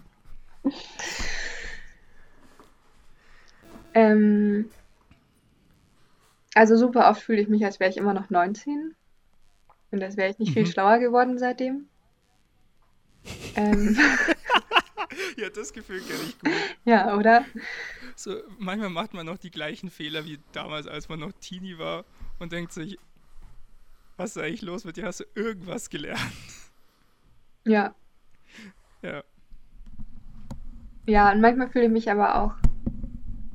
Ähm, 3.93 4.69
also 6.53 6.77
super 6.77 7.09
oft 7.09 7.21
fühle 7.21 7.41
ich 7.41 7.47
mich, 7.47 7.65
als 7.65 7.79
wäre 7.79 7.89
ich 7.89 7.97
immer 7.97 8.13
noch 8.13 8.29
19. 8.29 8.95
Und 9.91 10.03
als 10.03 10.17
wäre 10.17 10.29
ich 10.29 10.39
nicht 10.39 10.49
mhm. 10.49 10.53
viel 10.53 10.67
schlauer 10.67 10.99
geworden 10.99 11.37
seitdem. 11.39 11.87
Ähm. 13.55 13.97
ja, 15.37 15.49
das 15.49 15.73
Gefühl 15.73 16.01
kenne 16.01 16.19
ich 16.27 16.39
gut. 16.39 16.51
Ja, 16.85 17.15
oder? 17.15 17.45
So, 18.19 18.35
manchmal 18.57 18.89
macht 18.89 19.13
man 19.13 19.25
noch 19.25 19.37
die 19.37 19.49
gleichen 19.49 19.89
Fehler 19.89 20.25
wie 20.25 20.39
damals, 20.51 20.87
als 20.87 21.07
man 21.07 21.21
noch 21.21 21.31
Teenie 21.39 21.77
war 21.77 22.03
und 22.37 22.51
denkt 22.51 22.73
sich, 22.73 22.99
was 24.17 24.35
ist 24.35 24.43
eigentlich 24.43 24.61
los 24.61 24.83
mit 24.83 24.97
dir? 24.97 25.05
Hast 25.05 25.21
du 25.21 25.25
irgendwas 25.35 25.89
gelernt? 25.89 26.19
Ja. 27.63 27.95
Ja. 29.01 29.23
Ja, 31.05 31.31
und 31.31 31.39
manchmal 31.39 31.69
fühle 31.69 31.85
ich 31.85 31.91
mich 31.91 32.11
aber 32.11 32.35
auch 32.35 32.55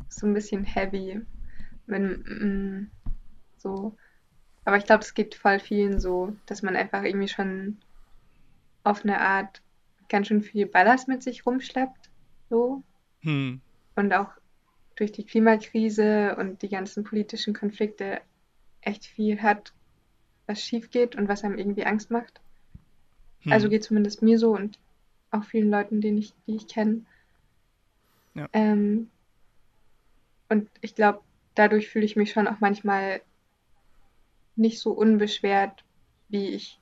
so 0.09 0.27
ein 0.27 0.33
bisschen 0.33 0.65
heavy. 0.65 1.21
Wenn, 1.85 2.23
mm, 2.23 2.91
so. 3.59 3.95
Aber 4.65 4.79
ich 4.79 4.87
glaube, 4.87 5.05
es 5.05 5.13
geht 5.13 5.35
voll 5.35 5.61
vielen 5.61 6.01
so, 6.01 6.35
dass 6.47 6.63
man 6.63 6.75
einfach 6.75 7.03
irgendwie 7.03 7.29
schon 7.29 7.77
auf 8.83 9.05
eine 9.05 9.21
Art 9.21 9.61
ganz 10.09 10.29
schön 10.29 10.41
viel 10.41 10.65
Ballast 10.65 11.07
mit 11.07 11.23
sich 11.23 11.45
rumschleppt. 11.45 12.09
So. 12.49 12.83
Hm. 13.21 13.61
Und 13.97 14.13
auch 14.15 14.31
durch 14.97 15.13
die 15.13 15.25
Klimakrise 15.25 16.37
und 16.37 16.63
die 16.63 16.69
ganzen 16.69 17.05
politischen 17.05 17.55
Konflikte 17.55 18.21
echt 18.81 19.05
viel 19.05 19.43
hat, 19.43 19.73
was 20.47 20.63
schief 20.63 20.91
geht 20.91 21.17
und 21.17 21.29
was 21.29 21.43
einem 21.43 21.59
irgendwie 21.59 21.87
Angst 21.87 22.11
macht. 22.11 22.41
Hm. 23.41 23.53
Also 23.53 23.69
geht 23.69 23.85
zumindest 23.85 24.23
mir 24.23 24.39
so 24.39 24.55
und 24.55 24.79
auch 25.31 25.45
vielen 25.45 25.71
Leuten, 25.71 26.01
den 26.01 26.17
ich, 26.19 26.35
die 26.47 26.57
ich 26.57 26.69
kenne. 26.69 27.05
Ja. 28.35 28.49
Ähm, 28.53 29.11
und 30.49 30.69
ich 30.81 30.95
glaube, 30.95 31.21
dadurch 31.55 31.89
fühle 31.89 32.05
ich 32.05 32.17
mich 32.17 32.33
schon 32.33 32.47
auch 32.47 32.61
manchmal 32.61 33.21
nicht 34.57 34.79
so 34.79 34.93
unbeschwert, 34.93 35.85
wie 36.29 36.49
ich 36.51 36.81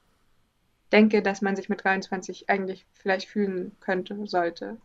denke, 0.92 1.22
dass 1.22 1.40
man 1.40 1.56
sich 1.56 1.68
mit 1.68 1.84
23 1.84 2.50
eigentlich 2.50 2.84
vielleicht 2.92 3.28
fühlen 3.28 3.72
könnte, 3.80 4.26
sollte. 4.26 4.78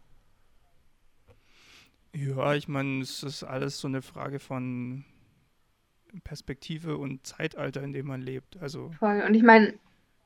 Ja, 2.17 2.55
ich 2.55 2.67
meine, 2.67 3.01
es 3.01 3.21
ist 3.21 3.43
alles 3.43 3.79
so 3.79 3.87
eine 3.87 4.01
Frage 4.01 4.39
von 4.39 5.05
Perspektive 6.23 6.97
und 6.97 7.27
Zeitalter, 7.27 7.83
in 7.83 7.93
dem 7.93 8.07
man 8.07 8.21
lebt. 8.21 8.57
Also 8.57 8.89
Voll. 8.97 9.21
Und 9.21 9.35
ich 9.35 9.43
meine, 9.43 9.77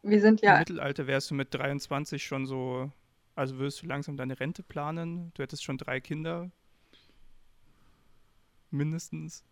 wir 0.02 0.22
sind 0.22 0.40
ja. 0.40 0.54
Im 0.54 0.60
Mittelalter 0.60 1.06
wärst 1.08 1.30
du 1.32 1.36
mit 1.36 1.54
23 1.54 2.24
schon 2.24 2.46
so 2.46 2.90
Also 3.36 3.58
würdest 3.58 3.82
du 3.82 3.88
langsam 3.88 4.16
deine 4.16 4.40
Rente 4.40 4.64
planen? 4.64 5.34
Du 5.34 5.44
hättest 5.44 5.66
schon 5.66 5.78
drei 5.78 6.00
Kinder. 6.00 6.50
Mindestens. 8.70 9.44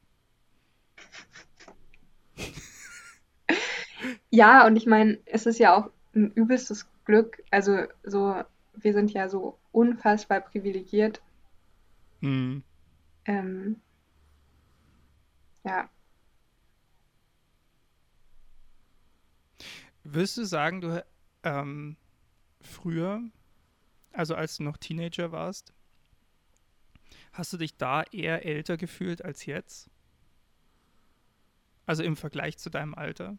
Ja, 4.29 4.65
und 4.65 4.77
ich 4.77 4.85
meine, 4.85 5.19
es 5.25 5.45
ist 5.45 5.59
ja 5.59 5.75
auch 5.75 5.91
ein 6.15 6.31
übelstes 6.31 6.87
Glück. 7.03 7.43
Also 7.51 7.79
so, 8.03 8.41
wir 8.75 8.93
sind 8.93 9.11
ja 9.11 9.27
so 9.27 9.57
unfassbar 9.73 10.39
privilegiert. 10.39 11.21
Hm. 12.21 12.63
Ähm, 13.25 13.81
ja. 15.63 15.89
Würdest 20.03 20.37
du 20.37 20.45
sagen, 20.45 20.81
du 20.81 21.05
ähm, 21.43 21.97
früher, 22.61 23.21
also 24.11 24.35
als 24.35 24.57
du 24.57 24.63
noch 24.63 24.77
Teenager 24.77 25.31
warst, 25.31 25.73
hast 27.33 27.53
du 27.53 27.57
dich 27.57 27.77
da 27.77 28.03
eher 28.03 28.45
älter 28.45 28.77
gefühlt 28.77 29.23
als 29.23 29.45
jetzt? 29.45 29.89
Also 31.85 32.03
im 32.03 32.15
Vergleich 32.15 32.57
zu 32.57 32.69
deinem 32.69 32.95
Alter? 32.95 33.37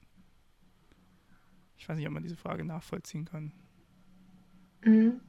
Ich 1.76 1.88
weiß 1.88 1.96
nicht, 1.96 2.06
ob 2.06 2.12
man 2.12 2.22
diese 2.22 2.36
Frage 2.36 2.64
nachvollziehen 2.64 3.24
kann. 3.24 3.52
Mhm. 4.84 5.20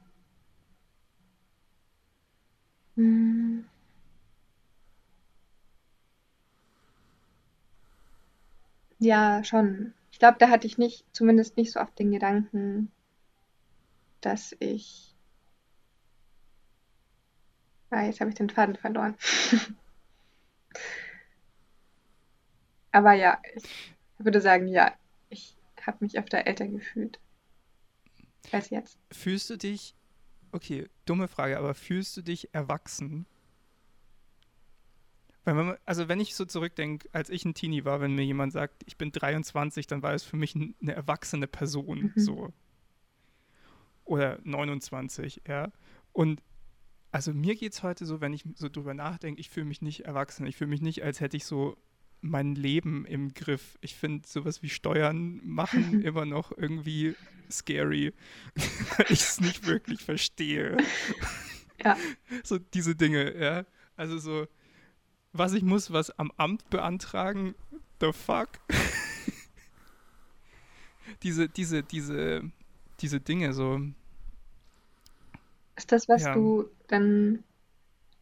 Mhm. 2.96 3.64
Ja, 8.98 9.42
schon. 9.44 9.92
Ich 10.12 10.18
glaube, 10.18 10.38
da 10.38 10.48
hatte 10.48 10.66
ich 10.66 10.78
nicht, 10.78 11.04
zumindest 11.12 11.56
nicht 11.56 11.72
so 11.72 11.80
oft 11.80 11.98
den 11.98 12.10
Gedanken, 12.12 12.90
dass 14.20 14.54
ich. 14.60 15.14
Ah, 17.90 18.04
jetzt 18.04 18.20
habe 18.20 18.30
ich 18.30 18.36
den 18.36 18.48
Faden 18.48 18.76
verloren. 18.76 19.16
Aber 22.92 23.12
ja, 23.14 23.40
ich 23.56 23.64
würde 24.18 24.40
sagen, 24.40 24.68
ja, 24.68 24.92
ich 25.30 25.56
habe 25.84 25.98
mich 26.00 26.18
öfter 26.18 26.46
älter 26.46 26.68
gefühlt 26.68 27.18
als 28.50 28.70
jetzt. 28.70 28.98
Fühlst 29.10 29.50
du 29.50 29.56
dich, 29.56 29.94
okay, 30.52 30.88
dumme 31.04 31.28
Frage, 31.28 31.58
aber 31.58 31.74
fühlst 31.74 32.16
du 32.16 32.22
dich 32.22 32.54
erwachsen? 32.54 33.26
Man, 35.44 35.76
also 35.84 36.08
wenn 36.08 36.20
ich 36.20 36.36
so 36.36 36.44
zurückdenke, 36.44 37.08
als 37.12 37.28
ich 37.28 37.44
ein 37.44 37.54
Teenie 37.54 37.84
war, 37.84 38.00
wenn 38.00 38.14
mir 38.14 38.24
jemand 38.24 38.52
sagt, 38.52 38.84
ich 38.86 38.96
bin 38.96 39.10
23, 39.10 39.88
dann 39.88 40.02
war 40.02 40.14
es 40.14 40.22
für 40.22 40.36
mich 40.36 40.54
eine 40.54 40.92
erwachsene 40.92 41.48
Person, 41.48 42.12
mhm. 42.14 42.20
so. 42.20 42.52
Oder 44.04 44.38
29, 44.44 45.42
ja. 45.48 45.72
Und 46.12 46.42
also 47.10 47.32
mir 47.32 47.56
geht 47.56 47.72
es 47.72 47.82
heute 47.82 48.06
so, 48.06 48.20
wenn 48.20 48.32
ich 48.32 48.44
so 48.54 48.68
drüber 48.68 48.94
nachdenke, 48.94 49.40
ich 49.40 49.50
fühle 49.50 49.66
mich 49.66 49.82
nicht 49.82 50.04
erwachsen. 50.04 50.46
Ich 50.46 50.56
fühle 50.56 50.70
mich 50.70 50.80
nicht, 50.80 51.02
als 51.02 51.20
hätte 51.20 51.36
ich 51.36 51.44
so 51.44 51.76
mein 52.22 52.54
Leben 52.54 53.04
im 53.04 53.34
Griff. 53.34 53.76
Ich 53.80 53.96
finde 53.96 54.26
sowas 54.26 54.62
wie 54.62 54.70
Steuern 54.70 55.40
machen 55.44 56.02
immer 56.04 56.24
noch 56.24 56.56
irgendwie 56.56 57.14
scary, 57.50 58.14
weil 58.96 59.06
ich 59.10 59.20
es 59.20 59.40
nicht 59.40 59.66
wirklich 59.66 60.02
verstehe. 60.02 60.78
Ja. 61.84 61.96
So 62.44 62.58
diese 62.58 62.94
Dinge, 62.94 63.36
ja. 63.38 63.66
Also 63.96 64.16
so, 64.18 64.46
was 65.32 65.52
ich 65.52 65.62
muss, 65.62 65.92
was 65.92 66.16
am 66.18 66.32
Amt 66.36 66.70
beantragen, 66.70 67.54
the 68.00 68.12
fuck? 68.12 68.48
diese, 71.22 71.48
diese, 71.48 71.82
diese, 71.82 72.50
diese 73.00 73.20
Dinge 73.20 73.52
so. 73.52 73.80
Ist 75.76 75.90
das, 75.92 76.08
was 76.08 76.22
ja. 76.22 76.34
du 76.34 76.70
dann 76.86 77.42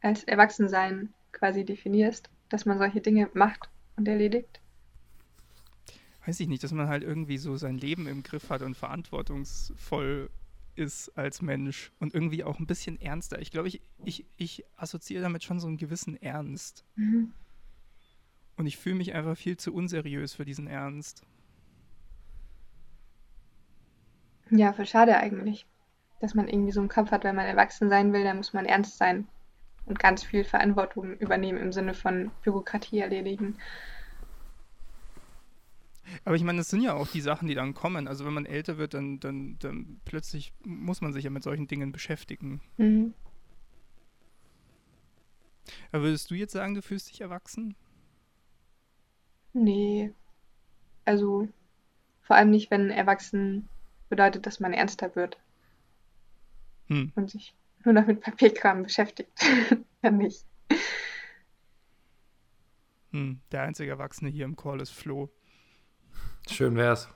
als 0.00 0.24
Erwachsensein 0.24 1.12
quasi 1.32 1.64
definierst, 1.64 2.30
dass 2.48 2.64
man 2.64 2.78
solche 2.78 3.00
Dinge 3.00 3.28
macht 3.34 3.68
und 4.00 4.08
erledigt? 4.08 4.60
Weiß 6.26 6.40
ich 6.40 6.48
nicht, 6.48 6.62
dass 6.62 6.72
man 6.72 6.88
halt 6.88 7.02
irgendwie 7.02 7.38
so 7.38 7.56
sein 7.56 7.78
Leben 7.78 8.06
im 8.06 8.22
Griff 8.22 8.50
hat 8.50 8.62
und 8.62 8.76
verantwortungsvoll 8.76 10.30
ist 10.74 11.16
als 11.16 11.42
Mensch 11.42 11.92
und 11.98 12.14
irgendwie 12.14 12.44
auch 12.44 12.58
ein 12.58 12.66
bisschen 12.66 13.00
ernster. 13.00 13.40
Ich 13.40 13.50
glaube, 13.50 13.68
ich, 13.68 13.80
ich, 14.04 14.26
ich 14.36 14.64
assoziiere 14.76 15.22
damit 15.22 15.44
schon 15.44 15.60
so 15.60 15.66
einen 15.66 15.76
gewissen 15.76 16.20
Ernst. 16.20 16.84
Mhm. 16.96 17.32
Und 18.56 18.66
ich 18.66 18.76
fühle 18.76 18.96
mich 18.96 19.14
einfach 19.14 19.36
viel 19.36 19.56
zu 19.56 19.72
unseriös 19.72 20.34
für 20.34 20.44
diesen 20.44 20.66
Ernst. 20.66 21.22
Ja, 24.50 24.72
voll 24.72 24.86
schade 24.86 25.16
eigentlich. 25.16 25.66
Dass 26.20 26.34
man 26.34 26.48
irgendwie 26.48 26.72
so 26.72 26.80
einen 26.80 26.88
Kopf 26.88 27.10
hat, 27.10 27.24
wenn 27.24 27.36
man 27.36 27.46
erwachsen 27.46 27.88
sein 27.88 28.12
will, 28.12 28.24
dann 28.24 28.36
muss 28.36 28.52
man 28.52 28.66
ernst 28.66 28.98
sein 28.98 29.26
und 29.90 29.98
ganz 29.98 30.22
viel 30.22 30.44
Verantwortung 30.44 31.16
übernehmen 31.16 31.58
im 31.58 31.72
Sinne 31.72 31.94
von 31.94 32.30
Bürokratie 32.42 33.00
erledigen. 33.00 33.58
Aber 36.24 36.36
ich 36.36 36.44
meine, 36.44 36.58
das 36.58 36.70
sind 36.70 36.82
ja 36.82 36.94
auch 36.94 37.08
die 37.08 37.20
Sachen, 37.20 37.48
die 37.48 37.54
dann 37.54 37.74
kommen. 37.74 38.06
Also 38.06 38.24
wenn 38.24 38.32
man 38.32 38.46
älter 38.46 38.78
wird, 38.78 38.94
dann, 38.94 39.18
dann, 39.18 39.58
dann 39.58 40.00
plötzlich 40.04 40.52
muss 40.64 41.00
man 41.00 41.12
sich 41.12 41.24
ja 41.24 41.30
mit 41.30 41.42
solchen 41.42 41.66
Dingen 41.66 41.90
beschäftigen. 41.90 42.60
Mhm. 42.76 43.14
Aber 45.90 46.04
würdest 46.04 46.30
du 46.30 46.34
jetzt 46.36 46.52
sagen, 46.52 46.74
du 46.74 46.82
fühlst 46.82 47.10
dich 47.10 47.20
erwachsen? 47.20 47.74
Nee. 49.52 50.12
Also 51.04 51.48
vor 52.22 52.36
allem 52.36 52.50
nicht, 52.50 52.70
wenn 52.70 52.90
erwachsen 52.90 53.68
bedeutet, 54.08 54.46
dass 54.46 54.60
man 54.60 54.72
ernster 54.72 55.16
wird. 55.16 55.38
Hm. 56.86 57.12
Und 57.16 57.30
sich 57.30 57.54
nur 57.84 57.94
noch 57.94 58.06
mit 58.06 58.20
Papierkram 58.20 58.82
beschäftigt. 58.82 59.30
ja 60.02 60.10
nicht. 60.10 60.44
Hm, 63.12 63.40
der 63.50 63.62
einzige 63.62 63.90
Erwachsene 63.90 64.30
hier 64.30 64.44
im 64.44 64.56
Call 64.56 64.80
ist 64.80 64.90
Flo. 64.90 65.30
Schön 66.48 66.76
wär's. 66.76 67.08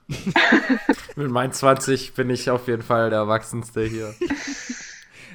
Mit 1.17 1.31
meinen 1.31 1.53
20 1.53 2.15
bin 2.15 2.31
ich 2.31 2.51
auf 2.51 2.69
jeden 2.69 2.83
Fall 2.83 3.11
der 3.11 3.21
Erwachsenste 3.21 3.85
hier. 3.85 4.15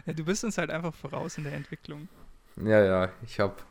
Ja, 0.06 0.14
du 0.14 0.24
bist 0.24 0.44
uns 0.44 0.58
halt 0.58 0.72
einfach 0.72 0.96
voraus 0.96 1.38
in 1.38 1.44
der 1.44 1.54
Entwicklung. 1.54 2.08
Ja, 2.56 2.84
ja, 2.84 3.12
ich 3.22 3.40
hab, 3.40 3.64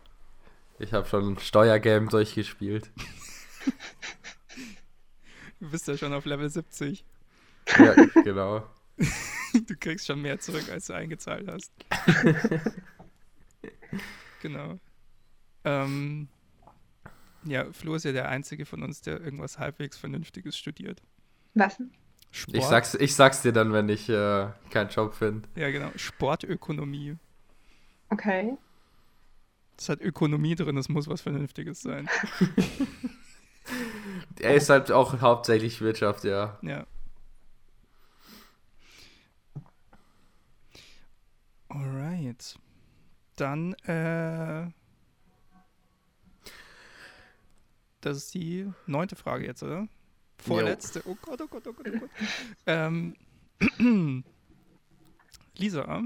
ich 0.79 0.93
hab 0.93 1.09
schon 1.09 1.33
ein 1.33 1.39
Steuergame 1.39 2.07
durchgespielt. 2.07 2.91
Du 5.59 5.71
bist 5.71 5.89
ja 5.89 5.97
schon 5.97 6.13
auf 6.13 6.27
Level 6.27 6.49
70. 6.49 7.05
Ja, 7.77 7.95
genau. 8.23 8.63
Du 9.67 9.77
kriegst 9.77 10.07
schon 10.07 10.23
mehr 10.23 10.39
zurück, 10.39 10.69
als 10.71 10.87
du 10.87 10.95
eingezahlt 10.95 11.49
hast. 11.49 11.73
genau. 14.43 14.79
Ähm, 15.65 16.29
ja, 17.45 17.71
Flo 17.73 17.95
ist 17.95 18.05
ja 18.05 18.13
der 18.13 18.29
Einzige 18.29 18.67
von 18.67 18.83
uns, 18.83 19.01
der 19.01 19.21
irgendwas 19.21 19.59
halbwegs 19.59 19.97
Vernünftiges 19.97 20.57
studiert. 20.57 21.03
Was? 21.55 21.79
Sport. 22.31 22.57
Ich 22.57 22.65
sag's, 22.65 22.95
ich 22.95 23.15
sag's 23.15 23.43
dir 23.43 23.53
dann, 23.53 23.73
wenn 23.73 23.89
ich 23.89 24.09
äh, 24.09 24.49
keinen 24.71 24.91
Job 24.91 25.15
finde. 25.15 25.49
Ja, 25.57 25.71
genau. 25.71 25.91
Sportökonomie. 25.97 27.17
Okay. 28.11 28.57
Es 29.79 29.89
hat 29.89 30.01
Ökonomie 30.01 30.55
drin, 30.55 30.77
es 30.77 30.89
muss 30.89 31.09
was 31.09 31.21
Vernünftiges 31.21 31.81
sein. 31.81 32.09
er 34.41 34.55
ist 34.55 34.71
halt 34.71 34.91
auch 34.91 35.21
hauptsächlich 35.21 35.81
Wirtschaft, 35.81 36.25
ja. 36.25 36.59
Ja. 36.63 36.87
Alright. 41.69 42.59
Dann, 43.37 43.75
äh, 43.85 44.71
Das 48.01 48.17
ist 48.17 48.35
die 48.35 48.71
neunte 48.87 49.17
Frage 49.17 49.45
jetzt, 49.45 49.63
oder? 49.63 49.89
Vorletzte. 50.39 51.01
Jo. 51.01 51.05
Oh 51.11 51.19
Gott, 51.21 51.41
oh 51.41 51.49
Gott, 51.49 51.67
oh 51.67 51.73
Gott, 51.73 51.89
oh 51.93 51.99
Gott. 51.99 52.11
ähm, 52.67 53.17
Lisa, 55.57 56.05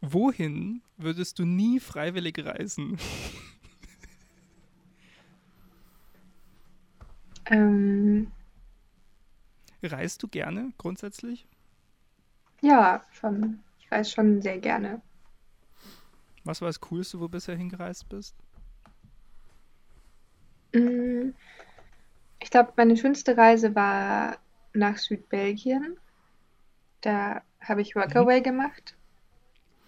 wohin 0.00 0.82
würdest 0.96 1.38
du 1.38 1.44
nie 1.44 1.80
freiwillig 1.80 2.44
reisen? 2.44 2.98
Ähm, 7.52 8.30
Reist 9.82 10.22
du 10.22 10.28
gerne 10.28 10.72
grundsätzlich? 10.78 11.48
Ja, 12.62 13.04
schon. 13.12 13.62
Ich 13.90 13.96
reise 13.96 14.10
schon 14.12 14.40
sehr 14.40 14.58
gerne. 14.58 15.02
Was 16.44 16.60
war 16.60 16.68
das 16.68 16.80
Coolste, 16.80 17.18
wo 17.18 17.24
du 17.24 17.30
bisher 17.30 17.56
hingereist 17.56 18.08
bist? 18.08 18.36
Mm, 20.72 21.30
ich 22.38 22.50
glaube, 22.50 22.72
meine 22.76 22.96
schönste 22.96 23.36
Reise 23.36 23.74
war 23.74 24.38
nach 24.72 24.96
Südbelgien. 24.96 25.98
Da 27.00 27.42
habe 27.60 27.82
ich 27.82 27.96
Workaway 27.96 28.38
mhm. 28.38 28.44
gemacht 28.44 28.96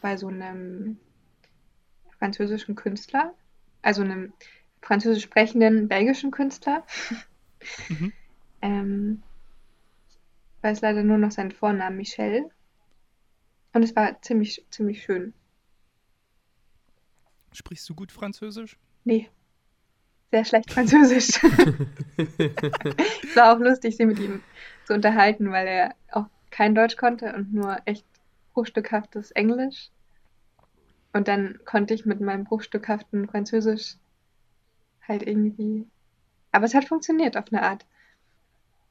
bei 0.00 0.16
so 0.16 0.26
einem 0.26 0.98
französischen 2.18 2.74
Künstler, 2.74 3.32
also 3.82 4.02
einem 4.02 4.32
französisch 4.80 5.22
sprechenden 5.22 5.86
belgischen 5.86 6.32
Künstler. 6.32 6.84
Mhm. 7.88 8.12
ähm, 8.62 9.22
ich 10.56 10.62
weiß 10.64 10.80
leider 10.80 11.04
nur 11.04 11.18
noch 11.18 11.30
seinen 11.30 11.52
Vornamen, 11.52 11.98
Michel. 11.98 12.50
Und 13.72 13.82
es 13.82 13.96
war 13.96 14.20
ziemlich, 14.22 14.64
ziemlich 14.70 15.02
schön. 15.02 15.32
Sprichst 17.52 17.88
du 17.88 17.94
gut 17.94 18.12
Französisch? 18.12 18.78
Nee. 19.04 19.28
Sehr 20.30 20.44
schlecht 20.44 20.72
Französisch. 20.72 21.28
es 22.16 23.36
war 23.36 23.54
auch 23.54 23.60
lustig, 23.60 23.96
sie 23.96 24.06
mit 24.06 24.18
ihm 24.18 24.42
zu 24.86 24.94
unterhalten, 24.94 25.50
weil 25.50 25.66
er 25.66 25.94
auch 26.10 26.26
kein 26.50 26.74
Deutsch 26.74 26.96
konnte 26.96 27.34
und 27.34 27.52
nur 27.52 27.78
echt 27.84 28.06
bruchstückhaftes 28.54 29.30
Englisch. 29.32 29.90
Und 31.12 31.28
dann 31.28 31.58
konnte 31.64 31.92
ich 31.92 32.06
mit 32.06 32.20
meinem 32.20 32.44
bruchstückhaften 32.44 33.28
Französisch 33.28 33.96
halt 35.06 35.22
irgendwie. 35.26 35.86
Aber 36.52 36.64
es 36.64 36.74
hat 36.74 36.86
funktioniert 36.86 37.36
auf 37.36 37.52
eine 37.52 37.62
Art. 37.62 37.84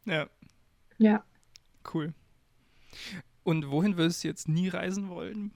Ja. 0.06 0.28
Ja. 0.98 1.24
Cool. 1.92 2.14
Und 3.44 3.70
wohin 3.70 3.98
würdest 3.98 4.24
du 4.24 4.28
jetzt 4.28 4.48
nie 4.48 4.68
reisen 4.68 5.10
wollen? 5.10 5.52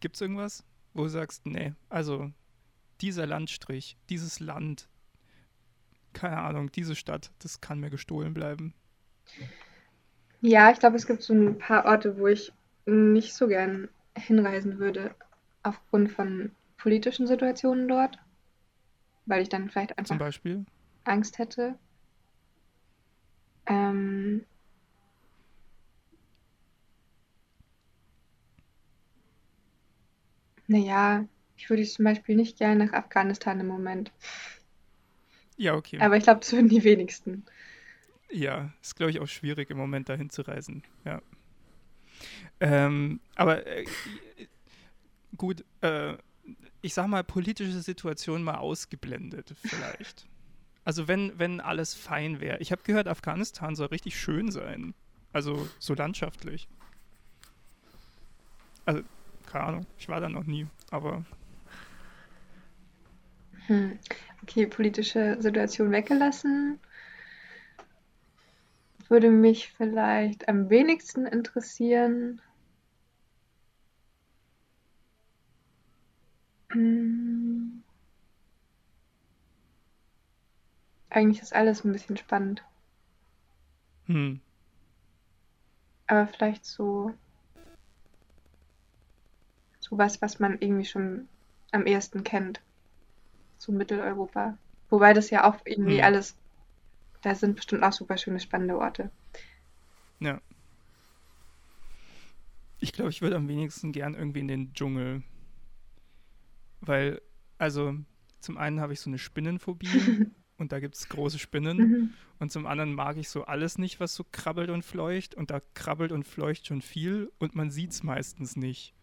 Gibt 0.00 0.16
es 0.16 0.20
irgendwas, 0.20 0.64
wo 0.94 1.04
du 1.04 1.08
sagst, 1.08 1.46
nee, 1.46 1.74
also 1.88 2.30
dieser 3.00 3.26
Landstrich, 3.26 3.96
dieses 4.08 4.40
Land, 4.40 4.88
keine 6.12 6.38
Ahnung, 6.38 6.70
diese 6.72 6.94
Stadt, 6.94 7.32
das 7.40 7.60
kann 7.60 7.80
mir 7.80 7.90
gestohlen 7.90 8.32
bleiben? 8.32 8.74
Ja, 10.40 10.70
ich 10.72 10.78
glaube, 10.78 10.96
es 10.96 11.06
gibt 11.06 11.22
so 11.22 11.34
ein 11.34 11.58
paar 11.58 11.84
Orte, 11.84 12.18
wo 12.18 12.26
ich 12.26 12.52
nicht 12.86 13.34
so 13.34 13.46
gern 13.46 13.88
hinreisen 14.16 14.78
würde, 14.78 15.14
aufgrund 15.62 16.10
von 16.10 16.50
politischen 16.76 17.26
Situationen 17.26 17.86
dort, 17.88 18.18
weil 19.26 19.42
ich 19.42 19.48
dann 19.48 19.70
vielleicht 19.70 19.96
einfach 19.98 20.08
Zum 20.08 20.18
Beispiel? 20.18 20.64
Angst 21.04 21.38
hätte. 21.38 21.76
Ähm, 23.66 24.44
naja, 30.72 31.26
ich 31.56 31.70
würde 31.70 31.84
zum 31.84 32.04
Beispiel 32.04 32.34
nicht 32.34 32.58
gerne 32.58 32.86
nach 32.86 32.92
Afghanistan 32.92 33.60
im 33.60 33.66
Moment. 33.66 34.10
Ja, 35.56 35.74
okay. 35.74 36.00
Aber 36.00 36.16
ich 36.16 36.24
glaube, 36.24 36.40
das 36.40 36.52
würden 36.52 36.68
die 36.68 36.82
wenigsten. 36.82 37.44
Ja, 38.30 38.72
ist, 38.80 38.96
glaube 38.96 39.10
ich, 39.10 39.20
auch 39.20 39.28
schwierig 39.28 39.70
im 39.70 39.76
Moment 39.76 40.08
dahin 40.08 40.30
zu 40.30 40.42
reisen. 40.42 40.82
Ja. 41.04 41.20
Ähm, 42.60 43.20
aber 43.36 43.66
äh, 43.66 43.84
gut, 45.36 45.64
äh, 45.82 46.14
ich 46.80 46.94
sag 46.94 47.06
mal, 47.06 47.22
politische 47.22 47.80
Situation 47.80 48.42
mal 48.42 48.56
ausgeblendet, 48.56 49.54
vielleicht. 49.62 50.26
Also 50.84 51.06
wenn, 51.06 51.38
wenn 51.38 51.60
alles 51.60 51.94
fein 51.94 52.40
wäre. 52.40 52.58
Ich 52.58 52.72
habe 52.72 52.82
gehört, 52.82 53.06
Afghanistan 53.06 53.76
soll 53.76 53.88
richtig 53.88 54.18
schön 54.18 54.50
sein. 54.50 54.94
Also 55.32 55.68
so 55.78 55.94
landschaftlich. 55.94 56.68
Also, 58.84 59.02
keine 59.52 59.64
Ahnung, 59.66 59.86
ich 59.98 60.08
war 60.08 60.20
da 60.20 60.28
noch 60.28 60.44
nie, 60.44 60.66
aber. 60.90 61.24
Hm. 63.66 63.98
Okay, 64.42 64.66
politische 64.66 65.36
Situation 65.40 65.92
weggelassen. 65.92 66.80
Würde 69.08 69.30
mich 69.30 69.70
vielleicht 69.72 70.48
am 70.48 70.70
wenigsten 70.70 71.26
interessieren. 71.26 72.40
Hm. 76.70 77.82
Eigentlich 81.10 81.42
ist 81.42 81.54
alles 81.54 81.84
ein 81.84 81.92
bisschen 81.92 82.16
spannend. 82.16 82.64
Hm. 84.06 84.40
Aber 86.06 86.26
vielleicht 86.26 86.64
so, 86.64 87.12
so 89.92 89.98
was, 89.98 90.22
was 90.22 90.40
man 90.40 90.56
irgendwie 90.58 90.86
schon 90.86 91.28
am 91.70 91.86
ehesten 91.86 92.24
kennt. 92.24 92.62
So 93.58 93.72
Mitteleuropa. 93.72 94.56
Wobei 94.88 95.12
das 95.12 95.28
ja 95.28 95.44
auch 95.44 95.58
irgendwie 95.66 95.98
Hm. 95.98 96.04
alles, 96.04 96.34
da 97.20 97.34
sind 97.34 97.56
bestimmt 97.56 97.82
auch 97.82 97.92
super 97.92 98.16
schöne, 98.16 98.40
spannende 98.40 98.78
Orte. 98.78 99.10
Ja. 100.18 100.40
Ich 102.80 102.94
glaube, 102.94 103.10
ich 103.10 103.20
würde 103.20 103.36
am 103.36 103.48
wenigsten 103.48 103.92
gern 103.92 104.14
irgendwie 104.14 104.40
in 104.40 104.48
den 104.48 104.72
Dschungel. 104.72 105.22
Weil, 106.80 107.20
also, 107.58 107.94
zum 108.40 108.56
einen 108.56 108.80
habe 108.80 108.94
ich 108.94 109.00
so 109.00 109.10
eine 109.10 109.18
Spinnenphobie 109.18 109.88
und 110.56 110.72
da 110.72 110.80
gibt 110.80 110.94
es 110.94 111.10
große 111.10 111.38
Spinnen. 111.38 111.76
Mhm. 111.76 112.14
Und 112.38 112.50
zum 112.50 112.64
anderen 112.64 112.94
mag 112.94 113.18
ich 113.18 113.28
so 113.28 113.44
alles 113.44 113.76
nicht, 113.76 114.00
was 114.00 114.14
so 114.14 114.24
krabbelt 114.32 114.70
und 114.70 114.86
fleucht. 114.86 115.34
Und 115.34 115.50
da 115.50 115.60
krabbelt 115.74 116.12
und 116.12 116.26
fleucht 116.26 116.66
schon 116.66 116.80
viel 116.80 117.30
und 117.38 117.54
man 117.54 117.70
sieht 117.70 117.90
es 117.90 118.02
meistens 118.02 118.56
nicht. 118.56 118.94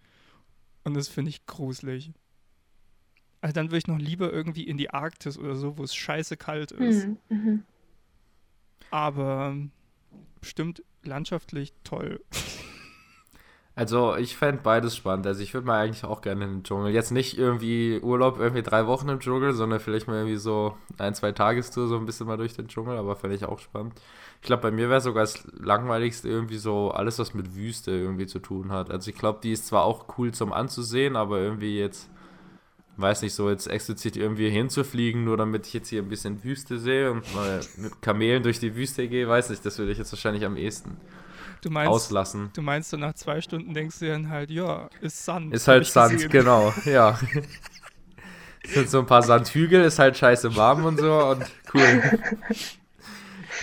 Und 0.84 0.95
das 0.95 1.07
finde 1.07 1.30
ich 1.30 1.45
gruselig. 1.45 2.11
Also 3.41 3.53
dann 3.53 3.68
würde 3.68 3.77
ich 3.77 3.88
noch 3.88 3.97
lieber 3.97 4.31
irgendwie 4.31 4.64
in 4.64 4.77
die 4.77 4.89
Arktis 4.89 5.38
oder 5.38 5.56
so, 5.56 5.77
wo 5.77 5.84
es 5.84 5.95
scheiße 5.95 6.38
kalt 6.38 6.72
ist. 6.72 7.07
Mhm. 7.07 7.18
Mhm. 7.30 7.64
Aber 8.91 9.56
bestimmt 10.41 10.84
landschaftlich 11.03 11.73
toll. 11.84 12.22
Also 13.76 14.18
ich 14.18 14.35
fände 14.35 14.61
beides 14.61 14.97
spannend. 14.97 15.26
Also 15.26 15.41
ich 15.41 15.53
würde 15.53 15.65
mal 15.65 15.80
eigentlich 15.80 16.03
auch 16.03 16.19
gerne 16.19 16.43
in 16.43 16.51
den 16.51 16.64
Dschungel. 16.64 16.91
Jetzt 16.91 17.11
nicht 17.11 17.38
irgendwie 17.38 17.97
Urlaub, 18.01 18.38
irgendwie 18.38 18.61
drei 18.61 18.88
Wochen 18.88 19.07
im 19.07 19.22
Dschungel, 19.22 19.53
sondern 19.53 19.80
vielleicht 19.80 20.06
mal 20.06 20.18
irgendwie 20.18 20.35
so 20.35 20.76
ein, 20.97 21.15
zwei 21.15 21.31
Tagestour, 21.31 21.88
so 21.88 21.95
ein 21.95 22.06
bisschen 22.06 22.27
mal 22.27 22.35
durch 22.35 22.53
den 22.53 22.68
Dschungel, 22.68 22.97
aber 22.97 23.15
fände 23.15 23.38
ich 23.38 23.45
auch 23.45 23.60
spannend. 23.60 23.93
Ich 24.41 24.48
glaube, 24.48 24.64
bei 24.64 24.72
mir 24.72 24.90
wäre 24.90 25.02
sogar 25.02 25.24
das 25.24 25.44
langweiligste 25.60 26.30
irgendwie 26.30 26.57
so 26.57 26.91
alles, 26.91 27.20
was 27.20 27.34
mit 27.34 27.56
Wüste 27.56 27.91
irgendwie 27.91 28.26
zu 28.26 28.40
tun 28.40 28.72
hat. 28.72 28.90
Also 28.90 29.10
ich 29.11 29.18
glaube, 29.18 29.40
die 29.44 29.52
ist 29.52 29.68
zwar 29.68 29.84
auch 29.84 30.18
cool 30.18 30.32
zum 30.34 30.53
Anzusehen, 30.53 31.16
aber 31.18 31.40
irgendwie 31.40 31.78
jetzt, 31.78 32.10
weiß 32.98 33.22
nicht, 33.24 33.34
so 33.36 33.49
jetzt 33.49 33.68
explizit 33.68 34.18
irgendwie 34.18 34.49
hinzufliegen, 34.49 35.24
nur 35.26 35.38
damit 35.38 35.68
ich 35.68 35.74
jetzt 35.74 35.90
hier 35.90 36.02
ein 36.03 36.10
bisschen 36.10 36.44
Wüste 36.44 36.80
sehe 36.80 37.11
und 37.11 37.34
mal 37.36 37.68
mit 37.78 38.02
Kamelen 38.02 38.44
durch 38.44 38.60
die 38.60 38.76
Wüste 38.76 39.07
gehe, 39.10 39.28
weiß 39.28 39.49
nicht, 39.52 39.66
das 39.66 39.78
würde 39.80 39.91
ich 39.94 39.98
jetzt 39.99 40.11
wahrscheinlich 40.14 40.45
am 40.45 40.57
ehesten 40.57 40.98
Du 41.61 41.70
meinst, 41.70 41.90
auslassen. 41.90 42.53
du 42.53 42.61
meinst 42.61 42.90
so 42.90 42.98
nach 42.98 43.14
zwei 43.16 43.41
Stunden 43.41 43.74
denkst 43.74 43.99
du 43.99 44.07
dann 44.07 44.30
halt, 44.30 44.49
ja, 44.52 44.90
ist 45.02 45.26
Sand. 45.26 45.53
Ist 45.53 45.68
halt 45.68 45.86
Sand, 45.88 46.28
gesehen. 46.28 46.30
genau, 46.30 46.74
ja. 46.86 47.20
Es 48.64 48.74
sind 48.74 48.90
so 48.90 48.99
ein 48.99 49.06
paar 49.06 49.24
Sandhügel, 49.24 49.84
ist 49.84 49.99
halt 49.99 50.18
scheiße 50.18 50.56
warm 50.56 50.86
und 50.86 50.99
so 50.99 51.11
und 51.26 51.45
cool. 51.74 52.03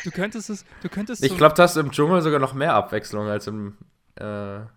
Du 0.06 0.12
könntest 0.12 0.50
es, 0.50 0.64
du 0.82 0.88
könntest 0.88 1.24
Ich 1.24 1.32
so, 1.32 1.36
glaube, 1.36 1.56
da 1.56 1.64
hast 1.64 1.74
du 1.74 1.80
im 1.80 1.90
Dschungel 1.90 2.22
sogar 2.22 2.38
noch 2.38 2.54
mehr 2.54 2.74
Abwechslung 2.74 3.26
als, 3.26 3.48
im, 3.48 3.76
äh, 4.14 4.24
ja, 4.24 4.68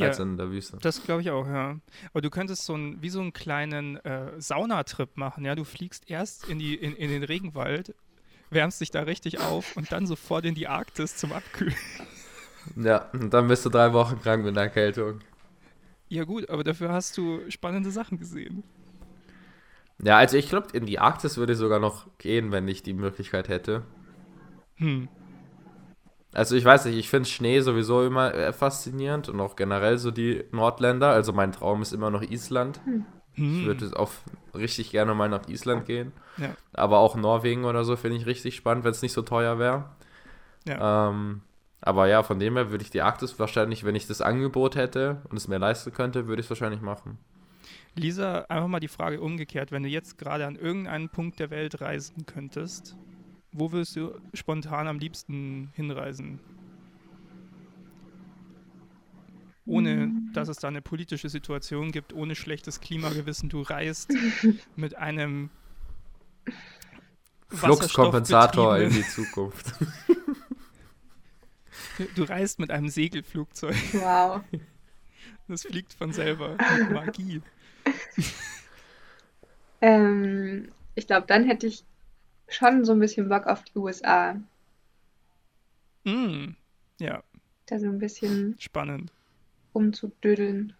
als 0.00 0.18
in 0.18 0.36
der 0.36 0.50
Wüste. 0.50 0.76
das 0.82 1.02
glaube 1.02 1.22
ich 1.22 1.30
auch, 1.30 1.46
ja. 1.46 1.76
Aber 2.12 2.20
du 2.20 2.28
könntest 2.28 2.66
so 2.66 2.76
ein, 2.76 3.00
wie 3.00 3.08
so 3.08 3.20
einen 3.20 3.32
kleinen 3.32 3.96
äh, 4.04 4.38
Saunatrip 4.38 5.16
machen, 5.16 5.46
ja. 5.46 5.54
Du 5.54 5.64
fliegst 5.64 6.10
erst 6.10 6.46
in, 6.46 6.58
die, 6.58 6.74
in, 6.74 6.94
in 6.94 7.08
den 7.08 7.22
Regenwald, 7.22 7.94
wärmst 8.50 8.82
dich 8.82 8.90
da 8.90 9.04
richtig 9.04 9.40
auf 9.40 9.78
und 9.78 9.92
dann 9.92 10.06
sofort 10.06 10.44
in 10.44 10.54
die 10.54 10.68
Arktis 10.68 11.16
zum 11.16 11.32
Abkühlen. 11.32 11.74
Ja, 12.74 13.08
und 13.14 13.32
dann 13.32 13.48
bist 13.48 13.64
du 13.64 13.70
drei 13.70 13.94
Wochen 13.94 14.20
krank 14.20 14.44
mit 14.44 14.52
einer 14.52 14.66
Erkältung. 14.66 15.20
Ja 16.10 16.24
gut, 16.24 16.50
aber 16.50 16.64
dafür 16.64 16.92
hast 16.92 17.16
du 17.16 17.40
spannende 17.48 17.90
Sachen 17.90 18.18
gesehen. 18.18 18.62
Ja, 20.02 20.16
also 20.18 20.36
ich 20.36 20.48
glaube, 20.48 20.68
in 20.76 20.86
die 20.86 20.98
Arktis 20.98 21.36
würde 21.36 21.52
ich 21.54 21.58
sogar 21.58 21.80
noch 21.80 22.06
gehen, 22.18 22.52
wenn 22.52 22.68
ich 22.68 22.82
die 22.82 22.92
Möglichkeit 22.94 23.48
hätte. 23.48 23.82
Hm. 24.78 25.06
Also 26.32 26.54
ich 26.54 26.64
weiß 26.64 26.84
nicht, 26.84 26.96
ich 26.96 27.08
finde 27.08 27.28
Schnee 27.28 27.60
sowieso 27.60 28.04
immer 28.04 28.34
äh, 28.34 28.52
faszinierend 28.52 29.28
und 29.28 29.40
auch 29.40 29.56
generell 29.56 29.96
so 29.98 30.10
die 30.10 30.44
Nordländer. 30.52 31.10
Also 31.10 31.32
mein 31.32 31.52
Traum 31.52 31.82
ist 31.82 31.92
immer 31.92 32.10
noch 32.10 32.22
Island. 32.22 32.80
Ich 33.34 33.42
Hm. 33.42 33.64
würde 33.64 33.90
auch 33.98 34.10
richtig 34.54 34.90
gerne 34.90 35.14
mal 35.14 35.28
nach 35.28 35.48
Island 35.48 35.86
gehen. 35.86 36.12
Ja. 36.36 36.56
Aber 36.72 36.98
auch 36.98 37.16
Norwegen 37.16 37.64
oder 37.64 37.84
so 37.84 37.96
finde 37.96 38.16
ich 38.18 38.26
richtig 38.26 38.56
spannend, 38.56 38.84
wenn 38.84 38.92
es 38.92 39.02
nicht 39.02 39.12
so 39.12 39.22
teuer 39.22 39.58
wäre. 39.58 39.90
Ja. 40.64 41.08
Ähm, 41.10 41.42
aber 41.80 42.08
ja, 42.08 42.22
von 42.22 42.38
dem 42.38 42.56
her 42.56 42.70
würde 42.70 42.82
ich 42.84 42.90
die 42.90 43.02
Arktis 43.02 43.38
wahrscheinlich, 43.38 43.84
wenn 43.84 43.94
ich 43.94 44.06
das 44.06 44.20
Angebot 44.20 44.76
hätte 44.76 45.22
und 45.30 45.36
es 45.36 45.48
mir 45.48 45.58
leisten 45.58 45.92
könnte, 45.92 46.26
würde 46.26 46.40
ich 46.40 46.46
es 46.46 46.50
wahrscheinlich 46.50 46.80
machen. 46.82 47.18
Lisa, 47.96 48.42
einfach 48.48 48.68
mal 48.68 48.80
die 48.80 48.88
Frage 48.88 49.20
umgekehrt. 49.20 49.72
Wenn 49.72 49.82
du 49.82 49.88
jetzt 49.88 50.18
gerade 50.18 50.46
an 50.46 50.56
irgendeinen 50.56 51.08
Punkt 51.08 51.40
der 51.40 51.50
Welt 51.50 51.80
reisen 51.80 52.26
könntest, 52.26 52.96
wo 53.52 53.72
würdest 53.72 53.96
du 53.96 54.14
spontan 54.34 54.86
am 54.86 54.98
liebsten 54.98 55.70
hinreisen? 55.74 56.40
Ohne, 59.64 60.12
dass 60.32 60.48
es 60.48 60.58
da 60.58 60.68
eine 60.68 60.82
politische 60.82 61.28
Situation 61.28 61.90
gibt, 61.90 62.12
ohne 62.12 62.36
schlechtes 62.36 62.80
Klimagewissen. 62.80 63.48
Du 63.48 63.62
reist 63.62 64.12
mit 64.76 64.96
einem 64.96 65.50
Fluxkompensator 67.48 68.78
in 68.78 68.92
die 68.92 69.06
Zukunft. 69.06 69.72
Du 72.14 72.24
reist 72.24 72.58
mit 72.58 72.70
einem 72.70 72.90
Segelflugzeug. 72.90 73.74
Wow. 73.94 74.42
Das 75.48 75.62
fliegt 75.62 75.94
von 75.94 76.12
selber. 76.12 76.56
Mit 76.78 76.90
Magie. 76.90 77.40
Ähm, 79.80 80.72
ich 80.94 81.06
glaube, 81.06 81.26
dann 81.26 81.44
hätte 81.44 81.66
ich 81.66 81.84
schon 82.48 82.84
so 82.84 82.92
ein 82.92 82.98
bisschen 82.98 83.28
Bock 83.28 83.46
auf 83.46 83.62
die 83.64 83.78
USA. 83.78 84.40
Mm, 86.04 86.54
ja. 86.98 87.22
da 87.66 87.78
so 87.78 87.86
ein 87.86 87.98
bisschen 87.98 88.56
spannend 88.58 89.12
rumzudödeln. 89.74 90.72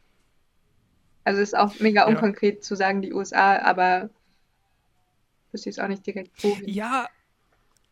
Also 1.25 1.43
ist 1.43 1.57
auch 1.57 1.79
mega 1.81 2.07
unkonkret 2.07 2.57
ja. 2.57 2.61
zu 2.63 2.77
sagen, 2.77 3.03
die 3.03 3.13
USA, 3.13 3.59
aber 3.59 4.09
wüsste 5.53 5.71
es 5.71 5.79
auch 5.79 5.89
nicht 5.89 6.07
direkt 6.07 6.43
wohin. 6.43 6.69
Ja, 6.69 7.09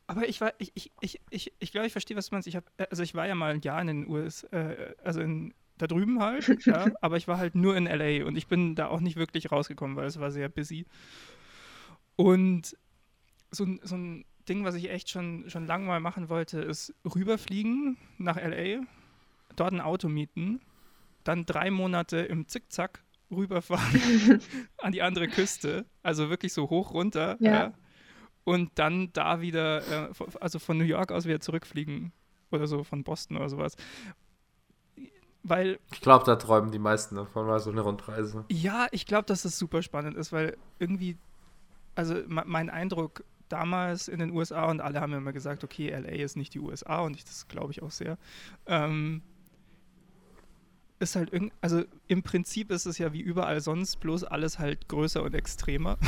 aber 0.06 0.28
ich 0.28 0.40
war, 0.40 0.54
ich, 0.58 0.72
ich, 0.74 0.92
ich, 1.00 1.20
ich, 1.30 1.52
ich 1.58 1.72
glaube, 1.72 1.86
ich 1.86 1.92
verstehe, 1.92 2.16
was 2.16 2.28
du 2.28 2.34
meinst. 2.34 2.48
Ich 2.48 2.56
hab, 2.56 2.64
also 2.90 3.02
ich 3.02 3.14
war 3.14 3.26
ja 3.26 3.34
mal 3.34 3.54
ein 3.54 3.60
Jahr 3.60 3.80
in 3.80 3.86
den 3.88 4.08
USA, 4.08 4.46
äh, 4.52 4.94
also 5.02 5.20
in, 5.20 5.52
da 5.78 5.86
drüben 5.86 6.20
halt, 6.20 6.46
ja, 6.66 6.86
aber 7.00 7.16
ich 7.16 7.28
war 7.28 7.38
halt 7.38 7.54
nur 7.54 7.76
in 7.76 7.86
LA 7.86 8.26
und 8.26 8.36
ich 8.36 8.46
bin 8.46 8.74
da 8.74 8.88
auch 8.88 9.00
nicht 9.00 9.16
wirklich 9.16 9.50
rausgekommen, 9.50 9.96
weil 9.96 10.06
es 10.06 10.20
war 10.20 10.30
sehr 10.30 10.48
busy. 10.48 10.86
Und 12.16 12.76
so, 13.50 13.66
so 13.82 13.96
ein 13.96 14.24
Ding, 14.48 14.64
was 14.64 14.74
ich 14.74 14.90
echt 14.90 15.10
schon, 15.10 15.48
schon 15.48 15.66
lange 15.66 15.86
mal 15.86 16.00
machen 16.00 16.28
wollte, 16.28 16.60
ist 16.60 16.94
rüberfliegen 17.04 17.96
nach 18.18 18.36
LA, 18.36 18.82
dort 19.56 19.72
ein 19.72 19.80
Auto 19.80 20.08
mieten, 20.08 20.60
dann 21.24 21.46
drei 21.46 21.70
Monate 21.70 22.18
im 22.18 22.46
Zickzack 22.46 23.02
rüberfahren 23.30 24.40
an 24.78 24.92
die 24.92 25.02
andere 25.02 25.28
Küste, 25.28 25.86
also 26.02 26.30
wirklich 26.30 26.52
so 26.52 26.70
hoch 26.70 26.92
runter. 26.92 27.36
Ja. 27.40 27.52
ja 27.52 27.74
und 28.44 28.72
dann 28.74 29.10
da 29.12 29.40
wieder, 29.40 30.08
äh, 30.08 30.12
also 30.40 30.58
von 30.58 30.78
New 30.78 30.84
York 30.84 31.10
aus 31.10 31.24
wieder 31.24 31.40
zurückfliegen 31.40 32.12
oder 32.50 32.66
so, 32.66 32.84
von 32.84 33.02
Boston 33.02 33.38
oder 33.38 33.48
sowas. 33.48 33.76
Weil. 35.44 35.78
Ich 35.92 36.00
glaube, 36.00 36.24
da 36.24 36.36
träumen 36.36 36.72
die 36.72 36.78
meisten 36.78 37.16
davon, 37.16 37.46
mal 37.46 37.60
so 37.60 37.70
eine 37.70 37.82
Rundreise. 37.82 38.44
Ja, 38.48 38.88
ich 38.90 39.04
glaube, 39.06 39.26
dass 39.26 39.42
das 39.42 39.58
super 39.58 39.82
spannend 39.82 40.16
ist, 40.16 40.32
weil 40.32 40.56
irgendwie, 40.78 41.18
also 41.94 42.16
mein 42.26 42.70
Eindruck 42.70 43.22
damals 43.50 44.08
in 44.08 44.18
den 44.18 44.30
USA 44.30 44.70
und 44.70 44.80
alle 44.80 45.02
haben 45.02 45.12
immer 45.12 45.32
gesagt, 45.32 45.62
okay, 45.62 45.90
LA 45.90 46.24
ist 46.24 46.36
nicht 46.36 46.54
die 46.54 46.60
USA 46.60 47.00
und 47.00 47.14
ich, 47.14 47.24
das 47.24 47.46
glaube 47.46 47.72
ich 47.72 47.82
auch 47.82 47.90
sehr. 47.90 48.16
Ähm, 48.66 49.20
ist 50.98 51.14
halt 51.14 51.30
irgendwie, 51.30 51.52
also 51.60 51.84
im 52.08 52.22
Prinzip 52.22 52.70
ist 52.70 52.86
es 52.86 52.96
ja 52.96 53.12
wie 53.12 53.20
überall 53.20 53.60
sonst, 53.60 54.00
bloß 54.00 54.24
alles 54.24 54.58
halt 54.58 54.88
größer 54.88 55.22
und 55.22 55.34
extremer. 55.34 55.98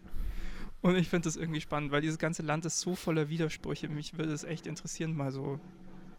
und 0.82 0.96
ich 0.96 1.08
finde 1.08 1.28
das 1.28 1.36
irgendwie 1.36 1.60
spannend, 1.60 1.92
weil 1.92 2.00
dieses 2.00 2.18
ganze 2.18 2.42
Land 2.42 2.66
ist 2.66 2.80
so 2.80 2.96
voller 2.96 3.28
Widersprüche. 3.28 3.88
Mich 3.88 4.18
würde 4.18 4.32
es 4.32 4.42
echt 4.42 4.66
interessieren, 4.66 5.16
mal 5.16 5.30
so 5.30 5.60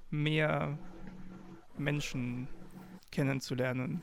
mehr 0.10 0.78
Menschen 1.80 2.48
kennenzulernen. 3.12 4.02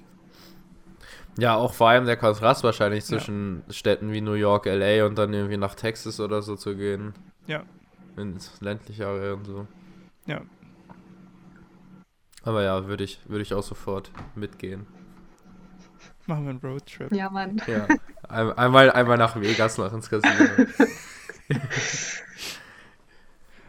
Ja, 1.38 1.56
auch 1.56 1.74
vor 1.74 1.88
allem 1.88 2.06
der 2.06 2.16
Kontrast 2.16 2.62
wahrscheinlich 2.64 3.05
zwischen 3.05 3.62
ja. 3.66 3.72
Städten 3.72 4.12
wie 4.12 4.20
New 4.20 4.34
York, 4.34 4.66
LA 4.66 5.05
und 5.06 5.16
dann 5.18 5.32
irgendwie 5.32 5.56
nach 5.56 5.74
Texas 5.74 6.20
oder 6.20 6.42
so 6.42 6.56
zu 6.56 6.76
gehen. 6.76 7.12
Ja. 7.46 7.64
Ins 8.16 8.60
ländliche 8.60 9.34
und 9.34 9.44
so. 9.44 9.66
Ja. 10.26 10.42
Aber 12.44 12.62
ja, 12.62 12.86
würde 12.86 13.05
ich, 13.05 13.20
würd 13.26 13.42
ich 13.42 13.55
auch 13.55 13.62
sofort 13.62 14.10
mitgehen. 14.34 14.86
Machen 16.26 16.44
wir 16.44 16.51
einen 16.51 16.60
Roadtrip. 16.60 17.12
Ja, 17.12 17.28
Mann. 17.28 17.60
Ja. 17.66 17.86
einmal, 18.28 18.90
einmal 18.90 19.18
nach 19.18 19.38
Vegas 19.38 19.76
noch 19.76 19.92
ins 19.92 20.09
Casino. 20.09 20.66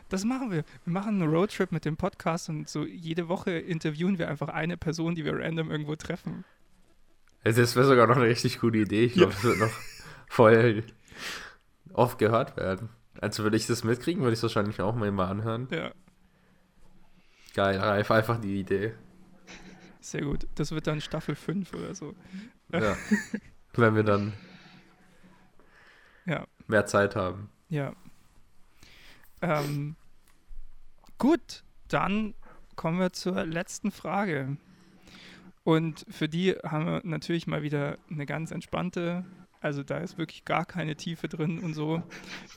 Das 0.10 0.24
machen 0.24 0.52
wir. 0.52 0.64
Wir 0.84 0.94
machen 0.94 1.22
einen 1.22 1.34
Roadtrip 1.34 1.72
mit 1.72 1.86
dem 1.86 1.98
Podcast 1.98 2.50
und 2.50 2.70
so 2.70 2.86
jede 2.86 3.28
Woche 3.28 3.52
interviewen 3.52 4.20
wir 4.20 4.30
einfach 4.30 4.50
eine 4.50 4.78
Person, 4.78 5.16
die 5.16 5.26
wir 5.26 5.38
random 5.38 5.72
irgendwo 5.72 5.96
treffen. 5.96 6.46
Das 7.44 7.76
wäre 7.76 7.86
sogar 7.86 8.08
noch 8.08 8.16
eine 8.16 8.26
richtig 8.26 8.60
gute 8.60 8.80
Idee. 8.80 9.06
Ich 9.06 9.14
glaube, 9.14 9.32
ja. 9.32 9.36
das 9.36 9.44
wird 9.44 9.60
noch 9.60 9.74
voll 10.28 10.84
oft 11.94 12.18
gehört 12.18 12.58
werden. 12.58 12.90
Also 13.22 13.44
würde 13.44 13.58
ich 13.58 13.68
das 13.68 13.84
mitkriegen, 13.84 14.22
würde 14.22 14.34
ich 14.34 14.40
es 14.40 14.44
wahrscheinlich 14.44 14.82
auch 14.82 14.96
mal 14.96 15.08
immer 15.08 15.28
anhören. 15.28 15.68
Ja. 15.72 15.92
Geil, 17.54 17.78
Ralf, 17.78 18.12
einfach 18.12 18.42
die 18.42 18.60
Idee. 18.60 18.94
Sehr 20.02 20.22
gut. 20.22 20.48
Das 20.56 20.72
wird 20.72 20.88
dann 20.88 21.02
Staffel 21.02 21.36
5 21.36 21.74
oder 21.74 21.96
so. 21.96 22.14
Ja. 22.72 22.96
Wenn 23.74 23.96
wir 23.96 24.04
dann 24.04 24.34
ja. 26.26 26.46
mehr 26.68 26.86
Zeit 26.86 27.16
haben. 27.16 27.50
Ja. 27.70 27.94
Ähm, 29.42 29.96
gut, 31.18 31.64
dann 31.88 32.34
kommen 32.76 33.00
wir 33.00 33.14
zur 33.14 33.46
letzten 33.46 33.92
Frage. 33.92 34.58
Und 35.64 36.06
für 36.10 36.30
die 36.30 36.52
haben 36.64 36.86
wir 36.86 37.02
natürlich 37.04 37.48
mal 37.48 37.64
wieder 37.64 37.98
eine 38.10 38.26
ganz 38.26 38.52
entspannte, 38.52 39.26
also 39.62 39.82
da 39.82 39.98
ist 39.98 40.18
wirklich 40.18 40.46
gar 40.46 40.66
keine 40.66 40.96
Tiefe 40.96 41.28
drin 41.28 41.60
und 41.60 41.74
so. 41.74 42.04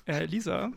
Äh, 0.06 0.26
Lisa, 0.26 0.70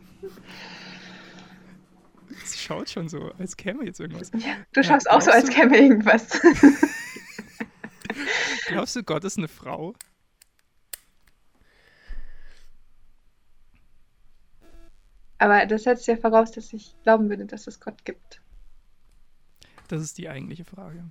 sie 2.44 2.58
schaut 2.58 2.88
schon 2.88 3.08
so, 3.08 3.32
als 3.38 3.56
käme 3.56 3.84
jetzt 3.84 4.00
irgendwas. 4.00 4.30
Ja, 4.38 4.56
du 4.72 4.82
schaust 4.82 5.10
auch 5.10 5.20
so, 5.20 5.30
als 5.30 5.50
käme 5.50 5.76
irgendwas. 5.76 6.40
glaubst 8.68 8.96
du, 8.96 9.02
Gott 9.02 9.24
ist 9.24 9.38
eine 9.38 9.48
Frau? 9.48 9.94
Aber 15.42 15.66
das 15.66 15.82
setzt 15.82 16.06
ja 16.06 16.16
voraus, 16.16 16.52
dass 16.52 16.72
ich 16.72 16.94
glauben 17.02 17.28
würde, 17.28 17.44
dass 17.46 17.66
es 17.66 17.80
Gott 17.80 18.04
gibt. 18.04 18.40
Das 19.88 20.00
ist 20.00 20.16
die 20.16 20.28
eigentliche 20.28 20.64
Frage. 20.64 21.02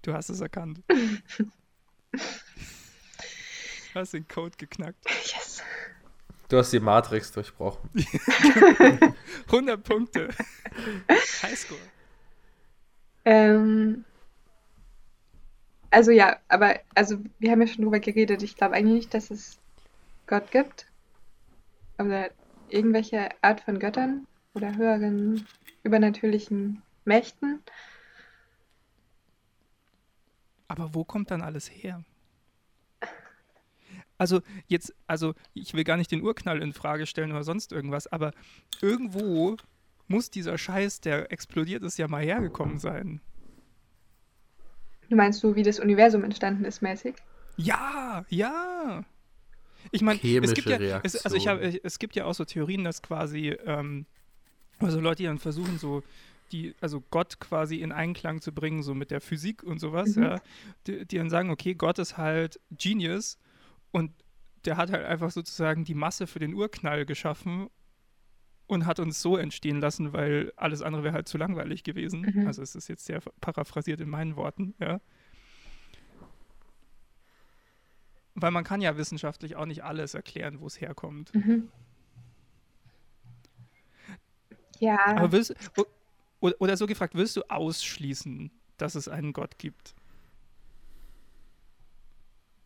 Du 0.00 0.14
hast 0.14 0.30
es 0.30 0.40
erkannt. 0.40 0.80
du 0.88 2.18
hast 3.94 4.14
den 4.14 4.26
Code 4.26 4.56
geknackt. 4.56 5.04
Yes. 5.26 5.62
Du 6.48 6.56
hast 6.56 6.72
die 6.72 6.80
Matrix 6.80 7.30
durchbrochen. 7.30 7.90
100 9.48 9.84
Punkte. 9.84 10.30
Highscore. 11.42 11.78
Ähm, 13.26 14.06
also 15.90 16.12
ja, 16.12 16.38
aber 16.48 16.80
also 16.94 17.18
wir 17.38 17.50
haben 17.50 17.60
ja 17.60 17.66
schon 17.66 17.84
drüber 17.84 18.00
geredet. 18.00 18.42
Ich 18.42 18.56
glaube 18.56 18.74
eigentlich 18.74 18.94
nicht, 18.94 19.12
dass 19.12 19.30
es 19.30 19.58
Gott 20.26 20.50
gibt. 20.50 20.86
Oder 21.98 22.30
irgendwelche 22.72 23.30
Art 23.42 23.60
von 23.60 23.78
Göttern 23.78 24.26
oder 24.54 24.76
höheren 24.76 25.46
übernatürlichen 25.82 26.82
Mächten. 27.04 27.62
Aber 30.68 30.94
wo 30.94 31.04
kommt 31.04 31.30
dann 31.30 31.42
alles 31.42 31.70
her? 31.70 32.04
Also 34.18 34.42
jetzt, 34.66 34.94
also 35.06 35.34
ich 35.54 35.74
will 35.74 35.84
gar 35.84 35.96
nicht 35.96 36.10
den 36.10 36.22
Urknall 36.22 36.60
in 36.60 36.72
Frage 36.72 37.06
stellen 37.06 37.30
oder 37.30 37.44
sonst 37.44 37.72
irgendwas, 37.72 38.08
aber 38.08 38.32
irgendwo 38.82 39.56
muss 40.08 40.30
dieser 40.30 40.58
Scheiß, 40.58 41.00
der 41.00 41.30
explodiert 41.30 41.84
ist, 41.84 41.98
ja 41.98 42.08
mal 42.08 42.22
hergekommen 42.22 42.78
sein. 42.78 43.20
Du 45.08 45.16
meinst 45.16 45.40
so, 45.40 45.54
wie 45.54 45.62
das 45.62 45.78
Universum 45.78 46.24
entstanden 46.24 46.64
ist, 46.64 46.82
mäßig? 46.82 47.14
Ja, 47.56 48.24
ja. 48.28 49.04
Ich 49.90 50.02
meine, 50.02 50.20
es 50.22 50.54
gibt 50.54 50.68
ja, 50.68 51.00
es, 51.02 51.24
also 51.24 51.36
ich 51.36 51.48
hab, 51.48 51.60
es 51.60 51.98
gibt 51.98 52.16
ja 52.16 52.24
auch 52.24 52.34
so 52.34 52.44
Theorien, 52.44 52.84
dass 52.84 53.02
quasi, 53.02 53.48
ähm, 53.64 54.06
also 54.78 55.00
Leute, 55.00 55.22
die 55.22 55.26
dann 55.26 55.38
versuchen, 55.38 55.78
so 55.78 56.02
die, 56.52 56.74
also 56.80 57.02
Gott 57.10 57.40
quasi 57.40 57.76
in 57.76 57.92
Einklang 57.92 58.40
zu 58.40 58.52
bringen, 58.52 58.82
so 58.82 58.94
mit 58.94 59.10
der 59.10 59.20
Physik 59.20 59.62
und 59.62 59.78
sowas, 59.78 60.16
mhm. 60.16 60.22
ja, 60.22 60.40
die, 60.86 61.04
die, 61.06 61.18
dann 61.18 61.30
sagen, 61.30 61.50
okay, 61.50 61.74
Gott 61.74 61.98
ist 61.98 62.16
halt 62.16 62.60
Genius 62.70 63.38
und 63.90 64.12
der 64.64 64.76
hat 64.76 64.90
halt 64.90 65.04
einfach 65.04 65.30
sozusagen 65.30 65.84
die 65.84 65.94
Masse 65.94 66.26
für 66.26 66.38
den 66.38 66.54
Urknall 66.54 67.06
geschaffen 67.06 67.68
und 68.66 68.86
hat 68.86 69.00
uns 69.00 69.20
so 69.20 69.36
entstehen 69.36 69.80
lassen, 69.80 70.12
weil 70.12 70.52
alles 70.56 70.82
andere 70.82 71.04
wäre 71.04 71.14
halt 71.14 71.28
zu 71.28 71.38
langweilig 71.38 71.84
gewesen. 71.84 72.32
Mhm. 72.34 72.46
Also 72.46 72.62
es 72.62 72.74
ist 72.74 72.88
jetzt 72.88 73.06
sehr 73.06 73.20
paraphrasiert 73.40 74.00
in 74.00 74.08
meinen 74.08 74.36
Worten, 74.36 74.74
ja. 74.78 75.00
Weil 78.40 78.50
man 78.50 78.64
kann 78.64 78.80
ja 78.80 78.96
wissenschaftlich 78.96 79.56
auch 79.56 79.66
nicht 79.66 79.82
alles 79.84 80.14
erklären, 80.14 80.60
wo 80.60 80.66
es 80.66 80.80
herkommt. 80.80 81.34
Mhm. 81.34 81.68
Ja. 84.78 84.98
Aber 85.06 85.32
willst, 85.32 85.54
oder 86.40 86.76
so 86.76 86.86
gefragt, 86.86 87.14
willst 87.14 87.36
du 87.36 87.42
ausschließen, 87.48 88.50
dass 88.76 88.94
es 88.94 89.08
einen 89.08 89.32
Gott 89.32 89.58
gibt? 89.58 89.94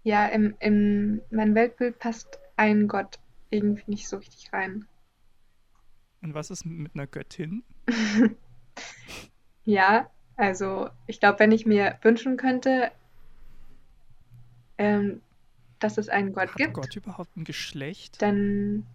Ja, 0.04 0.26
im, 0.26 0.54
im 0.60 1.22
mein 1.30 1.54
Weltbild 1.54 1.98
passt 1.98 2.38
ein 2.56 2.88
Gott 2.88 3.18
irgendwie 3.50 3.84
nicht 3.86 4.08
so 4.08 4.16
richtig 4.16 4.52
rein. 4.52 4.86
Und 6.22 6.34
was 6.34 6.50
ist 6.50 6.64
mit 6.64 6.94
einer 6.94 7.06
Göttin? 7.06 7.62
ja, 9.64 10.10
also 10.36 10.90
ich 11.06 11.20
glaube, 11.20 11.38
wenn 11.40 11.52
ich 11.52 11.66
mir 11.66 11.98
wünschen 12.02 12.36
könnte, 12.36 12.90
ähm, 14.78 15.20
dass 15.82 15.98
es 15.98 16.08
einen 16.08 16.32
Gott 16.32 16.50
Hat 16.50 16.56
gibt. 16.56 16.74
Gott 16.74 16.96
überhaupt 16.96 17.36
ein 17.36 17.44
Geschlecht? 17.44 18.20
Dann, 18.22 18.86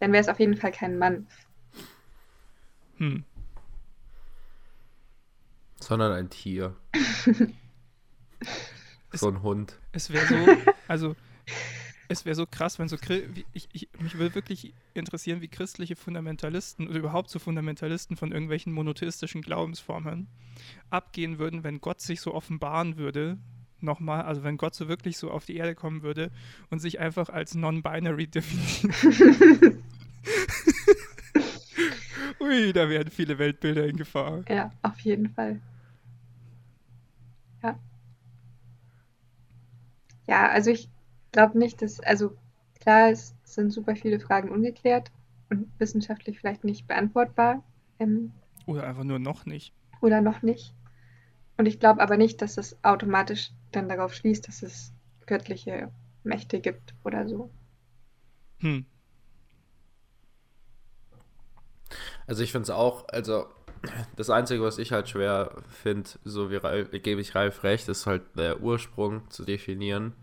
dann 0.00 0.12
wäre 0.12 0.20
es 0.20 0.28
auf 0.28 0.40
jeden 0.40 0.56
Fall 0.56 0.72
kein 0.72 0.98
Mann. 0.98 1.26
Hm. 2.96 3.24
Sondern 5.80 6.12
ein 6.12 6.30
Tier. 6.30 6.76
so 9.12 9.28
ein 9.28 9.42
Hund. 9.42 9.78
Es 9.92 10.10
wäre 10.10 10.26
so, 10.26 10.36
also 10.88 11.16
Es 12.08 12.24
wäre 12.24 12.34
so 12.34 12.46
krass, 12.46 12.78
wenn 12.78 12.88
so. 12.88 12.96
Ich, 13.52 13.68
ich, 13.72 13.88
mich 13.98 14.18
würde 14.18 14.34
wirklich 14.34 14.74
interessieren, 14.92 15.40
wie 15.40 15.48
christliche 15.48 15.96
Fundamentalisten 15.96 16.88
oder 16.88 16.98
überhaupt 16.98 17.30
so 17.30 17.38
Fundamentalisten 17.38 18.16
von 18.16 18.32
irgendwelchen 18.32 18.72
monotheistischen 18.72 19.42
Glaubensformen 19.42 20.28
abgehen 20.90 21.38
würden, 21.38 21.64
wenn 21.64 21.80
Gott 21.80 22.00
sich 22.00 22.20
so 22.20 22.34
offenbaren 22.34 22.96
würde. 22.98 23.38
Nochmal, 23.84 24.22
also 24.22 24.42
wenn 24.42 24.56
Gott 24.56 24.74
so 24.74 24.88
wirklich 24.88 25.16
so 25.18 25.30
auf 25.30 25.44
die 25.44 25.56
Erde 25.56 25.74
kommen 25.74 26.02
würde 26.02 26.30
und 26.70 26.80
sich 26.80 26.98
einfach 27.00 27.28
als 27.28 27.54
non-binary 27.54 28.26
definiert. 28.28 29.76
Ui, 32.40 32.72
da 32.72 32.88
wären 32.88 33.10
viele 33.10 33.38
Weltbilder 33.38 33.86
in 33.86 33.96
Gefahr. 33.96 34.44
Ja, 34.48 34.72
auf 34.82 34.98
jeden 35.00 35.30
Fall. 35.30 35.60
Ja. 37.62 37.78
Ja, 40.26 40.48
also 40.48 40.70
ich 40.70 40.88
glaube 41.32 41.58
nicht, 41.58 41.82
dass, 41.82 42.00
also 42.00 42.36
klar, 42.80 43.10
es 43.10 43.34
sind 43.44 43.70
super 43.70 43.96
viele 43.96 44.20
Fragen 44.20 44.50
ungeklärt 44.50 45.10
und 45.50 45.68
wissenschaftlich 45.78 46.38
vielleicht 46.40 46.64
nicht 46.64 46.86
beantwortbar. 46.86 47.62
Ähm, 47.98 48.32
oder 48.66 48.86
einfach 48.86 49.04
nur 49.04 49.18
noch 49.18 49.46
nicht. 49.46 49.72
Oder 50.00 50.20
noch 50.20 50.42
nicht. 50.42 50.74
Und 51.56 51.66
ich 51.66 51.78
glaube 51.78 52.00
aber 52.00 52.16
nicht, 52.16 52.42
dass 52.42 52.58
es 52.58 52.76
automatisch 52.82 53.50
dann 53.72 53.88
darauf 53.88 54.14
schließt, 54.14 54.48
dass 54.48 54.62
es 54.62 54.92
göttliche 55.26 55.90
Mächte 56.22 56.60
gibt 56.60 56.94
oder 57.04 57.28
so. 57.28 57.50
Hm. 58.58 58.86
Also 62.26 62.42
ich 62.42 62.52
finde 62.52 62.64
es 62.64 62.70
auch, 62.70 63.06
also 63.08 63.46
das 64.16 64.30
Einzige, 64.30 64.62
was 64.62 64.78
ich 64.78 64.92
halt 64.92 65.08
schwer 65.08 65.52
finde, 65.68 66.08
so 66.24 66.50
wie 66.50 66.56
Ralf, 66.56 66.90
gebe 66.90 67.20
ich 67.20 67.34
Ralf 67.34 67.62
recht, 67.62 67.88
ist 67.88 68.06
halt 68.06 68.22
der 68.36 68.60
Ursprung 68.60 69.28
zu 69.30 69.44
definieren. 69.44 70.14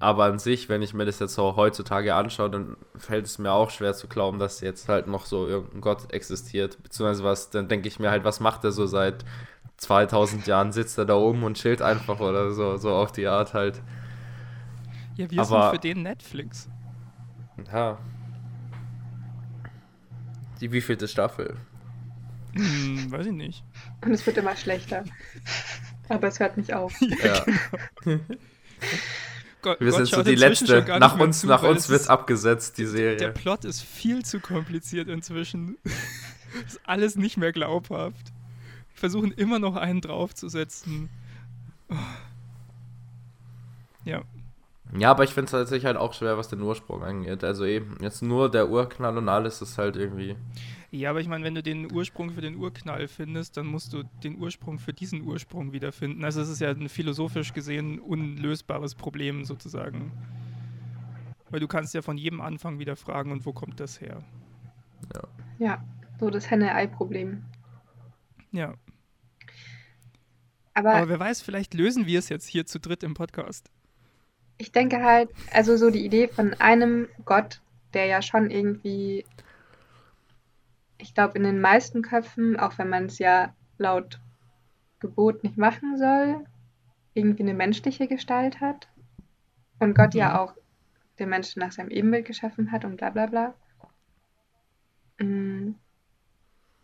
Aber 0.00 0.24
an 0.24 0.38
sich, 0.38 0.68
wenn 0.68 0.82
ich 0.82 0.92
mir 0.92 1.04
das 1.04 1.20
jetzt 1.20 1.34
so 1.34 1.56
heutzutage 1.56 2.14
anschaue, 2.14 2.50
dann 2.50 2.76
fällt 2.96 3.26
es 3.26 3.38
mir 3.38 3.52
auch 3.52 3.70
schwer 3.70 3.94
zu 3.94 4.08
glauben, 4.08 4.38
dass 4.38 4.60
jetzt 4.60 4.88
halt 4.88 5.06
noch 5.06 5.24
so 5.24 5.46
irgendein 5.46 5.80
Gott 5.80 6.12
existiert. 6.12 6.82
Beziehungsweise 6.82 7.22
was, 7.22 7.50
dann 7.50 7.68
denke 7.68 7.88
ich 7.88 8.00
mir 8.00 8.10
halt, 8.10 8.24
was 8.24 8.40
macht 8.40 8.64
er 8.64 8.72
so 8.72 8.86
seit 8.86 9.24
2000 9.84 10.46
Jahren? 10.46 10.72
Sitzt 10.72 10.98
er 10.98 11.04
da 11.04 11.14
oben 11.14 11.42
und 11.42 11.56
chillt 11.56 11.82
einfach 11.82 12.20
oder 12.20 12.52
so, 12.52 12.76
so 12.76 12.94
auf 12.94 13.12
die 13.12 13.26
Art 13.26 13.54
halt. 13.54 13.80
Ja, 15.16 15.30
wir 15.30 15.40
Aber, 15.40 15.62
sind 15.62 15.70
für 15.70 15.78
den 15.78 16.02
Netflix. 16.02 16.68
Ja, 17.72 17.98
die 20.64 20.72
wievielte 20.72 21.08
Staffel? 21.08 21.56
Hm, 22.54 23.10
weiß 23.10 23.26
ich 23.26 23.32
nicht. 23.32 23.64
Und 24.02 24.12
es 24.12 24.24
wird 24.26 24.36
immer 24.36 24.56
schlechter. 24.56 25.04
Aber 26.08 26.28
es 26.28 26.40
hört 26.40 26.56
nicht 26.56 26.72
auf. 26.72 26.94
Ja. 27.22 27.44
Genau. 28.02 28.20
Gott, 29.62 29.80
wir 29.80 29.92
sind 29.92 30.08
so 30.08 30.22
die 30.22 30.34
letzte. 30.34 30.84
Nach 30.98 31.18
uns, 31.18 31.40
zu, 31.40 31.46
nach 31.46 31.62
uns 31.62 31.88
wird 31.88 32.08
abgesetzt, 32.08 32.76
die 32.78 32.86
Serie. 32.86 33.16
Der 33.16 33.30
Plot 33.30 33.64
ist 33.64 33.82
viel 33.82 34.24
zu 34.24 34.40
kompliziert 34.40 35.08
inzwischen. 35.08 35.76
ist 36.66 36.80
alles 36.84 37.16
nicht 37.16 37.36
mehr 37.36 37.52
glaubhaft. 37.52 38.32
Versuchen 38.94 39.32
immer 39.32 39.58
noch 39.58 39.76
einen 39.76 40.00
draufzusetzen. 40.00 41.10
Oh. 41.90 41.94
Ja. 44.04 44.22
Ja, 44.96 45.10
aber 45.10 45.24
ich 45.24 45.30
finde 45.30 45.46
es 45.46 45.50
tatsächlich 45.50 45.86
halt 45.86 45.96
auch 45.96 46.12
schwer, 46.12 46.38
was 46.38 46.48
den 46.48 46.60
Ursprung 46.60 47.02
angeht. 47.02 47.42
Also 47.42 47.64
eben, 47.64 47.96
jetzt 48.00 48.22
nur 48.22 48.50
der 48.50 48.70
Urknall 48.70 49.18
und 49.18 49.28
alles 49.28 49.60
ist 49.60 49.76
halt 49.78 49.96
irgendwie. 49.96 50.36
Ja, 50.92 51.10
aber 51.10 51.20
ich 51.20 51.26
meine, 51.26 51.42
wenn 51.44 51.56
du 51.56 51.62
den 51.62 51.92
Ursprung 51.92 52.30
für 52.30 52.40
den 52.40 52.56
Urknall 52.56 53.08
findest, 53.08 53.56
dann 53.56 53.66
musst 53.66 53.92
du 53.92 54.04
den 54.22 54.38
Ursprung 54.38 54.78
für 54.78 54.92
diesen 54.92 55.22
Ursprung 55.22 55.72
wiederfinden. 55.72 56.24
Also 56.24 56.40
es 56.40 56.48
ist 56.48 56.60
ja 56.60 56.70
ein 56.70 56.88
philosophisch 56.88 57.52
gesehen 57.52 57.98
unlösbares 57.98 58.94
Problem 58.94 59.44
sozusagen. 59.44 60.12
Weil 61.50 61.58
du 61.58 61.66
kannst 61.66 61.94
ja 61.94 62.02
von 62.02 62.16
jedem 62.16 62.40
Anfang 62.40 62.78
wieder 62.78 62.94
fragen, 62.94 63.32
und 63.32 63.44
wo 63.44 63.52
kommt 63.52 63.80
das 63.80 64.00
her? 64.00 64.22
Ja. 65.12 65.22
Ja, 65.58 65.84
so 66.20 66.30
das 66.30 66.48
Henne-Ei-Problem. 66.48 67.42
Ja. 68.52 68.74
Aber, 70.74 70.94
aber 70.94 71.08
wer 71.08 71.20
weiß, 71.20 71.40
vielleicht 71.42 71.74
lösen 71.74 72.06
wir 72.06 72.18
es 72.18 72.28
jetzt 72.28 72.46
hier 72.46 72.66
zu 72.66 72.80
dritt 72.80 73.02
im 73.02 73.14
Podcast 73.14 73.70
ich 74.58 74.72
denke 74.72 75.02
halt, 75.02 75.30
also 75.52 75.76
so 75.76 75.90
die 75.90 76.04
Idee 76.04 76.28
von 76.28 76.54
einem 76.54 77.08
Gott, 77.24 77.60
der 77.92 78.06
ja 78.06 78.22
schon 78.22 78.50
irgendwie, 78.50 79.24
ich 80.98 81.14
glaube, 81.14 81.36
in 81.36 81.44
den 81.44 81.60
meisten 81.60 82.02
Köpfen, 82.02 82.58
auch 82.58 82.78
wenn 82.78 82.88
man 82.88 83.06
es 83.06 83.18
ja 83.18 83.54
laut 83.78 84.20
Gebot 85.00 85.44
nicht 85.44 85.56
machen 85.56 85.98
soll, 85.98 86.46
irgendwie 87.14 87.42
eine 87.42 87.54
menschliche 87.54 88.06
Gestalt 88.06 88.60
hat. 88.60 88.88
Und 89.80 89.94
Gott 89.94 90.14
mhm. 90.14 90.20
ja 90.20 90.40
auch 90.40 90.54
den 91.18 91.28
Menschen 91.28 91.60
nach 91.60 91.72
seinem 91.72 91.90
Ebenbild 91.90 92.26
geschaffen 92.26 92.72
hat 92.72 92.84
und 92.84 92.96
bla 92.96 93.10
bla 93.10 93.26
bla. 93.26 93.54
Mm, 95.18 95.74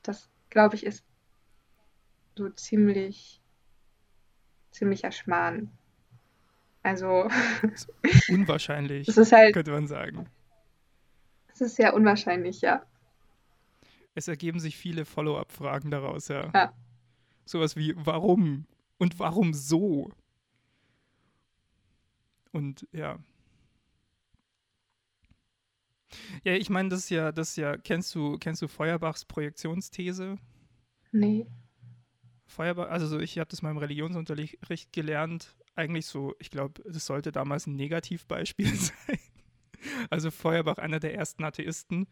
das, 0.02 0.28
glaube 0.50 0.76
ich, 0.76 0.86
ist 0.86 1.04
so 2.36 2.48
ziemlich, 2.50 3.39
ziemlicher 4.70 5.12
Schmarrn. 5.12 5.70
Also. 6.82 7.28
Unwahrscheinlich, 8.28 9.08
es 9.08 9.16
ist 9.16 9.32
halt, 9.32 9.54
könnte 9.54 9.72
man 9.72 9.86
sagen. 9.86 10.26
Es 11.52 11.60
ist 11.60 11.76
sehr 11.76 11.94
unwahrscheinlich, 11.94 12.60
ja. 12.62 12.84
Es 14.14 14.28
ergeben 14.28 14.60
sich 14.60 14.76
viele 14.76 15.04
Follow-up-Fragen 15.04 15.90
daraus, 15.90 16.28
ja. 16.28 16.50
Ja. 16.54 16.72
Sowas 17.44 17.76
wie, 17.76 17.94
warum? 17.96 18.66
Und 18.98 19.18
warum 19.18 19.54
so? 19.54 20.10
Und 22.52 22.86
ja. 22.92 23.18
Ja, 26.42 26.54
ich 26.54 26.70
meine, 26.70 26.88
das 26.88 27.00
ist 27.00 27.10
ja, 27.10 27.30
das 27.30 27.50
ist 27.50 27.56
ja, 27.56 27.76
kennst 27.76 28.14
du, 28.14 28.36
kennst 28.38 28.62
du 28.62 28.68
Feuerbachs 28.68 29.24
Projektionsthese? 29.24 30.38
Nee. 31.12 31.46
Feuerbach, 32.50 32.90
also 32.90 33.06
so, 33.06 33.18
ich 33.18 33.38
habe 33.38 33.48
das 33.48 33.62
mal 33.62 33.70
im 33.70 33.78
Religionsunterricht 33.78 34.92
gelernt, 34.92 35.54
eigentlich 35.76 36.06
so, 36.06 36.34
ich 36.38 36.50
glaube, 36.50 36.82
das 36.84 37.06
sollte 37.06 37.32
damals 37.32 37.66
ein 37.66 37.76
Negativbeispiel 37.76 38.66
sein. 38.74 39.18
Also 40.10 40.30
Feuerbach, 40.30 40.76
einer 40.76 41.00
der 41.00 41.14
ersten 41.14 41.42
Atheisten. 41.42 42.06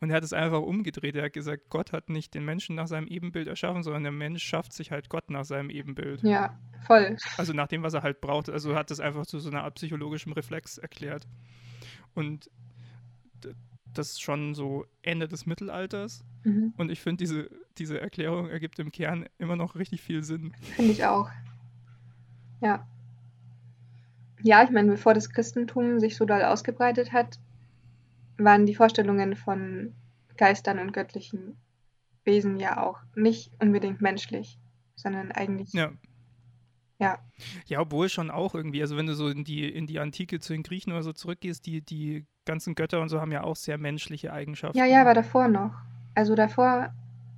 Und 0.00 0.10
er 0.10 0.16
hat 0.16 0.24
es 0.24 0.32
einfach 0.32 0.60
umgedreht. 0.60 1.14
Er 1.14 1.26
hat 1.26 1.32
gesagt, 1.32 1.70
Gott 1.70 1.92
hat 1.92 2.08
nicht 2.08 2.34
den 2.34 2.44
Menschen 2.44 2.74
nach 2.74 2.88
seinem 2.88 3.06
Ebenbild 3.06 3.46
erschaffen, 3.46 3.84
sondern 3.84 4.02
der 4.02 4.10
Mensch 4.10 4.42
schafft 4.42 4.72
sich 4.72 4.90
halt 4.90 5.08
Gott 5.08 5.30
nach 5.30 5.44
seinem 5.44 5.70
Ebenbild. 5.70 6.22
Ja, 6.22 6.58
voll. 6.84 7.16
Also 7.36 7.52
nach 7.52 7.68
dem, 7.68 7.84
was 7.84 7.94
er 7.94 8.02
halt 8.02 8.20
braucht. 8.20 8.50
Also 8.50 8.74
hat 8.74 8.90
es 8.90 8.98
einfach 8.98 9.24
zu 9.24 9.38
so 9.38 9.50
einer 9.50 9.62
Art 9.62 9.76
psychologischem 9.76 10.32
Reflex 10.32 10.78
erklärt. 10.78 11.28
Und 12.14 12.50
das 13.94 14.12
ist 14.12 14.22
schon 14.22 14.54
so 14.54 14.86
Ende 15.02 15.28
des 15.28 15.46
Mittelalters. 15.46 16.24
Mhm. 16.44 16.74
Und 16.76 16.90
ich 16.90 17.00
finde, 17.00 17.22
diese, 17.24 17.50
diese 17.78 18.00
Erklärung 18.00 18.48
ergibt 18.48 18.78
im 18.78 18.92
Kern 18.92 19.26
immer 19.38 19.56
noch 19.56 19.74
richtig 19.74 20.00
viel 20.02 20.22
Sinn. 20.22 20.52
Finde 20.76 20.92
ich 20.92 21.04
auch. 21.04 21.30
Ja. 22.60 22.86
Ja, 24.42 24.64
ich 24.64 24.70
meine, 24.70 24.90
bevor 24.90 25.14
das 25.14 25.30
Christentum 25.30 26.00
sich 26.00 26.16
so 26.16 26.24
doll 26.24 26.42
ausgebreitet 26.42 27.12
hat, 27.12 27.38
waren 28.38 28.66
die 28.66 28.74
Vorstellungen 28.74 29.36
von 29.36 29.94
Geistern 30.36 30.78
und 30.78 30.92
göttlichen 30.92 31.56
Wesen 32.24 32.58
ja 32.58 32.82
auch 32.82 32.98
nicht 33.14 33.52
unbedingt 33.60 34.00
menschlich, 34.00 34.58
sondern 34.96 35.32
eigentlich. 35.32 35.72
Ja. 35.72 35.92
Ja. 36.98 37.18
Ja, 37.66 37.80
obwohl 37.80 38.08
schon 38.08 38.30
auch 38.30 38.54
irgendwie, 38.54 38.80
also 38.80 38.96
wenn 38.96 39.06
du 39.06 39.14
so 39.14 39.28
in 39.28 39.42
die, 39.42 39.68
in 39.68 39.88
die 39.88 39.98
Antike 39.98 40.38
zu 40.38 40.52
den 40.52 40.62
Griechen 40.62 40.92
oder 40.92 41.02
so 41.02 41.12
zurückgehst, 41.12 41.66
die, 41.66 41.82
die 41.82 42.26
ganzen 42.44 42.74
Götter 42.74 43.00
und 43.00 43.08
so 43.08 43.20
haben 43.20 43.32
ja 43.32 43.44
auch 43.44 43.56
sehr 43.56 43.78
menschliche 43.78 44.32
Eigenschaften. 44.32 44.78
Ja, 44.78 44.84
ja, 44.84 45.00
aber 45.00 45.14
davor 45.14 45.48
noch. 45.48 45.74
Also 46.14 46.34
davor 46.34 46.92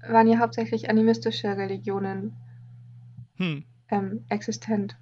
waren 0.06 0.26
ja 0.26 0.38
hauptsächlich 0.38 0.90
animistische 0.90 1.56
Religionen 1.56 2.34
hm. 3.36 3.64
ähm, 3.90 4.24
existent 4.28 4.96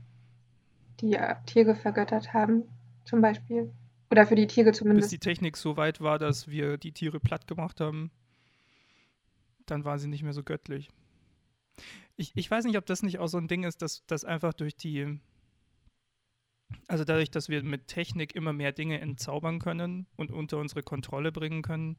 die 1.03 1.15
äh, 1.15 1.35
Tiere 1.47 1.74
vergöttert 1.74 2.33
haben, 2.33 2.62
zum 3.05 3.20
Beispiel. 3.20 3.70
Oder 4.11 4.27
für 4.27 4.37
die 4.37 4.47
Tiere 4.47 4.73
zumindest. 4.73 5.11
Bis 5.11 5.11
die 5.11 5.19
Technik 5.19 5.57
so 5.57 5.77
weit 5.77 6.01
war, 6.01 6.19
dass 6.19 6.49
wir 6.49 6.79
die 6.79 6.93
Tiere 6.93 7.20
platt 7.20 7.47
gemacht 7.47 7.81
haben, 7.81 8.11
dann 9.66 9.85
waren 9.85 9.99
sie 9.99 10.09
nicht 10.09 10.23
mehr 10.23 10.33
so 10.33 10.43
göttlich. 10.43 10.91
Ich, 12.16 12.33
ich 12.35 12.51
weiß 12.51 12.65
nicht, 12.65 12.79
ob 12.79 12.87
das 12.87 13.03
nicht 13.03 13.19
auch 13.19 13.27
so 13.27 13.39
ein 13.39 13.49
Ding 13.49 13.65
ist, 13.65 13.83
dass, 13.83 14.05
dass 14.07 14.24
einfach 14.24 14.53
durch 14.53 14.77
die, 14.77 15.19
also 16.89 17.05
dadurch, 17.05 17.31
dass 17.31 17.49
wir 17.49 17.62
mit 17.62 17.86
Technik 17.86 18.35
immer 18.35 18.53
mehr 18.53 18.73
Dinge 18.73 19.01
entzaubern 19.01 19.59
können 19.59 20.07
und 20.16 20.31
unter 20.31 20.59
unsere 20.59 20.82
Kontrolle 20.82 21.32
bringen 21.32 21.62
können, 21.62 21.97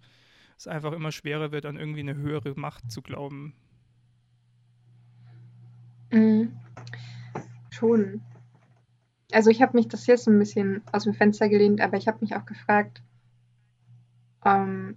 es 0.57 0.67
einfach 0.67 0.93
immer 0.93 1.11
schwerer 1.11 1.51
wird, 1.51 1.65
an 1.65 1.77
irgendwie 1.77 2.01
eine 2.01 2.15
höhere 2.15 2.53
Macht 2.55 2.91
zu 2.91 3.01
glauben. 3.01 3.53
Mhm. 6.11 6.53
Schon. 7.71 8.21
Also 9.31 9.49
ich 9.49 9.61
habe 9.61 9.75
mich 9.75 9.87
das 9.87 10.05
jetzt 10.05 10.27
ein 10.27 10.37
bisschen 10.37 10.83
aus 10.91 11.05
dem 11.05 11.13
Fenster 11.13 11.49
gelehnt, 11.49 11.81
aber 11.81 11.97
ich 11.97 12.07
habe 12.07 12.19
mich 12.21 12.35
auch 12.35 12.45
gefragt, 12.45 13.01
ähm, 14.45 14.95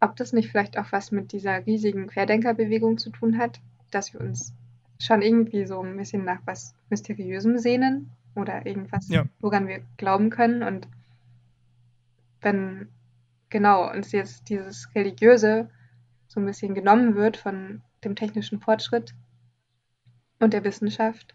ob 0.00 0.14
das 0.14 0.32
nicht 0.32 0.50
vielleicht 0.50 0.78
auch 0.78 0.92
was 0.92 1.10
mit 1.10 1.32
dieser 1.32 1.66
riesigen 1.66 2.06
Querdenkerbewegung 2.06 2.98
zu 2.98 3.10
tun 3.10 3.36
hat, 3.36 3.60
dass 3.90 4.12
wir 4.12 4.20
uns 4.20 4.54
schon 5.00 5.22
irgendwie 5.22 5.66
so 5.66 5.82
ein 5.82 5.96
bisschen 5.96 6.24
nach 6.24 6.40
was 6.44 6.74
Mysteriösem 6.88 7.58
sehnen 7.58 8.10
oder 8.38 8.66
irgendwas, 8.66 9.08
ja. 9.08 9.24
woran 9.40 9.68
wir 9.68 9.80
glauben 9.96 10.30
können. 10.30 10.62
Und 10.62 10.88
wenn, 12.40 12.88
genau, 13.48 13.90
uns 13.90 14.12
jetzt 14.12 14.48
dieses 14.48 14.94
Religiöse 14.94 15.70
so 16.28 16.40
ein 16.40 16.46
bisschen 16.46 16.74
genommen 16.74 17.14
wird 17.14 17.36
von 17.36 17.82
dem 18.04 18.14
technischen 18.14 18.60
Fortschritt 18.60 19.14
und 20.38 20.52
der 20.52 20.64
Wissenschaft, 20.64 21.34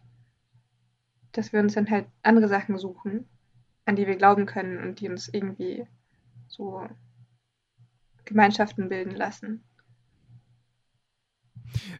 dass 1.31 1.51
wir 1.51 1.59
uns 1.59 1.73
dann 1.73 1.89
halt 1.89 2.05
andere 2.21 2.47
Sachen 2.47 2.77
suchen, 2.77 3.27
an 3.85 3.95
die 3.95 4.07
wir 4.07 4.15
glauben 4.15 4.45
können 4.45 4.81
und 4.81 4.99
die 4.99 5.09
uns 5.09 5.27
irgendwie 5.27 5.85
so 6.47 6.88
Gemeinschaften 8.25 8.89
bilden 8.89 9.15
lassen. 9.15 9.63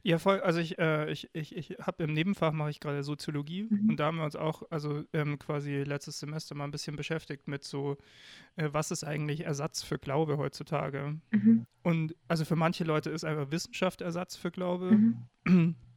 Ja, 0.04 0.20
voll. 0.20 0.42
Also 0.42 0.60
ich, 0.60 0.78
äh, 0.80 1.12
ich, 1.12 1.30
ich, 1.34 1.56
ich 1.56 1.78
habe 1.80 2.04
im 2.04 2.14
Nebenfach 2.14 2.52
mache 2.52 2.70
ich 2.70 2.80
gerade 2.80 3.04
Soziologie 3.04 3.68
mhm. 3.70 3.90
und 3.90 4.00
da 4.00 4.08
haben 4.08 4.18
wir 4.18 4.26
uns 4.26 4.36
auch, 4.36 4.64
also 4.70 5.04
ähm, 5.14 5.40
quasi 5.40 5.84
letztes 5.84 6.20
Semester 6.20 6.56
mal 6.56 6.66
ein 6.66 6.72
bisschen 6.72 6.96
beschäftigt 6.96 7.48
mit 7.48 7.64
so, 7.64 7.98
äh, 8.56 8.70
was 8.72 8.92
ist 8.92 9.04
eigentlich 9.04 9.46
Ersatz 9.46 9.84
für 9.84 10.00
Glaube 10.00 10.38
heutzutage? 10.38 11.20
Mhm. 11.32 11.66
Und 11.84 12.16
also 12.28 12.46
für 12.46 12.56
manche 12.56 12.84
Leute 12.84 13.10
ist 13.10 13.24
einfach 13.24 13.52
Wissenschaft 13.52 14.02
Ersatz 14.02 14.36
für 14.36 14.52
Glaube. 14.52 14.92
Mhm. 15.46 15.76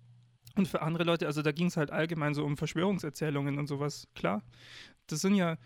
Und 0.56 0.66
für 0.66 0.80
andere 0.80 1.04
Leute, 1.04 1.26
also 1.26 1.42
da 1.42 1.52
ging 1.52 1.66
es 1.66 1.76
halt 1.76 1.90
allgemein 1.90 2.32
so 2.32 2.42
um 2.42 2.56
Verschwörungserzählungen 2.56 3.58
und 3.58 3.66
sowas, 3.66 4.08
klar. 4.14 4.42
Das 5.06 5.20
sind 5.20 5.34
ja, 5.34 5.58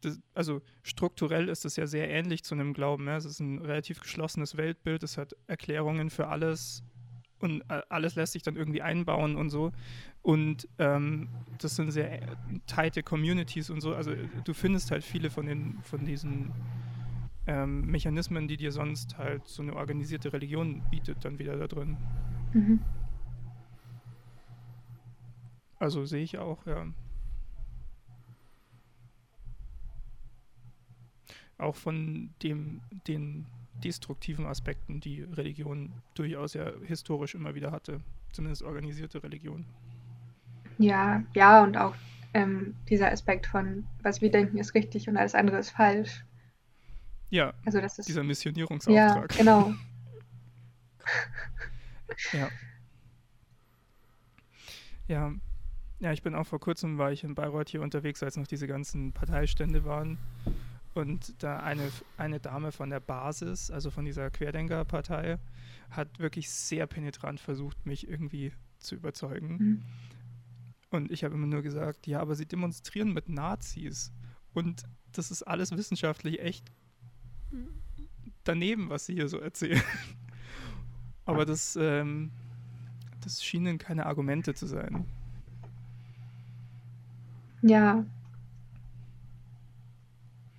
das, 0.00 0.20
also 0.32 0.62
strukturell 0.82 1.48
ist 1.48 1.64
es 1.64 1.74
ja 1.74 1.88
sehr 1.88 2.08
ähnlich 2.08 2.44
zu 2.44 2.54
einem 2.54 2.72
Glauben. 2.72 3.06
Ja? 3.08 3.16
Es 3.16 3.24
ist 3.24 3.40
ein 3.40 3.58
relativ 3.58 4.00
geschlossenes 4.00 4.56
Weltbild, 4.56 5.02
es 5.02 5.18
hat 5.18 5.34
Erklärungen 5.48 6.08
für 6.08 6.28
alles 6.28 6.84
und 7.40 7.62
äh, 7.68 7.82
alles 7.88 8.14
lässt 8.14 8.32
sich 8.32 8.42
dann 8.42 8.56
irgendwie 8.56 8.82
einbauen 8.82 9.36
und 9.36 9.50
so. 9.50 9.72
Und 10.22 10.68
ähm, 10.78 11.28
das 11.58 11.76
sind 11.76 11.90
sehr 11.90 12.20
tighte 12.66 13.02
Communities 13.02 13.70
und 13.70 13.80
so. 13.80 13.94
Also 13.94 14.12
du 14.44 14.54
findest 14.54 14.90
halt 14.90 15.04
viele 15.04 15.30
von 15.30 15.46
den 15.46 15.78
von 15.82 16.04
diesen 16.04 16.52
ähm, 17.46 17.86
Mechanismen, 17.86 18.46
die 18.46 18.56
dir 18.56 18.72
sonst 18.72 19.16
halt 19.16 19.46
so 19.48 19.62
eine 19.62 19.74
organisierte 19.74 20.32
Religion 20.32 20.82
bietet, 20.90 21.24
dann 21.24 21.38
wieder 21.38 21.56
da 21.56 21.66
drin. 21.66 21.96
Mhm. 22.52 22.80
Also 25.78 26.04
sehe 26.04 26.22
ich 26.22 26.38
auch, 26.38 26.66
ja. 26.66 26.86
Auch 31.56 31.74
von 31.74 32.30
dem, 32.42 32.82
den 33.06 33.46
destruktiven 33.84 34.46
Aspekten, 34.46 35.00
die 35.00 35.22
Religion 35.22 35.92
durchaus 36.14 36.54
ja 36.54 36.72
historisch 36.84 37.34
immer 37.34 37.54
wieder 37.54 37.70
hatte, 37.70 38.00
zumindest 38.32 38.62
organisierte 38.62 39.22
Religion. 39.22 39.64
Ja, 40.78 41.22
ja, 41.34 41.62
und 41.62 41.76
auch 41.76 41.94
ähm, 42.34 42.74
dieser 42.88 43.10
Aspekt 43.10 43.46
von, 43.46 43.86
was 44.02 44.20
wir 44.20 44.30
denken, 44.30 44.58
ist 44.58 44.74
richtig 44.74 45.08
und 45.08 45.16
alles 45.16 45.34
andere 45.34 45.58
ist 45.58 45.70
falsch. 45.70 46.24
Ja, 47.30 47.52
also 47.64 47.80
das 47.80 47.98
ist, 47.98 48.08
dieser 48.08 48.24
Missionierungsauftrag. 48.24 49.32
Ja, 49.32 49.38
genau. 49.38 49.74
ja. 52.32 52.48
Ja. 55.08 55.32
Ja, 56.00 56.12
ich 56.12 56.22
bin 56.22 56.34
auch 56.36 56.46
vor 56.46 56.60
kurzem, 56.60 56.96
war 56.96 57.10
ich 57.10 57.24
in 57.24 57.34
Bayreuth 57.34 57.70
hier 57.70 57.82
unterwegs, 57.82 58.22
als 58.22 58.36
noch 58.36 58.46
diese 58.46 58.68
ganzen 58.68 59.12
Parteistände 59.12 59.84
waren. 59.84 60.16
Und 60.94 61.42
da 61.42 61.58
eine, 61.60 61.90
eine 62.16 62.40
Dame 62.40 62.72
von 62.72 62.90
der 62.90 63.00
Basis, 63.00 63.70
also 63.70 63.90
von 63.90 64.04
dieser 64.04 64.30
Querdenkerpartei, 64.30 65.38
hat 65.90 66.18
wirklich 66.18 66.50
sehr 66.50 66.86
penetrant 66.86 67.40
versucht, 67.40 67.86
mich 67.86 68.08
irgendwie 68.08 68.52
zu 68.78 68.94
überzeugen. 68.94 69.56
Mhm. 69.56 69.82
Und 70.90 71.10
ich 71.10 71.24
habe 71.24 71.34
immer 71.34 71.46
nur 71.46 71.62
gesagt, 71.62 72.06
ja, 72.06 72.20
aber 72.20 72.34
sie 72.34 72.46
demonstrieren 72.46 73.12
mit 73.12 73.28
Nazis. 73.28 74.12
Und 74.54 74.84
das 75.12 75.30
ist 75.30 75.42
alles 75.42 75.70
wissenschaftlich 75.72 76.40
echt 76.40 76.70
daneben, 78.44 78.88
was 78.88 79.06
sie 79.06 79.14
hier 79.14 79.28
so 79.28 79.38
erzählen. 79.38 79.82
aber 81.24 81.44
das, 81.44 81.76
ähm, 81.80 82.30
das 83.22 83.44
schienen 83.44 83.78
keine 83.78 84.06
Argumente 84.06 84.54
zu 84.54 84.66
sein. 84.66 85.04
Ja, 87.62 88.04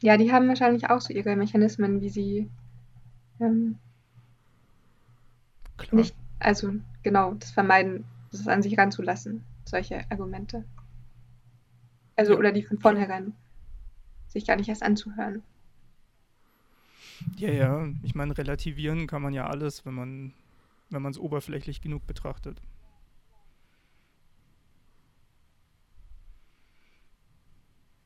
ja, 0.01 0.17
die 0.17 0.31
haben 0.31 0.47
wahrscheinlich 0.47 0.89
auch 0.89 1.01
so 1.01 1.13
ihre 1.13 1.35
Mechanismen, 1.35 2.01
wie 2.01 2.09
sie 2.09 2.49
ähm, 3.39 3.77
nicht, 5.91 6.15
also 6.39 6.73
genau, 7.03 7.33
das 7.33 7.51
vermeiden, 7.51 8.05
das 8.31 8.47
an 8.47 8.61
sich 8.61 8.77
ranzulassen, 8.77 9.43
solche 9.65 10.09
Argumente. 10.09 10.65
Also, 12.15 12.33
ja. 12.33 12.39
oder 12.39 12.51
die 12.51 12.63
von 12.63 12.79
vornherein 12.79 13.33
sich 14.27 14.45
gar 14.45 14.55
nicht 14.55 14.69
erst 14.69 14.83
anzuhören. 14.83 15.41
Ja, 17.35 17.49
ja, 17.49 17.87
ich 18.03 18.15
meine, 18.15 18.37
relativieren 18.37 19.07
kann 19.07 19.21
man 19.21 19.33
ja 19.33 19.47
alles, 19.47 19.85
wenn 19.85 19.93
man 19.93 20.33
wenn 20.89 21.01
man 21.01 21.11
es 21.11 21.19
oberflächlich 21.19 21.81
genug 21.81 22.05
betrachtet. 22.07 22.61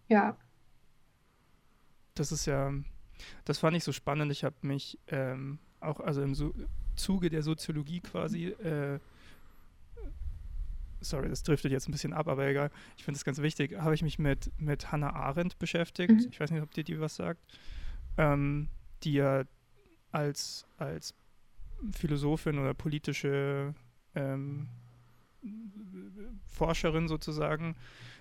Ja, 0.09 0.37
das 2.15 2.31
ist 2.31 2.45
ja, 2.45 2.72
das 3.45 3.60
fand 3.60 3.76
ich 3.76 3.84
so 3.84 3.91
spannend. 3.91 4.31
Ich 4.31 4.44
habe 4.44 4.56
mich 4.61 4.99
ähm, 5.07 5.60
auch, 5.80 5.99
also 5.99 6.22
im 6.22 6.35
so 6.35 6.53
Zuge 6.95 7.30
der 7.30 7.44
Soziologie 7.44 8.02
quasi, 8.02 8.48
äh, 8.48 8.99
sorry, 11.02 11.30
das 11.30 11.44
driftet 11.44 11.72
jetzt 11.72 11.88
ein 11.90 11.91
bisschen 11.91 12.14
ab, 12.14 12.27
aber 12.27 12.48
egal, 12.48 12.72
ich 12.98 13.03
finde 13.03 13.18
es 13.18 13.26
ganz 13.26 13.41
wichtig, 13.41 13.77
habe 13.77 13.95
ich 13.95 14.03
mich 14.03 14.19
mit, 14.19 14.52
mit 14.57 14.91
Hannah 14.91 15.14
Arendt 15.14 15.60
beschäftigt. 15.60 16.11
Mhm. 16.11 16.27
Ich 16.30 16.40
weiß 16.40 16.52
nicht, 16.52 16.61
ob 16.61 16.72
dir 16.72 16.84
die 16.84 16.99
was 16.99 17.15
sagt. 17.15 17.41
Ähm, 18.18 18.69
die 19.03 19.14
ja 19.14 19.44
als, 20.11 20.65
als 20.77 21.14
Philosophin 21.91 22.60
oder 22.60 22.73
politische 22.73 23.73
ähm, 24.15 24.69
Forscherin 26.45 27.07
sozusagen 27.07 27.76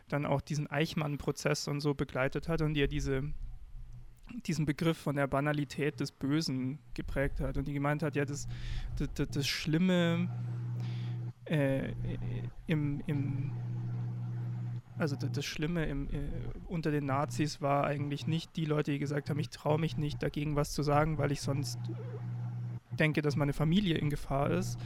dann 0.08 0.26
auch 0.26 0.40
diesen 0.40 0.66
Eichmann-Prozess 0.68 1.68
und 1.68 1.80
so 1.80 1.94
begleitet 1.94 2.48
hat 2.48 2.62
und 2.62 2.74
die 2.74 2.80
ja 2.80 2.86
diese 2.86 3.22
diesen 4.46 4.66
Begriff 4.66 4.98
von 4.98 5.16
der 5.16 5.26
Banalität 5.26 6.00
des 6.00 6.12
Bösen 6.12 6.78
geprägt 6.94 7.40
hat. 7.40 7.56
Und 7.56 7.66
die 7.66 7.72
gemeint 7.72 8.02
hat, 8.02 8.16
ja, 8.16 8.24
das, 8.24 8.48
das, 8.96 9.28
das 9.28 9.46
Schlimme 9.46 10.28
äh, 11.44 11.92
im, 12.66 13.02
im, 13.06 13.52
also 14.98 15.16
das, 15.16 15.44
Schlimme 15.44 15.86
im, 15.86 16.08
äh, 16.08 16.28
unter 16.68 16.90
den 16.90 17.06
Nazis 17.06 17.60
war 17.60 17.84
eigentlich 17.84 18.26
nicht 18.26 18.56
die 18.56 18.64
Leute, 18.64 18.92
die 18.92 18.98
gesagt 18.98 19.30
haben, 19.30 19.38
ich 19.38 19.50
traue 19.50 19.78
mich 19.78 19.96
nicht 19.96 20.22
dagegen 20.22 20.56
was 20.56 20.72
zu 20.72 20.82
sagen, 20.82 21.18
weil 21.18 21.32
ich 21.32 21.40
sonst 21.40 21.78
denke, 22.98 23.22
dass 23.22 23.36
meine 23.36 23.52
Familie 23.52 23.96
in 23.96 24.10
Gefahr 24.10 24.50
ist, 24.50 24.78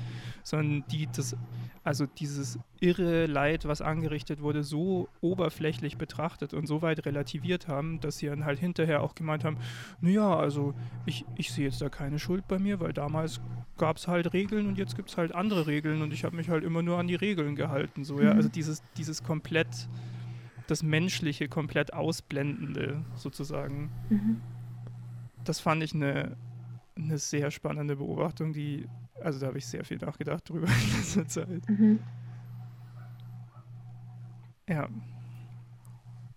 sondern 0.43 0.85
die 0.91 1.09
das, 1.15 1.37
also 1.83 2.07
dieses 2.07 2.59
irre 2.81 3.27
Leid, 3.27 3.66
was 3.66 3.81
angerichtet 3.81 4.41
wurde, 4.41 4.62
so 4.62 5.09
oberflächlich 5.20 5.99
betrachtet 5.99 6.55
und 6.55 6.66
so 6.66 6.83
weit 6.83 7.05
relativiert 7.05 7.69
haben, 7.69 8.01
dass 8.01 8.19
sie 8.19 8.27
dann 8.27 8.45
halt 8.45 8.59
hinterher 8.59 9.03
auch 9.03 9.15
gemeint 9.15 9.45
haben, 9.45 9.59
naja, 10.01 10.37
also 10.37 10.74
ich, 11.05 11.24
ich 11.37 11.53
sehe 11.53 11.66
jetzt 11.66 11.81
da 11.81 11.89
keine 11.89 12.19
Schuld 12.19 12.47
bei 12.49 12.59
mir, 12.59 12.81
weil 12.81 12.93
damals 12.93 13.41
gab 13.78 13.97
es 13.97 14.09
halt 14.09 14.33
Regeln 14.33 14.66
und 14.69 14.78
jetzt 14.78 14.97
gibt 14.97 15.11
es 15.11 15.16
halt 15.16 15.35
andere 15.35 15.66
Regeln 15.66 16.03
und 16.03 16.12
ich 16.12 16.24
habe 16.24 16.37
mich 16.37 16.49
halt 16.49 16.65
immer 16.65 16.83
nur 16.83 16.99
an 16.99 17.09
die 17.09 17.15
Regeln 17.15 17.57
gehalten. 17.57 18.05
So, 18.05 18.20
ja? 18.20 18.33
Mhm. 18.33 18.37
Also 18.37 18.49
dieses, 18.49 18.83
dieses 18.97 19.23
komplett, 19.23 19.89
das 20.66 20.83
Menschliche 20.83 21.49
komplett 21.49 21.93
Ausblendende 21.93 23.05
sozusagen. 23.15 23.91
Mhm. 24.11 24.41
Das 25.45 25.61
fand 25.61 25.83
ich 25.83 25.95
eine 25.95 26.37
eine 26.97 27.18
sehr 27.18 27.51
spannende 27.51 27.97
Beobachtung, 27.97 28.52
die, 28.52 28.89
also 29.23 29.39
da 29.39 29.48
habe 29.48 29.59
ich 29.59 29.66
sehr 29.66 29.85
viel 29.85 29.98
nachgedacht 29.98 30.48
drüber 30.48 30.66
in 30.66 30.97
letzter 30.98 31.28
Zeit. 31.28 31.68
Mhm. 31.68 32.01
Ja. 34.68 34.89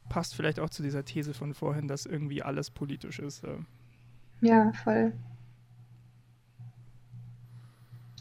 Passt 0.10 0.36
vielleicht 0.36 0.60
auch 0.60 0.70
zu 0.70 0.84
dieser 0.84 1.06
These 1.06 1.34
von 1.34 1.54
vorhin, 1.54 1.88
dass 1.88 2.06
irgendwie 2.06 2.44
alles 2.44 2.72
politisch 2.72 3.20
ist. 3.20 3.44
Ja, 4.42 4.72
voll. 4.74 5.14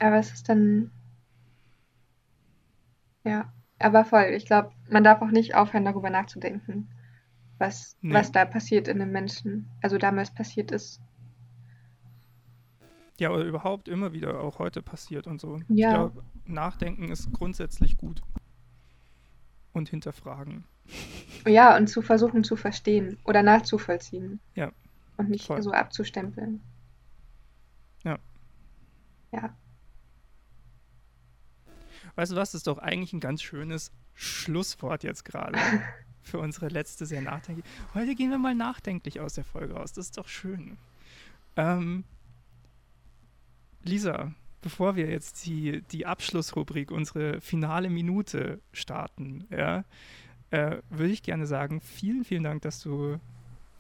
Aber 0.00 0.18
es 0.18 0.32
ist 0.32 0.48
dann. 0.48 0.90
Ja, 3.24 3.52
aber 3.78 4.04
voll. 4.04 4.24
Ich 4.36 4.46
glaube, 4.46 4.70
man 4.88 5.04
darf 5.04 5.22
auch 5.22 5.30
nicht 5.30 5.54
aufhören, 5.54 5.84
darüber 5.84 6.10
nachzudenken, 6.10 6.88
was, 7.58 7.96
nee. 8.00 8.14
was 8.14 8.32
da 8.32 8.44
passiert 8.44 8.88
in 8.88 8.98
den 8.98 9.10
Menschen. 9.10 9.68
Also 9.82 9.98
damals 9.98 10.32
passiert 10.32 10.70
ist. 10.70 11.00
Ja, 13.18 13.30
oder 13.30 13.44
überhaupt 13.44 13.88
immer 13.88 14.12
wieder 14.12 14.40
auch 14.40 14.58
heute 14.58 14.82
passiert 14.82 15.26
und 15.26 15.40
so. 15.40 15.60
Ja. 15.68 15.88
Ich 15.88 15.94
glaube, 15.94 16.24
Nachdenken 16.46 17.10
ist 17.10 17.32
grundsätzlich 17.32 17.96
gut. 17.96 18.22
Und 19.72 19.88
hinterfragen. 19.88 20.64
Ja, 21.46 21.76
und 21.76 21.88
zu 21.88 22.02
versuchen 22.02 22.44
zu 22.44 22.56
verstehen 22.56 23.18
oder 23.24 23.42
nachzuvollziehen. 23.42 24.40
Ja. 24.54 24.72
Und 25.16 25.30
nicht 25.30 25.46
voll. 25.46 25.62
so 25.62 25.72
abzustempeln. 25.72 26.60
Ja. 28.04 28.18
Ja. 29.32 29.54
Weißt 32.14 32.32
du 32.32 32.36
was, 32.36 32.52
das 32.52 32.60
ist 32.60 32.66
doch 32.66 32.78
eigentlich 32.78 33.12
ein 33.12 33.20
ganz 33.20 33.42
schönes 33.42 33.92
Schlusswort 34.14 35.04
jetzt 35.04 35.24
gerade. 35.24 35.58
für 36.28 36.38
unsere 36.38 36.68
letzte 36.68 37.06
sehr 37.06 37.22
nachdenkliche. 37.22 37.68
Heute 37.94 38.14
gehen 38.14 38.30
wir 38.30 38.38
mal 38.38 38.54
nachdenklich 38.54 39.20
aus 39.20 39.34
der 39.34 39.44
Folge 39.44 39.74
raus. 39.74 39.92
Das 39.92 40.06
ist 40.06 40.18
doch 40.18 40.28
schön. 40.28 40.76
Ähm, 41.56 42.04
Lisa, 43.84 44.32
bevor 44.60 44.96
wir 44.96 45.08
jetzt 45.08 45.46
die, 45.46 45.82
die 45.90 46.06
Abschlussrubrik, 46.06 46.90
unsere 46.90 47.40
finale 47.40 47.90
Minute 47.90 48.60
starten, 48.72 49.46
ja, 49.50 49.84
äh, 50.50 50.78
würde 50.90 51.12
ich 51.12 51.22
gerne 51.22 51.46
sagen, 51.46 51.80
vielen, 51.80 52.24
vielen 52.24 52.42
Dank, 52.42 52.62
dass 52.62 52.80
du, 52.80 53.18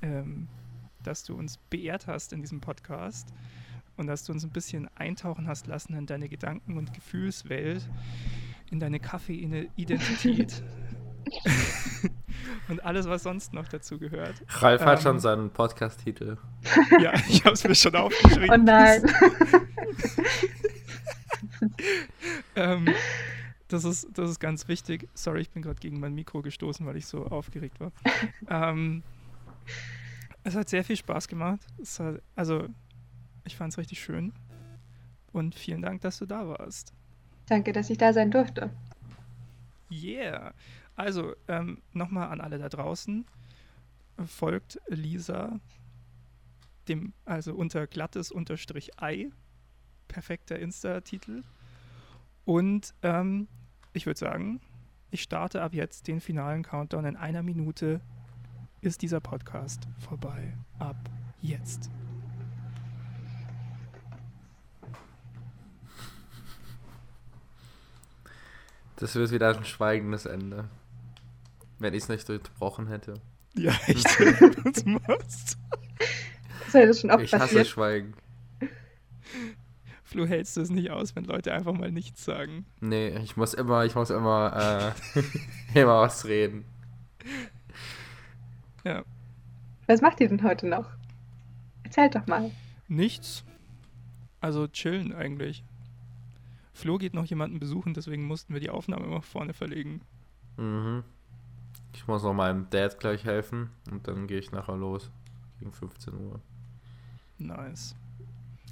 ähm, 0.02 0.48
dass 1.02 1.24
du 1.24 1.34
uns 1.34 1.58
beehrt 1.70 2.06
hast 2.06 2.32
in 2.32 2.42
diesem 2.42 2.60
Podcast 2.60 3.32
und 3.96 4.06
dass 4.06 4.24
du 4.24 4.32
uns 4.32 4.44
ein 4.44 4.50
bisschen 4.50 4.88
eintauchen 4.96 5.48
hast 5.48 5.66
lassen 5.66 5.94
in 5.94 6.06
deine 6.06 6.28
Gedanken- 6.28 6.76
und 6.76 6.92
Gefühlswelt, 6.94 7.88
in 8.70 8.80
deine 8.80 9.00
Kaffee-Identität. 9.00 10.62
und 12.68 12.84
alles, 12.84 13.08
was 13.08 13.22
sonst 13.22 13.52
noch 13.52 13.68
dazu 13.68 13.98
gehört. 13.98 14.34
Ralf 14.48 14.82
ähm, 14.82 14.86
hat 14.86 15.02
schon 15.02 15.20
seinen 15.20 15.50
Podcast-Titel. 15.50 16.36
Ja, 17.00 17.12
ich 17.28 17.44
habe 17.44 17.54
es 17.54 17.64
mir 17.64 17.74
schon 17.74 17.94
aufgeschrieben. 17.94 18.50
Oh 18.50 18.56
nein. 18.56 19.02
ähm, 22.56 22.88
das, 23.68 23.84
ist, 23.84 24.08
das 24.14 24.30
ist 24.30 24.40
ganz 24.40 24.68
wichtig. 24.68 25.08
Sorry, 25.14 25.40
ich 25.40 25.50
bin 25.50 25.62
gerade 25.62 25.78
gegen 25.78 26.00
mein 26.00 26.14
Mikro 26.14 26.42
gestoßen, 26.42 26.84
weil 26.86 26.96
ich 26.96 27.06
so 27.06 27.26
aufgeregt 27.26 27.78
war. 27.80 27.92
ähm, 28.48 29.02
es 30.44 30.54
hat 30.54 30.68
sehr 30.68 30.84
viel 30.84 30.96
Spaß 30.96 31.28
gemacht. 31.28 31.60
Hat, 31.98 32.22
also, 32.34 32.66
ich 33.44 33.56
fand 33.56 33.72
es 33.72 33.78
richtig 33.78 34.00
schön. 34.00 34.32
Und 35.32 35.54
vielen 35.54 35.82
Dank, 35.82 36.00
dass 36.00 36.18
du 36.18 36.26
da 36.26 36.48
warst. 36.48 36.92
Danke, 37.46 37.72
dass 37.72 37.90
ich 37.90 37.98
da 37.98 38.12
sein 38.12 38.30
durfte. 38.30 38.70
Yeah. 39.90 40.52
Also, 40.98 41.36
ähm, 41.46 41.80
nochmal 41.92 42.28
an 42.30 42.40
alle 42.40 42.58
da 42.58 42.68
draußen. 42.68 43.24
Folgt 44.26 44.80
Lisa 44.88 45.60
dem, 46.88 47.12
also 47.24 47.54
unter 47.54 47.86
glattes 47.86 48.32
unterstrich 48.32 49.00
Ei. 49.00 49.30
Perfekter 50.08 50.58
Insta-Titel. 50.58 51.44
Und 52.44 52.94
ähm, 53.02 53.46
ich 53.92 54.06
würde 54.06 54.18
sagen, 54.18 54.60
ich 55.12 55.22
starte 55.22 55.62
ab 55.62 55.72
jetzt 55.72 56.08
den 56.08 56.20
finalen 56.20 56.64
Countdown. 56.64 57.04
In 57.04 57.16
einer 57.16 57.44
Minute 57.44 58.00
ist 58.80 59.02
dieser 59.02 59.20
Podcast 59.20 59.86
vorbei. 60.00 60.56
Ab 60.80 60.96
jetzt. 61.40 61.90
Das 68.96 69.14
wird 69.14 69.30
wieder 69.30 69.56
ein 69.56 69.64
schweigendes 69.64 70.26
Ende. 70.26 70.68
Wenn 71.78 71.94
ich 71.94 72.02
es 72.04 72.08
nicht 72.08 72.28
unterbrochen 72.28 72.88
hätte. 72.88 73.14
Ja, 73.54 73.72
echt. 73.86 74.04
Was 74.04 74.84
machst 74.84 75.58
Das 76.72 76.74
ist 76.74 77.00
schon 77.00 77.10
oft 77.10 77.24
ich 77.24 77.32
hasse 77.32 77.44
passiert. 77.44 77.66
Schweigen. 77.66 78.14
Flo, 80.04 80.26
hältst 80.26 80.56
du 80.56 80.62
es 80.62 80.70
nicht 80.70 80.90
aus, 80.90 81.14
wenn 81.14 81.24
Leute 81.24 81.52
einfach 81.52 81.74
mal 81.74 81.90
nichts 81.92 82.24
sagen? 82.24 82.64
Nee, 82.80 83.08
ich 83.18 83.36
muss 83.36 83.52
immer, 83.52 83.84
ich 83.84 83.94
muss 83.94 84.08
immer, 84.08 84.94
äh, 85.14 85.22
immer 85.80 86.00
was 86.00 86.24
reden. 86.24 86.64
Ja. 88.84 89.04
Was 89.86 90.00
macht 90.00 90.20
ihr 90.20 90.28
denn 90.28 90.42
heute 90.42 90.66
noch? 90.66 90.86
Erzählt 91.82 92.14
doch 92.14 92.26
mal. 92.26 92.50
Nichts. 92.88 93.44
Also 94.40 94.66
chillen 94.66 95.14
eigentlich. 95.14 95.62
Flo 96.72 96.96
geht 96.96 97.12
noch 97.12 97.26
jemanden 97.26 97.58
besuchen, 97.58 97.92
deswegen 97.92 98.24
mussten 98.24 98.54
wir 98.54 98.60
die 98.60 98.70
Aufnahme 98.70 99.04
immer 99.04 99.20
vorne 99.20 99.52
verlegen. 99.52 100.00
Mhm. 100.56 101.04
Ich 101.98 102.06
muss 102.06 102.22
noch 102.22 102.32
meinem 102.32 102.70
Dad 102.70 103.00
gleich 103.00 103.24
helfen 103.24 103.70
und 103.90 104.06
dann 104.06 104.28
gehe 104.28 104.38
ich 104.38 104.52
nachher 104.52 104.76
los. 104.76 105.10
Gegen 105.58 105.72
15 105.72 106.14
Uhr. 106.14 106.40
Nice. 107.38 107.96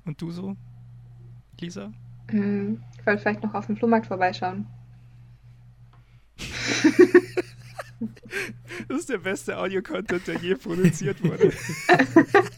Und 0.05 0.23
du 0.23 0.31
so? 0.31 0.57
Lisa? 1.61 1.93
Hm, 2.29 2.81
ich 2.97 3.05
wollte 3.05 3.23
vielleicht 3.23 3.43
noch 3.43 3.53
auf 3.55 3.67
dem 3.67 3.77
Flohmarkt 3.77 4.07
vorbeischauen. 4.07 4.69
das 8.89 9.01
ist 9.01 9.09
der 9.09 9.19
beste 9.19 9.59
Audio-Content, 9.59 10.29
der 10.29 10.37
je 10.37 10.55
produziert 10.55 11.21
wurde. 11.25 11.53